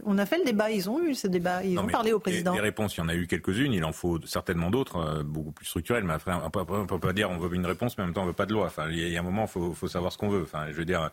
On 0.07 0.17
a 0.17 0.25
fait 0.25 0.39
le 0.39 0.45
débat, 0.45 0.71
ils 0.71 0.89
ont 0.89 0.99
eu 0.99 1.13
ce 1.13 1.27
débat, 1.27 1.63
ils 1.63 1.77
ont 1.77 1.85
parlé 1.85 2.11
au 2.11 2.17
président. 2.17 2.53
Les, 2.55 2.59
réponses, 2.59 2.97
il 2.97 3.01
y 3.01 3.03
en 3.03 3.09
a 3.09 3.13
eu 3.13 3.27
quelques-unes, 3.27 3.71
il 3.71 3.85
en 3.85 3.91
faut 3.91 4.19
certainement 4.25 4.71
d'autres, 4.71 5.21
beaucoup 5.21 5.51
plus 5.51 5.67
structurelles. 5.67 6.05
Mais 6.05 6.13
après, 6.13 6.31
on 6.33 6.81
ne 6.81 6.85
peut 6.87 6.99
pas 6.99 7.13
dire 7.13 7.29
on 7.29 7.37
veut 7.37 7.53
une 7.53 7.67
réponse, 7.67 7.99
mais 7.99 8.03
en 8.03 8.07
même 8.07 8.15
temps 8.15 8.23
on 8.23 8.27
veut 8.27 8.33
pas 8.33 8.47
de 8.47 8.53
loi. 8.53 8.65
Enfin, 8.65 8.89
il 8.89 9.07
y 9.07 9.15
a 9.15 9.19
un 9.19 9.23
moment, 9.23 9.43
il 9.43 9.49
faut, 9.49 9.73
faut, 9.73 9.87
savoir 9.87 10.11
ce 10.11 10.17
qu'on 10.17 10.29
veut. 10.29 10.41
Enfin, 10.41 10.65
je 10.71 10.75
veux 10.75 10.85
dire, 10.85 11.11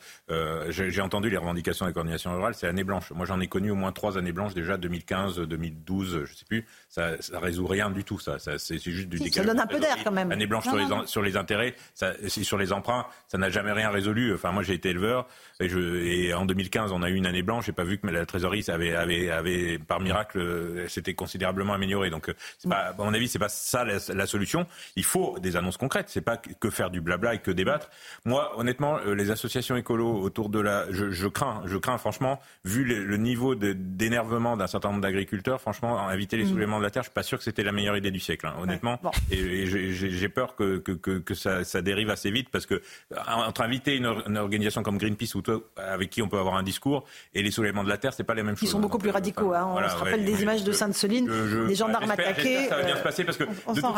j'ai 0.71 1.03
entendu 1.03 1.29
les 1.29 1.37
revendications 1.37 1.85
de 1.85 1.91
la 1.91 1.93
coordination 1.93 2.35
rurale, 2.35 2.55
c'est 2.55 2.67
année 2.67 2.85
blanche. 2.85 3.13
Moi, 3.15 3.27
j'en 3.27 3.41
ai 3.41 3.47
connu 3.47 3.71
au 3.71 3.75
moins 3.75 3.93
trois 3.93 4.17
années 4.17 4.33
blanches 4.33 4.54
déjà, 4.55 4.77
2015, 4.77 5.41
2012, 5.41 6.25
je 6.25 6.35
sais 6.35 6.45
plus, 6.45 6.65
ça, 6.89 7.21
ça 7.21 7.39
résout 7.39 7.67
rien 7.67 7.91
du 7.91 8.05
tout. 8.05 8.19
Ça, 8.19 8.39
ça 8.39 8.59
c'est 8.59 8.79
juste 8.79 9.09
du 9.09 9.19
Ça 9.31 9.45
donne 9.45 9.61
un 9.61 9.67
peu 9.67 9.81
d'air 9.81 9.97
quand 10.03 10.13
même. 10.13 10.33
Année 10.33 10.47
blanche 10.47 10.65
sur, 10.65 10.77
Les, 10.77 10.87
sur 11.07 11.23
les 11.23 11.37
intérêts, 11.37 11.75
ça, 11.95 12.13
sur 12.29 12.59
les 12.59 12.73
emprunts, 12.73 13.07
ça 13.29 13.39
n'a 13.39 13.51
jamais 13.51 13.73
rien 13.73 13.91
résolu. 13.91 14.33
Enfin, 14.35 14.53
moi, 14.53 14.63
j'ai 14.63 14.75
été 14.75 14.91
éleveur 14.91 15.27
et, 15.61 15.69
je, 15.69 15.79
et 15.79 16.35
en 16.35 16.47
2015, 16.47 16.93
on 16.93 17.03
a 17.03 17.11
eu 17.11 17.15
une 17.15 17.27
année 17.27 17.43
blanche. 17.43 17.67
J'ai 17.67 17.73
pas 17.73 17.85
vu 17.85 17.99
que 17.99 18.07
la 18.07 18.27
trésorerie 18.27 18.65
avait, 18.69 18.95
avait, 18.95 19.31
avait 19.31 19.79
par 19.79 20.01
miracle, 20.01 20.89
s'était 20.89 21.15
considérablement 21.15 21.75
améliorée. 21.75 22.11
Donc, 22.11 22.33
pas, 22.69 22.77
à 22.77 22.95
mon 22.97 23.13
avis, 23.15 23.29
c'est 23.29 23.39
pas 23.39 23.49
ça 23.49 23.85
la, 23.85 24.27
solution. 24.27 24.67
Il 24.97 25.05
faut 25.05 25.39
des 25.41 25.57
annonces 25.57 25.77
concrètes. 25.77 26.09
C'est 26.09 26.21
pas 26.21 26.37
que 26.37 26.71
faire 26.71 26.91
du 26.91 27.01
blabla 27.01 27.35
et 27.35 27.39
que 27.39 27.51
débattre. 27.51 27.91
Moi, 28.25 28.59
honnêtement, 28.59 28.99
euh, 28.99 29.15
les 29.15 29.31
associations 29.31 29.77
écolo 29.77 30.21
autour 30.21 30.49
de 30.49 30.61
la, 30.61 30.91
je, 30.91 31.11
je 31.11 31.29
crains, 31.29 31.63
je 31.67 31.77
crains 31.77 31.99
franchement, 31.99 32.41
vu 32.65 32.85
le, 32.85 33.05
le 33.05 33.17
niveau 33.17 33.55
d'énervement 33.55 34.44
d'un 34.57 34.67
certain 34.67 34.91
nombre 34.91 35.01
d'agriculteurs 35.01 35.25
agriculteurs, 35.25 35.61
franchement, 35.61 35.99
inviter 36.09 36.37
les 36.37 36.45
mm. 36.45 36.49
soulèvements 36.49 36.79
de 36.79 36.85
la 36.85 36.91
terre, 36.91 37.03
je 37.03 37.09
suis 37.09 37.15
pas 37.15 37.23
sûr 37.23 37.39
que 37.39 37.45
c'était 37.45 37.63
la 37.63 37.73
meilleure 37.73 37.97
idée 37.97 38.11
du 38.11 38.21
siècle, 38.21 38.47
hein, 38.47 38.55
honnêtement. 38.61 39.01
Et, 39.31 39.67
j'ai 39.67 40.29
peur 40.29 40.55
que, 40.55 40.79
que, 40.79 41.35
ça, 41.35 41.83
dérive 41.83 42.11
assez 42.11 42.31
vite 42.31 42.49
parce 42.51 42.67
que 42.67 42.81
entre 43.27 43.63
inviter 43.63 43.97
une, 43.97 44.07
organisation 44.37 44.83
comme 44.83 44.99
Greenpeace 44.99 45.35
ou 45.35 45.43
toi, 45.43 45.61
avec 45.77 46.11
qui 46.11 46.23
on 46.23 46.29
peut 46.29 46.39
avoir 46.39 46.57
un 46.57 46.63
discours 46.63 47.05
et 47.35 47.43
les 47.43 47.51
soulèvements 47.51 47.85
de 47.85 47.89
la 47.89 47.99
terre, 47.99 48.13
c'est 48.13 48.25
pas 48.25 48.35
les 48.35 48.43
mêmes 48.43 48.57
choses. 48.57 48.69
Ils 48.69 48.73
sont 48.73 48.81
beaucoup 48.81 48.99
plus 48.99 49.11
radicaux. 49.11 49.55
Hein. 49.55 49.67
On 49.75 49.89
se 49.89 49.97
rappelle 49.97 50.25
des 50.25 50.43
images 50.43 50.65
de 50.65 50.73
Sainte-Soline, 50.73 51.29
des 51.67 51.75
gendarmes 51.75 52.11
attaqués. 52.11 52.69
Ça 52.69 52.77
va 52.77 52.83
bien 52.83 52.97
se 52.97 53.03
passer 53.03 53.25
parce 53.25 53.39
que, 53.39 53.45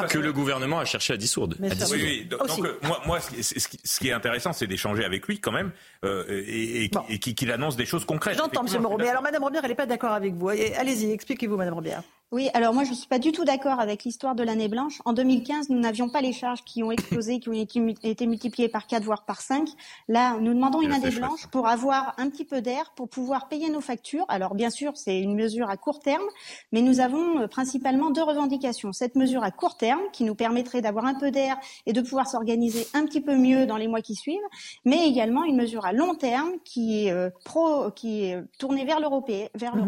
que 0.09 0.19
le 0.19 0.33
gouvernement 0.33 0.79
a 0.79 0.85
cherché 0.85 1.15
à 1.15 1.17
dissoudre. 1.17 1.57
Oui, 1.61 2.25
donc, 2.25 2.41
euh, 2.59 2.79
moi, 2.83 3.01
moi, 3.07 3.19
ce 3.21 4.01
qui 4.01 4.09
est 4.09 4.13
intéressant, 4.13 4.53
c'est 4.53 4.67
d'échanger 4.67 5.05
avec 5.05 5.27
lui 5.27 5.39
quand 5.39 5.53
même 5.53 5.71
euh, 6.05 6.25
et, 6.29 6.91
qu'il 7.19 7.51
annonce 7.51 7.77
des 7.77 7.87
choses 7.87 8.05
concrètes. 8.05 8.37
J'entends, 8.37 8.65
M. 8.67 8.83
Moreau. 8.83 8.99
Mais 8.99 9.09
alors, 9.09 9.23
Mme 9.23 9.43
Robert, 9.43 9.63
elle 9.65 9.71
n'est 9.71 9.77
pas 9.77 9.87
d'accord 9.87 10.13
avec 10.13 10.35
vous. 10.35 10.36
Allez-y, 10.77 11.13
expliquez-vous, 11.13 11.57
Madame 11.57 11.75
Robert. 11.75 12.03
Oui, 12.33 12.51
alors 12.55 12.75
moi 12.75 12.83
je 12.83 12.91
ne 12.91 12.97
suis 12.97 13.07
pas 13.07 13.21
du 13.21 13.31
tout 13.31 13.45
d'accord 13.45 13.79
avec 13.79 14.03
l'histoire 14.03 14.35
de 14.35 14.43
l'année 14.43 14.67
blanche. 14.67 15.01
En 15.05 15.13
2015, 15.13 15.71
nous 15.71 15.79
n'avions 15.79 16.09
pas 16.09 16.21
les 16.21 16.33
charges 16.33 16.65
qui 16.65 16.83
ont 16.83 16.91
explosé, 16.91 17.39
qui 17.39 17.49
ont 17.49 17.53
été 17.53 18.27
multipliées 18.27 18.69
par 18.69 18.89
4 18.89 19.05
voire 19.05 19.25
par 19.25 19.41
5. 19.41 19.69
Là, 20.09 20.37
nous 20.41 20.53
demandons 20.53 20.83
une 20.83 20.93
année 20.93 21.13
blanche 21.13 21.47
pour 21.53 21.69
avoir 21.69 22.15
un 22.19 22.29
petit 22.29 22.45
peu 22.45 22.61
d'air, 22.61 22.93
pour 22.97 23.09
pouvoir 23.09 23.47
payer 23.47 23.71
nos 23.71 23.81
factures. 23.81 24.25
Alors 24.27 24.57
bien 24.57 24.71
sûr, 24.71 24.97
c'est 24.97 25.21
une 25.21 25.37
mesure 25.37 25.71
à 25.71 25.77
court 25.77 26.01
terme, 26.01 26.25
mais 26.73 26.83
nous 26.83 26.99
avons 26.99 27.43
euh, 27.43 27.47
principalement 27.47 28.11
deux 28.11 28.25
revendications. 28.25 28.93
Cette 28.93 29.15
mesure 29.15 29.45
à 29.45 29.53
court 29.53 29.77
terme 29.77 30.03
qui 30.13 30.25
nous 30.25 30.35
permettrait 30.35 30.83
d'avoir 30.83 31.05
un 31.05 31.15
peu 31.15 31.31
d'air 31.31 31.57
et 31.87 31.93
de 31.93 32.01
pouvoir 32.01 32.27
s'organiser 32.27 32.89
un 32.93 33.05
petit 33.05 33.21
peu 33.21 33.37
mieux 33.37 33.67
dans 33.67 33.77
les 33.77 33.87
mois 33.87 34.01
qui 34.01 34.17
suivent, 34.17 34.41
mais 34.85 35.07
également 35.07 35.45
une 35.45 35.57
mesure 35.57 35.87
à 35.87 35.93
long 35.93 36.17
terme 36.17 36.55
qui 36.65 37.07
est 37.07 37.13
euh, 37.13 37.31
pro, 37.45 37.93
qui 37.93 38.25
est 38.25 38.43
tournée 38.59 38.85
vers 38.85 38.99
l'Europe, 38.99 39.31
vers 39.55 39.77
mmh. 39.77 39.81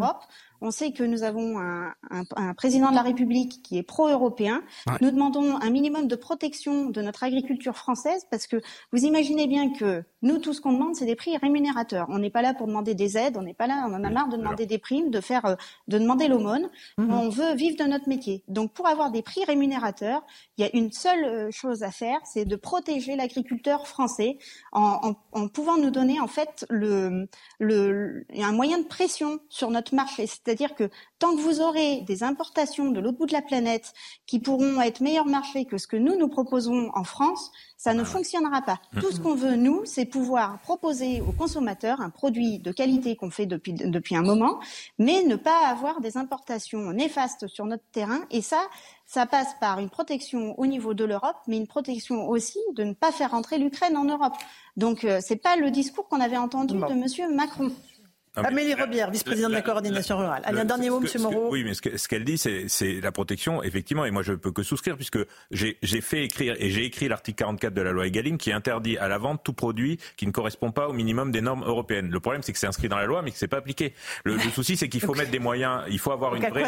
On 0.60 0.70
sait 0.70 0.92
que 0.92 1.02
nous 1.02 1.22
avons 1.22 1.58
un, 1.58 1.94
président 2.56 2.90
de 2.90 2.94
la 2.94 3.02
République 3.02 3.62
qui 3.62 3.78
est 3.78 3.82
pro-européen. 3.82 4.62
Nous 5.00 5.10
demandons 5.10 5.56
un 5.60 5.70
minimum 5.70 6.08
de 6.08 6.16
protection 6.16 6.90
de 6.90 7.02
notre 7.02 7.24
agriculture 7.24 7.76
française 7.76 8.26
parce 8.30 8.46
que 8.46 8.56
vous 8.92 9.04
imaginez 9.04 9.46
bien 9.46 9.72
que 9.72 10.04
nous, 10.22 10.38
tout 10.38 10.52
ce 10.52 10.60
qu'on 10.60 10.72
demande, 10.72 10.96
c'est 10.96 11.06
des 11.06 11.14
prix 11.14 11.36
rémunérateurs. 11.36 12.06
On 12.08 12.18
n'est 12.18 12.30
pas 12.30 12.42
là 12.42 12.54
pour 12.54 12.66
demander 12.66 12.94
des 12.94 13.16
aides, 13.16 13.36
on 13.36 13.42
n'est 13.42 13.54
pas 13.54 13.66
là, 13.66 13.86
on 13.88 13.94
en 13.94 14.02
a 14.02 14.10
marre 14.10 14.28
de 14.28 14.36
demander 14.36 14.66
des 14.66 14.78
primes, 14.78 15.10
de 15.10 15.20
faire, 15.20 15.44
euh, 15.44 15.54
de 15.86 15.98
demander 15.98 16.26
l'aumône. 16.26 16.68
Mhm. 16.98 17.12
On 17.12 17.28
veut 17.28 17.54
vivre 17.54 17.76
de 17.76 17.84
notre 17.84 18.08
métier. 18.08 18.42
Donc, 18.48 18.72
pour 18.72 18.88
avoir 18.88 19.12
des 19.12 19.22
prix 19.22 19.44
rémunérateurs, 19.44 20.22
il 20.56 20.64
y 20.64 20.68
a 20.68 20.76
une 20.76 20.90
seule 20.90 21.24
euh, 21.24 21.50
chose 21.52 21.82
à 21.82 21.90
faire, 21.90 22.18
c'est 22.24 22.44
de 22.44 22.56
protéger 22.56 23.14
l'agriculteur 23.14 23.86
français 23.86 24.38
en, 24.72 25.14
pouvant 25.54 25.76
nous 25.76 25.90
donner 25.90 26.20
en 26.20 26.26
fait 26.26 26.66
le, 26.68 27.28
le, 27.58 28.26
un 28.36 28.52
moyen 28.52 28.78
de 28.78 28.86
pression 28.86 29.38
sur 29.48 29.70
notre 29.70 29.94
marché. 29.94 30.26
C'est-à-dire 30.48 30.74
que 30.74 30.88
tant 31.18 31.36
que 31.36 31.42
vous 31.42 31.60
aurez 31.60 32.00
des 32.06 32.22
importations 32.22 32.90
de 32.90 33.00
l'autre 33.00 33.18
bout 33.18 33.26
de 33.26 33.34
la 33.34 33.42
planète 33.42 33.92
qui 34.24 34.38
pourront 34.38 34.80
être 34.80 35.02
meilleur 35.02 35.26
marché 35.26 35.66
que 35.66 35.76
ce 35.76 35.86
que 35.86 35.98
nous 35.98 36.16
nous 36.16 36.28
proposons 36.28 36.90
en 36.94 37.04
France, 37.04 37.52
ça 37.76 37.92
ne 37.92 38.00
ah 38.00 38.06
fonctionnera 38.06 38.62
pas. 38.62 38.80
Tout 38.98 39.12
ce 39.12 39.20
qu'on 39.20 39.34
veut, 39.34 39.56
nous, 39.56 39.82
c'est 39.84 40.06
pouvoir 40.06 40.58
proposer 40.60 41.20
aux 41.20 41.32
consommateurs 41.32 42.00
un 42.00 42.08
produit 42.08 42.60
de 42.60 42.72
qualité 42.72 43.14
qu'on 43.14 43.28
fait 43.28 43.44
depuis, 43.44 43.74
depuis 43.74 44.16
un 44.16 44.22
moment, 44.22 44.58
mais 44.98 45.22
ne 45.22 45.36
pas 45.36 45.66
avoir 45.66 46.00
des 46.00 46.16
importations 46.16 46.94
néfastes 46.94 47.46
sur 47.46 47.66
notre 47.66 47.84
terrain. 47.92 48.20
Et 48.30 48.40
ça, 48.40 48.62
ça 49.04 49.26
passe 49.26 49.54
par 49.60 49.80
une 49.80 49.90
protection 49.90 50.58
au 50.58 50.64
niveau 50.64 50.94
de 50.94 51.04
l'Europe, 51.04 51.36
mais 51.46 51.58
une 51.58 51.66
protection 51.66 52.26
aussi 52.26 52.58
de 52.72 52.84
ne 52.84 52.94
pas 52.94 53.12
faire 53.12 53.32
rentrer 53.32 53.58
l'Ukraine 53.58 53.98
en 53.98 54.04
Europe. 54.04 54.34
Donc, 54.78 55.04
euh, 55.04 55.20
c'est 55.22 55.36
pas 55.36 55.56
le 55.56 55.70
discours 55.70 56.08
qu'on 56.08 56.22
avait 56.22 56.38
entendu 56.38 56.72
de 56.72 56.94
Monsieur 56.94 57.30
Macron. 57.30 57.70
Amélie 58.36 58.74
Robière, 58.74 59.10
vice-présidente 59.10 59.50
de 59.50 59.56
la 59.56 59.62
coordination 59.62 60.18
rurale. 60.18 60.42
Allez, 60.44 60.60
un 60.60 60.64
dernier 60.64 60.90
mot, 60.90 61.00
M. 61.00 61.22
Moreau. 61.22 61.48
oui, 61.50 61.64
mais 61.64 61.74
ce 61.74 62.08
qu'elle 62.08 62.24
dit, 62.24 62.38
c'est 62.38 63.00
la 63.00 63.12
protection, 63.12 63.62
effectivement, 63.62 64.04
et 64.04 64.10
moi 64.10 64.22
je 64.22 64.32
peux 64.32 64.52
que 64.52 64.62
souscrire, 64.62 64.96
puisque 64.96 65.18
j'ai 65.50 66.00
fait 66.00 66.24
écrire, 66.24 66.54
et 66.58 66.70
j'ai 66.70 66.84
écrit 66.84 67.08
l'article 67.08 67.38
44 67.38 67.74
de 67.74 67.82
la 67.82 67.92
loi 67.92 68.06
Egalim 68.06 68.38
qui 68.38 68.52
interdit 68.52 68.98
à 68.98 69.08
la 69.08 69.18
vente 69.18 69.42
tout 69.44 69.52
produit 69.52 69.98
qui 70.16 70.26
ne 70.26 70.32
correspond 70.32 70.70
pas 70.70 70.88
au 70.88 70.92
minimum 70.92 71.32
des 71.32 71.40
normes 71.40 71.64
européennes. 71.64 72.10
Le 72.10 72.20
problème, 72.20 72.42
c'est 72.42 72.52
que 72.52 72.58
c'est 72.58 72.66
inscrit 72.66 72.88
dans 72.88 72.96
la 72.96 73.06
loi, 73.06 73.22
mais 73.22 73.30
que 73.30 73.38
c'est 73.38 73.48
pas 73.48 73.58
appliqué. 73.58 73.94
Le, 74.24 74.38
souci, 74.38 74.76
c'est 74.76 74.88
qu'il 74.88 75.00
faut 75.00 75.14
mettre 75.14 75.30
des 75.30 75.38
moyens, 75.38 75.82
il 75.90 75.98
faut 75.98 76.12
avoir 76.12 76.34
une 76.34 76.46
vraie, 76.46 76.64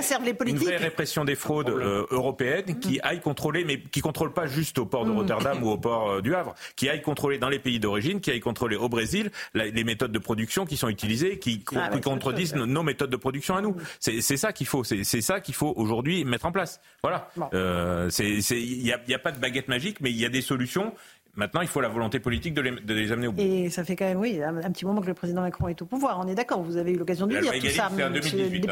une 0.46 0.58
vraie, 0.58 0.76
répression 0.76 1.24
des 1.24 1.34
fraudes 1.34 1.70
euh, 1.70 2.06
européennes 2.10 2.78
qui 2.78 2.96
mm-hmm. 2.96 3.00
aille 3.02 3.20
contrôler, 3.20 3.64
mais 3.64 3.80
qui 3.80 4.00
contrôle 4.00 4.32
pas 4.32 4.46
juste 4.46 4.78
au 4.78 4.86
port 4.86 5.04
de 5.04 5.10
mm-hmm. 5.10 5.14
Rotterdam 5.14 5.62
ou 5.62 5.70
au 5.70 5.78
port 5.78 6.10
euh, 6.10 6.20
du 6.20 6.34
Havre, 6.34 6.54
qui 6.76 6.88
aille 6.88 7.02
contrôler 7.02 7.38
dans 7.38 7.48
les 7.48 7.58
pays 7.58 7.80
d'origine, 7.80 8.20
qui 8.20 8.30
aille 8.30 8.40
contrôler 8.40 8.76
au 8.76 8.88
Brésil 8.88 9.30
les 9.54 9.84
méthodes 9.84 10.12
de 10.12 10.18
production 10.18 10.66
qui 10.66 10.76
sont 10.76 10.88
utilisées, 10.88 11.38
qui, 11.38 11.49
ah 11.76 11.88
qui 11.88 12.00
contredisent 12.00 12.54
nos, 12.54 12.82
méthodes 12.82 13.10
de 13.10 13.16
production 13.16 13.56
à 13.56 13.62
nous. 13.62 13.76
C'est 13.98 14.20
ça 14.20 14.52
qu'il 14.52 14.66
faut. 14.66 14.84
C'est 14.84 15.20
ça 15.20 15.40
qu'il 15.40 15.54
faut 15.54 15.72
aujourd'hui 15.76 16.24
mettre 16.24 16.46
en 16.46 16.52
place. 16.52 16.80
Voilà. 17.02 17.28
Euh, 17.54 18.10
il 18.18 18.82
n'y 18.82 18.92
a, 18.92 19.16
a 19.16 19.18
pas 19.18 19.32
de 19.32 19.38
baguette 19.38 19.68
magique, 19.68 20.00
mais 20.00 20.10
il 20.10 20.18
y 20.18 20.24
a 20.24 20.28
des 20.28 20.42
solutions. 20.42 20.94
Maintenant, 21.36 21.60
il 21.60 21.68
faut 21.68 21.80
la 21.80 21.88
volonté 21.88 22.18
politique 22.18 22.54
de 22.54 22.60
les, 22.60 23.12
amener 23.12 23.28
au 23.28 23.32
bout. 23.32 23.40
Et 23.40 23.70
ça 23.70 23.84
fait 23.84 23.94
quand 23.94 24.04
même, 24.04 24.18
oui, 24.18 24.42
un, 24.42 24.70
petit 24.70 24.84
moment 24.84 25.00
que 25.00 25.06
le 25.06 25.14
président 25.14 25.42
Macron 25.42 25.68
est 25.68 25.80
au 25.80 25.86
pouvoir. 25.86 26.18
On 26.18 26.26
est 26.26 26.34
d'accord, 26.34 26.62
vous 26.62 26.76
avez 26.76 26.92
eu 26.92 26.96
l'occasion 26.96 27.26
de 27.26 27.38
dire 27.38 27.52
tout 27.52 27.66
ça. 27.68 27.90
C'est 27.94 28.04
en 28.04 28.10
2018. 28.10 28.66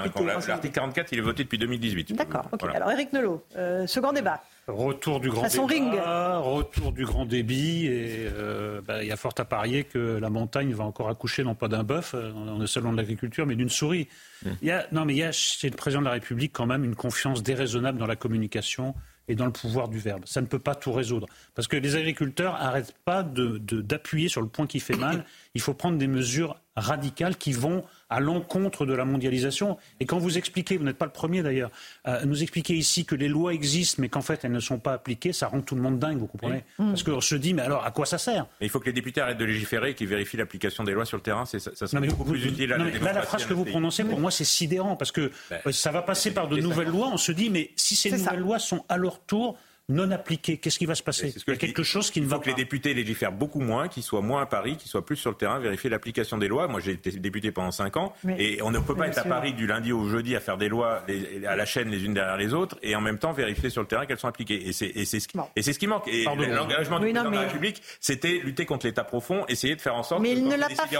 L'article 0.48 0.74
44, 0.74 1.12
il 1.12 1.18
est 1.18 1.22
voté 1.22 1.44
depuis 1.44 1.58
2018. 1.58 2.14
D'accord. 2.14 2.46
Alors, 2.74 2.90
Eric 2.90 3.12
Nolot, 3.12 3.44
euh, 3.56 3.86
second 3.86 4.12
débat. 4.12 4.42
Retour 4.66 5.20
du 5.20 5.30
grand 5.30 5.46
débat, 5.66 6.38
retour 6.40 6.92
du 6.92 7.06
grand 7.06 7.24
débit, 7.24 7.86
et 7.86 8.28
euh, 8.36 8.82
bah, 8.86 9.02
il 9.02 9.08
y 9.08 9.12
a 9.12 9.16
fort 9.16 9.32
à 9.38 9.44
parier 9.46 9.84
que 9.84 10.18
la 10.18 10.28
montagne 10.28 10.74
va 10.74 10.84
encore 10.84 11.08
accoucher 11.08 11.42
non 11.42 11.54
pas 11.54 11.68
d'un 11.68 11.84
bœuf, 11.84 12.12
euh, 12.14 12.32
on 12.34 12.62
est 12.62 12.66
salon 12.66 12.92
de 12.92 12.98
l'agriculture, 12.98 13.46
mais 13.46 13.54
d'une 13.54 13.70
souris. 13.70 14.08
Mmh. 14.44 14.48
Il 14.60 14.68
y 14.68 14.70
a, 14.70 14.86
non, 14.92 15.06
mais 15.06 15.14
il 15.14 15.18
y 15.20 15.22
a 15.22 15.32
chez 15.32 15.70
le 15.70 15.76
président 15.76 16.00
de 16.00 16.06
la 16.06 16.12
République 16.12 16.52
quand 16.52 16.66
même 16.66 16.84
une 16.84 16.96
confiance 16.96 17.42
déraisonnable 17.42 17.98
dans 17.98 18.06
la 18.06 18.16
communication 18.16 18.94
et 19.28 19.34
dans 19.34 19.46
le 19.46 19.52
pouvoir 19.52 19.88
du 19.88 19.98
verbe. 19.98 20.22
Ça 20.26 20.40
ne 20.40 20.46
peut 20.46 20.58
pas 20.58 20.74
tout 20.74 20.92
résoudre. 20.92 21.26
Parce 21.54 21.68
que 21.68 21.76
les 21.76 21.96
agriculteurs 21.96 22.54
n'arrêtent 22.54 22.94
pas 23.04 23.22
d'appuyer 23.22 24.28
sur 24.28 24.40
le 24.40 24.48
point 24.48 24.66
qui 24.66 24.80
fait 24.80 24.96
mal. 24.96 25.24
Il 25.54 25.60
faut 25.60 25.74
prendre 25.74 25.98
des 25.98 26.08
mesures 26.08 26.60
radicales 26.76 27.36
qui 27.36 27.52
vont 27.52 27.84
à 28.10 28.20
l'encontre 28.20 28.86
de 28.86 28.94
la 28.94 29.04
mondialisation. 29.04 29.76
Et 30.00 30.06
quand 30.06 30.18
vous 30.18 30.38
expliquez, 30.38 30.76
vous 30.76 30.84
n'êtes 30.84 30.96
pas 30.96 31.04
le 31.04 31.12
premier 31.12 31.42
d'ailleurs, 31.42 31.70
euh, 32.06 32.24
nous 32.24 32.42
expliquer 32.42 32.74
ici 32.74 33.04
que 33.04 33.14
les 33.14 33.28
lois 33.28 33.52
existent, 33.52 34.00
mais 34.00 34.08
qu'en 34.08 34.22
fait 34.22 34.44
elles 34.44 34.52
ne 34.52 34.60
sont 34.60 34.78
pas 34.78 34.94
appliquées, 34.94 35.32
ça 35.32 35.48
rend 35.48 35.60
tout 35.60 35.74
le 35.74 35.82
monde 35.82 35.98
dingue, 35.98 36.18
vous 36.18 36.26
comprenez 36.26 36.64
Parce 36.76 37.02
qu'on 37.02 37.20
se 37.20 37.34
dit, 37.34 37.54
mais 37.54 37.62
alors 37.62 37.84
à 37.84 37.90
quoi 37.90 38.06
ça 38.06 38.18
sert 38.18 38.46
Il 38.60 38.68
faut 38.70 38.80
que 38.80 38.86
les 38.86 38.92
députés 38.92 39.20
arrêtent 39.20 39.38
de 39.38 39.44
légiférer 39.44 39.90
et 39.90 39.94
qu'ils 39.94 40.08
vérifient 40.08 40.36
l'application 40.36 40.84
des 40.84 40.92
lois 40.92 41.04
sur 41.04 41.16
le 41.16 41.22
terrain. 41.22 41.44
Ça, 41.46 41.58
ça 41.58 41.86
serait 41.86 42.06
beaucoup 42.06 42.24
plus 42.24 42.44
utile 42.44 42.72
à 42.72 42.78
la 42.78 42.84
Là, 42.88 43.12
la 43.12 43.22
phrase 43.22 43.46
que 43.46 43.54
vous 43.54 43.64
prononcez, 43.64 44.04
pour 44.04 44.20
moi, 44.20 44.30
c'est 44.30 44.44
sidérant, 44.44 44.96
parce 44.96 45.12
que 45.12 45.30
ben, 45.50 45.60
ça 45.72 45.90
va 45.90 46.02
passer 46.02 46.32
par 46.32 46.48
de 46.48 46.56
nouvelles 46.56 46.88
lois. 46.88 47.10
On 47.12 47.16
se 47.16 47.32
dit, 47.32 47.50
mais 47.50 47.70
si 47.76 47.96
ces 47.96 48.10
nouvelles 48.10 48.40
lois 48.40 48.58
sont 48.58 48.84
à 48.88 48.96
leur 48.96 49.20
tour 49.20 49.56
non 49.88 50.10
appliquées, 50.10 50.58
qu'est-ce 50.58 50.78
qui 50.78 50.84
va 50.84 50.94
se 50.94 51.02
passer 51.02 51.34
Il 51.34 51.50
y 51.50 51.52
a 51.54 51.56
quelque 51.56 51.82
chose 51.82 52.10
qui 52.10 52.20
ne 52.20 52.26
va 52.26 52.36
pas. 52.36 52.36
Il 52.36 52.38
faut 52.38 52.44
que 52.44 52.56
les 52.56 52.64
députés 52.64 52.92
légifèrent 52.92 53.32
beaucoup 53.32 53.60
moins, 53.60 53.88
qu'ils 53.88 54.02
soient 54.02 54.20
moins 54.20 54.42
à 54.42 54.46
Paris, 54.46 54.76
qu'ils 54.76 54.90
soient 54.90 55.04
plus 55.04 55.16
sur 55.16 55.30
le 55.30 55.36
terrain, 55.36 55.58
vérifier 55.58 55.88
l'application 55.88 56.36
des 56.36 56.48
lois. 56.48 56.68
Moi, 56.68 56.80
j'ai 56.80 56.92
été 56.92 57.10
député 57.12 57.52
pendant 57.52 57.70
5 57.70 57.96
ans, 57.96 58.12
et 58.38 58.60
on 58.62 58.70
ne 58.70 58.78
peut 58.80 58.94
pas 58.94 59.08
être 59.08 59.18
à 59.18 59.24
Paris 59.24 59.54
du 59.54 59.66
lundi 59.66 59.92
au 59.92 60.06
jeudi 60.08 60.36
à 60.36 60.40
faire 60.40 60.58
des 60.58 60.68
lois 60.68 61.04
à 61.46 61.56
la 61.56 61.64
chaîne 61.64 61.88
les 61.88 62.04
unes 62.04 62.14
derrière 62.14 62.36
les 62.36 62.52
autres, 62.52 62.78
et 62.82 62.94
en 62.96 63.00
même 63.00 63.18
temps 63.18 63.32
vérifier 63.32 63.70
sur 63.70 63.80
le 63.80 63.88
terrain 63.88 64.04
qu'elles 64.04 64.18
sont 64.18 64.28
appliquées. 64.28 64.68
Et 64.68 64.72
c'est 64.72 64.92
ce, 65.04 65.20
ce, 65.20 65.78
qui 65.78 65.86
manque. 65.86 66.06
Et 66.08 66.24
l'engagement 66.24 66.98
du 66.98 67.12
président 67.12 67.30
de 67.30 67.34
la 67.34 67.42
République, 67.42 67.82
c'était 68.00 68.40
lutter 68.44 68.66
contre 68.66 68.86
l'État 68.86 69.04
profond, 69.04 69.44
essayer 69.48 69.74
de 69.74 69.80
faire 69.80 69.94
en 69.94 70.02
sorte 70.02 70.20
mais 70.20 70.34
que... 70.34 70.38
il 70.38 70.48
ne 70.48 70.56
l'a 70.56 70.68
pas 70.68 70.86
fait. 70.86 70.96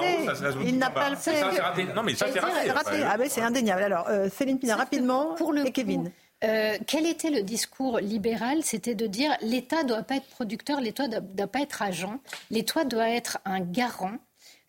il 0.65 0.79
n'a 0.79 0.91
pas, 0.91 1.11
le 1.11 1.17
fait. 1.17 1.95
Non, 1.95 2.03
mais 2.03 2.15
ça, 2.15 2.27
c'est 2.33 2.41
raté. 2.41 3.03
Ah, 3.05 3.17
c'est 3.29 3.43
indéniable. 3.43 3.83
Alors, 3.83 4.09
euh, 4.09 4.29
Céline 4.31 4.59
Pina, 4.59 4.77
rapidement, 4.77 5.35
pour 5.35 5.53
le 5.53 5.67
et 5.67 5.73
Kevin. 5.73 6.11
Euh, 6.45 6.77
quel 6.87 7.07
était 7.07 7.31
le 7.31 7.43
discours 7.43 7.99
libéral? 7.99 8.63
C'était 8.63 8.95
de 8.95 9.07
dire 9.07 9.37
l'État 9.43 9.83
ne 9.83 9.89
doit 9.89 10.03
pas 10.03 10.17
être 10.17 10.29
producteur, 10.29 10.81
l'État 10.81 11.09
ne 11.09 11.19
doit 11.19 11.47
pas 11.49 11.61
être 11.61 11.83
agent, 11.83 12.21
l'État 12.51 12.85
doit 12.85 13.11
être 13.11 13.39
un 13.45 13.61
garant. 13.61 14.19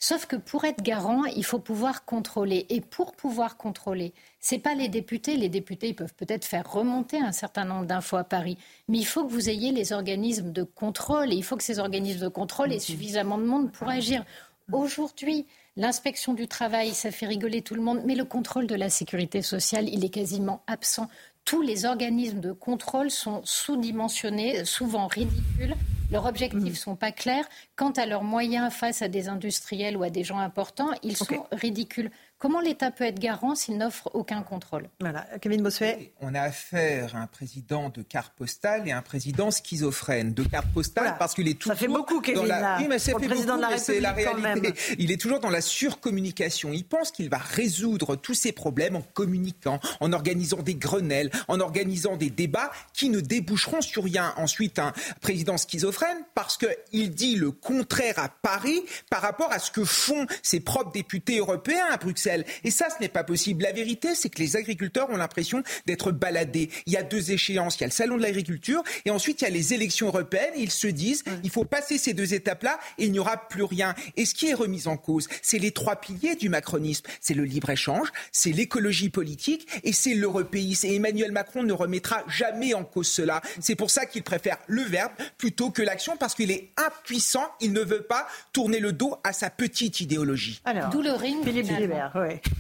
Sauf 0.02 0.26
que 0.26 0.38
pour 0.38 0.64
être 0.64 0.82
garant, 0.82 1.26
il 1.26 1.44
faut 1.44 1.60
pouvoir 1.60 2.06
contrôler. 2.06 2.66
Et 2.70 2.80
pour 2.80 3.12
pouvoir 3.12 3.58
contrôler, 3.58 4.14
ce 4.40 4.56
n'est 4.56 4.62
pas 4.62 4.74
les 4.74 4.88
députés. 4.88 5.36
Les 5.36 5.50
députés 5.50 5.94
peuvent 5.94 6.14
peut-être 6.16 6.46
faire 6.46 6.72
remonter 6.72 7.20
un 7.20 7.34
certain 7.34 7.66
nombre 7.66 7.86
d'infos 7.86 8.16
à 8.16 8.24
Paris, 8.24 8.58
mais 8.88 8.98
il 8.98 9.06
faut 9.06 9.26
que 9.26 9.32
vous 9.32 9.50
ayez 9.50 9.72
les 9.72 9.92
organismes 9.92 10.54
de 10.54 10.64
contrôle. 10.64 11.34
Et 11.34 11.36
il 11.36 11.44
faut 11.44 11.58
que 11.58 11.64
ces 11.64 11.80
organismes 11.80 12.22
de 12.22 12.30
contrôle 12.30 12.72
aient 12.72 12.80
suffisamment 12.80 13.38
de 13.38 13.44
monde 13.44 13.72
pour 13.72 13.90
agir. 13.90 14.24
Aujourd'hui, 14.72 15.46
L'inspection 15.80 16.34
du 16.34 16.50
travail, 16.50 16.94
ça 16.94 17.10
fait 17.10 17.26
rigoler 17.26 17.62
tout 17.62 17.74
le 17.74 17.82
monde, 17.82 18.02
mais 18.04 18.16
le 18.16 18.26
contrôle 18.26 18.68
de 18.68 18.76
la 18.76 18.90
sécurité 18.90 19.42
sociale, 19.42 19.88
il 19.88 20.04
est 20.04 20.10
quasiment 20.10 20.62
absent 20.68 21.08
tous 21.50 21.64
les 21.64 21.86
organismes 21.86 22.42
de 22.42 22.52
contrôle 22.52 23.10
sont 23.10 23.42
sous-dimensionnés, 23.44 24.66
souvent 24.66 25.08
ridicules. 25.08 25.76
Leurs 26.12 26.28
objectifs 26.28 26.64
ne 26.64 26.70
mm. 26.70 26.76
sont 26.76 26.96
pas 26.96 27.12
clairs. 27.12 27.50
Quant 27.76 27.90
à 27.90 28.06
leurs 28.06 28.24
moyens 28.24 28.72
face 28.72 29.02
à 29.02 29.08
des 29.08 29.30
industriels 29.30 29.98
ou 29.98 30.04
à 30.04 30.12
des 30.12 30.24
gens 30.24 30.38
importants, 30.38 30.92
ils 31.02 31.18
sont 31.18 31.48
ridicules. 31.52 32.12
Comment 32.40 32.62
l'État 32.62 32.90
peut 32.90 33.04
être 33.04 33.20
garant 33.20 33.54
s'il 33.54 33.78
n'offre 33.78 34.10
aucun 34.14 34.44
contrôle 34.44 34.88
Voilà, 35.02 35.28
Kevin 35.42 35.62
Bossuet. 35.62 36.14
On 36.22 36.34
a 36.34 36.40
affaire 36.40 37.14
à 37.14 37.20
un 37.20 37.28
président 37.28 37.90
de 37.90 38.02
carte 38.02 38.32
postale 38.34 38.88
et 38.88 38.94
un 38.94 39.02
président 39.02 39.52
schizophrène. 39.52 40.34
De 40.34 40.44
carte 40.44 40.72
postale 40.74 41.18
parce 41.20 41.34
qu'il 41.34 41.50
est 41.50 41.56
toujours. 41.56 41.74
Ça 41.74 41.78
fait 41.78 41.90
beaucoup, 41.90 42.22
Kevin. 42.22 42.44
Dans 42.44 42.48
la... 42.48 42.78
Oui, 42.78 42.86
mais 42.88 42.98
c'est 42.98 43.12
le 43.12 43.28
président 43.28 43.58
de 43.58 43.62
la 43.62 43.68
République. 43.68 44.02
La 44.02 44.14
réalité. 44.14 44.74
Il 45.00 45.12
est 45.12 45.20
toujours 45.20 45.42
dans 45.42 45.50
la 45.50 45.60
surcommunication. 45.60 46.72
Il 46.72 46.86
pense 46.86 47.12
qu'il 47.12 47.30
va 47.30 47.40
résoudre 47.40 48.16
tous 48.16 48.36
ces 48.36 48.54
problèmes 48.54 48.96
en 48.96 49.02
communiquant, 49.02 49.82
en 50.00 50.14
organisant 50.14 50.62
des 50.62 50.76
grenelles, 50.76 51.32
en 51.50 51.60
organisant 51.60 52.16
des 52.16 52.30
débats 52.30 52.72
qui 52.94 53.10
ne 53.10 53.20
déboucheront 53.20 53.82
sur 53.82 54.06
rien. 54.06 54.34
Ensuite, 54.38 54.80
un 54.80 54.94
président 55.20 55.58
schizophrène 55.58 56.20
parce 56.36 56.58
qu'il 56.58 57.12
dit 57.12 57.36
le 57.36 57.52
contraire 57.52 58.18
à 58.18 58.30
Paris 58.30 58.82
par 59.10 59.22
rapport 59.22 59.52
à 59.52 59.60
ce 59.60 59.72
que 59.72 59.84
font 59.84 60.26
ses 60.42 60.62
propres 60.62 60.94
députés 60.94 61.40
européens 61.40 61.88
à 61.92 61.98
Bruxelles. 61.98 62.29
Et 62.64 62.72
ça, 62.72 62.88
ce 62.90 63.02
n'est 63.02 63.10
pas 63.10 63.24
possible. 63.24 63.64
La 63.64 63.72
vérité, 63.72 64.16
c'est 64.16 64.30
que 64.30 64.40
les 64.40 64.56
agriculteurs 64.56 65.10
ont 65.10 65.18
l'impression 65.18 65.64
d'être 65.86 66.12
baladés. 66.12 66.70
Il 66.86 66.94
y 66.94 66.98
a 66.98 67.04
deux 67.04 67.32
échéances. 67.32 67.78
Il 67.78 67.82
y 67.82 67.84
a 67.84 67.88
le 67.88 67.94
salon 67.94 68.18
de 68.18 68.22
l'agriculture 68.22 68.84
et 69.06 69.12
ensuite 69.12 69.42
il 69.42 69.46
y 69.46 69.48
a 69.48 69.52
les 69.52 69.74
élections 69.74 70.08
européennes. 70.08 70.54
ils 70.56 70.72
se 70.72 70.88
disent, 70.88 71.24
il 71.44 71.50
faut 71.50 71.66
passer 71.66 71.98
ces 71.98 72.14
deux 72.14 72.34
étapes-là 72.34 72.80
et 72.98 73.06
il 73.06 73.12
n'y 73.12 73.20
aura 73.20 73.38
plus 73.38 73.64
rien. 73.64 73.96
Et 74.18 74.26
ce 74.26 74.34
qui 74.34 74.48
est 74.48 74.54
remis 74.54 74.88
en 74.88 74.98
cause, 74.98 75.28
c'est 75.42 75.60
les 75.60 75.72
trois 75.72 75.98
piliers 75.98 76.36
du 76.36 76.50
macronisme. 76.50 77.06
C'est 77.22 77.34
le 77.34 77.44
libre-échange, 77.44 78.12
c'est 78.32 78.52
l'écologie 78.52 79.10
politique 79.10 79.68
et 79.84 79.94
c'est 79.94 80.14
l'européisme. 80.14 80.88
Et 80.88 80.96
Emmanuel 80.96 81.32
Macron 81.32 81.64
ne 81.64 81.74
remettra 81.74 82.24
jamais 82.28 82.74
en 82.74 82.84
cause 82.84 83.08
cela. 83.08 83.42
C'est 83.60 83.76
pour 83.76 83.92
ça 83.92 84.06
qu'il 84.06 84.24
préfère 84.24 84.58
le 84.68 84.84
verbe 84.84 85.12
plutôt 85.38 85.72
que 85.72 85.82
l'action 85.82 86.18
parce 86.18 86.36
qu'il 86.36 86.52
est 86.52 86.72
impuissant. 86.78 87.46
Il 87.62 87.74
ne 87.74 87.82
veut 87.82 88.04
pas 88.04 88.28
tourner 88.54 88.80
le 88.80 88.92
dos 88.92 89.16
à 89.24 89.34
sa 89.34 89.50
petite 89.50 90.02
idéologie. 90.02 90.62
Alors, 90.66 90.90
D'où 90.90 91.02
le 91.02 91.12
ring. 91.12 91.44
Philippe 91.44 91.68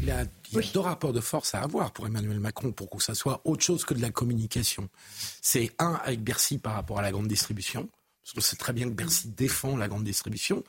il 0.01 0.07
y 0.07 0.11
a, 0.11 0.25
deux 0.73 0.79
rapports 0.79 1.13
de 1.13 1.21
force 1.21 1.55
à 1.55 1.61
avoir 1.61 1.91
pour 1.91 2.07
Emmanuel 2.07 2.39
Macron 2.39 2.71
pour 2.71 2.89
que 2.89 3.01
ça 3.01 3.15
soit 3.15 3.41
autre 3.45 3.63
chose 3.63 3.85
que 3.85 3.93
de 3.93 4.01
la 4.01 4.09
communication. 4.09 4.89
C'est 5.41 5.71
un 5.79 5.99
avec 6.03 6.23
Bercy 6.23 6.57
par 6.57 6.73
rapport 6.73 6.99
à 6.99 7.01
la 7.01 7.11
grande 7.11 7.27
distribution, 7.27 7.89
parce 8.21 8.33
qu'on 8.33 8.41
sait 8.41 8.55
très 8.55 8.73
bien 8.73 8.85
que 8.85 8.93
Bercy 8.93 9.29
défend 9.29 9.77
la 9.77 9.87
grande 9.87 10.03
distribution. 10.03 10.63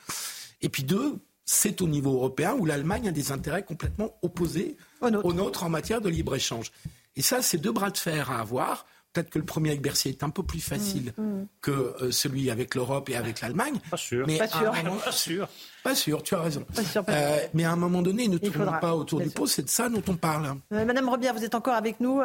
Et 0.60 0.68
puis 0.68 0.82
deux, 0.82 1.18
c'est 1.44 1.80
au 1.80 1.88
niveau 1.88 2.14
européen 2.14 2.54
où 2.54 2.64
l'Allemagne 2.64 3.08
a 3.08 3.12
des 3.12 3.32
intérêts 3.32 3.64
complètement 3.64 4.16
opposés 4.22 4.76
aux 5.00 5.32
nôtres 5.32 5.64
en 5.64 5.68
matière 5.68 6.00
de 6.00 6.08
libre-échange. 6.08 6.70
Et 7.16 7.22
ça, 7.22 7.42
c'est 7.42 7.58
deux 7.58 7.72
bras 7.72 7.90
de 7.90 7.98
fer 7.98 8.30
à 8.30 8.40
avoir. 8.40 8.86
Peut-être 9.12 9.30
que 9.30 9.40
le 9.40 9.44
premier 9.44 9.70
avec 9.70 9.82
Bercy 9.82 10.08
est 10.08 10.22
un 10.22 10.30
peu 10.30 10.44
plus 10.44 10.60
facile 10.60 11.12
mm, 11.16 11.22
mm. 11.22 11.46
que 11.60 11.70
euh, 11.70 12.10
celui 12.12 12.48
avec 12.48 12.76
l'Europe 12.76 13.08
et 13.08 13.16
avec 13.16 13.40
l'Allemagne. 13.40 13.80
Pas 13.90 13.96
sûr. 13.96 14.24
Mais 14.26 14.38
pas, 14.38 14.46
sûr. 14.46 14.72
pas 15.04 15.12
sûr. 15.12 15.48
Pas 15.82 15.94
sûr, 15.96 16.22
tu 16.22 16.34
as 16.36 16.40
raison. 16.40 16.64
Euh, 17.08 17.38
mais 17.52 17.64
à 17.64 17.72
un 17.72 17.76
moment 17.76 18.02
donné, 18.02 18.28
ne 18.28 18.38
tournons 18.38 18.78
pas 18.80 18.94
autour 18.94 19.20
du 19.20 19.30
pot, 19.30 19.46
c'est 19.46 19.62
de 19.62 19.68
ça 19.68 19.88
dont 19.88 20.02
on 20.06 20.14
parle. 20.14 20.54
Euh, 20.72 20.84
Madame 20.84 21.08
Robière, 21.08 21.34
vous 21.34 21.44
êtes 21.44 21.56
encore 21.56 21.74
avec 21.74 21.98
nous. 22.00 22.20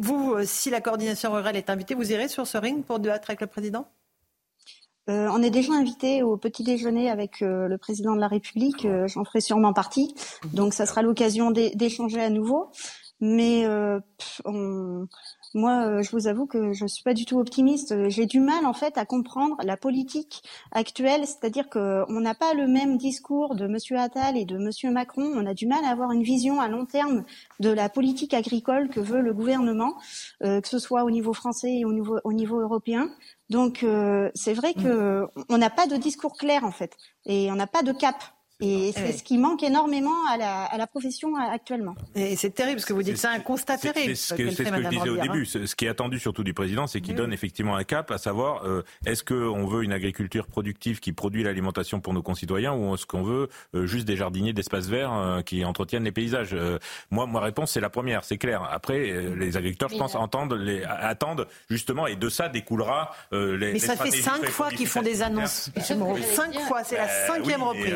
vous, 0.00 0.36
si 0.44 0.70
la 0.70 0.80
coordination 0.80 1.32
rurale 1.32 1.56
est 1.56 1.70
invitée, 1.70 1.94
vous 1.94 2.10
irez 2.10 2.28
sur 2.28 2.46
ce 2.46 2.58
ring 2.58 2.84
pour 2.84 2.98
débattre 2.98 3.30
avec 3.30 3.40
le 3.40 3.46
président? 3.46 3.88
On 5.06 5.42
est 5.42 5.50
déjà 5.50 5.72
invité 5.72 6.22
au 6.22 6.36
petit 6.36 6.64
déjeuner 6.64 7.10
avec 7.10 7.40
le 7.40 7.76
président 7.76 8.14
de 8.14 8.20
la 8.20 8.28
République. 8.28 8.86
J'en 9.06 9.24
ferai 9.24 9.40
sûrement 9.40 9.72
partie. 9.72 10.14
Donc, 10.52 10.74
ça 10.74 10.84
sera 10.84 11.02
l'occasion 11.02 11.50
d'échanger 11.50 12.20
à 12.20 12.30
nouveau. 12.30 12.70
Mais 13.20 13.66
on, 14.44 15.06
moi, 15.54 15.86
euh, 15.86 16.02
je 16.02 16.10
vous 16.12 16.26
avoue 16.26 16.46
que 16.46 16.72
je 16.72 16.86
suis 16.86 17.02
pas 17.02 17.14
du 17.14 17.24
tout 17.24 17.38
optimiste. 17.38 18.08
J'ai 18.08 18.26
du 18.26 18.40
mal 18.40 18.66
en 18.66 18.72
fait 18.72 18.98
à 18.98 19.04
comprendre 19.04 19.56
la 19.64 19.76
politique 19.76 20.42
actuelle, 20.72 21.26
c'est-à-dire 21.26 21.68
que 21.68 22.04
on 22.08 22.20
n'a 22.20 22.34
pas 22.34 22.54
le 22.54 22.66
même 22.66 22.96
discours 22.96 23.54
de 23.54 23.66
Monsieur 23.66 23.98
Attal 23.98 24.36
et 24.36 24.44
de 24.44 24.58
Monsieur 24.58 24.90
Macron. 24.90 25.30
On 25.34 25.46
a 25.46 25.54
du 25.54 25.66
mal 25.66 25.84
à 25.84 25.88
avoir 25.88 26.12
une 26.12 26.22
vision 26.22 26.60
à 26.60 26.68
long 26.68 26.86
terme 26.86 27.24
de 27.60 27.70
la 27.70 27.88
politique 27.88 28.34
agricole 28.34 28.88
que 28.88 29.00
veut 29.00 29.20
le 29.20 29.32
gouvernement, 29.32 29.94
euh, 30.42 30.60
que 30.60 30.68
ce 30.68 30.78
soit 30.78 31.04
au 31.04 31.10
niveau 31.10 31.32
français 31.32 31.78
et 31.78 31.84
au 31.84 31.92
niveau, 31.92 32.18
au 32.24 32.32
niveau 32.32 32.60
européen. 32.60 33.10
Donc 33.48 33.82
euh, 33.82 34.30
c'est 34.34 34.54
vrai 34.54 34.74
que 34.74 35.26
on 35.48 35.58
n'a 35.58 35.70
pas 35.70 35.86
de 35.86 35.96
discours 35.96 36.36
clair 36.36 36.64
en 36.64 36.72
fait, 36.72 36.96
et 37.24 37.50
on 37.50 37.56
n'a 37.56 37.66
pas 37.66 37.82
de 37.82 37.92
cap. 37.92 38.16
Et 38.60 38.92
c'est 38.92 39.12
ce 39.12 39.22
qui 39.22 39.38
manque 39.38 39.62
énormément 39.62 40.26
à 40.28 40.36
la, 40.36 40.64
à 40.64 40.76
la 40.76 40.88
profession 40.88 41.36
actuellement. 41.36 41.94
Et 42.16 42.34
c'est 42.34 42.50
terrible, 42.50 42.76
parce 42.76 42.86
que 42.86 42.92
vous 42.92 43.04
dites 43.04 43.14
que 43.14 43.20
c'est 43.20 43.28
un 43.28 43.38
constat 43.38 43.78
terrible. 43.78 44.16
C'est 44.16 44.34
ce 44.34 44.34
que, 44.34 44.50
ce 44.50 44.62
que 44.64 44.82
je 44.82 44.88
disais 44.88 45.08
au 45.08 45.16
début. 45.16 45.42
Hein. 45.42 45.62
Ce 45.64 45.76
qui 45.76 45.84
est 45.84 45.88
attendu 45.88 46.18
surtout 46.18 46.42
du 46.42 46.54
président, 46.54 46.88
c'est 46.88 47.00
qu'il 47.00 47.14
donne 47.14 47.32
effectivement 47.32 47.76
un 47.76 47.84
cap, 47.84 48.10
à 48.10 48.18
savoir, 48.18 48.66
euh, 48.66 48.82
est-ce 49.06 49.22
qu'on 49.22 49.66
veut 49.66 49.84
une 49.84 49.92
agriculture 49.92 50.46
productive 50.46 50.98
qui 50.98 51.12
produit 51.12 51.44
l'alimentation 51.44 52.00
pour 52.00 52.14
nos 52.14 52.22
concitoyens, 52.22 52.72
ou 52.72 52.94
est-ce 52.94 53.06
qu'on 53.06 53.22
veut 53.22 53.48
euh, 53.76 53.86
juste 53.86 54.06
des 54.06 54.16
jardiniers 54.16 54.52
d'espaces 54.52 54.88
verts 54.88 55.12
euh, 55.12 55.42
qui 55.42 55.64
entretiennent 55.64 56.04
les 56.04 56.12
paysages? 56.12 56.56
Moi, 57.12 57.26
ma 57.28 57.40
réponse, 57.40 57.70
c'est 57.72 57.80
la 57.80 57.90
première, 57.90 58.24
c'est 58.24 58.38
clair. 58.38 58.68
Après, 58.72 58.98
les 59.36 59.56
agriculteurs, 59.56 59.88
je 59.88 59.96
pense, 59.96 60.16
entendent 60.16 60.54
les, 60.54 60.82
attendent 60.82 61.46
justement, 61.70 62.08
et 62.08 62.16
de 62.16 62.28
ça 62.28 62.48
découlera 62.48 63.12
les 63.30 63.72
Mais 63.72 63.78
ça 63.78 63.94
fait 63.94 64.10
cinq 64.10 64.46
fois 64.46 64.70
qu'ils 64.70 64.88
font 64.88 65.02
des 65.02 65.22
annonces. 65.22 65.70
Cinq 65.80 66.58
fois, 66.66 66.82
c'est 66.82 66.96
la 66.96 67.08
cinquième 67.08 67.62
reprise. 67.62 67.94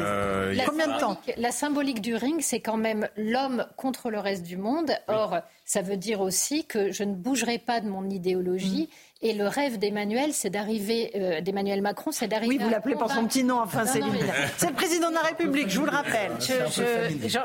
La 0.53 0.67
Combien 0.67 0.89
de 0.89 0.99
temps 0.99 1.21
La 1.37 1.51
symbolique 1.51 2.01
du 2.01 2.15
ring, 2.15 2.41
c'est 2.41 2.61
quand 2.61 2.77
même 2.77 3.09
l'homme 3.17 3.67
contre 3.77 4.11
le 4.11 4.19
reste 4.19 4.45
du 4.45 4.57
monde. 4.57 4.93
Or, 5.09 5.39
ça 5.65 5.83
veut 5.83 5.97
dire 5.97 6.21
aussi 6.21 6.65
que 6.65 6.93
je 6.93 7.05
ne 7.05 7.15
bougerai 7.15 7.59
pas 7.59 7.81
de 7.81 7.89
mon 7.89 8.09
idéologie. 8.09 8.89
Mm. 8.91 9.12
Et 9.25 9.35
le 9.35 9.47
rêve 9.47 9.79
d'Emmanuel, 9.79 10.33
c'est 10.33 10.51
d'arriver, 10.51 11.13
euh, 11.15 11.41
d'Emmanuel 11.41 11.81
Macron, 11.81 12.11
c'est 12.11 12.27
d'arriver. 12.27 12.57
Oui, 12.57 12.63
vous 12.63 12.69
l'appelez 12.69 12.97
par 12.97 13.09
son 13.09 13.25
petit 13.25 13.45
nom, 13.45 13.61
enfin, 13.61 13.87
c'est 13.87 14.01
C'est 14.57 14.69
le 14.69 14.75
président 14.75 15.11
de 15.11 15.15
la 15.15 15.21
République, 15.21 15.69
je 15.69 15.79
vous 15.79 15.87
le 15.87 15.93
rappelle. 15.93 16.33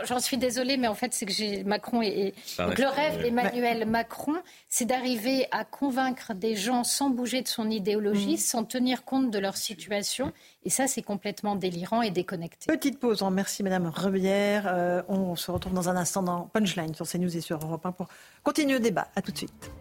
J'en 0.07 0.19
suis 0.19 0.37
désolée, 0.37 0.77
mais 0.77 0.87
en 0.87 0.95
fait, 0.95 1.13
c'est 1.13 1.27
que 1.27 1.31
j'ai 1.31 1.63
Macron 1.63 2.01
et. 2.01 2.33
Donc, 2.57 2.79
le 2.79 2.87
rêve 2.87 3.21
d'Emmanuel 3.21 3.85
Macron, 3.85 4.33
c'est 4.69 4.85
d'arriver 4.85 5.45
à 5.51 5.65
convaincre 5.65 6.33
des 6.33 6.55
gens 6.55 6.83
sans 6.83 7.11
bouger 7.11 7.43
de 7.43 7.47
son 7.47 7.69
idéologie, 7.69 8.33
mm. 8.33 8.37
sans 8.37 8.63
tenir 8.63 9.05
compte 9.05 9.29
de 9.29 9.37
leur 9.37 9.55
situation. 9.55 10.33
Et 10.63 10.71
ça, 10.71 10.87
c'est 10.87 11.03
complètement 11.03 11.55
délirant 11.55 12.01
et 12.01 12.09
déconnecté. 12.09 12.65
Petite 12.67 12.99
pause. 12.99 13.21
Hein. 13.21 13.29
Merci, 13.29 13.61
Madame 13.61 13.91
Rebière. 13.93 14.65
Euh, 14.67 15.03
on 15.07 15.35
se 15.35 15.51
retrouve 15.51 15.73
dans 15.73 15.89
un 15.89 15.95
instant 15.95 16.23
dans 16.23 16.41
Punchline 16.41 16.95
sur 16.95 17.07
CNews 17.07 17.37
et 17.37 17.41
sur 17.41 17.59
Europe 17.63 17.85
1 17.85 17.91
pour 17.91 18.07
continuer 18.43 18.73
le 18.73 18.79
débat. 18.79 19.09
À 19.15 19.21
tout 19.21 19.31
de 19.31 19.37
suite. 19.37 19.71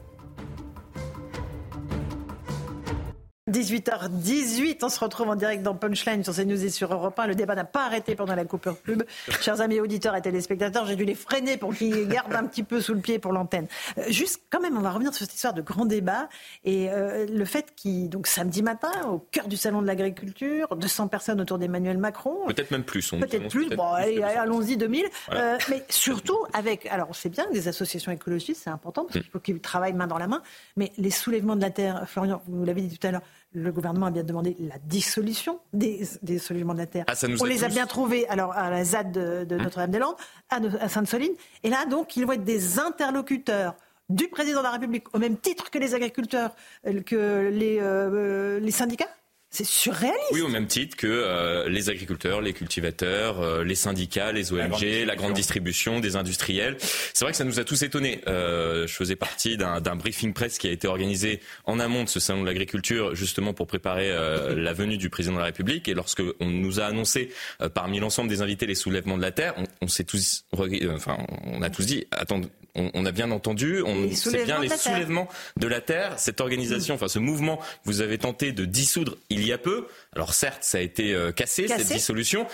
18h18, 3.49 4.78
on 4.82 4.88
se 4.88 4.99
retrouve 4.99 5.28
en 5.28 5.36
direct 5.36 5.62
dans 5.62 5.76
Punchline 5.76 6.24
sur 6.24 6.34
CNews 6.34 6.64
et 6.64 6.68
sur 6.68 6.92
Europe 6.92 7.16
1. 7.16 7.28
Le 7.28 7.36
débat 7.36 7.55
n'a 7.55 7.62
pas 7.62 7.84
arrêté 7.84 8.16
pendant 8.16 8.34
la 8.34 8.44
coupure 8.44 8.76
pub. 8.76 9.05
Chers 9.40 9.61
amis 9.61 9.78
auditeurs 9.78 10.16
et 10.16 10.20
téléspectateurs, 10.20 10.84
j'ai 10.86 10.97
dû 10.97 11.05
les 11.05 11.14
freiner 11.14 11.57
pour 11.57 11.72
qu'ils 11.72 12.09
gardent 12.09 12.34
un 12.34 12.44
petit 12.44 12.64
peu 12.64 12.80
sous 12.80 12.92
le 12.92 12.99
pied 13.01 13.20
pour 13.20 13.32
l'antenne. 13.32 13.68
Euh, 13.99 14.03
juste, 14.09 14.42
quand 14.51 14.59
même, 14.59 14.76
on 14.76 14.80
va 14.80 14.90
revenir 14.90 15.14
sur 15.14 15.24
cette 15.24 15.34
histoire 15.36 15.55
de 15.55 15.62
grand 15.62 15.84
débat 15.84 16.28
et 16.64 16.90
euh, 16.90 17.24
le 17.24 17.44
fait 17.44 17.72
qu'il, 17.76 18.09
donc 18.09 18.26
samedi 18.26 18.64
matin, 18.64 18.90
au 19.09 19.18
cœur 19.30 19.47
du 19.47 19.57
salon 19.57 19.80
de 19.80 19.86
l'agriculture, 19.86 20.74
200 20.74 21.07
personnes 21.07 21.40
autour 21.40 21.59
d'Emmanuel 21.59 21.99
Macron. 21.99 22.47
Peut-être 22.49 22.72
même 22.72 22.82
plus. 22.82 23.09
Peut-être 23.12 23.47
plus. 23.47 23.68
bon, 23.76 23.92
allez, 23.92 24.24
allons-y 24.24 24.76
2000. 24.76 25.07
Euh, 25.30 25.57
mais 25.70 25.84
surtout 25.88 26.38
avec, 26.53 26.86
alors 26.86 27.14
c'est 27.14 27.28
bien 27.28 27.49
des 27.53 27.68
associations 27.68 28.11
écologistes, 28.11 28.62
c'est 28.64 28.70
important 28.70 29.05
parce 29.05 29.20
qu'il 29.20 29.30
faut 29.30 29.38
qu'ils 29.38 29.61
travaillent 29.61 29.92
main 29.92 30.09
dans 30.09 30.18
la 30.18 30.26
main. 30.26 30.42
Mais 30.76 30.90
les 30.99 31.12
soulèvements 31.12 31.55
de 31.55 31.61
la 31.62 31.70
terre, 31.70 32.09
Florian, 32.09 32.42
vous 32.49 32.64
l'avez 32.64 32.82
dit 32.82 32.99
tout 32.99 33.07
à 33.07 33.12
l'heure, 33.12 33.22
le 33.53 33.72
gouvernement 33.72 34.07
a 34.07 34.11
bien 34.11 34.22
demandé 34.22 34.57
la 34.61 34.78
dissolution 34.78 35.61
des, 35.72 36.07
des 36.22 36.39
soulèvements 36.39 36.74
de 36.74 36.78
la 36.78 36.87
terre. 36.87 37.05
Ah, 37.09 37.14
On 37.41 37.45
les 37.45 37.64
a 37.64 37.68
bien 37.68 37.87
trouvés 37.87 38.26
alors, 38.28 38.53
à 38.53 38.70
la 38.70 38.84
ZAD 38.84 39.12
de, 39.12 39.45
de 39.45 39.57
Notre-Dame-des-Landes, 39.57 40.16
à, 40.51 40.57
à 40.80 40.89
Sainte-Soline. 40.89 41.32
Et 41.62 41.70
là, 41.70 41.87
donc, 41.87 42.16
ils 42.16 42.26
vont 42.26 42.32
être 42.32 42.45
des 42.45 42.78
interlocuteurs 42.78 43.74
du 44.09 44.28
président 44.28 44.59
de 44.59 44.64
la 44.64 44.70
République, 44.72 45.12
au 45.14 45.18
même 45.18 45.37
titre 45.37 45.70
que 45.70 45.78
les 45.78 45.95
agriculteurs, 45.95 46.55
euh, 46.87 47.01
que 47.03 47.51
les, 47.53 47.78
euh, 47.80 48.61
les 48.61 48.70
syndicats 48.70 49.09
c'est 49.51 49.64
surréaliste. 49.64 50.32
Oui, 50.32 50.42
au 50.42 50.49
même 50.49 50.66
titre 50.66 50.97
que 50.97 51.07
euh, 51.07 51.68
les 51.68 51.88
agriculteurs, 51.88 52.40
les 52.40 52.53
cultivateurs, 52.53 53.40
euh, 53.40 53.64
les 53.64 53.74
syndicats, 53.74 54.32
les 54.32 54.53
ONG, 54.53 54.59
la 54.59 54.68
grande, 54.68 54.82
la 55.07 55.16
grande 55.16 55.32
distribution, 55.34 56.01
des 56.01 56.16
industriels. 56.16 56.76
C'est 57.14 57.24
vrai 57.24 57.32
que 57.32 57.38
ça 57.38 57.44
nous 57.44 57.61
a 57.61 57.64
tous 57.64 57.82
étonnés. 57.82 58.20
Euh, 58.28 58.86
je 58.86 58.92
faisais 58.92 59.16
partie 59.16 59.57
d'un 59.57 59.97
briefing 59.97 60.32
presse 60.32 60.59
qui 60.59 60.68
a 60.68 60.70
été 60.70 60.88
organisé 60.88 61.40
en 61.64 61.78
amont 61.78 62.05
de 62.05 62.09
ce 62.09 62.20
salon 62.20 62.42
de 62.42 62.47
l'agriculture, 62.47 63.14
justement 63.14 63.55
pour 63.55 63.66
préparer 63.66 64.11
euh, 64.11 64.55
la 64.55 64.72
venue 64.72 64.99
du 64.99 65.11
président 65.11 65.34
de 65.34 65.40
la 65.40 65.47
République. 65.47 65.88
Et 65.88 65.94
lorsque 65.94 66.22
on 66.40 66.47
nous 66.47 66.80
a 66.80 66.84
annoncé 66.84 67.30
euh, 67.61 67.68
parmi 67.68 68.01
l'ensemble 68.01 68.28
des 68.28 68.42
invités 68.42 68.66
les 68.66 68.74
soulèvements 68.74 69.16
de 69.16 69.22
la 69.22 69.32
terre, 69.32 69.55
on, 69.57 69.64
on 69.82 69.88
s'est 69.88 70.05
tous, 70.05 70.44
enfin, 70.53 71.16
on 71.44 71.62
a 71.62 71.70
tous 71.70 71.86
dit, 71.86 72.07
attendez, 72.11 72.49
on, 72.77 72.91
on, 72.95 73.07
a 73.07 73.12
bien 73.12 73.31
entendu, 73.31 73.83
on 73.83 74.11
sait 74.12 74.45
bien 74.45 74.61
les 74.61 74.68
soulèvements 74.68 75.29
de 75.59 75.66
la 75.66 75.81
terre. 75.81 76.18
Cette 76.18 76.41
organisation, 76.41 76.95
enfin 76.95 77.09
ce 77.09 77.18
mouvement 77.18 77.57
que 77.57 77.62
vous 77.85 78.01
avez 78.01 78.18
tenté 78.18 78.53
de 78.53 78.64
dissoudre 78.64 79.16
il 79.31 79.47
y 79.47 79.53
a 79.53 79.59
peu. 79.59 79.87
Alors 80.14 80.35
certes, 80.35 80.62
ça 80.62 80.79
a 80.79 80.81
été 80.81 81.14
euh, 81.14 81.33
cassé, 81.33 81.64
cassé, 81.64 81.85
cette 81.85 81.97
dissolution. 81.97 82.47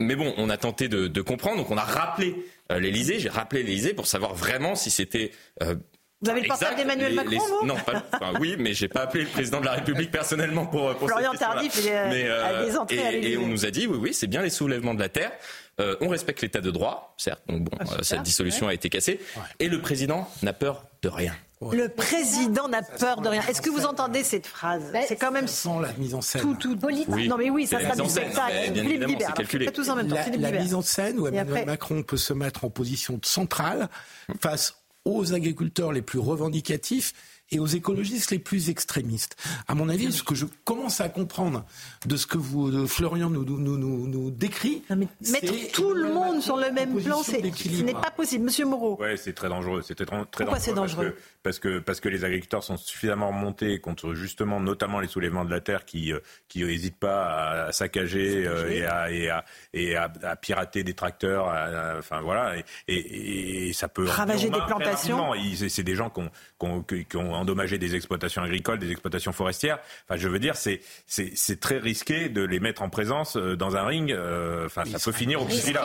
Mais 0.00 0.16
bon, 0.16 0.34
on 0.36 0.50
a 0.50 0.56
tenté 0.56 0.88
de, 0.88 1.06
de 1.06 1.20
comprendre, 1.22 1.58
donc 1.58 1.70
on 1.70 1.78
a 1.78 1.84
rappelé 1.84 2.34
euh, 2.72 2.80
l'Élysée, 2.80 3.20
j'ai 3.20 3.28
rappelé 3.28 3.62
l'Élysée 3.62 3.94
pour 3.94 4.06
savoir 4.06 4.34
vraiment 4.34 4.74
si 4.74 4.90
c'était 4.90 5.30
euh, 5.62 5.76
vous 6.24 6.30
avez 6.30 6.40
le 6.40 6.48
portable 6.48 6.76
d'Emmanuel 6.76 7.14
Macron, 7.14 7.30
les... 7.30 7.36
vous 7.36 7.66
Non, 7.66 7.76
pas, 7.76 8.02
enfin, 8.12 8.32
oui, 8.40 8.56
mais 8.58 8.72
j'ai 8.72 8.88
pas 8.88 9.02
appelé 9.02 9.24
le 9.24 9.30
président 9.30 9.60
de 9.60 9.66
la 9.66 9.72
République 9.72 10.10
personnellement 10.10 10.64
pour. 10.64 10.94
pour 10.96 11.08
Florian 11.08 11.34
Tardif, 11.34 11.78
il 11.78 11.88
est 11.88 12.08
mais, 12.08 12.24
euh, 12.26 12.64
des 12.64 12.76
entrées 12.78 12.96
et, 12.96 13.02
à 13.02 13.12
et 13.12 13.36
on 13.36 13.46
nous 13.46 13.66
a 13.66 13.70
dit, 13.70 13.86
oui, 13.86 13.98
oui, 14.00 14.14
c'est 14.14 14.26
bien 14.26 14.40
les 14.40 14.48
soulèvements 14.48 14.94
de 14.94 15.00
la 15.00 15.10
terre. 15.10 15.32
Euh, 15.80 15.96
on 16.00 16.08
respecte 16.08 16.40
l'état 16.42 16.60
de 16.60 16.70
droit, 16.70 17.14
certes. 17.18 17.42
Donc 17.48 17.62
bon, 17.64 17.76
ah, 17.80 18.02
cette 18.02 18.22
dissolution 18.22 18.66
ouais. 18.66 18.72
a 18.72 18.74
été 18.74 18.88
cassée. 18.88 19.20
Ouais. 19.36 19.42
Et 19.58 19.68
le 19.68 19.80
président 19.80 20.28
n'a 20.42 20.52
peur 20.52 20.84
de 21.02 21.08
rien. 21.08 21.34
Ouais. 21.60 21.76
Le 21.76 21.88
président 21.88 22.68
n'a 22.68 22.82
peur 22.82 23.20
de 23.20 23.28
rien. 23.28 23.42
Est-ce 23.48 23.62
que 23.62 23.70
vous 23.70 23.84
entendez 23.84 24.22
cette 24.22 24.46
phrase 24.46 24.84
C'est 25.08 25.16
quand 25.16 25.32
même 25.32 25.48
sans 25.48 25.80
la 25.80 25.92
mise 25.94 26.14
en 26.14 26.20
scène. 26.20 26.42
Tout, 26.42 26.54
tout 26.54 26.76
politique. 26.76 27.08
Oui. 27.08 27.26
Non 27.26 27.36
mais 27.36 27.50
oui, 27.50 27.66
ça 27.66 27.80
sera 27.80 27.96
du 27.96 28.08
spectacle. 28.08 28.72
Bien 28.72 28.84
évidemment, 28.84 29.18
c'est 29.18 29.32
calculé. 29.34 29.72
Tous 29.72 29.88
en 29.88 29.96
même 29.96 30.08
temps. 30.08 30.16
La, 30.16 30.50
la 30.50 30.60
mise 30.60 30.74
en 30.74 30.82
scène 30.82 31.18
où 31.18 31.26
Emmanuel 31.26 31.48
après... 31.48 31.64
Macron 31.64 32.02
peut 32.02 32.16
se 32.16 32.32
mettre 32.32 32.64
en 32.64 32.70
position 32.70 33.18
centrale 33.24 33.88
face 34.40 34.76
aux 35.04 35.34
agriculteurs 35.34 35.92
les 35.92 36.02
plus 36.02 36.18
revendicatifs 36.18 37.12
et 37.50 37.58
aux 37.58 37.66
écologistes 37.66 38.30
les 38.30 38.38
plus 38.38 38.70
extrémistes. 38.70 39.36
À 39.68 39.74
mon 39.74 39.88
avis, 39.88 40.12
ce 40.12 40.22
que 40.22 40.34
je 40.34 40.46
commence 40.64 41.00
à 41.00 41.08
comprendre 41.08 41.64
de 42.06 42.16
ce 42.16 42.26
que 42.26 42.38
vous, 42.38 42.70
de 42.70 42.86
Florian 42.86 43.30
nous, 43.30 43.44
nous, 43.44 43.78
nous, 43.78 44.06
nous 44.06 44.30
décrit, 44.30 44.82
mais 44.90 45.08
mettre 45.30 45.72
tout 45.72 45.92
le 45.92 46.12
monde 46.12 46.42
sur 46.42 46.56
le 46.56 46.70
même 46.72 47.00
plan, 47.02 47.22
ce 47.22 47.82
n'est 47.82 47.92
pas 47.92 48.10
possible. 48.10 48.44
Monsieur 48.44 48.66
Moreau. 48.66 48.96
Ouais, 49.00 49.16
c'est 49.16 49.32
très 49.32 49.48
dangereux. 49.48 49.82
C'était 49.82 50.04
très, 50.04 50.24
très 50.26 50.44
Pourquoi 50.44 50.58
dangereux. 50.58 50.58
c'est 50.58 50.74
dangereux 50.74 51.16
parce 51.42 51.58
que, 51.58 51.78
parce 51.78 52.00
que 52.00 52.08
les 52.08 52.24
agriculteurs 52.24 52.62
sont 52.64 52.76
suffisamment 52.76 53.28
remontés 53.28 53.78
contre 53.80 54.14
justement 54.14 54.60
notamment 54.60 55.00
les 55.00 55.08
soulèvements 55.08 55.44
de 55.44 55.50
la 55.50 55.60
terre 55.60 55.84
qui 55.84 56.12
qui 56.48 56.64
n'hésitent 56.64 56.98
pas 56.98 57.66
à 57.66 57.72
saccager 57.72 58.46
euh, 58.46 58.70
et, 58.70 58.84
à, 58.84 59.10
et, 59.10 59.28
à, 59.28 59.44
et 59.72 59.96
à, 59.96 60.10
à, 60.22 60.36
pirater 60.36 60.84
des 60.84 60.94
tracteurs, 60.94 61.48
à, 61.48 61.96
enfin 61.98 62.20
voilà, 62.20 62.56
et, 62.56 62.64
et, 62.88 63.68
et 63.68 63.72
ça 63.72 63.88
peut 63.88 64.04
ravager 64.04 64.50
des 64.50 64.60
plantations. 64.66 65.32
C'est 65.68 65.82
des 65.82 65.94
gens 65.94 66.10
qui 66.10 66.20
ont, 66.20 66.30
qui, 66.58 66.66
ont, 66.66 66.82
qui 66.82 67.16
ont, 67.16 67.32
endommagé 67.34 67.78
des 67.78 67.94
exploitations 67.94 68.42
agricoles, 68.42 68.78
des 68.78 68.90
exploitations 68.90 69.32
forestières. 69.32 69.78
Enfin, 70.08 70.18
je 70.18 70.28
veux 70.28 70.38
dire, 70.38 70.56
c'est 70.56 70.80
c'est 71.06 71.60
très 71.60 71.78
risqué 71.78 71.93
de 72.04 72.42
les 72.42 72.60
mettre 72.60 72.82
en 72.82 72.88
présence 72.88 73.36
dans 73.36 73.76
un 73.76 73.86
ring. 73.86 74.12
Euh, 74.12 74.66
enfin, 74.66 74.84
ça 74.84 74.98
peut 74.98 75.16
finir 75.16 75.42
au 75.42 75.44
pugilat. 75.44 75.84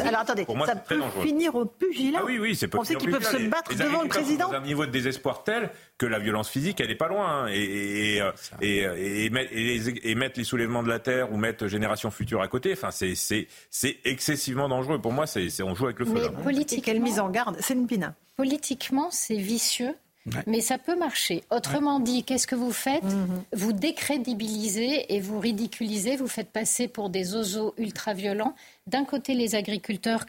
Alors 0.00 0.20
attendez, 0.20 0.46
moi, 0.48 0.66
ça 0.66 0.76
peut 0.76 1.00
finir 1.22 1.54
au 1.54 1.64
pugilat. 1.64 2.20
Ah 2.22 2.26
oui, 2.26 2.38
oui, 2.38 2.56
c'est 2.56 2.74
On 2.74 2.84
sait 2.84 2.94
qu'ils 2.94 3.10
peuvent 3.10 3.22
se 3.22 3.48
battre 3.48 3.74
devant 3.74 4.02
le 4.02 4.08
président. 4.08 4.52
Un 4.52 4.60
niveau 4.60 4.86
de 4.86 4.90
désespoir 4.90 5.44
tel 5.44 5.70
que 5.96 6.06
la 6.06 6.18
violence 6.18 6.48
physique, 6.48 6.80
elle 6.80 6.88
n'est 6.88 6.94
pas 6.94 7.08
loin. 7.08 7.44
Hein. 7.44 7.48
Et, 7.48 8.20
et, 8.62 8.86
et, 8.86 9.30
et, 10.04 10.14
mettre 10.14 10.38
les 10.38 10.44
soulèvements 10.44 10.82
de 10.82 10.88
la 10.88 10.98
terre 10.98 11.32
ou 11.32 11.36
mettre 11.36 11.66
Génération 11.66 12.10
Future 12.10 12.40
à 12.40 12.48
côté, 12.48 12.72
enfin, 12.72 12.90
c'est 12.90 13.46
excessivement 14.04 14.68
dangereux. 14.68 15.00
Pour 15.00 15.12
moi, 15.12 15.26
c'est 15.26 15.48
on 15.62 15.74
joue 15.74 15.86
avec 15.86 15.98
le 15.98 16.06
feu. 16.06 16.12
Mais 16.14 16.20
là. 16.20 16.30
politiquement, 16.30 16.84
quelle 16.84 17.02
mise 17.02 17.20
en 17.20 17.30
garde 17.30 17.56
C'est 17.60 17.74
une 17.74 17.86
pina. 17.86 18.14
Politiquement, 18.36 19.08
c'est 19.10 19.36
vicieux. 19.36 19.94
Ouais. 20.26 20.42
Mais 20.46 20.60
ça 20.60 20.78
peut 20.78 20.96
marcher. 20.96 21.44
Autrement 21.50 21.98
ouais. 21.98 22.02
dit, 22.04 22.24
qu'est-ce 22.24 22.46
que 22.46 22.54
vous 22.54 22.72
faites 22.72 23.04
mm 23.04 23.08
-hmm. 23.08 23.56
Vous 23.56 23.72
décrédibilisez 23.72 25.14
et 25.14 25.20
vous 25.20 25.40
ridiculisez, 25.40 26.16
vous 26.16 26.28
faites 26.28 26.50
passer 26.50 26.88
pour 26.88 27.08
des 27.10 27.34
oiseaux 27.34 27.74
ultra-violents. 27.78 28.54
D'un 28.86 29.04
côté, 29.04 29.34
les 29.34 29.54
agriculteurs 29.54 30.24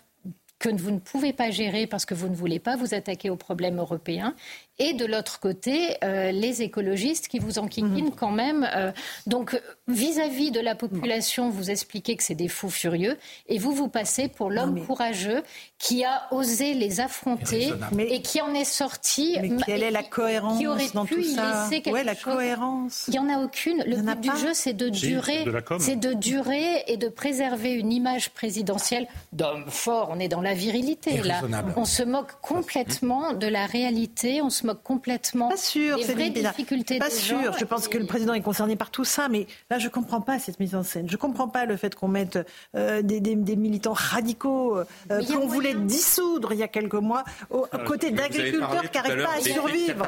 que 0.59 0.69
vous 0.69 0.91
ne 0.91 0.99
pouvez 0.99 1.33
pas 1.33 1.49
gérer 1.49 1.87
parce 1.87 2.05
que 2.05 2.13
vous 2.13 2.27
ne 2.27 2.35
voulez 2.35 2.59
pas 2.59 2.75
vous 2.75 2.93
attaquer 2.93 3.29
aux 3.29 3.37
problèmes 3.37 3.79
européens. 3.79 4.35
Et 4.81 4.93
de 4.93 5.05
l'autre 5.05 5.41
côté, 5.41 5.97
euh, 6.05 6.31
les 6.31 6.61
écologistes 6.61 7.27
qui 7.27 7.39
vous 7.39 7.59
enquiquinent 7.59 8.11
mmh. 8.11 8.15
quand 8.15 8.31
même. 8.31 8.69
Euh, 8.75 8.91
donc, 9.27 9.61
vis-à-vis 9.89 10.51
-vis 10.51 10.53
de 10.53 10.61
la 10.61 10.73
population, 10.73 11.49
vous 11.49 11.69
expliquez 11.69 12.15
que 12.15 12.23
c'est 12.23 12.35
des 12.35 12.47
fous 12.47 12.69
furieux. 12.69 13.17
Et 13.47 13.57
vous, 13.57 13.73
vous 13.73 13.89
passez 13.89 14.29
pour 14.29 14.49
l'homme 14.49 14.75
mais... 14.75 14.81
courageux 14.81 15.43
qui 15.79 16.05
a 16.05 16.27
osé 16.31 16.73
les 16.73 17.01
affronter 17.01 17.73
mais... 17.91 18.07
et 18.13 18.21
qui 18.21 18.41
en 18.41 18.53
est 18.53 18.63
sorti. 18.63 19.37
Mais 19.41 19.51
quelle 19.65 19.83
est 19.83 19.91
la 19.91 20.03
cohérence 20.03 20.59
qui 20.59 20.67
aurait 20.67 20.87
dans 20.93 21.05
pu 21.05 21.15
tout 21.15 21.23
ça 21.23 21.69
y 21.69 21.71
laisser 21.71 21.91
ouais, 21.91 22.03
la 22.05 22.15
chose. 22.15 22.35
cohérence. 22.35 23.05
Il 23.07 23.11
n'y 23.11 23.19
en 23.19 23.29
a 23.29 23.39
aucune. 23.39 23.83
Le 23.85 23.97
but 23.97 24.21
du 24.21 24.37
jeu, 24.37 24.53
c'est 24.53 24.73
de 24.73 24.87
durer. 24.87 25.45
C'est 25.79 25.97
de, 25.97 26.09
de 26.09 26.13
durer 26.13 26.83
et 26.87 26.95
de 26.95 27.09
préserver 27.09 27.73
une 27.73 27.91
image 27.91 28.29
présidentielle 28.29 29.07
d'homme 29.33 29.65
fort. 29.67 30.09
On 30.11 30.19
est 30.19 30.29
dans 30.29 30.41
la 30.41 30.48
virilité. 30.53 31.21
Là. 31.21 31.41
On 31.75 31.85
se 31.85 32.03
moque 32.03 32.39
complètement 32.41 33.33
de 33.33 33.47
la 33.47 33.65
réalité. 33.65 34.41
On 34.41 34.49
se 34.49 34.65
moque 34.65 34.83
complètement 34.83 35.49
pas 35.49 35.57
sûr, 35.57 35.97
des 35.97 36.03
vraies 36.13 36.29
difficultés 36.29 36.99
Pas 36.99 37.09
des 37.09 37.15
sûr. 37.15 37.41
gens. 37.41 37.57
Je 37.57 37.65
pense 37.65 37.87
que 37.87 37.97
le 37.97 38.05
président 38.05 38.33
est 38.33 38.41
concerné 38.41 38.75
par 38.75 38.91
tout 38.91 39.05
ça, 39.05 39.27
mais 39.29 39.47
là, 39.69 39.79
je 39.79 39.89
comprends 39.89 40.21
pas 40.21 40.39
cette 40.39 40.59
mise 40.59 40.75
en 40.75 40.83
scène. 40.83 41.09
Je 41.09 41.17
comprends 41.17 41.47
pas 41.47 41.65
le 41.65 41.77
fait 41.77 41.95
qu'on 41.95 42.07
mette 42.07 42.39
euh, 42.75 43.01
des, 43.01 43.19
des, 43.19 43.35
des, 43.35 43.55
militants 43.55 43.93
radicaux 43.93 44.77
euh, 44.77 44.85
qu'on 45.25 45.47
voulait 45.47 45.73
dissoudre 45.73 46.53
il 46.53 46.59
y 46.59 46.63
a 46.63 46.67
quelques 46.67 46.93
mois 46.93 47.23
aux 47.49 47.65
Alors, 47.71 47.85
côtés 47.85 48.11
d'agriculteurs 48.11 48.89
qui 48.89 48.97
n'arrivent 48.97 49.23
pas 49.23 49.37
à 49.37 49.41
survivre. 49.41 50.07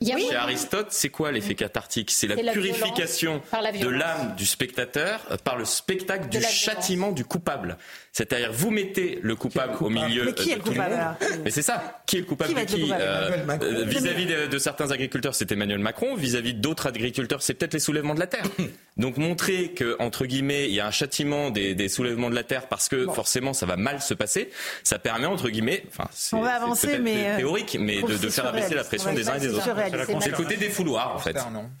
Oui. 0.00 0.26
Chez 0.28 0.36
Aristote, 0.36 0.88
c'est 0.90 1.10
quoi 1.10 1.30
l'effet 1.30 1.54
cathartique 1.54 2.10
C'est 2.10 2.26
la, 2.26 2.36
la, 2.42 2.52
purification 2.52 3.40
la 3.52 3.72
de 3.72 3.88
l'âme 3.88 4.34
du 4.36 4.46
spectateur 4.46 5.20
par 5.44 5.56
le 5.56 5.64
spectacle 5.64 6.28
du 6.28 6.40
châtiment 6.42 7.12
du 7.12 7.24
coupable. 7.24 7.78
C'est-à-dire, 8.12 8.52
vous 8.52 8.70
mettez 8.70 9.18
le 9.22 9.34
coupable, 9.36 9.72
coupable. 9.72 9.98
au 9.98 10.06
milieu 10.06 10.24
Mais 10.26 10.34
qui 10.34 10.50
est 10.50 10.56
le 10.56 10.62
coupable. 10.62 11.16
Mais 11.44 11.50
c'est 11.50 11.62
ça. 11.62 12.02
Qui 12.04 12.18
est 12.18 12.20
le 12.20 12.26
coupable 12.26 12.54
qui 12.54 12.76
de 12.76 12.84
qui 12.84 12.92
euh, 12.92 13.84
Vis-à-vis 13.86 14.26
de, 14.26 14.46
de, 14.48 14.58
certains 14.58 14.90
agriculteurs, 14.90 15.34
c'est 15.34 15.50
Emmanuel 15.50 15.78
Macron. 15.78 16.14
Vis-à-vis 16.14 16.52
d'autres 16.52 16.88
agriculteurs, 16.88 17.40
c'est 17.40 17.54
peut-être 17.54 17.72
les 17.72 17.80
soulèvements 17.80 18.14
de 18.14 18.20
la 18.20 18.26
terre. 18.26 18.44
Donc 18.98 19.16
montrer 19.16 19.70
que 19.70 19.96
entre 20.00 20.26
guillemets, 20.26 20.68
il 20.68 20.74
y 20.74 20.80
a 20.80 20.86
un 20.86 20.90
châtiment 20.90 21.48
des, 21.50 21.74
des 21.74 21.88
soulèvements 21.88 22.28
de 22.28 22.34
la 22.34 22.44
terre 22.44 22.68
parce 22.68 22.90
que 22.90 23.06
bon. 23.06 23.12
forcément 23.14 23.54
ça 23.54 23.64
va 23.64 23.76
mal 23.78 24.02
se 24.02 24.12
passer, 24.12 24.50
ça 24.82 24.98
permet 24.98 25.24
entre 25.24 25.48
guillemets, 25.48 25.82
enfin 25.88 26.04
c'est 26.12 26.98
mais 26.98 27.36
théorique, 27.38 27.78
mais 27.80 28.02
de, 28.02 28.18
de 28.18 28.28
faire 28.28 28.46
abaisser 28.46 28.74
la 28.74 28.84
pression 28.84 29.14
des 29.14 29.30
uns 29.30 29.36
et 29.36 29.40
des 29.40 29.54
autres. 29.54 29.66
C'est 30.20 30.30
le 30.30 30.36
côté 30.36 30.58
des 30.58 30.68
fouloirs 30.68 31.14
en 31.16 31.18
fait. 31.18 31.38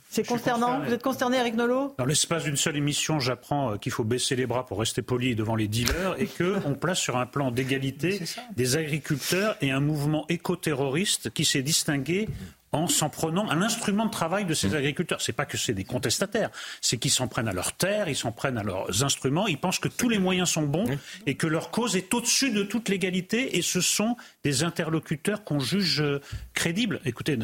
C'est 0.08 0.26
consternant. 0.26 0.80
Vous 0.80 0.92
êtes 0.92 1.02
consterné, 1.02 1.36
Eric 1.36 1.54
Nolot? 1.54 1.94
Dans 1.98 2.06
l'espace 2.06 2.44
d'une 2.44 2.56
seule 2.56 2.76
émission, 2.76 3.20
j'apprends 3.20 3.76
qu'il 3.76 3.92
faut 3.92 4.04
baisser 4.04 4.34
les 4.34 4.46
bras 4.46 4.64
pour 4.64 4.78
rester 4.78 5.02
poli 5.02 5.34
devant 5.34 5.54
les 5.54 5.68
dealers 5.68 6.16
et 6.22 6.26
qu'on 6.26 6.74
place 6.74 6.98
sur 6.98 7.16
un 7.16 7.26
plan 7.26 7.50
d'égalité 7.50 8.20
des 8.56 8.76
agriculteurs 8.76 9.56
et 9.60 9.70
un 9.70 9.80
mouvement 9.80 10.24
écoterroriste 10.28 11.30
qui 11.30 11.44
s'est 11.44 11.62
distingué 11.62 12.28
en 12.72 12.86
s'en 12.86 13.10
prenant 13.10 13.48
à 13.48 13.54
l'instrument 13.54 14.06
de 14.06 14.10
travail 14.10 14.44
de 14.44 14.54
ces 14.54 14.70
mmh. 14.70 14.74
agriculteurs. 14.74 15.20
C'est 15.20 15.32
pas 15.32 15.44
que 15.44 15.58
c'est 15.58 15.74
des 15.74 15.84
contestataires, 15.84 16.50
c'est 16.80 16.96
qu'ils 16.96 17.10
s'en 17.10 17.28
prennent 17.28 17.48
à 17.48 17.52
leurs 17.52 17.74
terres, 17.74 18.08
ils 18.08 18.16
s'en 18.16 18.32
prennent 18.32 18.58
à 18.58 18.62
leurs 18.62 19.04
instruments, 19.04 19.46
ils 19.46 19.58
pensent 19.58 19.78
que 19.78 19.88
tous 19.88 20.08
les 20.08 20.18
moyens 20.18 20.48
sont 20.48 20.62
bons 20.62 20.86
et 21.26 21.34
que 21.34 21.46
leur 21.46 21.70
cause 21.70 21.96
est 21.96 22.12
au-dessus 22.14 22.50
de 22.50 22.62
toute 22.62 22.88
légalité 22.88 23.56
et 23.58 23.62
ce 23.62 23.80
sont 23.80 24.16
des 24.42 24.64
interlocuteurs 24.64 25.44
qu'on 25.44 25.60
juge 25.60 26.00
euh, 26.00 26.20
crédibles. 26.54 27.00
Écoutez, 27.04 27.38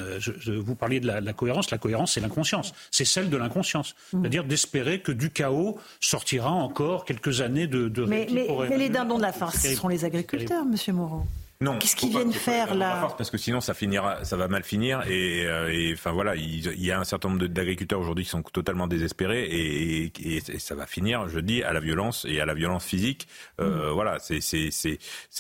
vous 0.46 0.74
parliez 0.74 1.00
de 1.00 1.06
la, 1.06 1.32
cohérence, 1.32 1.70
la 1.70 1.78
cohérence 1.78 2.12
c'est 2.14 2.20
l'inconscience, 2.20 2.72
c'est 2.90 3.04
celle 3.04 3.28
de 3.28 3.36
l'inconscience, 3.36 3.94
mmh. 4.12 4.20
c'est-à-dire 4.20 4.44
d'espérer 4.44 5.00
que 5.00 5.12
du 5.12 5.30
chaos 5.30 5.78
sortira 6.00 6.50
encore 6.50 7.04
quelques 7.04 7.42
années 7.42 7.66
de, 7.66 7.88
de 7.88 8.04
mais, 8.04 8.26
les 8.26 8.88
dindons 8.88 9.18
de 9.18 9.22
la 9.22 9.32
farce, 9.32 9.58
ce 9.58 9.74
seront 9.74 9.88
les 9.88 10.04
agriculteurs, 10.04 10.64
Monsieur 10.64 10.92
Moreau. 10.92 11.26
Non. 11.60 11.76
Qu'est-ce 11.78 11.96
qu'ils 11.96 12.10
viennent 12.10 12.32
faire 12.32 12.76
là 12.76 13.08
Parce 13.18 13.32
que 13.32 13.36
sinon, 13.36 13.60
ça 13.60 13.74
finira, 13.74 14.24
ça 14.24 14.36
va 14.36 14.46
mal 14.46 14.62
finir. 14.62 15.02
Et, 15.08 15.44
euh, 15.44 15.92
enfin 15.92 16.12
voilà, 16.12 16.36
il, 16.36 16.80
y 16.80 16.92
a 16.92 17.00
un 17.00 17.04
certain 17.04 17.30
nombre 17.30 17.46
d'agriculteurs 17.48 17.98
aujourd'hui 17.98 18.22
qui 18.22 18.30
sont 18.30 18.42
totalement 18.42 18.86
désespérés 18.86 19.42
et, 19.42 20.12
et, 20.36 20.58
ça 20.60 20.76
va 20.76 20.86
finir, 20.86 21.28
je 21.28 21.40
dis, 21.40 21.64
à 21.64 21.72
la 21.72 21.80
violence 21.80 22.24
et 22.28 22.40
à 22.40 22.46
la 22.46 22.54
violence 22.54 22.84
physique. 22.84 23.26
Euh, 23.60 23.90
mm. 23.90 23.92
Voilà, 23.92 24.18
c'est 24.20 24.38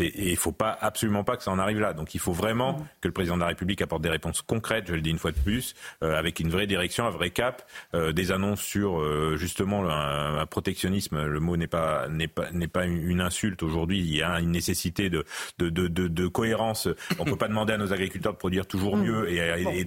il 0.00 0.36
faut 0.36 0.50
pas 0.50 0.76
absolument 0.80 1.22
pas 1.22 1.36
que 1.36 1.44
ça 1.44 1.52
en 1.52 1.58
arrive 1.60 1.78
là. 1.78 1.92
Donc 1.92 2.16
il 2.16 2.20
faut 2.20 2.32
vraiment 2.32 2.72
mm. 2.72 2.86
que 3.00 3.08
le 3.08 3.14
président 3.14 3.36
de 3.36 3.42
la 3.42 3.48
République 3.48 3.80
apporte 3.80 4.02
des 4.02 4.10
réponses 4.10 4.42
concrètes. 4.42 4.86
Je 4.88 4.94
le 4.94 5.00
dis 5.00 5.10
une 5.10 5.20
fois 5.20 5.30
de 5.30 5.38
plus, 5.38 5.76
euh, 6.02 6.18
avec 6.18 6.40
une 6.40 6.50
vraie 6.50 6.66
direction, 6.66 7.06
un 7.06 7.10
vrai 7.10 7.30
cap, 7.30 7.62
euh, 7.94 8.10
des 8.10 8.32
annonces 8.32 8.62
sur 8.62 8.98
justement 9.36 9.88
un, 9.88 10.40
un, 10.40 10.46
protectionnisme. 10.46 11.26
Le 11.26 11.38
mot 11.38 11.56
n'est 11.56 11.68
pas 11.68 12.08
n'est 12.08 12.26
pas 12.26 12.50
n'est 12.50 12.66
pas 12.66 12.86
une 12.86 13.20
insulte 13.20 13.62
aujourd'hui. 13.62 14.00
Il 14.00 14.16
y 14.16 14.20
a 14.20 14.40
une 14.40 14.50
nécessité 14.50 15.10
de 15.10 15.24
de, 15.58 15.70
de, 15.70 15.86
de 15.86 16.07
de, 16.08 16.26
cohérence. 16.26 16.88
On 17.18 17.24
ne 17.24 17.30
peut 17.30 17.36
pas 17.36 17.48
demander 17.48 17.72
à 17.72 17.78
nos 17.78 17.92
agriculteurs 17.92 18.32
de 18.32 18.38
produire 18.38 18.66
toujours 18.66 18.96
mm. 18.96 19.02
mieux 19.02 19.30
et, 19.30 19.84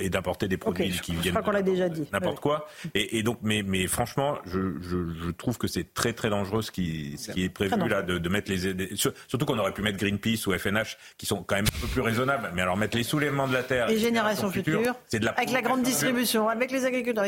et, 0.00 0.10
d'apporter 0.10 0.48
des 0.48 0.56
produits 0.56 0.90
qui 1.00 1.14
viennent 1.14 1.34
qu'on 1.34 1.50
l'a 1.50 1.62
déjà 1.62 1.88
dit. 1.88 2.04
N'importe 2.12 2.40
quoi. 2.40 2.68
Et, 2.94 3.22
donc, 3.22 3.38
mais, 3.42 3.62
mais 3.62 3.86
franchement, 3.86 4.38
je, 4.46 4.74
je, 4.80 5.30
trouve 5.30 5.58
que 5.58 5.66
c'est 5.66 5.94
très 5.94 6.12
très 6.12 6.30
dangereux 6.30 6.62
ce 6.62 6.70
qui, 6.70 7.16
ce 7.18 7.30
qui 7.30 7.44
est 7.44 7.48
prévu 7.48 7.88
là 7.88 8.02
de, 8.02 8.28
mettre 8.28 8.50
les 8.50 8.96
surtout 8.96 9.46
qu'on 9.46 9.58
aurait 9.58 9.72
pu 9.72 9.82
mettre 9.82 9.98
Greenpeace 9.98 10.46
ou 10.46 10.58
FNH 10.58 10.96
qui 11.18 11.26
sont 11.26 11.42
quand 11.42 11.56
même 11.56 11.66
un 11.66 11.80
peu 11.80 11.86
plus 11.86 12.00
raisonnables. 12.00 12.50
Mais 12.54 12.62
alors 12.62 12.76
mettre 12.76 12.96
les 12.96 13.02
soulèvements 13.02 13.46
de 13.46 13.52
la 13.52 13.62
terre, 13.62 13.88
les 13.88 13.98
générations 13.98 14.50
futures, 14.50 14.94
c'est 15.08 15.20
de 15.20 15.26
la 15.26 15.32
avec 15.32 15.52
la 15.52 15.62
grande 15.62 15.82
distribution, 15.82 16.48
avec 16.48 16.70
les 16.70 16.84
agriculteurs. 16.84 17.26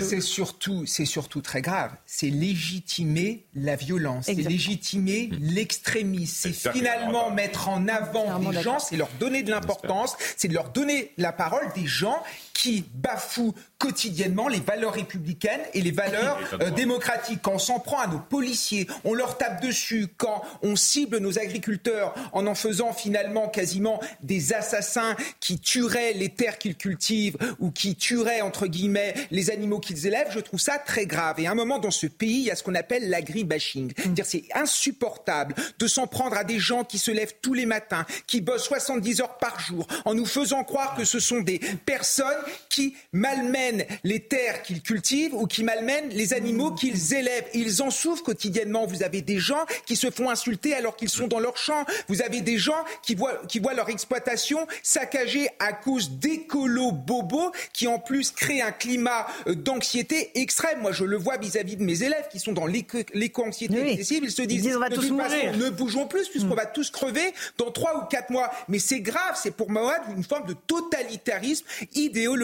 c'est 0.00 0.20
surtout 0.20 0.86
c'est 0.86 1.04
surtout 1.04 1.40
très 1.40 1.62
grave. 1.62 1.92
C'est 2.06 2.30
légitimer 2.30 3.46
la 3.54 3.76
violence, 3.76 4.26
c'est 4.26 4.34
légitimer 4.34 5.30
l'extrémisme, 5.40 6.52
c'est 6.52 6.72
finalement 6.72 7.30
mettre 7.30 7.67
en 7.68 7.88
avant 7.88 8.38
des 8.38 8.62
gens, 8.62 8.78
c'est 8.78 8.96
leur 8.96 9.08
donner 9.20 9.42
de 9.42 9.50
l'importance, 9.50 10.16
c'est 10.36 10.48
de 10.48 10.54
leur 10.54 10.70
donner 10.70 11.12
la 11.16 11.32
parole 11.32 11.72
des 11.74 11.86
gens 11.86 12.22
qui 12.58 12.84
bafouent 12.92 13.54
quotidiennement 13.78 14.48
les 14.48 14.58
valeurs 14.58 14.94
républicaines 14.94 15.60
et 15.74 15.80
les 15.80 15.92
valeurs 15.92 16.40
euh, 16.60 16.70
démocratiques. 16.70 17.38
Quand 17.40 17.52
on 17.52 17.58
s'en 17.60 17.78
prend 17.78 18.00
à 18.00 18.08
nos 18.08 18.18
policiers, 18.18 18.88
on 19.04 19.14
leur 19.14 19.38
tape 19.38 19.62
dessus, 19.62 20.08
quand 20.16 20.42
on 20.62 20.74
cible 20.74 21.18
nos 21.18 21.38
agriculteurs 21.38 22.14
en 22.32 22.48
en 22.48 22.56
faisant 22.56 22.92
finalement 22.92 23.48
quasiment 23.48 24.00
des 24.22 24.54
assassins 24.54 25.14
qui 25.38 25.60
tueraient 25.60 26.14
les 26.14 26.30
terres 26.30 26.58
qu'ils 26.58 26.74
cultivent 26.74 27.36
ou 27.60 27.70
qui 27.70 27.94
tueraient, 27.94 28.40
entre 28.40 28.66
guillemets, 28.66 29.14
les 29.30 29.50
animaux 29.50 29.78
qu'ils 29.78 30.08
élèvent, 30.08 30.32
je 30.32 30.40
trouve 30.40 30.58
ça 30.58 30.78
très 30.78 31.06
grave. 31.06 31.38
Et 31.38 31.46
à 31.46 31.52
un 31.52 31.54
moment, 31.54 31.78
dans 31.78 31.92
ce 31.92 32.08
pays, 32.08 32.38
il 32.38 32.44
y 32.46 32.50
a 32.50 32.56
ce 32.56 32.64
qu'on 32.64 32.74
appelle 32.74 33.08
l'agribashing. 33.08 33.92
Mm. 34.04 34.14
C'est 34.24 34.44
insupportable 34.52 35.54
de 35.78 35.86
s'en 35.86 36.08
prendre 36.08 36.36
à 36.36 36.42
des 36.42 36.58
gens 36.58 36.82
qui 36.82 36.98
se 36.98 37.12
lèvent 37.12 37.34
tous 37.40 37.54
les 37.54 37.66
matins, 37.66 38.04
qui 38.26 38.40
bossent 38.40 38.64
70 38.64 39.20
heures 39.20 39.38
par 39.38 39.60
jour, 39.60 39.86
en 40.04 40.14
nous 40.14 40.26
faisant 40.26 40.64
croire 40.64 40.96
que 40.96 41.04
ce 41.04 41.20
sont 41.20 41.38
des 41.40 41.60
personnes 41.86 42.26
qui 42.68 42.94
malmènent 43.12 43.84
les 44.04 44.20
terres 44.20 44.62
qu'ils 44.62 44.82
cultivent 44.82 45.34
ou 45.34 45.46
qui 45.46 45.64
malmènent 45.64 46.10
les 46.10 46.32
animaux 46.32 46.72
qu'ils 46.72 47.14
élèvent. 47.14 47.46
Ils 47.54 47.82
en 47.82 47.90
souffrent 47.90 48.22
quotidiennement. 48.22 48.86
Vous 48.86 49.02
avez 49.02 49.22
des 49.22 49.38
gens 49.38 49.64
qui 49.86 49.96
se 49.96 50.10
font 50.10 50.30
insulter 50.30 50.74
alors 50.74 50.96
qu'ils 50.96 51.08
sont 51.08 51.26
dans 51.26 51.40
leur 51.40 51.56
champ. 51.56 51.84
Vous 52.08 52.22
avez 52.22 52.40
des 52.40 52.58
gens 52.58 52.84
qui 53.02 53.14
voient, 53.14 53.40
qui 53.48 53.58
voient 53.58 53.74
leur 53.74 53.88
exploitation 53.88 54.66
saccagée 54.82 55.48
à 55.58 55.72
cause 55.72 56.10
d'écolos 56.12 56.92
bobos 56.92 57.52
qui 57.72 57.86
en 57.86 57.98
plus 57.98 58.30
créent 58.30 58.62
un 58.62 58.72
climat 58.72 59.26
euh, 59.46 59.54
d'anxiété 59.54 60.30
extrême. 60.40 60.80
Moi, 60.80 60.92
je 60.92 61.04
le 61.04 61.16
vois 61.16 61.36
vis-à-vis 61.36 61.76
de 61.76 61.84
mes 61.84 62.02
élèves 62.02 62.28
qui 62.30 62.38
sont 62.38 62.52
dans 62.52 62.66
l'éco-anxiété 62.66 63.92
excessive. 63.92 64.22
Ils 64.24 64.30
se 64.30 64.42
disent, 64.42 64.76
on 64.76 64.80
va 64.80 64.90
tous 64.90 65.10
mourir. 65.10 65.56
ne 65.56 65.70
bougeons 65.70 66.06
plus 66.06 66.28
puisqu'on 66.28 66.54
mm. 66.54 66.56
va 66.56 66.66
tous 66.66 66.90
crever 66.90 67.34
dans 67.56 67.70
trois 67.70 67.96
ou 67.98 68.06
quatre 68.06 68.30
mois. 68.30 68.50
Mais 68.68 68.78
c'est 68.78 69.00
grave. 69.00 69.36
C'est 69.40 69.50
pour 69.50 69.70
moi 69.70 69.96
une 70.16 70.24
forme 70.24 70.46
de 70.46 70.54
totalitarisme 70.66 71.66
idéologique 71.94 72.37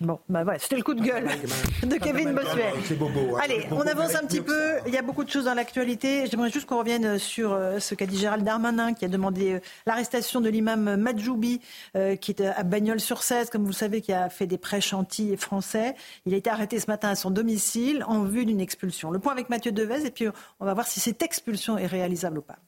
Bon, 0.00 0.18
bah 0.28 0.44
ouais, 0.44 0.58
c'était 0.58 0.76
le 0.76 0.82
coup 0.82 0.94
de 0.94 1.02
gueule 1.02 1.28
de 1.82 1.96
Kevin 1.96 2.32
Bossuet. 2.32 2.72
Allez, 3.42 3.66
on 3.70 3.80
avance 3.80 4.14
un 4.14 4.26
petit 4.26 4.40
peu. 4.40 4.78
Il 4.86 4.94
y 4.94 4.98
a 4.98 5.02
beaucoup 5.02 5.24
de 5.24 5.30
choses 5.30 5.44
dans 5.44 5.54
l'actualité. 5.54 6.26
J'aimerais 6.30 6.50
juste 6.50 6.66
qu'on 6.66 6.78
revienne 6.78 7.18
sur 7.18 7.52
euh, 7.52 7.78
ce 7.78 7.94
qu'a 7.94 8.06
dit 8.06 8.18
Gérald 8.18 8.44
Darmanin, 8.44 8.94
qui 8.94 9.04
a 9.04 9.08
demandé 9.08 9.54
euh, 9.54 9.60
l'arrestation 9.86 10.40
de 10.40 10.48
l'imam 10.48 10.96
Madjoubi, 10.96 11.60
euh, 11.96 12.16
qui 12.16 12.32
est 12.32 12.42
à 12.42 12.62
Bagnols-sur-Cèze, 12.62 13.50
comme 13.50 13.62
vous 13.62 13.68
le 13.68 13.74
savez, 13.74 14.00
qui 14.00 14.12
a 14.12 14.28
fait 14.28 14.46
des 14.46 14.58
prêches 14.58 14.92
anti-français. 14.92 15.94
Il 16.26 16.34
a 16.34 16.36
été 16.36 16.50
arrêté 16.50 16.78
ce 16.80 16.86
matin 16.86 17.08
à 17.10 17.14
son 17.14 17.30
domicile 17.30 18.04
en 18.06 18.24
vue 18.24 18.44
d'une 18.44 18.60
expulsion. 18.60 19.10
Le 19.10 19.18
point 19.18 19.32
avec 19.32 19.50
Mathieu 19.50 19.72
Devez, 19.72 20.06
et 20.06 20.10
puis 20.10 20.28
on 20.60 20.64
va 20.64 20.74
voir 20.74 20.86
si 20.86 21.00
cette 21.00 21.22
expulsion 21.22 21.78
est 21.78 21.86
réalisable 21.86 22.38
ou 22.38 22.42
pas. 22.42 22.58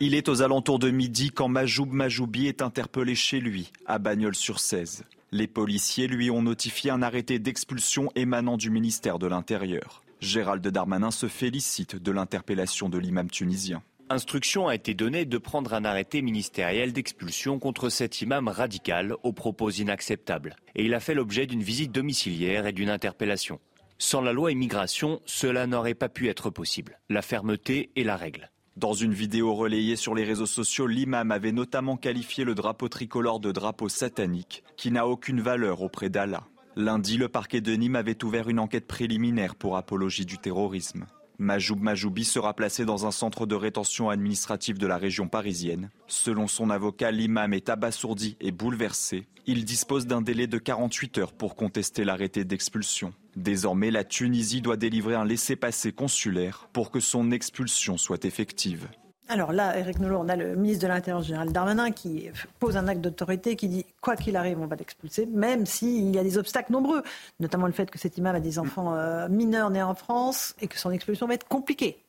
Il 0.00 0.14
est 0.14 0.28
aux 0.28 0.42
alentours 0.42 0.78
de 0.78 0.90
midi 0.90 1.30
quand 1.30 1.48
Majoub 1.48 1.92
Majoubi 1.92 2.46
est 2.46 2.62
interpellé 2.62 3.14
chez 3.14 3.40
lui, 3.40 3.72
à 3.86 3.98
Bagnols-sur-Cèze. 3.98 5.04
Les 5.32 5.46
policiers 5.46 6.06
lui 6.06 6.30
ont 6.30 6.42
notifié 6.42 6.90
un 6.90 7.02
arrêté 7.02 7.38
d'expulsion 7.38 8.10
émanant 8.16 8.56
du 8.56 8.70
ministère 8.70 9.18
de 9.18 9.26
l'Intérieur. 9.26 10.02
Gérald 10.20 10.66
Darmanin 10.66 11.10
se 11.10 11.28
félicite 11.28 11.96
de 11.96 12.10
l'interpellation 12.10 12.88
de 12.88 12.98
l'imam 12.98 13.30
tunisien. 13.30 13.82
Instruction 14.08 14.66
a 14.66 14.74
été 14.74 14.92
donnée 14.92 15.24
de 15.24 15.38
prendre 15.38 15.72
un 15.72 15.84
arrêté 15.84 16.20
ministériel 16.20 16.92
d'expulsion 16.92 17.60
contre 17.60 17.90
cet 17.90 18.20
imam 18.20 18.48
radical 18.48 19.14
aux 19.22 19.32
propos 19.32 19.70
inacceptables. 19.70 20.56
Et 20.74 20.84
il 20.84 20.94
a 20.94 21.00
fait 21.00 21.14
l'objet 21.14 21.46
d'une 21.46 21.62
visite 21.62 21.92
domiciliaire 21.92 22.66
et 22.66 22.72
d'une 22.72 22.90
interpellation. 22.90 23.60
Sans 23.98 24.20
la 24.20 24.32
loi 24.32 24.50
immigration, 24.50 25.20
cela 25.26 25.68
n'aurait 25.68 25.94
pas 25.94 26.08
pu 26.08 26.28
être 26.28 26.50
possible. 26.50 26.98
La 27.08 27.22
fermeté 27.22 27.90
est 27.94 28.02
la 28.02 28.16
règle. 28.16 28.50
Dans 28.76 28.92
une 28.92 29.12
vidéo 29.12 29.54
relayée 29.54 29.96
sur 29.96 30.14
les 30.14 30.24
réseaux 30.24 30.46
sociaux, 30.46 30.86
l'imam 30.86 31.32
avait 31.32 31.52
notamment 31.52 31.96
qualifié 31.96 32.44
le 32.44 32.54
drapeau 32.54 32.88
tricolore 32.88 33.40
de 33.40 33.52
drapeau 33.52 33.88
satanique 33.88 34.62
qui 34.76 34.90
n'a 34.90 35.06
aucune 35.06 35.40
valeur 35.40 35.82
auprès 35.82 36.08
d'Allah. 36.08 36.46
Lundi, 36.76 37.16
le 37.16 37.28
parquet 37.28 37.60
de 37.60 37.72
Nîmes 37.72 37.96
avait 37.96 38.24
ouvert 38.24 38.48
une 38.48 38.60
enquête 38.60 38.86
préliminaire 38.86 39.56
pour 39.56 39.76
apologie 39.76 40.24
du 40.24 40.38
terrorisme. 40.38 41.06
Majoub 41.40 41.80
Majoubi 41.80 42.26
sera 42.26 42.52
placé 42.52 42.84
dans 42.84 43.06
un 43.06 43.10
centre 43.10 43.46
de 43.46 43.54
rétention 43.54 44.10
administrative 44.10 44.76
de 44.76 44.86
la 44.86 44.98
région 44.98 45.26
parisienne. 45.26 45.88
Selon 46.06 46.46
son 46.46 46.68
avocat, 46.68 47.10
l'imam 47.10 47.54
est 47.54 47.70
abasourdi 47.70 48.36
et 48.42 48.52
bouleversé. 48.52 49.26
Il 49.46 49.64
dispose 49.64 50.06
d'un 50.06 50.20
délai 50.20 50.46
de 50.46 50.58
48 50.58 51.16
heures 51.16 51.32
pour 51.32 51.56
contester 51.56 52.04
l'arrêté 52.04 52.44
d'expulsion. 52.44 53.14
Désormais, 53.36 53.90
la 53.90 54.04
Tunisie 54.04 54.60
doit 54.60 54.76
délivrer 54.76 55.14
un 55.14 55.24
laissez-passer 55.24 55.92
consulaire 55.92 56.68
pour 56.74 56.90
que 56.90 57.00
son 57.00 57.30
expulsion 57.30 57.96
soit 57.96 58.26
effective. 58.26 58.88
Alors 59.30 59.52
là, 59.52 59.78
Eric 59.78 60.00
Nolot, 60.00 60.18
on 60.18 60.28
a 60.28 60.34
le 60.34 60.56
ministre 60.56 60.82
de 60.82 60.88
l'Intérieur, 60.88 61.22
Gérald 61.22 61.52
Darmanin, 61.52 61.92
qui 61.92 62.28
pose 62.58 62.76
un 62.76 62.88
acte 62.88 63.00
d'autorité, 63.00 63.54
qui 63.54 63.68
dit 63.68 63.86
quoi 64.00 64.16
qu'il 64.16 64.34
arrive, 64.34 64.58
on 64.58 64.66
va 64.66 64.74
l'expulser, 64.74 65.24
même 65.24 65.66
s'il 65.66 66.12
y 66.12 66.18
a 66.18 66.24
des 66.24 66.36
obstacles 66.36 66.72
nombreux, 66.72 67.04
notamment 67.38 67.66
le 67.66 67.72
fait 67.72 67.88
que 67.88 67.98
cet 67.98 68.18
imam 68.18 68.34
a 68.34 68.40
des 68.40 68.58
enfants 68.58 68.96
euh, 68.96 69.28
mineurs 69.28 69.70
nés 69.70 69.84
en 69.84 69.94
France 69.94 70.56
et 70.60 70.66
que 70.66 70.76
son 70.76 70.90
expulsion 70.90 71.28
va 71.28 71.34
être 71.34 71.46
compliquée. 71.46 72.02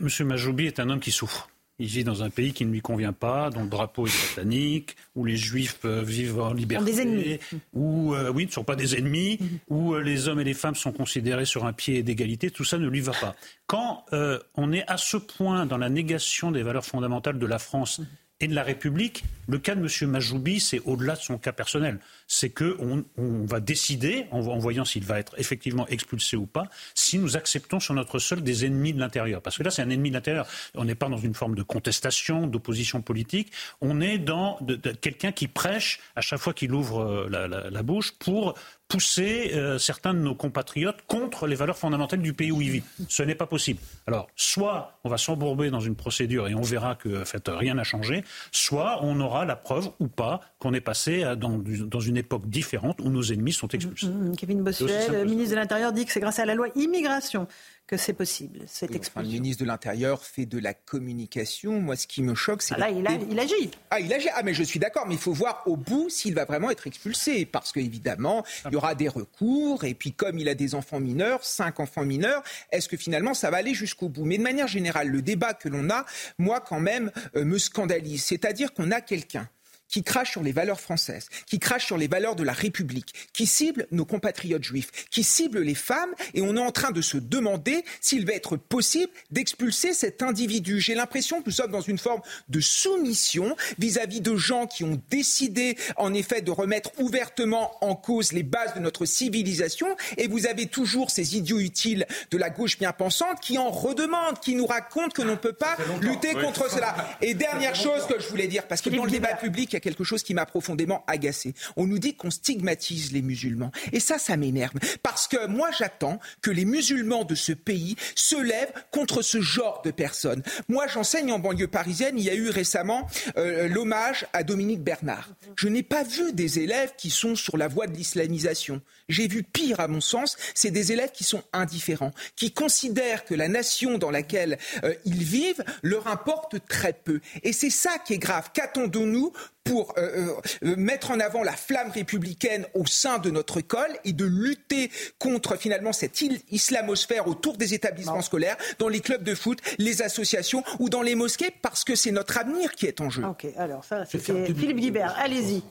Monsieur 0.00 0.24
Majoubi 0.24 0.66
est 0.66 0.78
un 0.78 0.90
homme 0.90 1.00
qui 1.00 1.10
souffre. 1.10 1.48
Il 1.78 1.86
vit 1.86 2.04
dans 2.04 2.22
un 2.22 2.30
pays 2.30 2.52
qui 2.52 2.64
ne 2.64 2.70
lui 2.70 2.80
convient 2.80 3.12
pas, 3.12 3.50
dont 3.50 3.64
le 3.64 3.68
drapeau 3.68 4.06
est 4.06 4.10
satanique, 4.10 4.96
où 5.16 5.24
les 5.24 5.36
juifs 5.36 5.78
peuvent 5.80 6.08
vivre 6.08 6.44
en 6.44 6.52
liberté, 6.52 6.84
des 6.84 7.00
ennemis. 7.00 7.38
où 7.72 8.14
euh, 8.14 8.30
oui, 8.32 8.46
ne 8.46 8.50
sont 8.50 8.62
pas 8.62 8.76
des 8.76 8.96
ennemis, 8.96 9.38
mhm. 9.40 9.58
où 9.68 9.94
euh, 9.94 10.00
les 10.00 10.28
hommes 10.28 10.40
et 10.40 10.44
les 10.44 10.54
femmes 10.54 10.76
sont 10.76 10.92
considérés 10.92 11.46
sur 11.46 11.64
un 11.64 11.72
pied 11.72 12.02
d'égalité. 12.02 12.50
Tout 12.50 12.64
ça 12.64 12.78
ne 12.78 12.88
lui 12.88 13.00
va 13.00 13.12
pas. 13.12 13.34
Quand 13.66 14.04
euh, 14.12 14.38
on 14.54 14.72
est 14.72 14.88
à 14.88 14.96
ce 14.96 15.16
point 15.16 15.66
dans 15.66 15.78
la 15.78 15.88
négation 15.88 16.52
des 16.52 16.62
valeurs 16.62 16.84
fondamentales 16.84 17.38
de 17.38 17.46
la 17.46 17.58
France 17.58 17.98
mhm 17.98 18.06
et 18.40 18.48
de 18.48 18.54
la 18.54 18.62
République. 18.62 19.24
Le 19.46 19.58
cas 19.58 19.74
de 19.74 19.80
M. 19.80 20.10
Majoubi, 20.10 20.58
c'est 20.58 20.80
au-delà 20.84 21.14
de 21.14 21.20
son 21.20 21.38
cas 21.38 21.52
personnel. 21.52 21.98
C'est 22.26 22.50
qu'on 22.50 23.04
on 23.16 23.44
va 23.44 23.60
décider, 23.60 24.26
en, 24.30 24.40
voyant 24.40 24.84
s'il 24.84 25.04
va 25.04 25.18
être 25.18 25.34
effectivement 25.38 25.86
expulsé 25.88 26.36
ou 26.36 26.46
pas, 26.46 26.66
si 26.94 27.18
nous 27.18 27.36
acceptons 27.36 27.78
sur 27.78 27.94
notre 27.94 28.18
sol 28.18 28.42
des 28.42 28.64
ennemis 28.64 28.92
de 28.92 29.00
l'intérieur. 29.00 29.42
Parce 29.42 29.58
que 29.58 29.62
là, 29.62 29.70
c'est 29.70 29.82
un 29.82 29.90
ennemi 29.90 30.08
de 30.08 30.14
l'intérieur. 30.14 30.46
On 30.74 30.84
n'est 30.84 30.94
pas 30.94 31.08
dans 31.08 31.18
une 31.18 31.34
forme 31.34 31.54
de 31.54 31.62
contestation, 31.62 32.46
d'opposition 32.46 33.02
politique. 33.02 33.52
On 33.80 34.00
est 34.00 34.18
dans 34.18 34.58
quelqu'un 35.00 35.32
qui 35.32 35.46
prêche 35.46 36.00
à 36.16 36.20
chaque 36.20 36.40
fois 36.40 36.54
qu'il 36.54 36.72
ouvre 36.72 37.00
euh, 37.00 37.70
la 37.70 37.82
bouche 37.82 38.12
pour 38.18 38.54
pousser 38.94 39.50
euh, 39.54 39.78
certains 39.78 40.14
de 40.14 40.20
nos 40.20 40.34
compatriotes 40.34 40.98
contre 41.06 41.46
les 41.46 41.56
valeurs 41.56 41.76
fondamentales 41.76 42.20
du 42.20 42.32
pays 42.32 42.52
où 42.52 42.60
ils 42.60 42.70
vivent. 42.70 42.84
Ce 43.08 43.22
n'est 43.22 43.34
pas 43.34 43.46
possible. 43.46 43.80
Alors, 44.06 44.28
soit 44.36 44.98
on 45.04 45.08
va 45.08 45.18
s'embourber 45.18 45.70
dans 45.70 45.80
une 45.80 45.96
procédure 45.96 46.48
et 46.48 46.54
on 46.54 46.62
verra 46.62 46.94
que 46.94 47.22
en 47.22 47.24
fait, 47.24 47.42
rien 47.48 47.74
n'a 47.74 47.84
changé, 47.84 48.24
soit 48.52 49.00
on 49.02 49.20
aura 49.20 49.44
la 49.44 49.56
preuve 49.56 49.90
ou 49.98 50.08
pas 50.08 50.40
qu'on 50.58 50.74
est 50.74 50.80
passé 50.80 51.24
dans, 51.36 51.58
dans, 51.58 52.00
une 52.00 52.16
époque 52.16 52.48
différente 52.48 53.00
où 53.00 53.10
nos 53.10 53.22
ennemis 53.22 53.52
sont 53.52 53.68
expulsés. 53.68 54.06
Mmh, 54.06 54.30
mmh. 54.30 54.36
Kevin 54.36 54.62
Bossuet, 54.62 55.24
ministre 55.24 55.50
de 55.50 55.56
l'Intérieur, 55.56 55.92
dit 55.92 56.04
que 56.04 56.12
c'est 56.12 56.20
grâce 56.20 56.38
à 56.38 56.44
la 56.44 56.54
loi 56.54 56.68
immigration 56.74 57.46
que 57.86 57.96
c'est 57.98 58.14
possible, 58.14 58.60
cette 58.66 58.90
oui, 58.90 58.98
le 59.16 59.28
ministre 59.28 59.62
de 59.62 59.68
l'Intérieur 59.68 60.24
fait 60.24 60.46
de 60.46 60.58
la 60.58 60.72
communication. 60.72 61.80
Moi, 61.80 61.96
ce 61.96 62.06
qui 62.06 62.22
me 62.22 62.34
choque, 62.34 62.62
c'est... 62.62 62.74
Ah 62.74 62.78
là, 62.78 62.90
il, 62.90 63.04
il, 63.30 63.38
agit. 63.38 63.70
Ah, 63.90 64.00
il 64.00 64.12
agit. 64.12 64.28
Ah, 64.34 64.42
mais 64.42 64.54
je 64.54 64.62
suis 64.62 64.78
d'accord, 64.78 65.06
mais 65.06 65.14
il 65.14 65.20
faut 65.20 65.32
voir 65.32 65.62
au 65.66 65.76
bout 65.76 66.08
s'il 66.08 66.34
va 66.34 66.46
vraiment 66.46 66.70
être 66.70 66.86
expulsé. 66.86 67.44
Parce 67.44 67.72
qu'évidemment, 67.72 68.44
il 68.66 68.72
y 68.72 68.76
aura 68.76 68.94
des 68.94 69.08
recours. 69.08 69.84
Et 69.84 69.92
puis, 69.94 70.12
comme 70.12 70.38
il 70.38 70.48
a 70.48 70.54
des 70.54 70.74
enfants 70.74 71.00
mineurs, 71.00 71.44
cinq 71.44 71.78
enfants 71.78 72.06
mineurs, 72.06 72.42
est-ce 72.72 72.88
que 72.88 72.96
finalement, 72.96 73.34
ça 73.34 73.50
va 73.50 73.58
aller 73.58 73.74
jusqu'au 73.74 74.08
bout? 74.08 74.24
Mais 74.24 74.38
de 74.38 74.42
manière 74.42 74.68
générale, 74.68 75.08
le 75.08 75.20
débat 75.20 75.52
que 75.52 75.68
l'on 75.68 75.90
a, 75.90 76.06
moi, 76.38 76.60
quand 76.60 76.80
même, 76.80 77.12
euh, 77.36 77.44
me 77.44 77.58
scandalise. 77.58 78.24
C'est-à-dire 78.24 78.72
qu'on 78.72 78.90
a 78.92 79.02
quelqu'un 79.02 79.48
qui 79.88 80.02
crache 80.02 80.32
sur 80.32 80.42
les 80.42 80.52
valeurs 80.52 80.80
françaises, 80.80 81.28
qui 81.46 81.58
crache 81.58 81.86
sur 81.86 81.96
les 81.96 82.08
valeurs 82.08 82.36
de 82.36 82.42
la 82.42 82.52
République, 82.52 83.14
qui 83.32 83.46
cible 83.46 83.86
nos 83.90 84.04
compatriotes 84.04 84.64
juifs, 84.64 84.90
qui 85.10 85.22
cible 85.22 85.60
les 85.60 85.74
femmes, 85.74 86.14
et 86.34 86.42
on 86.42 86.56
est 86.56 86.60
en 86.60 86.72
train 86.72 86.90
de 86.90 87.00
se 87.00 87.16
demander 87.16 87.84
s'il 88.00 88.26
va 88.26 88.32
être 88.32 88.56
possible 88.56 89.12
d'expulser 89.30 89.94
cet 89.94 90.22
individu. 90.22 90.80
J'ai 90.80 90.94
l'impression 90.94 91.40
que 91.40 91.46
nous 91.46 91.52
sommes 91.52 91.70
dans 91.70 91.80
une 91.80 91.98
forme 91.98 92.22
de 92.48 92.60
soumission 92.60 93.56
vis-à-vis 93.78 94.20
de 94.20 94.36
gens 94.36 94.66
qui 94.66 94.84
ont 94.84 95.00
décidé, 95.10 95.76
en 95.96 96.14
effet, 96.14 96.40
de 96.42 96.50
remettre 96.50 96.90
ouvertement 96.98 97.72
en 97.84 97.94
cause 97.94 98.32
les 98.32 98.42
bases 98.42 98.74
de 98.74 98.80
notre 98.80 99.04
civilisation, 99.04 99.96
et 100.16 100.28
vous 100.28 100.46
avez 100.46 100.66
toujours 100.66 101.10
ces 101.10 101.36
idiots 101.36 101.60
utiles 101.60 102.06
de 102.30 102.38
la 102.38 102.50
gauche 102.50 102.78
bien 102.78 102.92
pensante 102.92 103.40
qui 103.40 103.58
en 103.58 103.70
redemandent, 103.70 104.40
qui 104.40 104.54
nous 104.54 104.66
racontent 104.66 105.10
que 105.10 105.22
l'on 105.22 105.32
ne 105.32 105.36
peut 105.36 105.52
pas 105.52 105.76
lutter 106.00 106.34
contre 106.34 106.70
cela. 106.70 107.16
Et 107.20 107.34
dernière 107.34 107.74
chose 107.74 108.06
que 108.06 108.20
je 108.20 108.28
voulais 108.28 108.48
dire, 108.48 108.66
parce 108.66 108.80
que 108.80 108.90
dans 108.90 109.04
le 109.04 109.10
débat 109.10 109.34
public, 109.34 109.73
il 109.74 109.76
y 109.76 109.78
a 109.78 109.80
quelque 109.80 110.04
chose 110.04 110.22
qui 110.22 110.34
m'a 110.34 110.46
profondément 110.46 111.04
agacé. 111.08 111.52
On 111.76 111.86
nous 111.86 111.98
dit 111.98 112.14
qu'on 112.14 112.30
stigmatise 112.30 113.12
les 113.12 113.22
musulmans. 113.22 113.72
Et 113.92 113.98
ça, 114.00 114.18
ça 114.18 114.36
m'énerve. 114.36 114.74
Parce 115.02 115.26
que 115.26 115.46
moi, 115.46 115.70
j'attends 115.76 116.20
que 116.42 116.50
les 116.50 116.64
musulmans 116.64 117.24
de 117.24 117.34
ce 117.34 117.52
pays 117.52 117.96
se 118.14 118.36
lèvent 118.36 118.72
contre 118.92 119.22
ce 119.22 119.40
genre 119.40 119.82
de 119.84 119.90
personnes. 119.90 120.42
Moi, 120.68 120.86
j'enseigne 120.86 121.32
en 121.32 121.40
banlieue 121.40 121.66
parisienne. 121.66 122.14
Il 122.18 122.24
y 122.24 122.30
a 122.30 122.34
eu 122.34 122.50
récemment 122.50 123.08
euh, 123.36 123.68
l'hommage 123.68 124.26
à 124.32 124.44
Dominique 124.44 124.82
Bernard. 124.82 125.30
Je 125.56 125.68
n'ai 125.68 125.82
pas 125.82 126.04
vu 126.04 126.32
des 126.32 126.60
élèves 126.60 126.92
qui 126.96 127.10
sont 127.10 127.34
sur 127.34 127.56
la 127.56 127.66
voie 127.66 127.86
de 127.88 127.96
l'islamisation. 127.96 128.80
J'ai 129.08 129.28
vu 129.28 129.42
pire, 129.42 129.80
à 129.80 129.88
mon 129.88 130.00
sens, 130.00 130.36
c'est 130.54 130.70
des 130.70 130.92
élèves 130.92 131.10
qui 131.12 131.24
sont 131.24 131.42
indifférents, 131.52 132.12
qui 132.36 132.52
considèrent 132.52 133.24
que 133.24 133.34
la 133.34 133.48
nation 133.48 133.98
dans 133.98 134.10
laquelle 134.10 134.58
euh, 134.82 134.94
ils 135.04 135.22
vivent 135.22 135.62
leur 135.82 136.06
importe 136.06 136.56
très 136.68 136.92
peu. 136.92 137.20
Et 137.42 137.52
c'est 137.52 137.70
ça 137.70 137.98
qui 137.98 138.14
est 138.14 138.18
grave. 138.18 138.50
Qu'attendons-nous 138.54 139.32
pour 139.62 139.94
euh, 139.96 140.34
euh, 140.62 140.76
mettre 140.76 141.10
en 141.10 141.20
avant 141.20 141.42
la 141.42 141.52
flamme 141.52 141.90
républicaine 141.90 142.66
au 142.74 142.86
sein 142.86 143.18
de 143.18 143.30
notre 143.30 143.58
école 143.58 143.90
et 144.04 144.12
de 144.12 144.24
lutter 144.24 144.90
contre 145.18 145.56
finalement 145.56 145.92
cette 145.92 146.22
islamosphère 146.50 147.28
autour 147.28 147.56
des 147.56 147.72
établissements 147.72 148.22
scolaires, 148.22 148.56
dans 148.78 148.88
les 148.88 149.00
clubs 149.00 149.22
de 149.22 149.34
foot, 149.34 149.60
les 149.78 150.02
associations 150.02 150.62
ou 150.78 150.90
dans 150.90 151.02
les 151.02 151.14
mosquées, 151.14 151.50
parce 151.62 151.84
que 151.84 151.94
c'est 151.94 152.10
notre 152.10 152.38
avenir 152.38 152.72
qui 152.72 152.86
est 152.86 153.00
en 153.00 153.10
jeu. 153.10 153.24
Ok, 153.24 153.46
alors 153.56 153.84
ça, 153.84 154.04
c'est 154.06 154.18
Philippe 154.18 154.78
Guibert. 154.78 155.14
Allez-y. 155.18 155.62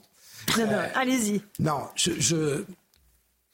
Non, 0.58 0.66
non, 0.66 0.78
allez-y. 0.94 1.42
Non, 1.58 1.80
je, 1.94 2.64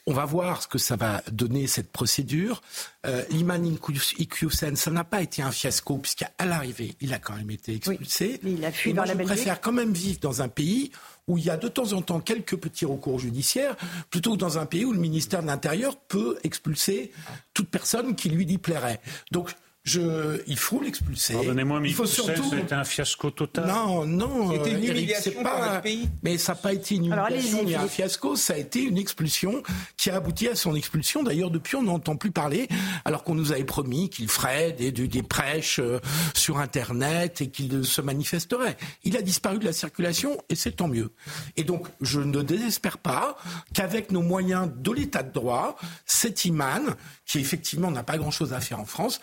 on 0.07 0.13
va 0.13 0.25
voir 0.25 0.63
ce 0.63 0.69
que 0.69 0.79
ça 0.79 0.97
va 0.97 1.23
donner 1.31 1.67
cette 1.67 1.91
procédure. 1.93 2.63
Euh, 3.07 3.23
Iman 3.31 3.65
Iqiyoussen, 3.65 4.77
ça 4.77 4.91
n'a 4.91 5.05
pas 5.05 5.23
été 5.23 5.43
un 5.43 5.51
fiasco 5.51 5.99
puisqu'à 5.99 6.31
l'arrivée, 6.45 6.97
il 7.01 7.13
a 7.13 7.19
quand 7.19 7.35
même 7.35 7.51
été 7.51 7.75
expulsé. 7.75 8.41
il 8.43 8.65
a 8.65 8.73
fui 8.73 8.93
dans 8.93 9.05
la 9.05 9.13
Je 9.13 9.23
préfère 9.23 9.61
quand 9.61 9.73
même 9.73 9.93
vivre 9.93 10.21
dans 10.21 10.43
un 10.43 10.49
pays 10.49 10.91
où 11.29 11.39
il 11.39 11.45
y 11.45 11.51
a 11.51 11.57
de 11.57 11.69
temps 11.69 11.93
en 11.93 12.03
temps 12.03 12.21
quelques 12.21 12.57
petits 12.57 12.85
recours 12.85 13.19
judiciaires, 13.19 13.77
plutôt 14.11 14.33
que 14.33 14.39
dans 14.39 14.59
un 14.59 14.67
pays 14.67 14.85
où 14.85 14.93
le 14.93 14.99
ministère 14.99 15.43
de 15.43 15.47
l'Intérieur 15.47 15.97
peut 15.97 16.39
expulser 16.43 17.13
toute 17.55 17.69
personne 17.69 18.17
qui 18.17 18.31
lui 18.31 18.47
dit 18.47 18.59
plairait. 18.59 19.01
Donc 19.31 19.55
je, 19.83 20.43
il 20.47 20.59
faut 20.59 20.83
l'expulser. 20.83 21.33
Pardonnez-moi, 21.33 21.81
mais 21.81 21.89
il 21.89 21.95
faut 21.95 22.05
surtout. 22.07 22.51
C'était 22.51 22.75
un 22.75 22.85
fiasco 22.85 23.31
total. 23.31 23.67
Non, 23.67 24.05
non. 24.05 24.53
C'était 24.53 24.73
une 24.73 24.85
humiliation 24.85 25.43
pas... 25.43 25.67
notre 25.67 25.81
pays. 25.83 26.09
Mais 26.23 26.37
ça 26.37 26.53
n'a 26.53 26.59
pas 26.59 26.75
été 26.75 26.97
une 26.97 27.07
humiliation, 27.07 27.63
mais 27.65 27.77
un 27.77 27.89
fiasco. 27.89 28.37
Ça 28.37 28.55
a 28.55 28.57
été 28.59 28.83
une 28.83 28.99
expulsion 28.99 29.63
qui 29.97 30.11
a 30.11 30.17
abouti 30.17 30.49
à 30.49 30.55
son 30.55 30.75
expulsion. 30.75 31.23
D'ailleurs, 31.23 31.51
depuis, 31.51 31.77
on 31.77 31.83
n'entend 31.83 32.17
plus 32.17 32.31
parler, 32.31 32.69
alors 33.07 33.25
qu'on 33.25 33.35
nous 33.35 33.53
avait 33.53 33.65
promis 33.65 34.11
qu'il 34.11 34.29
ferait 34.29 34.73
des, 34.73 34.93
des, 34.93 35.09
des 35.09 35.23
prêches 35.23 35.79
euh, 35.79 35.99
sur 36.35 36.59
Internet 36.59 37.41
et 37.41 37.49
qu'il 37.49 37.85
se 37.85 38.03
manifesterait. 38.03 38.77
Il 39.05 39.17
a 39.17 39.23
disparu 39.23 39.59
de 39.59 39.65
la 39.65 39.73
circulation 39.73 40.37
et 40.51 40.57
c'est 40.57 40.73
tant 40.73 40.89
mieux. 40.89 41.11
Et 41.57 41.65
donc, 41.65 41.87
je 42.03 42.21
ne 42.21 42.43
désespère 42.43 42.99
pas 42.99 43.37
qu'avec 43.73 44.13
nos 44.13 44.23
moyens 44.23 44.71
de 44.77 44.93
l'état 44.93 45.23
de 45.23 45.33
droit, 45.33 45.77
cet 46.05 46.45
imam, 46.45 46.95
qui 47.25 47.39
effectivement 47.39 47.91
n'a 47.91 48.03
pas 48.03 48.19
grand-chose 48.19 48.53
à 48.53 48.61
faire 48.61 48.79
en 48.79 48.85
France, 48.85 49.21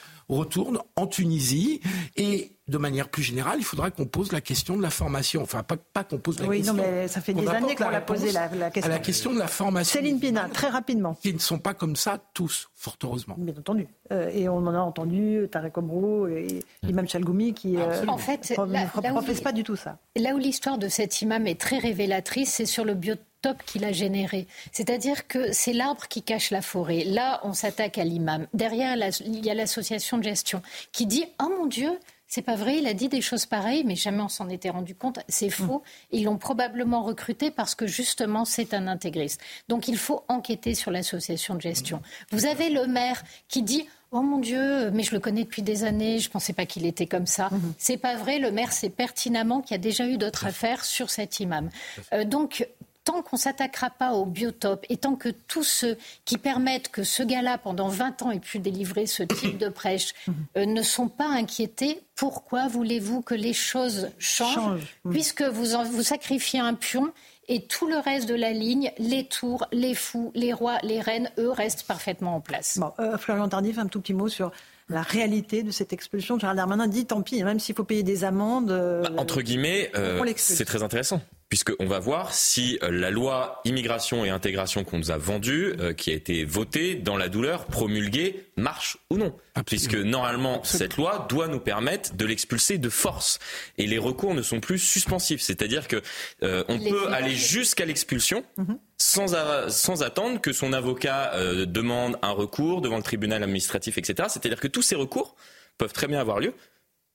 retourne 0.48 0.80
en 0.96 1.08
Tunisie 1.08 1.82
et 2.16 2.52
de 2.68 2.78
manière 2.78 3.08
plus 3.08 3.24
générale, 3.24 3.58
il 3.60 3.64
faudra 3.64 3.92
qu'on 3.92 4.06
pose 4.06 4.32
la 4.32 4.42
question 4.42 4.76
de 4.76 4.82
la 4.82 4.90
formation. 4.90 5.42
Enfin, 5.42 5.64
pas, 5.64 5.78
pas 5.78 6.04
qu'on 6.04 6.18
pose 6.18 6.40
la 6.40 6.48
question. 6.48 6.74
Oui, 6.74 6.80
non, 6.80 6.86
mais 6.86 7.08
ça 7.08 7.22
fait 7.22 7.34
des 7.34 7.48
années 7.48 7.76
qu'on 7.76 7.86
a 7.86 8.02
posé 8.02 8.32
la, 8.32 8.50
question. 8.50 8.92
À 8.92 8.96
la 8.96 9.00
question 9.00 9.34
de 9.34 9.40
la 9.40 9.48
formation. 9.48 10.00
Céline 10.00 10.20
Pina, 10.20 10.50
très 10.50 10.68
rapidement. 10.68 11.14
Qui 11.16 11.34
ne 11.34 11.40
sont 11.40 11.60
pas 11.60 11.74
comme 11.74 11.96
ça 11.96 12.20
tous, 12.34 12.70
fort 12.76 12.98
heureusement. 13.04 13.36
Bien 13.38 13.54
entendu. 13.58 13.88
Euh, 14.12 14.30
et 14.34 14.50
on 14.50 14.58
en 14.58 14.74
a 14.74 14.80
entendu 14.80 15.48
Tarek 15.50 15.78
Obro 15.78 16.28
et 16.28 16.60
Imam 16.84 17.08
Chalgoumi 17.08 17.54
qui 17.54 17.78
euh, 17.78 18.06
en 18.08 18.18
fait, 18.18 18.54
ne 18.58 19.12
professent 19.12 19.42
pas 19.42 19.54
du 19.54 19.64
tout 19.64 19.76
ça. 19.76 20.00
Là 20.16 20.34
où 20.34 20.38
l'histoire 20.38 20.78
de 20.78 20.90
cet 20.90 21.22
imam 21.22 21.48
est 21.48 21.60
très 21.60 21.78
révélatrice, 21.78 22.54
c'est 22.54 22.66
sur 22.66 22.84
le 22.84 22.96
biotope 23.42 23.64
qu'il 23.66 23.86
a 23.86 23.92
généré. 23.92 24.48
C'est-à-dire 24.72 25.28
que 25.28 25.52
c'est 25.52 25.74
l'arbre 25.74 26.08
qui 26.08 26.22
cache 26.22 26.52
la 26.52 26.62
forêt. 26.62 27.04
Là, 27.04 27.40
on 27.44 27.54
s'attaque 27.54 27.98
à 27.98 28.04
l'imam. 28.04 28.48
Derrière, 28.54 28.96
il 29.26 29.46
y 29.46 29.50
a 29.50 29.54
l'association 29.54 30.18
de 30.18 30.24
gestion 30.24 30.62
qui 30.92 31.06
dit 31.06 31.26
«Oh 31.42 31.50
mon 31.58 31.66
Dieu!» 31.66 31.92
C'est 32.30 32.42
pas 32.42 32.56
vrai, 32.56 32.80
il 32.80 32.88
a 32.88 32.94
dit 32.94 33.08
des 33.08 33.22
choses 33.22 33.46
pareilles, 33.46 33.86
mais 33.86 33.96
jamais 33.96 34.22
on 34.22 34.28
s'en 34.28 34.50
était 34.50 34.70
rendu 34.70 34.94
compte. 34.94 35.20
C'est 35.30 35.50
faux. 35.50 35.82
Ils 36.12 36.26
l'ont 36.26 36.38
probablement 36.38 37.02
recruté 37.02 37.52
parce 37.52 37.74
que 37.74 37.88
justement 37.88 38.44
c'est 38.44 38.74
un 38.74 38.88
intégriste. 38.88 39.40
Donc 39.70 39.88
il 39.88 39.96
faut 39.96 40.26
enquêter 40.28 40.76
sur 40.76 40.92
l'association 40.92 41.56
de 41.56 41.62
gestion. 41.62 42.02
Vous 42.32 42.46
avez 42.46 42.70
le 42.70 42.86
maire 42.86 43.24
qui 43.48 43.64
dit 43.64 43.88
Oh 44.12 44.22
mon 44.22 44.40
Dieu, 44.40 44.92
mais 44.92 45.04
je 45.04 45.14
le 45.14 45.22
connais 45.22 45.44
depuis 45.44 45.62
des 45.62 45.86
années, 45.86 46.20
je 46.20 46.28
ne 46.28 46.32
pensais 46.32 46.54
pas 46.54 46.66
qu'il 46.66 46.86
était 46.86 47.08
comme 47.08 47.26
ça. 47.26 47.48
Mhm. 47.50 47.74
C'est 47.78 47.98
pas 47.98 48.16
vrai, 48.16 48.40
le 48.40 48.52
maire 48.52 48.74
sait 48.74 48.90
pertinemment 48.90 49.62
qu'il 49.62 49.72
y 49.72 49.76
a 49.76 49.82
déjà 49.82 50.06
eu 50.06 50.18
d'autres 50.18 50.46
affaires 50.46 50.84
sur 50.84 51.10
cet 51.10 51.40
imam. 51.40 51.70
Euh, 52.12 52.26
donc 52.26 52.68
tant 53.08 53.22
qu'on 53.22 53.38
ne 53.38 53.42
s'attaquera 53.42 53.90
pas 53.90 54.12
au 54.12 54.26
biotope 54.26 54.86
et 54.90 54.98
tant 54.98 55.16
que 55.16 55.30
tous 55.30 55.64
ceux 55.64 55.98
qui 56.26 56.38
permettent 56.38 56.90
que 56.90 57.04
ce 57.04 57.24
gars-là, 57.24 57.58
pendant 57.58 57.88
20 57.88 58.22
ans, 58.24 58.32
ait 58.32 58.40
pu 58.40 58.60
délivrer 58.60 59.06
ce 59.06 59.24
type 59.24 59.58
de 59.58 59.70
prêche, 59.70 60.14
euh, 60.58 60.66
ne 60.66 60.82
sont 60.82 61.08
pas 61.08 61.28
inquiétés, 61.28 62.02
pourquoi 62.16 62.68
voulez-vous 62.68 63.22
que 63.22 63.34
les 63.34 63.54
choses 63.54 64.10
changent, 64.20 64.98
Puisque 65.10 65.42
vous, 65.42 65.68
vous 65.90 66.04
sacrifiez 66.04 66.60
un 66.60 66.74
pion 66.74 67.14
et 67.48 67.62
tout 67.62 67.88
le 67.88 67.98
reste 67.98 68.28
de 68.28 68.36
la 68.36 68.52
ligne, 68.52 68.92
les 68.98 69.24
tours, 69.24 69.66
les 69.72 69.94
fous, 69.94 70.34
les 70.36 70.52
rois, 70.52 70.78
les 70.84 71.00
reines, 71.00 71.32
eux, 71.38 71.52
restent 71.52 71.84
parfaitement 71.84 72.36
en 72.36 72.42
place. 72.42 72.78
Bon, 72.78 72.92
euh, 73.00 73.18
Florian 73.18 73.48
Tardif, 73.48 73.78
un 73.78 73.88
tout 73.88 74.02
petit 74.02 74.14
mot 74.14 74.28
sur 74.28 74.52
la 74.90 75.02
réalité 75.02 75.64
de 75.64 75.72
cette 75.72 75.94
expulsion. 75.94 76.38
Gérald 76.38 76.58
Darmanin 76.58 76.88
dit 76.88 77.06
tant 77.06 77.22
pis, 77.22 77.42
même 77.42 77.62
s'il 77.62 77.74
faut 77.74 77.86
payer 77.86 78.04
des 78.04 78.26
amendes. 78.26 78.72
Euh, 78.72 79.04
bah, 79.04 79.12
entre 79.16 79.42
guillemets, 79.42 79.94
c'est 80.36 80.66
très 80.66 80.84
intéressant 80.84 81.22
puisqu'on 81.50 81.86
va 81.86 82.00
voir 82.00 82.34
si 82.34 82.78
euh, 82.84 82.92
la 82.92 83.10
loi 83.10 83.62
immigration 83.64 84.26
et 84.26 84.30
intégration 84.30 84.84
qu'on 84.84 84.98
nous 84.98 85.12
a 85.12 85.18
vendue, 85.18 85.74
euh, 85.80 85.94
qui 85.94 86.12
a 86.12 86.14
été 86.14 86.44
votée 86.44 86.96
dans 86.96 87.16
la 87.16 87.30
douleur, 87.30 87.66
promulguée, 87.66 88.46
marche 88.58 88.98
ou 89.10 89.18
non. 89.18 89.36
Puisque 89.66 89.96
normalement, 89.96 90.64
cette 90.64 90.98
loi 90.98 91.26
doit 91.30 91.48
nous 91.48 91.60
permettre 91.60 92.16
de 92.16 92.26
l'expulser 92.26 92.78
de 92.78 92.90
force. 92.90 93.40
Et 93.78 93.88
les 93.88 93.98
recours 93.98 94.34
ne 94.34 94.42
sont 94.42 94.60
plus 94.60 94.78
suspensifs. 94.78 95.42
C'est-à-dire 95.42 95.88
que 95.88 96.02
euh, 96.44 96.64
on 96.68 96.78
peut 96.80 97.08
aller 97.08 97.36
jusqu'à 97.36 97.86
l'expulsion 97.86 98.44
mhm. 98.58 98.78
sans, 98.98 99.36
sans 99.70 100.04
attendre 100.04 100.42
que 100.42 100.54
son 100.54 100.74
avocat 100.74 101.32
demande 101.66 102.18
un 102.22 102.32
recours 102.32 102.82
devant 102.82 102.98
le 102.98 103.04
tribunal 103.04 103.42
administratif, 103.42 103.98
etc. 103.98 104.28
C'est-à-dire 104.30 104.60
que 104.60 104.68
tous 104.68 104.82
ces 104.84 104.96
recours 104.96 105.36
peuvent 105.78 105.94
très 105.94 106.08
bien 106.08 106.20
avoir 106.20 106.40
lieu, 106.40 106.54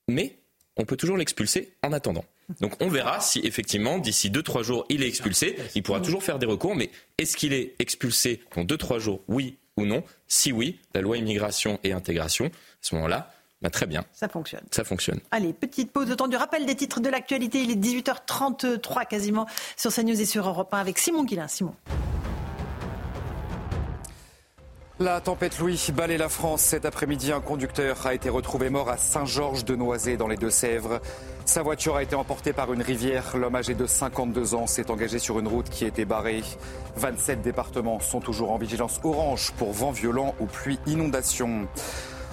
mais 0.09 0.37
on 0.77 0.85
peut 0.85 0.97
toujours 0.97 1.17
l'expulser 1.17 1.75
en 1.83 1.93
attendant. 1.93 2.25
Donc 2.61 2.75
on 2.81 2.89
verra 2.89 3.21
si 3.21 3.41
effectivement 3.41 3.99
d'ici 3.99 4.31
2-3 4.31 4.63
jours 4.63 4.87
il 4.89 5.03
est 5.03 5.09
expulsé. 5.09 5.57
Il 5.75 5.83
pourra 5.83 6.01
toujours 6.01 6.23
faire 6.23 6.39
des 6.39 6.47
recours, 6.47 6.75
mais 6.75 6.91
est-ce 7.19 7.37
qu'il 7.37 7.53
est 7.53 7.75
expulsé 7.79 8.43
dans 8.57 8.65
2-3 8.65 8.99
jours, 8.99 9.21
oui 9.29 9.59
ou 9.77 9.87
non? 9.87 10.03
Si 10.29 10.53
oui, 10.53 10.79
la 10.95 11.01
loi 11.01 11.17
immigration 11.17 11.79
et 11.83 11.93
intégration, 11.93 12.47
à 12.47 12.51
ce 12.81 12.95
moment-là, 12.95 13.33
bah, 13.63 13.71
très 13.71 13.87
bien. 13.87 14.05
Ça 14.13 14.29
fonctionne. 14.29 14.65
Ça 14.71 14.83
fonctionne. 14.83 15.21
Allez, 15.31 15.53
petite 15.53 15.93
pause 15.93 16.09
de 16.09 16.15
temps 16.15 16.29
du 16.29 16.37
rappel 16.37 16.67
des 16.67 16.75
titres 16.75 17.01
de 17.01 17.09
l'actualité. 17.09 17.63
Il 17.63 17.71
est 17.71 17.77
18h33 17.77 19.07
quasiment 19.07 19.47
sur 19.77 19.93
CNews 19.93 20.21
et 20.21 20.27
sur 20.27 20.47
Europe 20.47 20.75
1 20.75 20.79
avec 20.79 20.99
Simon 20.99 21.25
Guillain. 21.25 21.47
Simon. 21.47 21.75
La 25.01 25.23
tempête 25.23 25.59
Louis 25.59 25.89
balaye 25.95 26.19
la 26.19 26.29
France. 26.29 26.61
Cet 26.61 26.85
après-midi, 26.85 27.33
un 27.33 27.41
conducteur 27.41 28.07
a 28.07 28.13
été 28.13 28.29
retrouvé 28.29 28.69
mort 28.69 28.91
à 28.91 28.99
Saint-Georges-de-Noisé 28.99 30.19
dans 30.19 30.29
les 30.29 30.37
Deux-Sèvres. 30.37 31.01
Sa 31.47 31.63
voiture 31.63 31.97
a 31.97 32.03
été 32.03 32.15
emportée 32.15 32.53
par 32.53 32.73
une 32.75 32.83
rivière. 32.83 33.37
L'homme 33.37 33.57
âgé 33.57 33.75
de 33.75 33.87
52 33.87 34.55
ans 34.55 34.67
s'est 34.67 34.91
engagé 34.91 35.19
sur 35.19 35.39
une 35.39 35.49
route 35.49 35.71
qui 35.71 35.87
était 35.87 36.05
barrée. 36.05 36.43
27 36.97 37.41
départements 37.41 38.01
sont 38.01 38.21
toujours 38.21 38.53
en 38.53 38.59
vigilance 38.59 39.01
orange 39.03 39.53
pour 39.57 39.73
vent 39.73 39.93
violent 39.93 40.35
ou 40.41 40.45
pluie 40.45 40.79
inondation. 40.87 41.67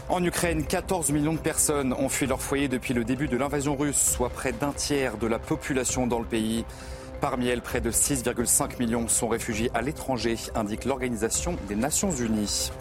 En 0.09 0.23
Ukraine, 0.23 0.65
14 0.65 1.11
millions 1.11 1.33
de 1.33 1.39
personnes 1.39 1.93
ont 1.93 2.09
fui 2.09 2.27
leur 2.27 2.41
foyer 2.41 2.67
depuis 2.67 2.93
le 2.93 3.05
début 3.05 3.29
de 3.29 3.37
l'invasion 3.37 3.77
russe, 3.77 4.15
soit 4.15 4.29
près 4.29 4.51
d'un 4.51 4.73
tiers 4.73 5.17
de 5.17 5.27
la 5.27 5.39
population 5.39 6.07
dans 6.07 6.19
le 6.19 6.25
pays. 6.25 6.65
Parmi 7.21 7.47
elles, 7.47 7.61
près 7.61 7.81
de 7.81 7.91
6,5 7.91 8.79
millions 8.79 9.07
sont 9.09 9.27
réfugiés 9.27 9.69
à 9.73 9.81
l'étranger, 9.81 10.37
indique 10.55 10.85
l'Organisation 10.85 11.57
des 11.67 11.75
Nations 11.75 12.11
Unies. 12.11 12.71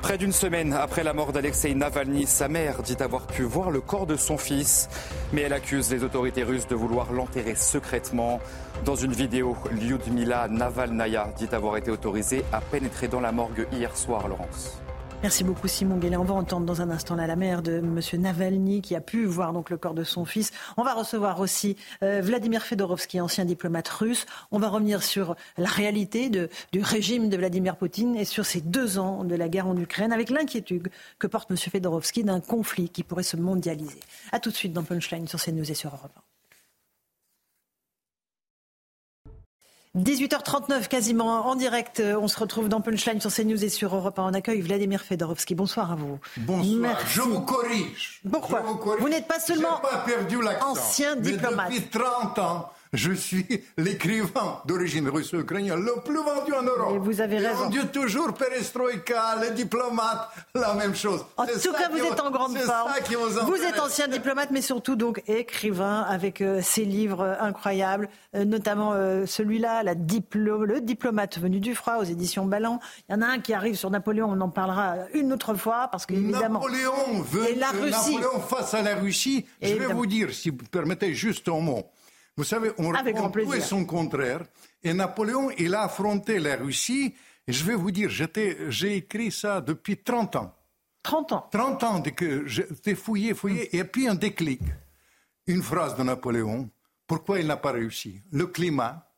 Près 0.00 0.16
d'une 0.16 0.32
semaine 0.32 0.72
après 0.72 1.02
la 1.02 1.12
mort 1.12 1.32
d'Alexei 1.32 1.74
Navalny, 1.74 2.26
sa 2.26 2.48
mère 2.48 2.82
dit 2.82 2.96
avoir 3.00 3.26
pu 3.26 3.42
voir 3.42 3.70
le 3.70 3.80
corps 3.80 4.06
de 4.06 4.16
son 4.16 4.38
fils, 4.38 4.88
mais 5.32 5.42
elle 5.42 5.52
accuse 5.52 5.90
les 5.90 6.02
autorités 6.02 6.44
russes 6.44 6.66
de 6.66 6.74
vouloir 6.74 7.12
l'enterrer 7.12 7.56
secrètement. 7.56 8.40
Dans 8.86 8.96
une 8.96 9.12
vidéo, 9.12 9.54
Lyudmila 9.72 10.48
Navalnaya 10.48 11.32
dit 11.36 11.48
avoir 11.52 11.76
été 11.76 11.90
autorisée 11.90 12.44
à 12.52 12.60
pénétrer 12.60 13.08
dans 13.08 13.20
la 13.20 13.32
morgue 13.32 13.66
hier 13.72 13.94
soir, 13.96 14.28
Laurence. 14.28 14.80
Merci 15.20 15.42
beaucoup 15.42 15.66
Simon 15.66 15.96
Guélé. 15.96 16.16
On 16.16 16.22
va 16.22 16.34
entendre 16.34 16.64
dans 16.64 16.80
un 16.80 16.90
instant 16.90 17.16
la 17.16 17.34
mère 17.34 17.60
de 17.60 17.78
M. 17.78 18.00
Navalny 18.20 18.80
qui 18.80 18.94
a 18.94 19.00
pu 19.00 19.24
voir 19.24 19.52
donc 19.52 19.68
le 19.68 19.76
corps 19.76 19.94
de 19.94 20.04
son 20.04 20.24
fils. 20.24 20.52
On 20.76 20.84
va 20.84 20.94
recevoir 20.94 21.40
aussi 21.40 21.76
euh, 22.04 22.20
Vladimir 22.22 22.62
Fedorovski, 22.62 23.20
ancien 23.20 23.44
diplomate 23.44 23.88
russe. 23.88 24.26
On 24.52 24.60
va 24.60 24.68
revenir 24.68 25.02
sur 25.02 25.34
la 25.56 25.68
réalité 25.68 26.30
du 26.30 26.48
régime 26.80 27.30
de 27.30 27.36
Vladimir 27.36 27.76
Poutine 27.76 28.14
et 28.14 28.24
sur 28.24 28.46
ces 28.46 28.60
deux 28.60 29.00
ans 29.00 29.24
de 29.24 29.34
la 29.34 29.48
guerre 29.48 29.66
en 29.66 29.76
Ukraine 29.76 30.12
avec 30.12 30.30
l'inquiétude 30.30 30.88
que 31.18 31.26
porte 31.26 31.50
M. 31.50 31.56
Fedorovski 31.56 32.22
d'un 32.22 32.40
conflit 32.40 32.88
qui 32.88 33.02
pourrait 33.02 33.24
se 33.24 33.36
mondialiser. 33.36 33.98
A 34.30 34.38
tout 34.38 34.50
de 34.50 34.54
suite 34.54 34.72
dans 34.72 34.84
Punchline 34.84 35.26
sur 35.26 35.42
CNews 35.42 35.68
et 35.68 35.74
sur 35.74 35.90
Europe 35.90 36.12
1. 36.16 36.27
18h39 39.96 40.88
quasiment 40.88 41.46
en 41.46 41.54
direct. 41.54 42.02
On 42.20 42.28
se 42.28 42.38
retrouve 42.38 42.68
dans 42.68 42.80
Punchline 42.80 43.20
sur 43.20 43.32
CNews 43.32 43.64
et 43.64 43.68
sur 43.68 43.94
Europe 43.94 44.18
1. 44.18 44.24
On 44.24 44.34
accueille 44.34 44.60
Vladimir 44.60 45.00
Fedorovski. 45.00 45.54
Bonsoir 45.54 45.92
à 45.92 45.96
vous. 45.96 46.18
Bonsoir. 46.36 46.98
Je 47.06 47.20
vous 47.20 47.40
corrige. 47.40 48.20
Pourquoi 48.30 48.62
vous, 49.00 49.08
n'êtes 49.08 49.26
pas 49.26 49.40
seulement 49.40 49.78
pas 49.80 50.04
perdu 50.06 50.38
ancien 50.62 51.16
diplomate. 51.16 51.70
depuis 51.70 51.88
30 51.88 52.38
ans, 52.38 52.70
je 52.92 53.12
suis 53.12 53.46
l'écrivain 53.76 54.60
d'origine 54.66 55.08
russe-ukrainienne 55.08 55.80
le 55.80 56.00
plus 56.04 56.22
vendu 56.22 56.52
en 56.52 56.62
Europe. 56.62 56.94
Et 56.94 56.98
vous 56.98 57.20
avez 57.20 57.38
raison. 57.38 57.64
Vendu 57.64 57.86
toujours 57.88 58.32
perestroïka, 58.34 59.36
les 59.42 59.50
diplomates, 59.50 60.30
la 60.54 60.74
même 60.74 60.94
chose. 60.94 61.24
En 61.36 61.46
tout 61.46 61.72
cas, 61.72 61.88
vous 61.90 61.98
êtes 61.98 62.20
en 62.20 62.30
grande 62.30 62.56
forme. 62.58 62.90
Vous, 63.46 63.62
êtes 63.62 63.78
ancien 63.80 64.08
diplomate, 64.08 64.50
mais 64.50 64.62
surtout 64.62 64.96
donc 64.96 65.22
écrivain 65.26 66.02
avec 66.02 66.40
euh, 66.40 66.60
ces 66.62 66.84
livres 66.84 67.36
incroyables, 67.40 68.08
euh, 68.34 68.44
notamment 68.44 68.92
euh, 68.94 69.26
celui-là, 69.26 69.82
la 69.82 69.94
le 69.94 70.80
diplomate 70.80 71.38
venu 71.38 71.60
du 71.60 71.74
froid 71.74 71.96
aux 71.98 72.04
éditions 72.04 72.46
Ballant. 72.46 72.80
Il 73.08 73.12
y 73.12 73.14
en 73.18 73.22
a 73.22 73.26
un 73.26 73.38
qui 73.40 73.52
arrive 73.52 73.74
sur 73.74 73.90
Napoléon, 73.90 74.30
on 74.30 74.40
en 74.40 74.48
parlera 74.48 74.96
une 75.14 75.32
autre 75.32 75.54
fois 75.54 75.88
parce 75.90 76.06
que 76.06 76.14
évidemment. 76.14 76.60
Napoléon 76.60 77.22
veut 77.22 77.50
et 77.50 77.54
la 77.54 77.70
Russie. 77.70 78.16
Napoléon 78.16 78.40
face 78.40 78.74
à 78.74 78.82
la 78.82 78.96
Russie. 78.96 79.46
Je 79.60 79.74
vais 79.74 79.86
vous 79.86 80.06
dire, 80.06 80.32
si 80.32 80.50
vous 80.50 80.56
permettez 80.70 81.14
juste 81.14 81.48
un 81.48 81.60
mot. 81.60 81.84
Vous 82.38 82.44
savez, 82.44 82.70
on 82.78 82.92
tout 82.92 83.52
et 83.52 83.60
son 83.60 83.84
contraire. 83.84 84.44
Et 84.84 84.94
Napoléon, 84.94 85.50
il 85.58 85.74
a 85.74 85.82
affronté 85.82 86.38
la 86.38 86.54
Russie. 86.54 87.12
Et 87.48 87.52
je 87.52 87.64
vais 87.64 87.74
vous 87.74 87.90
dire, 87.90 88.10
j'ai 88.10 88.96
écrit 88.96 89.32
ça 89.32 89.60
depuis 89.60 89.96
30 89.96 90.36
ans. 90.36 90.54
30 91.02 91.32
ans 91.32 91.48
30 91.50 91.82
ans 91.82 92.02
que 92.02 92.46
j'étais 92.46 92.94
fouillé, 92.94 93.34
fouillé. 93.34 93.76
Et 93.76 93.82
puis 93.82 94.06
un 94.06 94.14
déclic. 94.14 94.60
Une 95.48 95.64
phrase 95.64 95.96
de 95.96 96.04
Napoléon. 96.04 96.70
Pourquoi 97.08 97.40
il 97.40 97.48
n'a 97.48 97.56
pas 97.56 97.72
réussi? 97.72 98.22
Le 98.30 98.46
climat. 98.46 99.10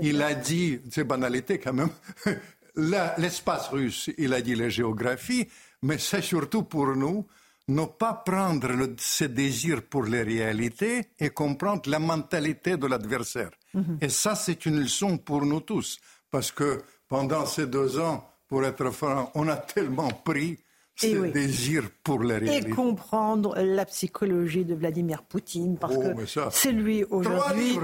Il 0.00 0.22
a 0.22 0.32
dit, 0.32 0.80
c'est 0.90 1.04
banalité 1.04 1.58
quand 1.58 1.74
même, 1.74 1.90
l'espace 3.18 3.68
russe, 3.68 4.10
il 4.16 4.32
a 4.32 4.40
dit 4.40 4.54
la 4.54 4.68
géographie, 4.68 5.48
mais 5.82 5.98
c'est 5.98 6.22
surtout 6.22 6.62
pour 6.62 6.94
nous 6.94 7.26
ne 7.68 7.84
pas 7.84 8.14
prendre 8.14 8.68
le, 8.68 8.94
ce 8.98 9.24
désir 9.24 9.82
pour 9.82 10.04
les 10.04 10.22
réalités 10.22 11.08
et 11.18 11.30
comprendre 11.30 11.88
la 11.88 11.98
mentalité 11.98 12.76
de 12.76 12.86
l'adversaire. 12.86 13.50
Mhm. 13.74 13.98
Et 14.00 14.08
ça, 14.08 14.34
c'est 14.34 14.66
une 14.66 14.80
leçon 14.80 15.18
pour 15.18 15.44
nous 15.44 15.60
tous, 15.60 15.98
parce 16.30 16.50
que 16.50 16.82
pendant 17.08 17.46
ces 17.46 17.66
deux 17.66 17.98
ans, 17.98 18.24
pour 18.48 18.64
être 18.64 18.90
franc, 18.90 19.30
on 19.34 19.48
a 19.48 19.56
tellement 19.56 20.08
pris 20.08 20.58
ce 20.96 21.30
désir 21.30 21.90
pour 22.02 22.22
les 22.22 22.38
réalités. 22.38 22.70
Et 22.70 22.74
comprendre 22.74 23.54
la 23.56 23.84
psychologie 23.84 24.64
de 24.64 24.74
Vladimir 24.74 25.22
Poutine, 25.22 25.78
parce 25.78 25.94
oh, 25.96 26.00
que 26.00 26.50
c'est 26.50 26.72
lui 26.72 27.04
aujourd'hui 27.04 27.78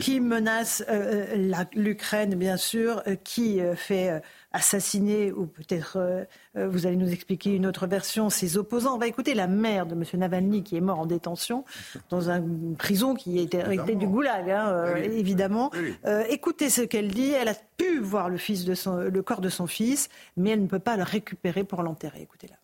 qui 0.00 0.20
menace 0.20 0.82
euh, 0.88 1.26
euh, 1.36 1.64
l'Ukraine, 1.74 2.34
bien 2.34 2.56
sûr, 2.56 3.02
euh, 3.06 3.14
qui 3.22 3.60
fait 3.76 4.20
assassiner, 4.56 5.32
ou 5.32 5.46
peut-être 5.46 5.98
euh, 5.98 6.24
euh, 6.56 6.66
vous 6.68 6.86
allez 6.86 6.96
nous 6.96 7.12
expliquer 7.12 7.54
une 7.54 7.66
autre 7.66 7.86
version, 7.86 8.30
ses 8.30 8.56
opposants. 8.56 8.94
On 8.94 8.98
va 8.98 9.06
écouter 9.06 9.34
la 9.34 9.46
mère 9.46 9.86
de 9.86 9.94
M. 9.94 10.02
Navalny 10.14 10.62
qui 10.62 10.76
est 10.76 10.80
mort 10.80 10.98
en 10.98 11.06
détention 11.06 11.64
dans 12.08 12.30
une 12.30 12.76
prison 12.76 13.14
qui 13.14 13.38
était 13.38 13.58
héritée 13.58 13.94
du 13.94 14.06
goulag, 14.06 14.50
hein, 14.50 14.68
euh, 14.68 14.96
évidemment. 14.96 15.70
écoutez 16.28 16.70
ce 16.70 16.82
qu'elle 16.82 17.08
dit. 17.08 17.30
Elle 17.30 17.48
a 17.48 17.54
pu 17.76 18.00
voir 18.00 18.28
le, 18.28 18.38
fils 18.38 18.64
de 18.64 18.74
son, 18.74 18.96
le 18.96 19.22
corps 19.22 19.40
de 19.40 19.50
son 19.50 19.66
fils, 19.66 20.08
mais 20.36 20.50
elle 20.50 20.62
ne 20.62 20.66
peut 20.66 20.78
pas 20.78 20.96
le 20.96 21.02
récupérer 21.02 21.64
pour 21.64 21.82
l'enterrer. 21.82 22.22
Écoutez-la. 22.22 22.56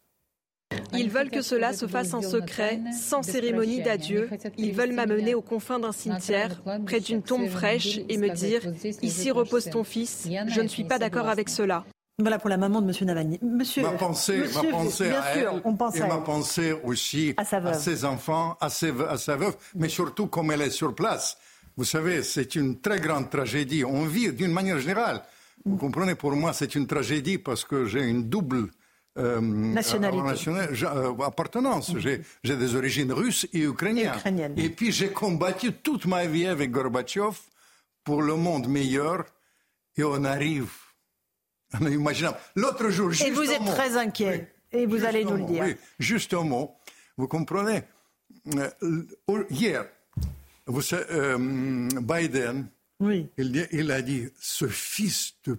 Ils 0.93 1.11
veulent 1.11 1.31
que 1.31 1.43
cela 1.43 1.73
se 1.73 1.86
fasse 1.86 2.15
en 2.15 2.23
secret, 2.23 2.81
sans 2.93 3.23
cérémonie 3.23 3.82
d'adieu. 3.82 4.28
Ils 4.59 4.73
veulent 4.73 4.93
m'amener 4.93 5.35
aux 5.35 5.43
confins 5.43 5.78
d'un 5.78 5.93
cimetière, 5.93 6.62
près 6.86 7.01
d'une 7.01 7.23
tombe 7.23 7.49
fraîche, 7.49 8.01
et 8.09 8.16
me 8.19 8.31
dire 8.31 8.61
Ici 9.03 9.31
repose 9.31 9.70
ton 9.70 9.85
fils. 9.85 10.28
Je 10.49 10.61
ne 10.61 10.69
suis 10.69 10.85
pas 10.85 10.99
d'accord 10.99 11.28
avec 11.28 11.49
cela. 11.49 11.85
Voilà 12.19 12.39
pour 12.39 12.51
la 12.51 12.59
maman 12.59 12.82
de 12.82 12.93
M. 12.93 13.07
Navalny. 13.07 13.39
Monsieur, 13.43 13.82
ma 13.82 13.93
pensée, 13.93 14.44
ma 14.55 14.70
pensée 14.70 15.09
bien 15.09 15.20
à 15.20 15.32
sûr, 15.35 15.51
elle, 15.55 15.62
on 15.65 15.74
pense 15.74 15.97
et 15.97 16.03
à 16.03 16.07
ma 16.07 16.19
pensée 16.19 16.73
aussi 16.85 17.35
à, 17.39 17.73
ses 17.73 18.05
enfants, 18.05 18.57
à, 18.61 18.66
à 18.66 19.16
sa 19.16 19.36
veuve, 19.36 19.57
mais 19.74 19.89
surtout 19.89 20.27
comme 20.27 20.51
elle 20.51 20.61
est 20.61 20.70
sur 20.70 20.94
place. 20.94 21.39
Vous 21.77 21.85
savez, 21.85 22.23
c'est 22.23 22.55
une 22.55 22.81
très 22.81 23.01
grande 23.01 23.31
tragédie. 23.31 23.82
On 23.85 24.05
vit 24.05 24.31
d'une 24.32 24.53
manière 24.53 24.78
générale. 24.78 25.23
Vous 25.65 25.77
comprenez, 25.77 26.15
pour 26.15 26.32
moi, 26.32 26.53
c'est 26.53 26.74
une 26.74 26.86
tragédie 26.86 27.39
parce 27.39 27.65
que 27.65 27.86
j'ai 27.86 28.03
une 28.03 28.28
double 28.28 28.69
euh, 29.18 29.40
Nationalité. 29.40 30.84
Euh, 30.84 31.12
appartenance. 31.22 31.93
J'ai 31.98 32.56
des 32.56 32.74
origines 32.74 33.12
russes 33.12 33.47
et 33.52 33.60
ukrainiennes. 33.60 34.14
Et, 34.56 34.70
puis 34.70 34.90
j'ai 34.90 35.10
combattu 35.10 35.72
toute 35.72 36.06
ma 36.06 36.26
vie 36.26 36.47
avec 36.47 36.70
Gorbatchev 36.70 37.36
pour 38.05 38.22
le 38.22 38.36
monde 38.36 38.68
meilleur 38.68 39.26
et 39.97 40.05
on 40.05 40.24
arrive. 40.24 40.70
On 41.80 41.86
imaginable. 41.86 42.39
L'autre 42.55 42.89
jour, 42.90 43.10
juste 43.10 43.26
Et 43.26 43.30
vous 43.30 43.51
êtes 43.51 43.64
très 43.64 43.97
inquiet. 43.97 44.52
et 44.72 44.86
vous 44.86 45.05
allez 45.05 45.24
nous 45.24 45.36
le 45.36 45.44
dire. 45.44 45.64
Oui, 45.64 45.76
juste 45.98 46.34
un 46.34 46.43
mot. 46.43 46.74
Vous 47.16 47.28
comprenez? 47.28 47.82
Euh, 48.56 48.70
Hier, 49.51 49.86
vous, 50.66 50.82
Biden, 52.01 52.66
oui. 53.01 53.28
il, 53.36 53.68
il 53.72 53.90
a 53.90 54.02
dit 54.02 54.28
ce 54.39 54.66
fils 54.66 55.34
de 55.44 55.56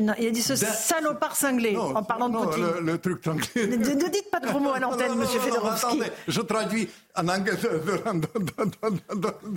non, 0.00 0.14
il 0.18 0.26
a 0.26 0.30
dit 0.30 0.42
ce 0.42 0.56
salopard 0.56 1.36
cinglé 1.36 1.76
en 1.76 2.02
parlant 2.02 2.28
de 2.28 2.36
Poutine. 2.36 2.64
Le, 2.80 2.92
le 2.92 2.98
truc 2.98 3.26
anglais. 3.26 3.66
Ne, 3.66 3.76
ne, 3.76 4.08
dites 4.08 4.30
pas 4.30 4.40
de 4.40 4.46
gros 4.46 4.60
mots 4.60 4.72
à 4.72 4.78
l'antenne, 4.78 5.16
monsieur 5.16 5.40
Fedorovski. 5.40 6.00
Je 6.26 6.40
traduis 6.40 6.88
en 7.16 7.28
anglais. 7.28 7.52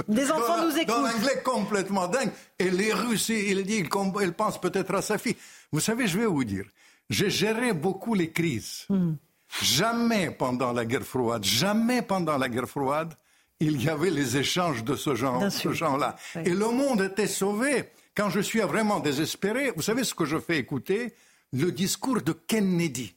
Des 0.08 0.32
enfants 0.32 0.66
nous 0.66 0.78
écoutent. 0.78 0.88
Dans 0.88 1.02
l'anglais 1.02 1.42
complètement 1.44 2.08
dingue. 2.08 2.32
Et 2.58 2.70
les 2.70 2.94
Russes, 2.94 3.30
il 3.30 3.64
dit, 3.64 3.84
il 4.22 4.34
pense 4.34 4.60
peut-être 4.60 4.94
à 4.96 5.02
sa 5.02 5.18
fille. 5.18 5.36
Vous 5.72 5.80
savez, 5.80 6.08
je 6.08 6.20
vais 6.20 6.26
vous 6.26 6.44
dire, 6.44 6.66
j'ai 7.10 7.30
géré 7.30 7.74
beaucoup 7.74 8.14
les 8.14 8.32
crises. 8.32 8.86
Hmm. 8.90 9.14
Jamais 9.62 10.32
pendant 10.32 10.72
la 10.72 10.86
guerre 10.86 11.04
froide, 11.04 11.44
jamais 11.44 12.02
pendant 12.02 12.38
la 12.38 12.48
guerre 12.48 12.70
froide, 12.70 13.14
il 13.60 13.84
y 13.84 13.90
avait 13.90 14.10
les 14.10 14.38
échanges 14.38 14.84
de 14.84 14.96
ce 14.96 15.14
genre-là. 15.14 15.50
Genre 15.50 16.16
Et 16.46 16.52
le 16.52 16.70
monde 16.70 17.02
était 17.02 17.28
sauvé 17.28 17.92
quand 18.16 18.30
je 18.30 18.40
suis 18.40 18.60
vraiment 18.60 19.00
désespéré, 19.00 19.72
vous 19.76 19.82
savez 19.82 20.04
ce 20.04 20.14
que 20.14 20.26
je 20.26 20.40
fais 20.40 20.58
écouter 20.58 21.14
Le 21.54 21.72
discours 21.72 22.22
de 22.22 22.34
Kennedy. 22.34 23.16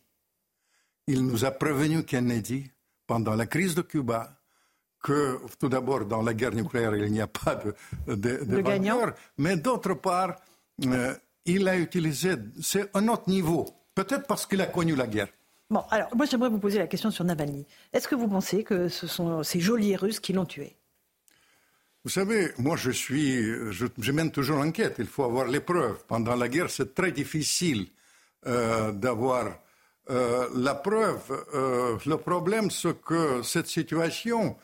Il 1.06 1.26
nous 1.26 1.44
a 1.44 1.50
prévenu, 1.50 2.04
Kennedy, 2.04 2.70
pendant 3.06 3.34
la 3.34 3.46
crise 3.46 3.74
de 3.74 3.82
Cuba, 3.82 4.40
que 5.02 5.38
tout 5.58 5.68
d'abord, 5.68 6.06
dans 6.06 6.22
la 6.22 6.32
guerre 6.32 6.54
nucléaire, 6.54 6.96
il 6.96 7.12
n'y 7.12 7.20
a 7.20 7.26
pas 7.26 7.56
de, 7.56 7.74
de, 8.06 8.44
de, 8.44 9.12
mais 9.36 9.56
d'autre 9.56 9.94
part, 9.94 10.36
euh, 10.86 11.14
il 11.44 11.68
a 11.68 11.76
utilisé, 11.76 12.36
c'est 12.62 12.88
un 12.96 13.06
autre 13.08 13.28
niveau, 13.28 13.66
peut-être 13.94 14.26
parce 14.26 14.46
qu'il 14.46 14.62
a 14.62 14.66
connu 14.66 14.96
la 14.96 15.06
guerre. 15.06 15.28
Bon, 15.70 15.82
alors 15.90 16.14
moi 16.14 16.26
j'aimerais 16.26 16.48
vous 16.48 16.58
poser 16.58 16.78
la 16.78 16.86
question 16.86 17.10
sur 17.10 17.24
Navalny. 17.24 17.66
Est-ce 17.92 18.08
que 18.08 18.14
vous 18.14 18.28
pensez 18.28 18.64
que 18.64 18.88
ce 18.88 19.06
sont 19.06 19.42
ces 19.42 19.60
geôliers 19.60 19.96
russes 19.96 20.20
qui 20.20 20.32
l'ont 20.32 20.44
tué? 20.46 20.76
Vous 22.04 22.10
savez, 22.10 22.52
moi 22.58 22.76
je 22.76 22.90
suis, 22.90 23.42
je, 23.72 24.12
mène 24.12 24.30
toujours 24.30 24.58
l'enquête. 24.58 24.96
Il 24.98 25.06
faut 25.06 25.24
avoir 25.24 25.46
les 25.46 25.60
preuves. 25.60 26.04
Pendant 26.06 26.36
la 26.36 26.48
guerre, 26.48 26.68
c'est 26.68 26.94
très 26.94 27.12
difficile 27.12 27.86
d'avoir 28.44 29.58
la 30.06 30.74
preuve. 30.74 31.46
le 31.54 32.16
problème, 32.16 32.70
c'est 32.70 33.00
que 33.02 33.40
cette 33.42 33.68
situation, 33.68 34.54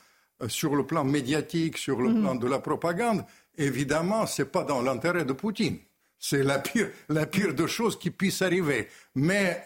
sur 0.48 0.76
le 0.76 0.84
plan 0.84 1.02
médiatique, 1.02 1.78
sur 1.78 2.02
le 2.02 2.10
mhm. 2.10 2.20
plan 2.20 2.34
de 2.34 2.46
la 2.46 2.58
propagande, 2.58 3.24
évidemment, 3.56 4.26
ce 4.26 4.42
n'est 4.42 4.48
pas 4.48 4.64
dans 4.64 4.82
l'intérêt 4.82 5.24
de 5.24 5.32
Poutine. 5.32 5.78
C'est 6.18 6.42
la 6.42 6.58
pire, 6.58 6.90
la 7.08 7.24
pire 7.24 7.54
des 7.54 7.68
choses 7.68 7.98
qui 7.98 8.10
puissent 8.10 8.42
arriver. 8.42 8.88
Mais 9.14 9.64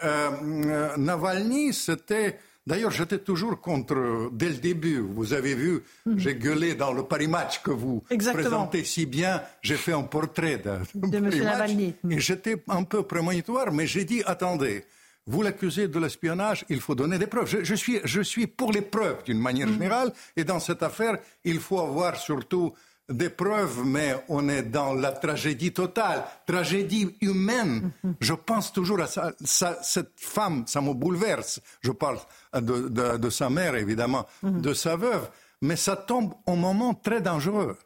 Navalny, 0.96 1.72
c'était 1.72 2.38
D'ailleurs, 2.66 2.90
j'étais 2.90 3.18
toujours 3.18 3.60
contre, 3.60 4.30
dès 4.32 4.48
le 4.48 4.54
début, 4.54 4.98
vous 4.98 5.34
avez 5.34 5.54
vu, 5.54 5.82
mhm. 6.06 6.18
j'ai 6.18 6.34
gueulé 6.34 6.74
dans 6.74 6.92
le 6.92 7.02
Paris 7.02 7.28
Match 7.28 7.62
que 7.62 7.70
vous 7.70 8.02
présentez 8.08 8.84
si 8.84 9.04
bien, 9.04 9.42
j'ai 9.60 9.76
fait 9.76 9.92
un 9.92 10.02
portrait 10.02 10.58
de, 10.58 11.08
de 11.08 11.16
M. 11.18 11.28
Navalny. 11.28 11.94
Et 12.08 12.18
j'étais 12.20 12.62
un 12.68 12.84
peu 12.84 13.02
prémonitoire, 13.02 13.70
mais 13.70 13.86
j'ai 13.86 14.04
dit, 14.04 14.22
attendez, 14.24 14.84
vous 15.26 15.42
l'accusez 15.42 15.88
de 15.88 15.98
l'espionnage, 15.98 16.64
il 16.70 16.80
faut 16.80 16.94
donner 16.94 17.18
des 17.18 17.26
preuves. 17.26 17.46
Je, 17.62 17.74
suis, 17.74 18.00
je 18.02 18.22
suis 18.22 18.46
pour 18.46 18.72
les 18.72 18.82
preuves 18.82 19.24
d'une 19.24 19.40
manière 19.40 19.66
mhm. 19.66 19.74
générale, 19.74 20.12
et 20.34 20.44
dans 20.44 20.60
cette 20.60 20.82
affaire, 20.82 21.18
il 21.44 21.60
faut 21.60 21.80
avoir 21.80 22.16
surtout 22.16 22.72
des 23.08 23.28
preuves, 23.28 23.84
mais 23.84 24.14
on 24.28 24.48
est 24.48 24.62
dans 24.62 24.94
la 24.94 25.12
tragédie 25.12 25.72
totale, 25.72 26.24
tragédie 26.46 27.16
humaine. 27.20 27.90
Je 28.20 28.32
pense 28.32 28.72
toujours 28.72 29.00
à 29.00 29.06
ça, 29.06 29.78
cette 29.82 30.12
femme, 30.16 30.64
ça 30.66 30.80
me 30.80 30.94
bouleverse. 30.94 31.60
Je 31.82 31.90
parle 31.90 32.18
de, 32.54 33.30
sa 33.30 33.50
mère, 33.50 33.74
évidemment, 33.74 34.26
mhm. 34.42 34.62
de 34.62 34.74
sa 34.74 34.96
veuve, 34.96 35.28
mais 35.60 35.76
ça 35.76 35.96
tombe 35.96 36.34
au 36.46 36.56
moment 36.56 36.94
très 36.94 37.20
dangereux. 37.20 37.76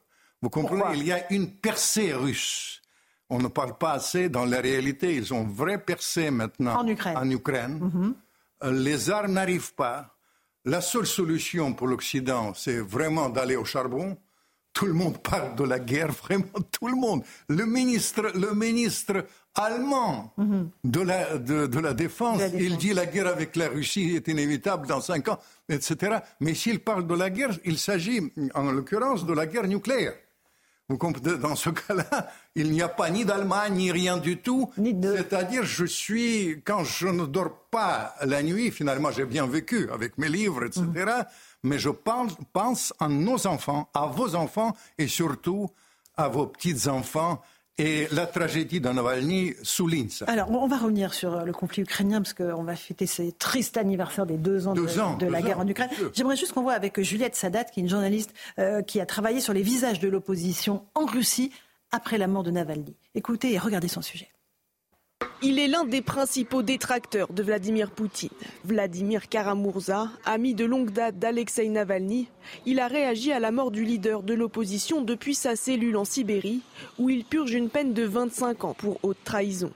Vous 0.40 0.50
comprenez? 0.50 0.84
Il 0.94 1.04
y 1.04 1.12
a 1.12 1.32
une 1.32 1.50
percée 1.50 2.12
russe. 2.12 2.80
On 3.28 3.40
ne 3.40 3.48
parle 3.48 3.76
pas 3.76 3.92
assez 3.92 4.28
dans 4.28 4.44
la 4.44 4.60
réalité. 4.60 5.14
Ils 5.14 5.34
ont 5.34 5.44
vrai 5.44 5.78
percée 5.78 6.30
maintenant 6.30 6.78
en 6.78 7.30
Ukraine. 7.30 7.78
Mhm. 7.80 8.14
Euh, 8.64 8.72
les 8.72 9.10
armes 9.10 9.32
n'arrivent 9.32 9.74
pas. 9.74 10.16
La 10.64 10.80
seule 10.80 11.06
solution 11.06 11.72
pour 11.72 11.88
l'Occident, 11.88 12.52
c'est 12.54 12.78
vraiment 12.78 13.28
d'aller 13.28 13.56
au 13.56 13.64
charbon 13.64 14.16
tout 14.78 14.86
le 14.86 14.92
monde 14.92 15.18
parle 15.18 15.56
de 15.56 15.64
la 15.64 15.80
guerre, 15.80 16.12
vraiment 16.22 16.60
tout 16.70 16.86
le 16.86 16.94
monde. 16.94 17.24
Le 17.48 17.66
ministre, 17.66 18.30
le 18.36 18.54
ministre 18.54 19.26
allemand 19.56 20.32
mhm. 20.36 20.70
de, 20.84 21.00
la, 21.00 21.36
de, 21.36 21.80
la 21.80 21.94
défense, 21.94 22.40
il 22.54 22.76
dit 22.76 22.94
la 22.94 23.06
guerre 23.06 23.26
avec 23.26 23.56
la 23.56 23.68
Russie 23.68 24.14
est 24.14 24.28
inévitable 24.28 24.86
dans 24.86 25.00
cinq 25.00 25.26
ans, 25.26 25.40
etc. 25.68 26.18
Mais 26.38 26.54
s'il 26.54 26.78
parle 26.78 27.08
de 27.08 27.14
la 27.14 27.28
guerre, 27.28 27.50
il 27.64 27.76
s'agit 27.76 28.20
en 28.54 28.70
l'occurrence 28.70 29.26
de 29.26 29.32
la 29.32 29.46
guerre 29.46 29.66
nucléaire. 29.66 30.14
Vous 30.88 30.96
comprenez, 30.96 31.38
dans 31.38 31.56
ce 31.56 31.70
cas-là, 31.70 32.30
il 32.54 32.70
n'y 32.70 32.80
a 32.80 32.88
pas 32.88 33.10
ni 33.10 33.24
d'Allemagne, 33.24 33.74
ni 33.74 33.90
rien 33.90 34.16
du 34.16 34.38
tout. 34.38 34.70
C'est-à-dire, 34.76 35.64
je 35.64 35.86
suis, 35.86 36.62
quand 36.64 36.84
je 36.84 37.08
ne 37.08 37.26
dors 37.26 37.66
pas 37.68 38.14
la 38.24 38.44
nuit, 38.44 38.70
finalement, 38.70 39.10
j'ai 39.10 39.26
bien 39.26 39.46
vécu 39.48 39.90
avec 39.90 40.18
mes 40.18 40.28
livres, 40.28 40.64
etc 40.64 41.24
mais 41.62 41.78
je 41.78 41.90
pense, 41.90 42.32
pense 42.52 42.92
à 42.98 43.08
nos 43.08 43.46
enfants, 43.46 43.88
à 43.94 44.06
vos 44.06 44.34
enfants 44.34 44.76
et 44.98 45.08
surtout 45.08 45.70
à 46.16 46.28
vos 46.28 46.46
petits-enfants. 46.46 47.40
Et 47.80 48.08
la 48.10 48.26
tragédie 48.26 48.80
de 48.80 48.88
Navalny 48.88 49.54
souligne 49.62 50.08
ça. 50.08 50.24
Alors, 50.26 50.50
on 50.50 50.66
va 50.66 50.78
revenir 50.78 51.14
sur 51.14 51.34
euh, 51.34 51.44
le 51.44 51.52
conflit 51.52 51.82
ukrainien, 51.82 52.20
parce 52.20 52.34
qu'on 52.34 52.64
va 52.64 52.74
fêter 52.74 53.06
ce 53.06 53.30
triste 53.30 53.76
anniversaire 53.76 54.26
des 54.26 54.36
deux 54.36 54.66
ans 54.66 54.74
de, 54.74 55.26
la 55.26 55.42
guerre 55.42 55.60
en 55.60 55.68
Ukraine. 55.68 55.88
J'aimerais 56.12 56.36
juste 56.36 56.52
qu'on 56.52 56.62
voit 56.62 56.72
avec 56.72 57.00
Juliette 57.00 57.36
Sadat, 57.36 57.62
qui 57.64 57.78
est 57.78 57.84
une 57.84 57.88
journaliste 57.88 58.34
euh, 58.58 58.82
qui 58.82 59.00
a 59.00 59.06
travaillé 59.06 59.40
sur 59.40 59.52
les 59.52 59.62
visages 59.62 60.00
de 60.00 60.08
l'opposition 60.08 60.86
en 60.96 61.06
Russie 61.06 61.52
après 61.92 62.18
la 62.18 62.26
mort 62.26 62.42
de 62.42 62.50
Navalny. 62.50 62.96
Écoutez 63.14 63.52
et 63.52 63.58
regardez 63.58 63.86
son 63.86 64.02
sujet. 64.02 64.28
Il 65.40 65.60
est 65.60 65.68
l'un 65.68 65.84
des 65.84 66.02
principaux 66.02 66.62
détracteurs 66.62 67.32
de 67.32 67.44
Vladimir 67.44 67.92
Poutine. 67.92 68.30
Vladimir 68.64 69.28
Karamurza, 69.28 70.08
ami 70.24 70.54
de 70.54 70.64
longue 70.64 70.90
date 70.90 71.18
d'Alexei 71.18 71.68
Navalny, 71.68 72.28
il 72.66 72.80
a 72.80 72.88
réagi 72.88 73.30
à 73.32 73.38
la 73.38 73.52
mort 73.52 73.70
du 73.70 73.84
leader 73.84 74.24
de 74.24 74.34
l'opposition 74.34 75.00
depuis 75.00 75.36
sa 75.36 75.54
cellule 75.54 75.96
en 75.96 76.04
Sibérie, 76.04 76.60
où 76.98 77.08
il 77.08 77.24
purge 77.24 77.52
une 77.52 77.68
peine 77.68 77.94
de 77.94 78.02
25 78.02 78.64
ans 78.64 78.74
pour 78.74 78.98
haute 79.04 79.22
trahison. 79.22 79.72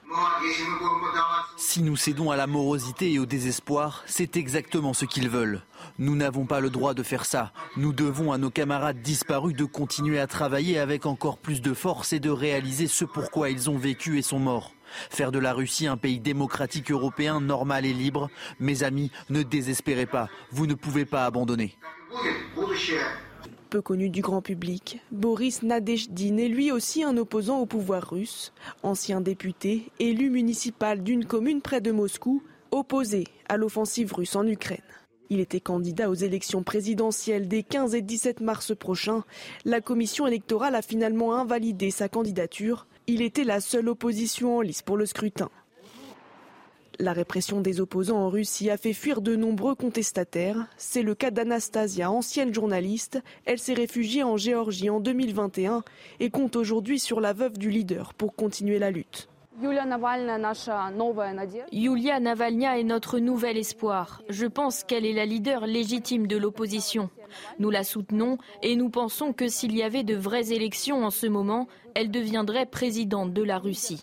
Si 1.56 1.82
nous 1.82 1.97
cédons 1.97 2.32
à 2.32 2.36
la 2.36 2.48
morosité 2.48 3.12
et 3.12 3.19
au 3.20 3.27
désespoir, 3.27 4.02
c'est 4.06 4.36
exactement 4.36 4.94
ce 4.94 5.05
qu'ils 5.05 5.28
veulent. 5.28 5.62
Nous 5.98 6.16
n'avons 6.16 6.44
pas 6.44 6.60
le 6.60 6.70
droit 6.70 6.94
de 6.94 7.02
faire 7.02 7.24
ça. 7.24 7.52
Nous 7.77 7.93
devons 7.93 8.32
à 8.32 8.39
nos 8.39 8.51
camarades 8.51 9.01
disparus 9.01 9.55
de 9.55 9.64
continuer 9.64 10.19
à 10.19 10.27
travailler 10.27 10.78
avec 10.78 11.06
encore 11.06 11.39
plus 11.39 11.62
de 11.62 11.73
force 11.73 12.12
et 12.12 12.20
de 12.20 12.31
réaliser 12.31 12.89
ce 12.89 13.05
pourquoi 13.05 13.51
ils 13.51 13.70
ont 13.70 13.78
vécu 13.78 14.19
et 14.19 14.23
sont 14.23 14.39
morts. 14.40 14.73
Faire 15.10 15.32
de 15.32 15.39
la 15.39 15.52
Russie 15.52 15.86
un 15.86 15.97
pays 15.97 16.20
démocratique 16.20 16.90
européen 16.90 17.40
normal 17.40 17.86
et 17.86 17.93
libre. 17.93 18.31
Mes 18.60 18.82
amis, 18.82 19.10
ne 19.31 19.43
désespérez 19.43 20.06
pas, 20.06 20.28
vous 20.51 20.66
ne 20.66 20.74
pouvez 20.74 21.05
pas 21.05 21.24
abandonner. 21.24 21.77
Peu 23.70 23.81
connu 23.81 24.10
du 24.10 24.20
grand 24.20 24.43
public, 24.43 25.01
Boris 25.10 25.62
Nadezhdin 25.62 26.36
est 26.36 26.48
lui 26.48 26.70
aussi 26.70 27.02
un 27.05 27.16
opposant 27.16 27.59
au 27.59 27.66
pouvoir 27.66 28.10
russe, 28.10 28.52
ancien 28.82 29.23
député, 29.23 29.90
élu 29.98 30.28
municipal 30.28 31.02
d'une 31.02 31.24
commune 31.24 31.62
près 31.62 31.81
de 31.81 31.90
Moscou, 31.90 32.43
opposé 32.70 33.24
à 33.48 33.56
l'offensive 33.56 34.12
russe 34.12 34.36
en 34.36 34.47
Ukraine. 34.47 34.82
Il 35.31 35.40
était 35.40 35.60
candidat 35.60 36.10
aux 36.10 36.14
élections 36.14 36.62
présidentielles 36.62 37.48
des 37.48 37.62
15 37.62 37.94
et 37.94 38.02
17 38.02 38.40
mars 38.40 38.77
prochains. 38.77 39.24
La 39.64 39.81
commission 39.81 40.27
électorale 40.27 40.74
a 40.74 40.82
finalement 40.82 41.35
invalidé 41.35 41.90
sa 41.90 42.10
candidature 42.10 42.86
il 43.07 43.23
était 43.23 43.45
la 43.45 43.61
seule 43.61 43.89
opposition 43.89 44.59
en 44.59 44.61
lice 44.61 44.83
pour 44.83 44.97
le 44.97 45.07
scrutin. 45.07 45.51
La 46.99 47.12
répression 47.12 47.61
des 47.61 47.81
opposants 47.81 48.19
en 48.19 48.29
Russie 48.29 48.70
a 48.70 48.77
fait 48.77 48.93
fuir 48.93 49.23
de 49.23 49.35
nombreux 49.35 49.74
contestataires. 49.74 50.69
C'est 50.77 51.03
le 51.03 51.15
cas 51.15 51.31
d'Anastasia, 51.31 52.11
ancienne 52.11 52.55
journaliste. 52.55 53.20
Elle 53.45 53.59
s'est 53.59 53.74
réfugiée 53.74 54.23
en 54.23 54.37
Géorgie 54.37 54.91
en 54.91 55.01
2021 55.01 55.83
et 56.20 56.31
compte 56.31 56.55
aujourd'hui 56.55 57.01
sur 57.01 57.20
la 57.20 57.33
veuve 57.33 57.59
du 57.59 57.70
leader 57.70 58.15
pour 58.15 58.37
continuer 58.37 58.79
la 58.79 58.91
lutte. 58.91 59.32
Yulia 59.61 59.85
Navalnya 62.20 62.79
est 62.79 62.85
notre 62.85 63.19
nouvel 63.19 63.59
espoir. 63.59 64.23
Je 64.29 64.47
pense 64.47 64.85
qu'elle 64.85 65.05
est 65.05 65.12
la 65.12 65.27
leader 65.27 65.66
légitime 65.66 66.27
de 66.27 66.37
l'opposition. 66.37 67.11
Nous 67.59 67.70
la 67.70 67.85
soutenons 67.85 68.39
et 68.62 68.77
nous 68.77 68.89
pensons 68.89 69.33
que 69.33 69.49
s'il 69.49 69.77
y 69.77 69.83
avait 69.83 70.05
de 70.05 70.15
vraies 70.15 70.53
élections 70.53 71.05
en 71.05 71.11
ce 71.11 71.27
moment, 71.27 71.69
elle 71.95 72.11
deviendrait 72.11 72.66
présidente 72.66 73.33
de 73.33 73.43
la 73.43 73.59
Russie. 73.59 74.03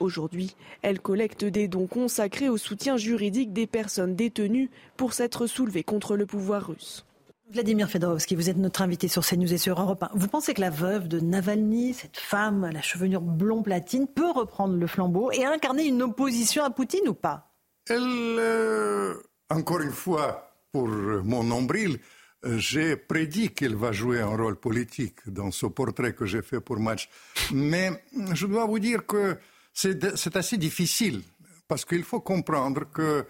Aujourd'hui, 0.00 0.56
elle 0.82 1.00
collecte 1.00 1.44
des 1.44 1.68
dons 1.68 1.86
consacrés 1.86 2.48
au 2.48 2.56
soutien 2.56 2.96
juridique 2.96 3.52
des 3.52 3.66
personnes 3.66 4.16
détenues 4.16 4.70
pour 4.96 5.12
s'être 5.12 5.46
soulevées 5.46 5.84
contre 5.84 6.16
le 6.16 6.26
pouvoir 6.26 6.66
russe. 6.66 7.04
Vladimir 7.52 7.90
Fedorovski, 7.90 8.36
vous 8.36 8.48
êtes 8.48 8.58
notre 8.58 8.80
invité 8.80 9.08
sur 9.08 9.26
CNews 9.26 9.52
et 9.52 9.58
sur 9.58 9.80
Europe 9.80 10.04
1. 10.04 10.10
Vous 10.14 10.28
pensez 10.28 10.54
que 10.54 10.60
la 10.60 10.70
veuve 10.70 11.08
de 11.08 11.18
Navalny, 11.18 11.94
cette 11.94 12.16
femme 12.16 12.62
à 12.62 12.70
la 12.70 12.80
chevelure 12.80 13.20
blond 13.20 13.64
platine, 13.64 14.06
peut 14.06 14.30
reprendre 14.30 14.76
le 14.76 14.86
flambeau 14.86 15.32
et 15.32 15.44
incarner 15.44 15.84
une 15.84 16.00
opposition 16.00 16.62
à 16.62 16.70
Poutine 16.70 17.08
ou 17.08 17.14
pas? 17.14 17.52
Elle, 17.88 17.98
euh, 17.98 19.14
encore 19.48 19.80
une 19.80 19.90
fois, 19.90 20.54
pour 20.70 20.86
mon 20.86 21.42
nombril, 21.42 21.98
euh, 22.44 22.56
j'ai 22.56 22.94
prédit 22.96 23.50
qu'elle 23.50 23.74
va 23.74 23.90
jouer 23.90 24.20
un 24.20 24.36
rôle 24.36 24.56
politique 24.56 25.18
dans 25.26 25.50
ce 25.50 25.66
portrait 25.66 26.12
que 26.12 26.26
j'ai 26.26 26.42
fait 26.42 26.60
pour 26.60 26.78
Match. 26.78 27.10
Mais 27.52 27.90
je 28.32 28.46
dois 28.46 28.66
vous 28.66 28.78
dire 28.78 29.06
que 29.06 29.36
c'est 29.72 30.36
assez 30.36 30.56
difficile 30.56 31.22
parce 31.66 31.84
qu'il 31.84 32.04
faut 32.04 32.20
comprendre 32.20 32.84
que 32.92 33.26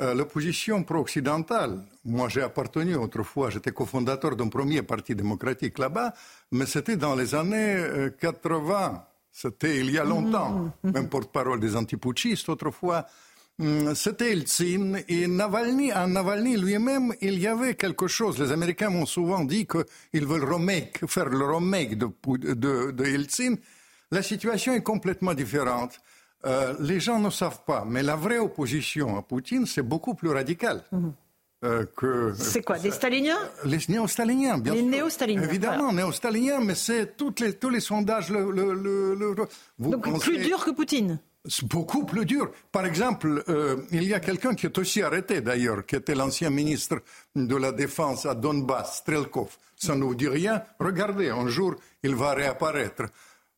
euh, 0.00 0.14
l'opposition 0.14 0.82
pro-occidentale, 0.84 1.84
moi 2.04 2.28
j'ai 2.28 2.40
appartenu 2.42 2.94
autrefois, 2.96 3.50
j'étais 3.50 3.72
cofondateur 3.72 4.36
d'un 4.36 4.48
premier 4.48 4.82
parti 4.82 5.14
démocratique 5.14 5.78
là-bas, 5.78 6.14
mais 6.50 6.64
c'était 6.66 6.96
dans 6.96 7.14
les 7.14 7.34
années 7.34 8.08
80, 8.18 8.92
euh, 8.94 8.96
c'était 9.30 9.78
il 9.80 9.90
y 9.90 9.98
a 9.98 10.04
longtemps, 10.04 10.50
mmh, 10.50 10.72
mmh, 10.82 10.88
mmh. 10.88 10.92
même 10.92 11.08
porte-parole 11.08 11.60
des 11.60 11.76
antiputschistes 11.76 12.48
autrefois. 12.48 13.06
C'était 13.94 14.32
Eltsine 14.32 15.04
et 15.08 15.28
Navalny, 15.28 15.92
en 15.92 16.08
Navalny 16.08 16.56
lui-même, 16.56 17.14
il 17.20 17.38
y 17.38 17.46
avait 17.46 17.74
quelque 17.74 18.08
chose. 18.08 18.40
Les 18.40 18.50
Américains 18.50 18.88
m'ont 18.88 19.06
souvent 19.06 19.44
dit 19.44 19.66
qu'ils 19.66 20.26
veulent 20.26 20.50
remake, 20.50 21.06
faire 21.06 21.26
le 21.28 21.44
remake 21.44 21.96
de, 21.96 22.08
de, 22.54 22.90
de 22.90 23.66
La 24.10 24.22
situation 24.22 24.72
est 24.72 24.82
complètement 24.82 25.34
différente. 25.34 26.00
Euh, 26.44 26.74
les 26.80 27.00
gens 27.00 27.18
ne 27.18 27.30
savent 27.30 27.62
pas, 27.64 27.84
mais 27.86 28.02
la 28.02 28.16
vraie 28.16 28.38
opposition 28.38 29.16
à 29.16 29.22
Poutine, 29.22 29.66
c'est 29.66 29.82
beaucoup 29.82 30.14
plus 30.14 30.30
radical. 30.30 30.82
Mhm. 30.90 31.12
Euh, 31.64 31.86
que, 31.96 32.34
c'est 32.36 32.62
quoi, 32.62 32.76
des 32.80 32.90
staliniens 32.90 33.38
Les 33.64 33.78
néo-staliniens, 33.88 34.58
bien 34.58 34.74
les 34.74 34.82
néo-staliniens. 34.82 35.44
Évidemment, 35.44 35.92
néo-staliniens, 35.92 36.58
mais 36.60 36.74
c'est 36.74 37.14
les, 37.40 37.52
tous 37.54 37.70
les 37.70 37.78
sondages. 37.78 38.30
Le, 38.30 38.50
le, 38.50 39.34
Donc 39.78 40.20
plus 40.20 40.38
dur 40.38 40.64
que 40.64 40.70
Poutine 40.72 41.20
c'est 41.44 41.66
beaucoup 41.66 42.04
plus 42.04 42.24
dur. 42.24 42.50
Par 42.70 42.86
exemple, 42.86 43.42
euh, 43.48 43.76
il 43.90 44.04
y 44.04 44.14
a 44.14 44.20
quelqu'un 44.20 44.54
qui 44.54 44.66
est 44.66 44.78
aussi 44.78 45.02
arrêté 45.02 45.40
d'ailleurs, 45.40 45.84
qui 45.84 45.96
était 45.96 46.14
l'ancien 46.14 46.50
ministre 46.50 47.02
de 47.34 47.56
la 47.56 47.72
Défense 47.72 48.26
à 48.26 48.34
Donbass, 48.34 48.98
Strelkov. 48.98 49.56
Ça 49.76 49.96
ne 49.96 50.04
vous 50.04 50.14
dit 50.14 50.28
rien 50.28 50.62
Regardez, 50.78 51.30
un 51.30 51.48
jour, 51.48 51.74
il 52.02 52.14
va 52.14 52.34
réapparaître. 52.34 53.04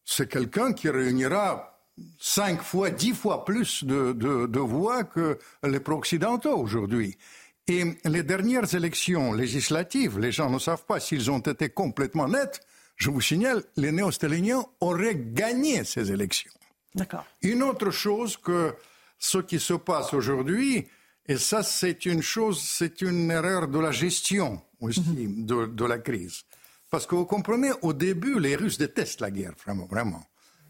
C'est 0.05 0.29
quelqu'un 0.29 0.73
qui 0.73 0.89
réunira 0.89 1.74
cinq 2.19 2.63
fois, 2.63 2.91
dix 2.91 3.13
fois 3.13 3.45
plus 3.45 3.85
de, 3.85 4.59
voix 4.59 5.05
que 5.05 5.39
les 5.63 5.81
pro-occidentaux 5.81 6.57
aujourd'hui. 6.57 7.17
Et 7.67 7.85
les 8.05 8.23
dernières 8.23 8.75
élections 8.75 9.33
législatives, 9.33 10.19
les 10.19 10.33
gens 10.33 10.51
ne 10.51 10.59
savent 10.59 10.85
pas 10.85 11.01
s'ils 11.01 11.31
ont 11.31 11.39
été 11.39 11.71
complètement 11.71 12.29
nets. 12.29 12.61
Je 12.97 13.11
vous 13.11 13.23
signale, 13.23 13.63
les 13.77 13.91
néo-staliniens 13.91 14.65
auraient 14.81 15.17
gagné 15.17 15.85
ces 15.85 16.13
élections. 16.13 16.53
D'accord. 16.95 17.25
Une 17.43 17.63
autre 17.63 17.91
chose 17.91 18.37
que 18.37 18.75
ce 19.19 19.39
qui 19.39 19.59
se 19.59 19.75
passe 19.75 20.13
aujourd'hui, 20.13 20.87
et 21.27 21.39
ça 21.39 21.63
c'est 21.63 22.05
une 22.05 22.23
chose, 22.23 22.61
c'est 22.61 23.01
une 23.01 23.31
erreur 23.31 23.67
de 23.67 23.79
la 23.79 23.91
gestion 23.91 24.61
aussi 24.81 25.01
mhm. 25.01 25.47
de, 25.47 25.85
la 25.85 25.99
crise. 25.99 26.43
Parce 26.91 27.07
que 27.07 27.15
vous 27.15 27.25
comprenez, 27.25 27.71
au 27.83 27.93
début, 27.93 28.39
les 28.39 28.57
Russes 28.57 28.79
détestent 28.79 29.21
la 29.21 29.31
guerre, 29.31 29.55
vraiment, 29.65 29.87
vraiment. 29.87 30.25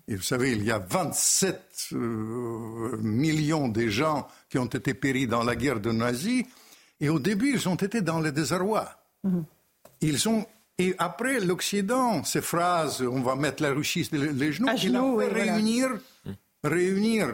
Et 0.06 0.16
vous 0.16 0.22
savez, 0.22 0.52
il 0.52 0.64
y 0.64 0.70
a 0.70 0.78
27 0.78 1.88
euh, 1.92 2.98
millions 2.98 3.68
de 3.68 3.88
gens 3.88 4.28
qui 4.50 4.58
ont 4.58 4.66
été 4.66 4.92
péris 4.94 5.26
dans 5.26 5.42
la 5.42 5.56
guerre 5.56 5.80
de 5.80 5.92
nazis. 5.92 6.44
Et 7.00 7.08
au 7.08 7.18
début, 7.18 7.54
ils 7.54 7.68
ont 7.68 7.74
été 7.74 8.02
dans 8.02 8.20
le 8.20 8.30
désarroi. 8.30 8.88
Mhm. 9.22 9.44
Ils 10.00 10.28
ont 10.28 10.46
et 10.78 10.94
après, 10.98 11.38
l'Occident, 11.38 12.24
ces 12.24 12.40
phrases, 12.40 13.00
on 13.00 13.22
va 13.22 13.36
mettre 13.36 13.62
la 13.62 13.70
Russie 13.72 14.08
les 14.10 14.52
genoux, 14.52 14.66
il 14.82 14.96
a 14.96 15.02
fait 15.18 15.28
réunir, 15.28 15.88
réunir 16.64 17.32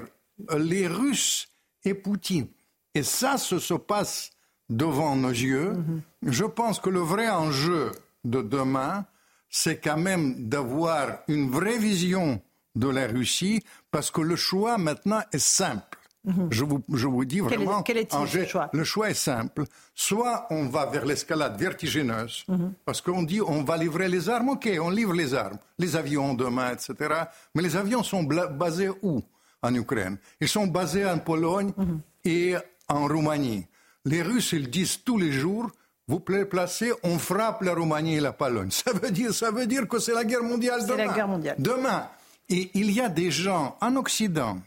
les 0.59 0.87
Russes 0.87 1.49
et 1.85 1.95
Poutine. 1.95 2.49
Et 2.95 3.03
ça, 3.03 3.39
ce 3.39 3.59
se 3.59 3.75
passe 3.75 4.31
devant 4.69 5.17
nos 5.17 5.31
yeux. 5.31 5.73
Mhm. 5.73 6.03
Je 6.25 6.45
pense 6.45 6.81
que 6.81 6.91
le 6.91 7.01
vrai 7.01 7.31
enjeu 7.31 7.93
de 8.25 8.43
demain, 8.43 9.07
c'est 9.49 9.81
quand 9.81 9.97
même 9.97 10.49
d'avoir 10.49 11.21
une 11.27 11.51
vraie 11.51 11.79
vision 11.79 12.43
de 12.75 12.89
la 12.89 13.07
Russie, 13.07 13.63
parce 13.91 14.11
que 14.11 14.21
le 14.21 14.37
choix 14.37 14.79
maintenant 14.79 15.21
est 15.33 15.39
simple. 15.39 15.99
Mhm. 16.25 16.49
Je, 16.51 16.65
vous, 16.65 16.83
je, 16.93 17.07
vous, 17.07 17.25
dis 17.25 17.41
vraiment, 17.41 17.83
quel 17.83 17.97
est, 17.97 18.13
le 18.13 18.45
choix 18.45 18.69
Le 18.73 18.85
choix 18.85 19.11
est 19.11 19.15
simple. 19.15 19.65
Soit 19.95 20.47
on 20.51 20.67
va 20.67 20.85
vers 20.87 21.07
l'escalade 21.07 21.59
vertigineuse, 21.59 22.45
mhm. 22.47 22.75
parce 22.85 23.01
qu'on 23.01 23.23
dit 23.23 23.41
on 23.41 23.63
va 23.63 23.79
livrer 23.79 24.09
les 24.09 24.29
armes, 24.29 24.51
ok, 24.51 24.69
on 24.83 24.91
livre 24.91 25.15
les 25.15 25.35
armes, 25.35 25.57
les 25.79 25.97
avions 25.97 26.35
demain, 26.35 26.73
etc. 26.73 27.15
Mais 27.55 27.63
les 27.63 27.75
avions 27.75 28.03
sont 28.03 28.23
basés 28.23 28.91
où 29.03 29.23
en 29.63 29.75
Ukraine? 29.75 30.19
Ils 30.41 30.49
sont 30.49 30.67
basés 30.67 31.07
en 31.07 31.19
Pologne 31.19 31.73
mhm. 31.77 32.01
et 32.25 32.55
en 32.89 33.07
Roumanie. 33.07 33.67
Les 34.05 34.23
Russes, 34.23 34.53
ils 34.53 34.69
disent 34.69 35.03
tous 35.03 35.19
les 35.19 35.33
jours, 35.33 35.71
vous 36.07 36.21
placez, 36.21 36.93
on 37.03 37.19
frappe 37.19 37.63
la 37.63 37.75
Roumanie 37.75 38.17
et 38.17 38.21
la 38.21 38.33
Pologne. 38.33 38.71
Ça 38.71 38.93
veut 38.93 39.11
dire, 39.11 39.33
ça 39.33 39.51
veut 39.51 39.67
dire 39.67 39.87
que 39.89 39.99
c'est 39.99 40.15
la 40.15 40.25
guerre 40.25 40.43
mondiale 40.43 40.83
demain. 40.83 40.97
C'est 40.97 41.07
la 41.07 41.13
guerre 41.15 41.29
mondiale. 41.29 41.57
Demain. 41.59 42.09
Et 42.51 42.71
il 42.75 42.91
y 42.91 43.01
a 43.01 43.09
des 43.09 43.31
gens 43.31 43.79
en 43.81 43.97
Occident 43.97 44.59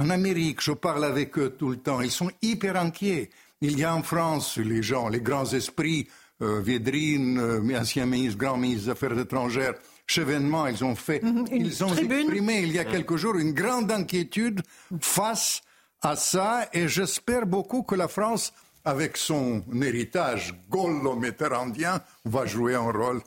en 0.00 0.10
Amérique, 0.10 0.62
je 0.62 0.72
parle 0.72 1.04
avec 1.04 1.36
eux 1.38 1.56
tout 1.58 1.70
le 1.70 1.76
temps. 1.76 2.00
Ils 2.00 2.10
sont 2.10 2.30
hyper 2.40 2.76
inquiets. 2.76 3.30
Il 3.60 3.78
y 3.78 3.84
a 3.84 3.94
en 3.94 4.02
France 4.02 4.56
les 4.56 4.82
gens, 4.82 5.08
les 5.08 5.20
grands 5.20 5.52
esprits, 5.52 6.06
euh, 6.40 6.60
Védrine, 6.60 7.38
euh, 7.38 7.80
ancien 7.80 8.06
ministre, 8.06 8.38
grand 8.38 8.56
ministre 8.56 8.84
des 8.84 8.90
Affaires 8.90 9.18
étrangères, 9.18 9.74
Chevènement, 10.06 10.66
ils 10.68 10.84
ont 10.84 10.94
fait, 10.94 11.22
mhm, 11.22 11.46
ils 11.52 11.84
ont 11.84 11.94
exprimé 11.94 12.60
il 12.62 12.72
y 12.72 12.78
a 12.78 12.84
quelques 12.84 13.16
jours 13.16 13.36
une 13.36 13.52
grande 13.52 13.92
inquiétude 13.92 14.62
face 15.00 15.60
à 16.00 16.16
ça, 16.16 16.66
et 16.72 16.88
j'espère 16.88 17.44
beaucoup 17.44 17.82
que 17.82 17.94
la 17.94 18.08
France, 18.08 18.54
avec 18.86 19.18
son 19.18 19.62
héritage 19.82 20.54
gaulo-méterrandien, 20.70 22.00
va 22.24 22.46
jouer 22.46 22.74
un 22.74 22.90
rôle 22.90 23.20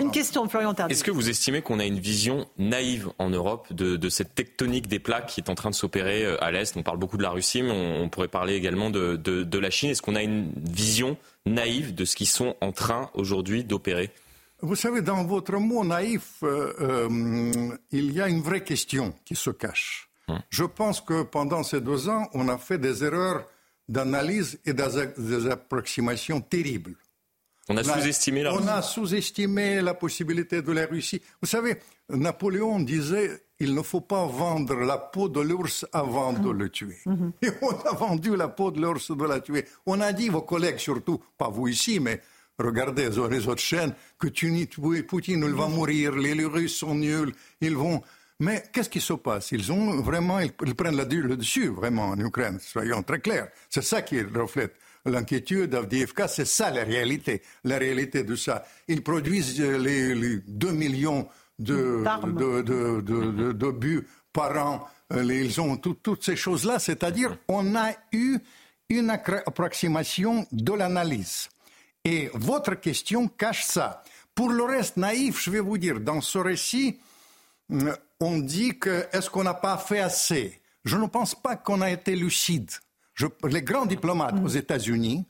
une 0.00 0.10
question, 0.10 0.48
Florian 0.48 0.74
Est-ce 0.88 1.04
que 1.04 1.10
vous 1.10 1.28
estimez 1.28 1.62
qu'on 1.62 1.78
a 1.78 1.84
une 1.84 1.98
vision 1.98 2.46
naïve 2.58 3.08
en 3.18 3.30
Europe 3.30 3.72
de, 3.72 4.08
cette 4.08 4.34
tectonique 4.34 4.88
des 4.88 4.98
plaques 4.98 5.26
qui 5.26 5.40
est 5.40 5.50
en 5.50 5.54
train 5.54 5.70
de 5.70 5.74
s'opérer 5.74 6.24
euh, 6.24 6.42
à 6.42 6.50
l'Est? 6.50 6.76
On 6.76 6.82
parle 6.82 6.98
beaucoup 6.98 7.16
de 7.16 7.22
la 7.22 7.30
Russie, 7.30 7.62
mais 7.62 7.70
on, 7.70 8.08
pourrait 8.08 8.28
parler 8.28 8.54
également 8.54 8.90
de, 8.90 9.58
la 9.58 9.70
Chine. 9.70 9.90
Est-ce 9.90 10.02
qu'on 10.02 10.14
a 10.14 10.22
une 10.22 10.52
vision 10.56 11.16
naïve 11.46 11.94
de 11.94 12.04
ce 12.04 12.16
qu'ils 12.16 12.28
sont 12.28 12.56
en 12.60 12.72
train 12.72 13.10
aujourd'hui 13.14 13.64
d'opérer? 13.64 14.10
Vous 14.60 14.76
savez, 14.76 15.02
dans 15.02 15.24
votre 15.24 15.54
mot 15.58 15.84
naïf, 15.84 16.36
euh, 16.42 16.72
euh, 16.80 17.76
il 17.92 18.12
y 18.12 18.20
a 18.20 18.28
une 18.28 18.40
vraie 18.40 18.64
question 18.64 19.14
qui 19.24 19.34
se 19.34 19.50
cache. 19.50 20.08
Hum. 20.28 20.40
Je 20.48 20.64
pense 20.64 21.00
que 21.00 21.22
pendant 21.22 21.62
ces 21.62 21.80
deux 21.80 22.08
ans, 22.08 22.28
on 22.32 22.48
a 22.48 22.56
fait 22.56 22.78
des 22.78 23.04
erreurs 23.04 23.44
d'analyse 23.88 24.58
et 24.64 24.72
des 24.72 25.50
approximations 25.50 26.40
terribles. 26.40 26.96
On 27.68 27.76
a 27.76 27.84
sous-estimé 27.84 28.42
la 28.42 28.54
On 28.54 28.66
a 28.66 28.82
sous-estimé 28.82 29.80
la 29.80 29.94
possibilité 29.94 30.60
de 30.60 30.72
la 30.72 30.86
Russie. 30.86 31.22
Vous 31.40 31.48
savez, 31.48 31.76
Napoléon 32.10 32.80
disait 32.80 33.44
il 33.60 33.74
ne 33.74 33.82
faut 33.82 34.00
pas 34.00 34.26
vendre 34.26 34.74
la 34.74 34.98
peau 34.98 35.28
de 35.28 35.40
l'ours 35.40 35.86
avant 35.92 36.32
de 36.32 36.50
le 36.50 36.68
tuer. 36.68 36.98
Mhm. 37.06 37.32
Et 37.42 37.48
on 37.62 37.70
a 37.70 37.94
vendu 37.94 38.36
la 38.36 38.48
peau 38.48 38.70
de 38.70 38.80
l'ours 38.80 39.16
de 39.16 39.24
la 39.24 39.40
tuer. 39.40 39.64
On 39.86 40.00
a 40.00 40.12
dit, 40.12 40.28
vos 40.28 40.42
collègues 40.42 40.78
surtout, 40.78 41.20
pas 41.38 41.48
vous 41.48 41.68
ici, 41.68 42.00
mais 42.00 42.20
regardez 42.58 43.12
sur 43.12 43.28
les 43.28 43.46
autres 43.48 43.62
chaînes, 43.62 43.94
que 44.18 44.28
Poutine 45.02 45.44
il 45.46 45.54
va 45.54 45.68
mourir, 45.68 46.12
les 46.16 46.44
Russes 46.44 46.76
sont 46.76 46.94
nuls, 46.94 47.32
ils 47.60 47.76
vont... 47.76 48.02
Mais 48.40 48.64
qu'est-ce 48.72 48.90
qui 48.90 49.00
se 49.00 49.12
passe? 49.12 49.52
Ils 49.52 49.70
ont 49.70 50.00
vraiment, 50.00 50.40
ils, 50.40 50.52
prennent 50.52 50.96
le 50.96 51.36
dessus, 51.36 51.68
vraiment, 51.68 52.08
en 52.08 52.18
Ukraine, 52.18 52.58
soyons 52.60 53.02
très 53.02 53.20
clairs. 53.20 53.48
C'est 53.70 53.84
ça 53.84 54.02
qui 54.02 54.20
reflète 54.22 54.74
l'inquiétude 55.06 55.70
d'Avdiivka, 55.70 56.28
c'est 56.28 56.44
ça 56.44 56.70
la 56.70 56.82
réalité, 56.82 57.42
la 57.62 57.78
réalité 57.78 58.24
de 58.24 58.34
ça. 58.36 58.64
Ils 58.88 59.02
produisent 59.02 59.60
euh, 59.60 59.78
les, 59.78 60.38
2 60.46 60.72
millions 60.72 61.28
de, 61.58 62.02
de, 62.62 64.04
par 64.32 64.56
an. 64.56 64.88
Euh, 65.12 65.22
ils 65.22 65.60
ont 65.60 65.76
toutes 65.76 66.24
ces 66.24 66.36
choses-là, 66.36 66.78
c'est-à-dire 66.78 67.36
on 67.48 67.76
a 67.76 67.92
eu 68.12 68.38
une 68.88 69.10
approximation 69.10 70.46
de 70.52 70.72
l'analyse. 70.72 71.48
Et 72.04 72.30
votre 72.34 72.74
question 72.74 73.28
cache 73.28 73.64
ça. 73.64 74.02
Pour 74.34 74.50
le 74.50 74.64
reste 74.64 74.96
naïf, 74.96 75.42
je 75.42 75.50
vais 75.50 75.60
vous 75.60 75.78
dire, 75.78 76.00
dans 76.00 76.20
ce 76.20 76.38
récit, 76.38 76.98
on 78.20 78.38
dit 78.38 78.78
que 78.78 79.06
est-ce 79.12 79.30
qu'on 79.30 79.44
n'a 79.44 79.54
pas 79.54 79.78
fait 79.78 80.00
assez? 80.00 80.60
Je 80.84 80.96
ne 80.96 81.06
pense 81.06 81.34
pas 81.34 81.56
qu'on 81.56 81.80
a 81.80 81.90
été 81.90 82.14
lucide 82.14 82.70
les 83.48 83.62
grands 83.62 83.86
diplomates 83.86 84.36
aux 84.42 84.48
États-Unis 84.48 85.24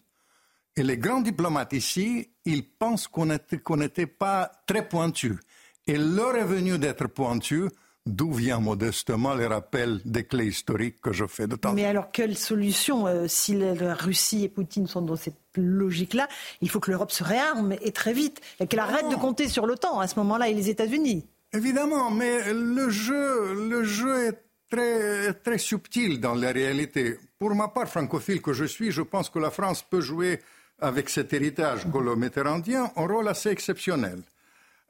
et 0.76 0.82
les 0.82 0.98
grands 0.98 1.20
diplomates 1.20 1.72
ici, 1.72 2.30
ils 2.44 2.68
pensent 2.68 3.06
qu'on 3.06 3.26
n'était 3.26 4.06
pas 4.06 4.50
très 4.66 4.88
pointu. 4.88 5.38
Et 5.86 5.96
leur 5.96 6.34
est 6.36 6.44
venu 6.44 6.78
d'être 6.78 7.06
pointu, 7.06 7.68
d'où 8.06 8.32
vient 8.32 8.58
modestement 8.58 9.34
les 9.34 9.46
rappels 9.46 10.00
des 10.04 10.24
clés 10.24 10.46
historiques 10.46 11.00
que 11.00 11.12
je 11.12 11.26
fais 11.26 11.46
de 11.46 11.56
temps 11.56 11.68
en 11.68 11.72
temps. 11.72 11.76
Mais 11.76 11.84
alors, 11.84 12.10
quelle 12.10 12.36
solution 12.36 13.06
euh, 13.06 13.28
Si 13.28 13.54
la 13.54 13.94
Russie 13.94 14.44
et 14.44 14.48
Poutine 14.48 14.86
sont 14.86 15.02
dans 15.02 15.16
cette 15.16 15.36
logique-là, 15.56 16.28
il 16.60 16.68
faut 16.68 16.80
que 16.80 16.90
l'Europe 16.90 17.12
se 17.12 17.22
réarme 17.22 17.74
et 17.80 17.92
très 17.92 18.12
vite, 18.12 18.40
et 18.60 18.66
qu'elle 18.66 18.80
arrête 18.80 19.08
de 19.10 19.14
compter 19.14 19.48
sur 19.48 19.66
l'OTAN 19.66 20.00
à 20.00 20.08
ce 20.08 20.18
moment-là 20.18 20.48
et 20.48 20.54
les 20.54 20.70
États-Unis. 20.70 21.24
Évidemment, 21.54 22.10
mais 22.10 22.52
le 22.52 22.90
jeu, 22.90 23.54
le 23.68 23.84
jeu 23.84 24.26
est 24.26 24.44
très, 24.68 25.32
très 25.34 25.58
subtil 25.58 26.20
dans 26.20 26.34
la 26.34 26.50
réalité. 26.50 27.16
Pour 27.38 27.54
ma 27.54 27.68
part, 27.68 27.88
francophile 27.88 28.42
que 28.42 28.52
je 28.52 28.64
suis, 28.64 28.90
je 28.90 29.02
pense 29.02 29.30
que 29.30 29.38
la 29.38 29.52
France 29.52 29.82
peut 29.88 30.00
jouer 30.00 30.40
avec 30.80 31.08
cet 31.08 31.32
héritage 31.32 31.86
gaulo-méterrandien 31.86 32.90
un 32.96 33.06
rôle 33.06 33.28
assez 33.28 33.50
exceptionnel. 33.50 34.22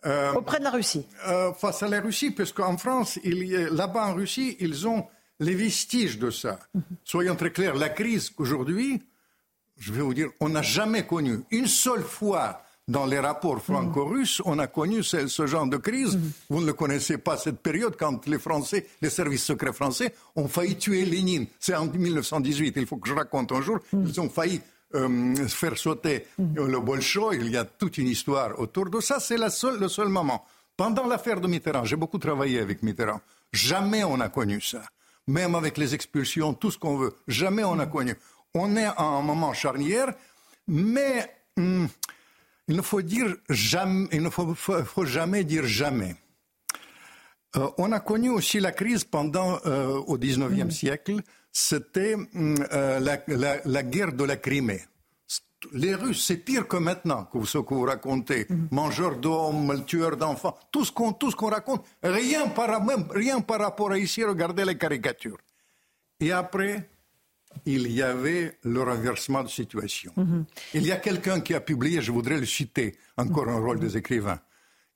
Euh, 0.06 0.32
Auprès 0.32 0.58
de 0.58 0.64
la 0.64 0.70
Russie 0.70 1.06
euh, 1.28 1.52
Face 1.52 1.82
à 1.82 1.88
la 1.88 2.00
Russie, 2.00 2.30
parce 2.30 2.52
qu'en 2.52 2.76
France, 2.78 3.18
là-bas 3.24 4.06
en 4.08 4.14
Russie, 4.14 4.56
ils 4.60 4.88
ont 4.88 5.06
les 5.40 5.54
vestiges 5.54 6.18
de 6.18 6.30
ça. 6.30 6.58
Mhm. 6.74 6.82
Soyons 7.04 7.36
très 7.36 7.50
clairs, 7.50 7.74
la 7.74 7.90
crise 7.90 8.30
qu'aujourd'hui, 8.30 9.02
je 9.76 9.92
vais 9.92 10.02
vous 10.02 10.14
dire, 10.14 10.28
on 10.40 10.48
n'a 10.48 10.62
jamais 10.62 11.06
connu 11.06 11.40
une 11.50 11.66
seule 11.66 12.02
fois 12.02 12.62
dans 12.86 13.06
les 13.06 13.18
rapports 13.18 13.60
franco-russes, 13.62 14.42
on 14.44 14.58
a 14.58 14.66
connu 14.66 15.02
ce, 15.02 15.46
genre 15.46 15.66
de 15.66 15.78
crise. 15.78 16.18
Vous 16.50 16.60
ne 16.60 16.72
connaissez 16.72 17.18
pas, 17.18 17.36
cette 17.36 17.60
période, 17.60 17.96
quand 17.98 18.26
les 18.26 18.38
Français, 18.38 18.86
les 19.00 19.10
services 19.10 19.44
secrets 19.44 19.72
français, 19.72 20.14
ont 20.36 20.48
failli 20.48 20.76
tuer 20.76 21.04
Lénine. 21.04 21.46
C'est 21.58 21.74
en 21.74 21.86
1918, 21.86 22.74
il 22.76 22.86
faut 22.86 22.98
que 22.98 23.08
je 23.08 23.14
raconte 23.14 23.52
un 23.52 23.62
jour. 23.62 23.78
Ils 23.92 24.20
ont 24.20 24.28
failli 24.28 24.60
euh, 24.94 25.34
faire 25.48 25.78
sauter 25.78 26.26
le 26.38 26.78
Bolshoi. 26.78 27.36
Il 27.36 27.50
y 27.50 27.56
a 27.56 27.64
toute 27.64 27.98
une 27.98 28.08
histoire 28.08 28.58
autour 28.60 28.90
de 28.90 29.00
ça. 29.00 29.18
C'est 29.18 29.38
le 29.38 29.48
seul 29.88 30.08
moment. 30.08 30.44
Pendant 30.76 31.06
l'affaire 31.06 31.40
de 31.40 31.46
Mitterrand, 31.46 31.84
j'ai 31.84 31.96
beaucoup 31.96 32.18
travaillé 32.18 32.58
avec 32.58 32.82
Mitterrand. 32.82 33.20
Jamais 33.52 34.04
on 34.04 34.20
a 34.20 34.28
connu 34.28 34.60
ça. 34.60 34.82
Même 35.26 35.54
avec 35.54 35.78
les 35.78 35.94
expulsions, 35.94 36.52
tout 36.52 36.70
ce 36.70 36.78
qu'on 36.78 36.96
veut. 36.96 37.14
Jamais 37.28 37.64
on 37.64 37.78
a 37.78 37.86
connu. 37.86 38.14
On 38.54 38.76
est 38.76 38.84
à 38.84 39.02
un 39.02 39.22
moment 39.22 39.52
charnière, 39.54 40.12
mais... 40.68 41.30
Hum, 41.56 41.88
il 42.68 42.76
ne 42.76 42.82
faut, 42.82 43.02
dire 43.02 43.36
jamais, 43.48 44.08
il 44.12 44.22
ne 44.22 44.30
faut, 44.30 44.54
faut, 44.54 45.04
jamais 45.04 45.44
dire 45.44 45.64
jamais. 45.66 46.16
Euh, 47.56 47.68
on 47.78 47.92
a 47.92 48.00
connu 48.00 48.30
aussi 48.30 48.58
la 48.58 48.72
crise 48.72 49.04
pendant 49.04 49.58
euh, 49.66 49.98
au 50.06 50.18
XIXe 50.18 50.64
mm. 50.64 50.70
siècle. 50.70 51.20
C'était 51.52 52.16
mm, 52.16 52.54
euh, 52.72 53.00
la, 53.00 53.22
la, 53.28 53.56
la, 53.64 53.82
guerre 53.82 54.12
de 54.12 54.24
la 54.24 54.36
Crimée. 54.36 54.82
les 55.72 55.94
Russes, 55.94 56.24
c'est 56.26 56.38
pire 56.38 56.66
que 56.66 56.76
maintenant, 56.76 57.24
que 57.24 57.44
ce 57.44 57.58
que 57.58 57.74
vous 57.74 57.84
racontez. 57.84 58.46
Mhm. 58.48 58.68
Mangeur 58.70 59.16
d'hommes, 59.16 59.84
tueur 59.86 60.16
d'enfants, 60.16 60.56
tout 60.72 60.84
ce 60.84 60.92
qu'on 60.92 61.12
qu'on 61.12 61.50
raconte, 61.50 61.84
rien 62.02 62.48
par, 62.48 62.84
même, 62.84 63.06
rien 63.10 63.40
par 63.40 63.60
rapport 63.60 63.92
à 63.92 63.98
ici, 63.98 64.24
regardez 64.24 64.64
les 64.64 64.76
caricatures. 64.76 65.38
Et 66.20 66.32
après, 66.32 66.88
il 67.66 67.90
y 67.90 68.02
avait 68.02 68.58
le 68.62 68.82
renversement 68.82 69.42
de 69.42 69.48
situation. 69.48 70.12
Mhm. 70.16 70.44
Il 70.74 70.86
y 70.86 70.92
a 70.92 70.96
quelqu'un 70.96 71.40
qui 71.40 71.54
a 71.54 71.60
publié, 71.60 72.00
je 72.00 72.12
voudrais 72.12 72.38
le 72.38 72.46
citer, 72.46 72.96
encore 73.16 73.48
un 73.48 73.58
rôle 73.58 73.80
des 73.80 73.96
écrivains. 73.96 74.40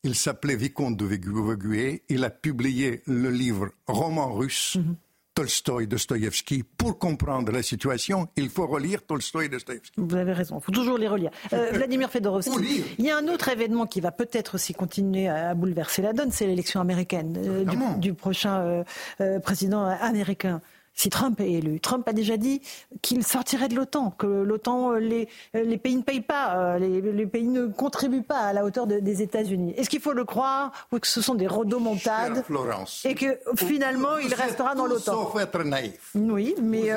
Il 0.04 0.14
s'appelait 0.14 0.56
Vicomte 0.56 0.96
de 0.96 1.04
Viguier. 1.04 2.04
Il 2.08 2.24
a 2.24 2.30
publié 2.30 3.02
le 3.06 3.30
livre 3.30 3.70
Roman 3.86 4.32
russe. 4.32 4.76
Mhm. 4.76 4.96
Tolstoï, 5.38 5.86
Dostoïevski. 5.86 6.64
Pour 6.64 6.98
comprendre 6.98 7.52
la 7.52 7.62
situation, 7.62 8.26
il 8.34 8.48
faut 8.48 8.66
relire 8.66 9.06
Tolstoï 9.06 9.46
et 9.46 9.48
Dostoïevski. 9.48 9.92
Vous 9.96 10.16
avez 10.16 10.32
raison, 10.32 10.58
il 10.58 10.64
faut 10.64 10.72
toujours 10.72 10.98
les 10.98 11.06
relire. 11.06 11.30
Euh, 11.52 11.70
Vladimir 11.72 12.10
Fedorovski, 12.10 12.82
il 12.98 13.04
y 13.04 13.10
a 13.12 13.18
un 13.18 13.28
autre 13.28 13.48
événement 13.48 13.86
qui 13.86 14.00
va 14.00 14.10
peut-être 14.10 14.56
aussi 14.56 14.74
continuer 14.74 15.28
à, 15.28 15.54
bouleverser 15.54 16.02
la 16.02 16.12
donne, 16.12 16.32
c'est 16.32 16.48
l'élection 16.48 16.80
américaine 16.80 17.36
euh, 17.38 17.94
du, 17.98 18.14
prochain 18.14 18.84
euh, 19.20 19.38
président 19.38 19.84
américain 19.84 20.60
si 20.98 21.10
Trump 21.10 21.40
est 21.40 21.52
élu. 21.52 21.78
Trump 21.78 22.06
a 22.08 22.12
déjà 22.12 22.36
dit 22.36 22.60
qu'il 23.02 23.24
sortirait 23.24 23.68
de 23.68 23.76
l'OTAN, 23.76 24.10
que 24.10 24.26
l'OTAN, 24.26 24.94
euh, 24.94 24.98
les, 24.98 25.28
euh, 25.54 25.62
les, 25.62 25.78
pays 25.78 25.94
ne 25.94 26.02
payent 26.02 26.20
pas, 26.20 26.74
euh, 26.74 26.78
les, 26.78 27.26
pays 27.26 27.46
ne 27.46 27.68
contribuent 27.68 28.24
pas 28.24 28.40
à 28.40 28.52
la 28.52 28.64
hauteur 28.64 28.88
des 28.88 29.22
États-Unis. 29.22 29.74
Est-ce 29.76 29.88
qu'il 29.88 30.00
faut 30.00 30.12
le 30.12 30.24
croire 30.24 30.72
ou 30.90 30.98
que 30.98 31.06
ce 31.06 31.22
sont 31.22 31.36
des 31.36 31.46
rodomontades 31.46 32.42
Florence, 32.44 33.06
et 33.06 33.14
que 33.14 33.38
finalement 33.54 34.18
il 34.18 34.34
restera 34.34 34.74
dans 34.74 34.86
l'OTAN? 34.86 35.12
Sauf 35.12 35.40
être 35.40 35.62
naïf. 35.62 36.10
Oui, 36.16 36.56
mais 36.60 36.88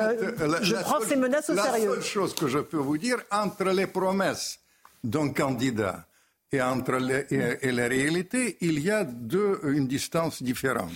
je 0.62 0.74
prends 0.82 1.00
ces 1.00 1.16
menaces 1.16 1.50
au 1.50 1.54
sérieux. 1.54 1.90
La 1.90 1.94
seule 1.94 2.02
chose 2.02 2.34
que 2.34 2.48
je 2.48 2.58
peux 2.58 2.78
vous 2.78 2.98
dire, 2.98 3.18
entre 3.30 3.66
les 3.66 3.86
promesses 3.86 4.58
d'un 5.04 5.28
candidat 5.28 6.06
et 6.50 6.60
entre 6.60 6.96
les, 6.96 7.24
et, 7.30 7.70
la 7.70 7.86
réalité, 7.86 8.58
il 8.62 8.80
y 8.80 8.90
a 8.90 9.04
deux, 9.04 9.60
une 9.62 9.86
distance 9.86 10.42
différente. 10.42 10.90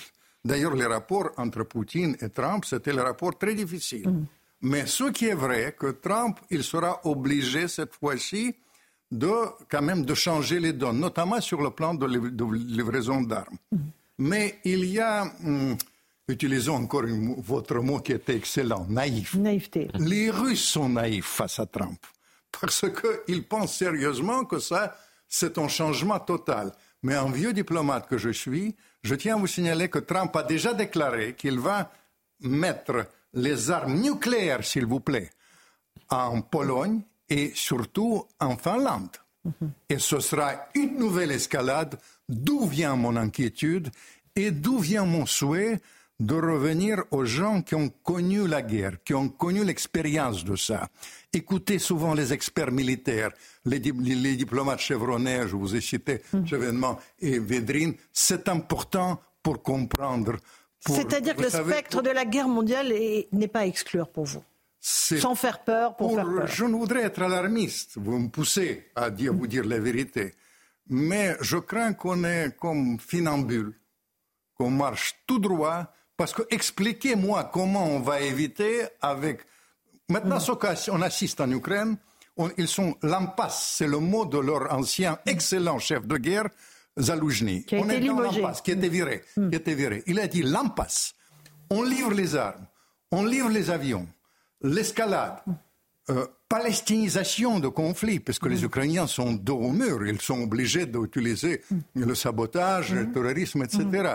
D'ailleurs, 0.46 0.74
les 0.74 0.86
rapports 0.86 1.30
entre 1.36 1.64
Poutine 1.64 2.16
et 2.20 2.28
Trump, 2.30 2.64
c'était 2.64 2.92
le 2.92 3.02
rapport 3.02 3.36
très 3.36 3.54
difficile. 3.54 4.08
Mm. 4.08 4.26
Mais 4.62 4.86
ce 4.86 5.10
qui 5.10 5.26
est 5.26 5.34
vrai, 5.34 5.76
que 5.78 5.92
Trump, 5.92 6.38
il 6.50 6.62
sera 6.62 7.00
obligé 7.04 7.68
cette 7.68 7.94
fois-ci 7.94 8.54
de 9.10 9.32
quand 9.68 9.82
même 9.82 10.04
de 10.04 10.14
changer 10.14 10.58
les 10.58 10.72
donnes, 10.72 10.98
notamment 10.98 11.40
sur 11.40 11.60
le 11.60 11.70
plan 11.70 11.94
de, 11.94 12.06
livraison 12.06 13.20
d'armes. 13.20 13.58
Mm. 13.70 13.76
Mais 14.18 14.58
il 14.64 14.84
y 14.86 14.98
a, 14.98 15.24
hum, 15.44 15.76
utilisons 16.28 16.76
encore 16.76 17.04
votre 17.38 17.80
mot 17.80 18.00
qui 18.00 18.12
était 18.12 18.36
excellent, 18.36 18.86
naïf. 18.88 19.34
Naïveté. 19.34 19.88
Les 19.98 20.30
Russes 20.30 20.64
sont 20.64 20.88
naïfs 20.88 21.26
face 21.26 21.58
à 21.58 21.66
Trump 21.66 21.98
parce 22.60 22.84
qu'ils 23.26 23.46
pensent 23.46 23.76
sérieusement 23.76 24.44
que 24.44 24.58
ça, 24.58 24.96
c'est 25.28 25.58
un 25.58 25.68
changement 25.68 26.18
total. 26.18 26.72
Mais 27.02 27.14
un 27.14 27.30
vieux 27.30 27.52
diplomate 27.52 28.08
que 28.08 28.18
je 28.18 28.30
suis, 28.30 28.74
je 29.06 29.14
tiens 29.14 29.36
à 29.36 29.38
vous 29.38 29.46
signaler 29.46 29.88
que 29.88 30.00
Trump 30.00 30.34
a 30.36 30.42
déjà 30.42 30.74
déclaré 30.74 31.34
qu'il 31.34 31.58
va 31.58 31.90
mettre 32.40 33.06
les 33.32 33.70
armes 33.70 33.94
nucléaires, 34.00 34.64
s'il 34.64 34.86
vous 34.86 35.00
plaît, 35.00 35.30
en 36.10 36.42
Pologne 36.42 37.02
et 37.28 37.52
surtout 37.54 38.26
en 38.40 38.56
Finlande. 38.56 39.16
Mhm. 39.44 39.70
Et 39.88 39.98
ce 39.98 40.20
sera 40.20 40.68
une 40.74 40.98
nouvelle 40.98 41.30
escalade, 41.30 41.98
d'où 42.28 42.66
vient 42.66 42.96
mon 42.96 43.16
inquiétude 43.16 43.90
et 44.34 44.50
d'où 44.50 44.78
vient 44.78 45.04
mon 45.04 45.24
souhait 45.24 45.80
de 46.18 46.34
revenir 46.34 47.04
aux 47.10 47.24
gens 47.24 47.60
qui 47.62 47.74
ont 47.74 47.90
connu 48.02 48.46
la 48.48 48.62
guerre, 48.62 49.02
qui 49.04 49.12
ont 49.14 49.28
connu 49.28 49.64
l'expérience 49.64 50.44
de 50.44 50.56
ça. 50.56 50.88
Écoutez 51.32 51.78
souvent 51.78 52.14
les 52.14 52.32
experts 52.32 52.72
militaires, 52.72 53.30
les, 53.66 53.78
diplomates 53.78 54.80
chevronnés, 54.80 55.42
je 55.46 55.56
vous 55.56 55.76
ai 55.76 55.80
cité 55.80 56.22
mmh. 56.32 56.84
et 57.20 57.38
Védrine, 57.38 57.94
c'est 58.12 58.48
important 58.48 59.20
pour 59.42 59.62
comprendre. 59.62 60.36
C'est-à-dire 60.80 61.36
que 61.36 61.42
le 61.42 61.50
spectre 61.50 62.00
de 62.00 62.10
la 62.10 62.24
guerre 62.24 62.48
mondiale 62.48 62.92
n'est 63.32 63.48
pas 63.48 63.60
à 63.60 63.66
exclure 63.66 64.08
pour 64.08 64.24
vous 64.24 64.42
sans 64.86 65.34
faire 65.34 65.64
peur 65.64 65.96
pour, 65.96 66.14
faire 66.14 66.24
peur. 66.24 66.46
Je 66.46 66.64
ne 66.64 66.74
voudrais 66.76 67.02
être 67.02 67.22
alarmiste, 67.22 67.92
vous 67.96 68.18
me 68.18 68.28
poussez 68.28 68.90
à 68.94 69.10
dire, 69.10 69.34
vous 69.34 69.48
dire 69.48 69.64
la 69.64 69.80
vérité, 69.80 70.34
mais 70.88 71.36
je 71.40 71.56
crains 71.56 71.94
qu'on 71.94 72.22
est 72.22 72.56
comme 72.56 72.98
funambule, 73.00 73.74
qu'on 74.54 74.70
marche 74.70 75.16
tout 75.26 75.40
droit 75.40 75.92
parce 76.16 76.32
que 76.32 76.42
expliquez-moi 76.50 77.50
comment 77.52 77.86
on 77.86 78.00
va 78.00 78.20
éviter 78.20 78.82
avec. 79.00 79.40
Maintenant, 80.08 80.40
ce 80.40 80.52
qu'on 80.52 81.02
assiste 81.02 81.40
en 81.40 81.50
Ukraine, 81.50 81.96
ils 82.58 82.68
sont 82.68 82.96
l'impasse, 83.02 83.74
c'est 83.76 83.86
le 83.86 83.98
mot 83.98 84.24
de 84.24 84.38
leur 84.38 84.72
ancien 84.72 85.18
excellent 85.26 85.78
chef 85.78 86.06
de 86.06 86.16
guerre, 86.16 86.48
Zaloujny. 86.98 87.64
Qui 87.64 87.76
a 87.76 87.80
on 87.80 87.88
été 87.88 88.04
est 88.04 88.08
dans 88.08 88.20
l'impasse, 88.20 88.60
qui 88.60 88.70
était 88.70 88.88
viré, 88.88 89.22
mm. 89.36 89.50
qui 89.50 89.56
était 89.56 89.74
viré. 89.74 90.02
Il 90.06 90.20
a 90.20 90.26
dit 90.28 90.42
l'impasse. 90.42 91.14
On 91.70 91.82
livre 91.82 92.12
les 92.12 92.36
armes, 92.36 92.66
on 93.10 93.24
livre 93.24 93.48
les 93.48 93.70
avions, 93.70 94.06
l'escalade. 94.62 95.40
Euh, 96.08 96.24
palestinisation 96.48 97.58
de 97.58 97.66
conflit, 97.66 98.20
parce 98.20 98.38
que 98.38 98.48
les 98.48 98.60
mm. 98.60 98.66
Ukrainiens 98.66 99.06
sont 99.08 99.32
dos 99.32 99.58
au 99.58 99.72
mur, 99.72 100.06
ils 100.06 100.20
sont 100.20 100.42
obligés 100.42 100.86
d'utiliser 100.86 101.62
mm. 101.68 102.04
le 102.04 102.14
sabotage, 102.14 102.94
le 102.94 103.10
terrorisme, 103.10 103.64
etc. 103.64 104.14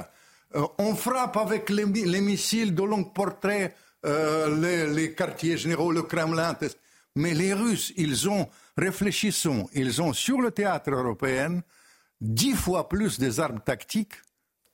Euh, 0.55 0.65
on 0.77 0.95
frappe 0.95 1.37
avec 1.37 1.69
les, 1.69 1.85
missiles 1.85 2.75
de 2.75 2.83
longue 2.83 3.13
portée 3.13 3.69
euh, 4.05 4.87
les, 4.93 5.13
quartiers 5.13 5.57
généraux, 5.57 5.91
le 5.91 6.03
Kremlin. 6.03 6.57
Mais 7.15 7.33
les 7.33 7.53
Russes, 7.53 7.93
ils 7.97 8.29
ont, 8.29 8.47
réfléchissons, 8.77 9.69
ils 9.73 10.01
ont 10.01 10.13
sur 10.13 10.41
le 10.41 10.51
théâtre 10.51 10.91
européen 10.91 11.61
dix 12.19 12.53
fois 12.53 12.87
plus 12.87 13.19
des 13.19 13.39
armes 13.39 13.59
tactiques 13.59 14.13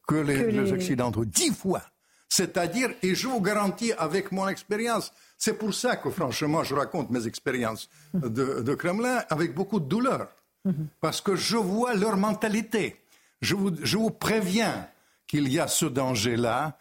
que 0.08 0.16
les, 0.16 0.72
Occidentaux. 0.72 1.26
Dix 1.26 1.54
fois. 1.54 1.82
C'est-à-dire, 2.30 2.90
et 3.02 3.16
je 3.16 3.28
vous 3.28 3.41
garantis 3.41 3.94
avec 3.94 4.32
mon 4.32 4.48
expérience, 4.48 5.14
c'est 5.38 5.58
pour 5.58 5.74
ça 5.74 5.95
que 5.95 6.10
franchement 6.10 6.64
je 6.64 6.76
raconte 6.76 7.10
mes 7.10 7.26
expériences 7.26 7.90
de, 8.14 8.76
Kremlin 8.76 9.24
avec 9.30 9.54
beaucoup 9.54 9.80
de 9.80 9.86
douleur. 9.86 10.30
Mhm. 10.66 10.88
Parce 10.99 11.22
que 11.22 11.36
je 11.36 11.58
vois 11.58 11.94
leur 11.95 12.18
mentalité. 12.18 12.98
je 13.41 13.56
vous 13.56 14.12
préviens, 14.12 14.88
qu'il 15.28 15.52
y 15.52 15.60
a 15.60 15.68
ce 15.68 15.86
danger-là. 15.86 16.78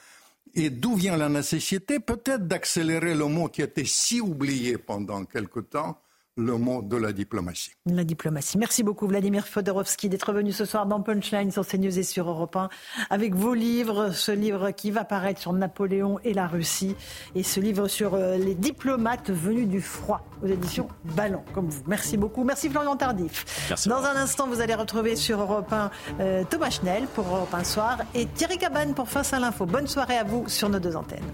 Et 0.54 0.70
d'où 0.70 0.94
vient 0.94 1.16
la 1.16 1.28
nécessité 1.28 2.00
Peut-être 2.00 2.46
d'accélérer 2.46 3.14
le 3.14 3.26
mot 3.26 3.48
qui 3.48 3.60
été 3.62 3.84
si 3.84 4.20
oublié 4.20 4.78
pendant 4.78 5.24
quelque 5.24 5.60
temps, 5.60 6.00
le 6.36 6.58
mot 6.58 6.82
de 6.82 6.96
la 6.96 7.12
diplomatie. 7.12 7.72
La 7.86 8.04
diplomatie. 8.04 8.58
Merci 8.58 8.82
beaucoup 8.82 9.06
Vladimir 9.06 9.46
Fodorovski 9.46 10.10
d'être 10.10 10.32
venu 10.32 10.52
ce 10.52 10.66
soir 10.66 10.84
dans 10.84 11.00
Punchline 11.00 11.50
sur 11.50 11.66
CNews 11.66 11.98
et 11.98 12.02
sur 12.02 12.28
Europe 12.28 12.56
1 12.56 12.68
avec 13.08 13.34
vos 13.34 13.54
livres, 13.54 14.10
ce 14.12 14.32
livre 14.32 14.70
qui 14.70 14.90
va 14.90 15.04
paraître 15.04 15.40
sur 15.40 15.54
Napoléon 15.54 16.18
et 16.24 16.34
la 16.34 16.46
Russie 16.46 16.94
et 17.34 17.42
ce 17.42 17.58
livre 17.58 17.88
sur 17.88 18.14
euh, 18.14 18.36
les 18.36 18.54
diplomates 18.54 19.30
venus 19.30 19.66
du 19.66 19.80
froid 19.80 20.26
aux 20.42 20.46
éditions 20.46 20.88
Ballon 21.16 21.42
comme 21.54 21.68
vous. 21.68 21.82
Merci 21.86 22.18
beaucoup. 22.18 22.44
Merci 22.44 22.68
Florian 22.68 22.96
Tardif. 22.96 23.44
dans 23.86 24.04
un 24.04 24.16
instant, 24.16 24.46
vous 24.46 24.60
allez 24.60 24.74
retrouver 24.74 25.16
sur 25.16 25.40
Europe 25.40 25.72
1 25.72 25.90
euh, 26.20 26.44
Thomas 26.48 26.70
Schnell 26.70 27.06
pour 27.14 27.26
Europe 27.26 27.54
1 27.54 27.64
Soir 27.64 27.98
et 28.14 28.26
Thierry 28.26 28.58
Cabane 28.58 28.94
pour 28.94 29.08
Face 29.08 29.32
à 29.32 29.40
l'info. 29.40 29.64
Bonne 29.64 29.86
soirée 29.86 30.18
à 30.18 30.24
vous 30.24 30.46
sur 30.48 30.68
nos 30.68 30.78
deux 30.78 30.96
antennes. 30.96 31.24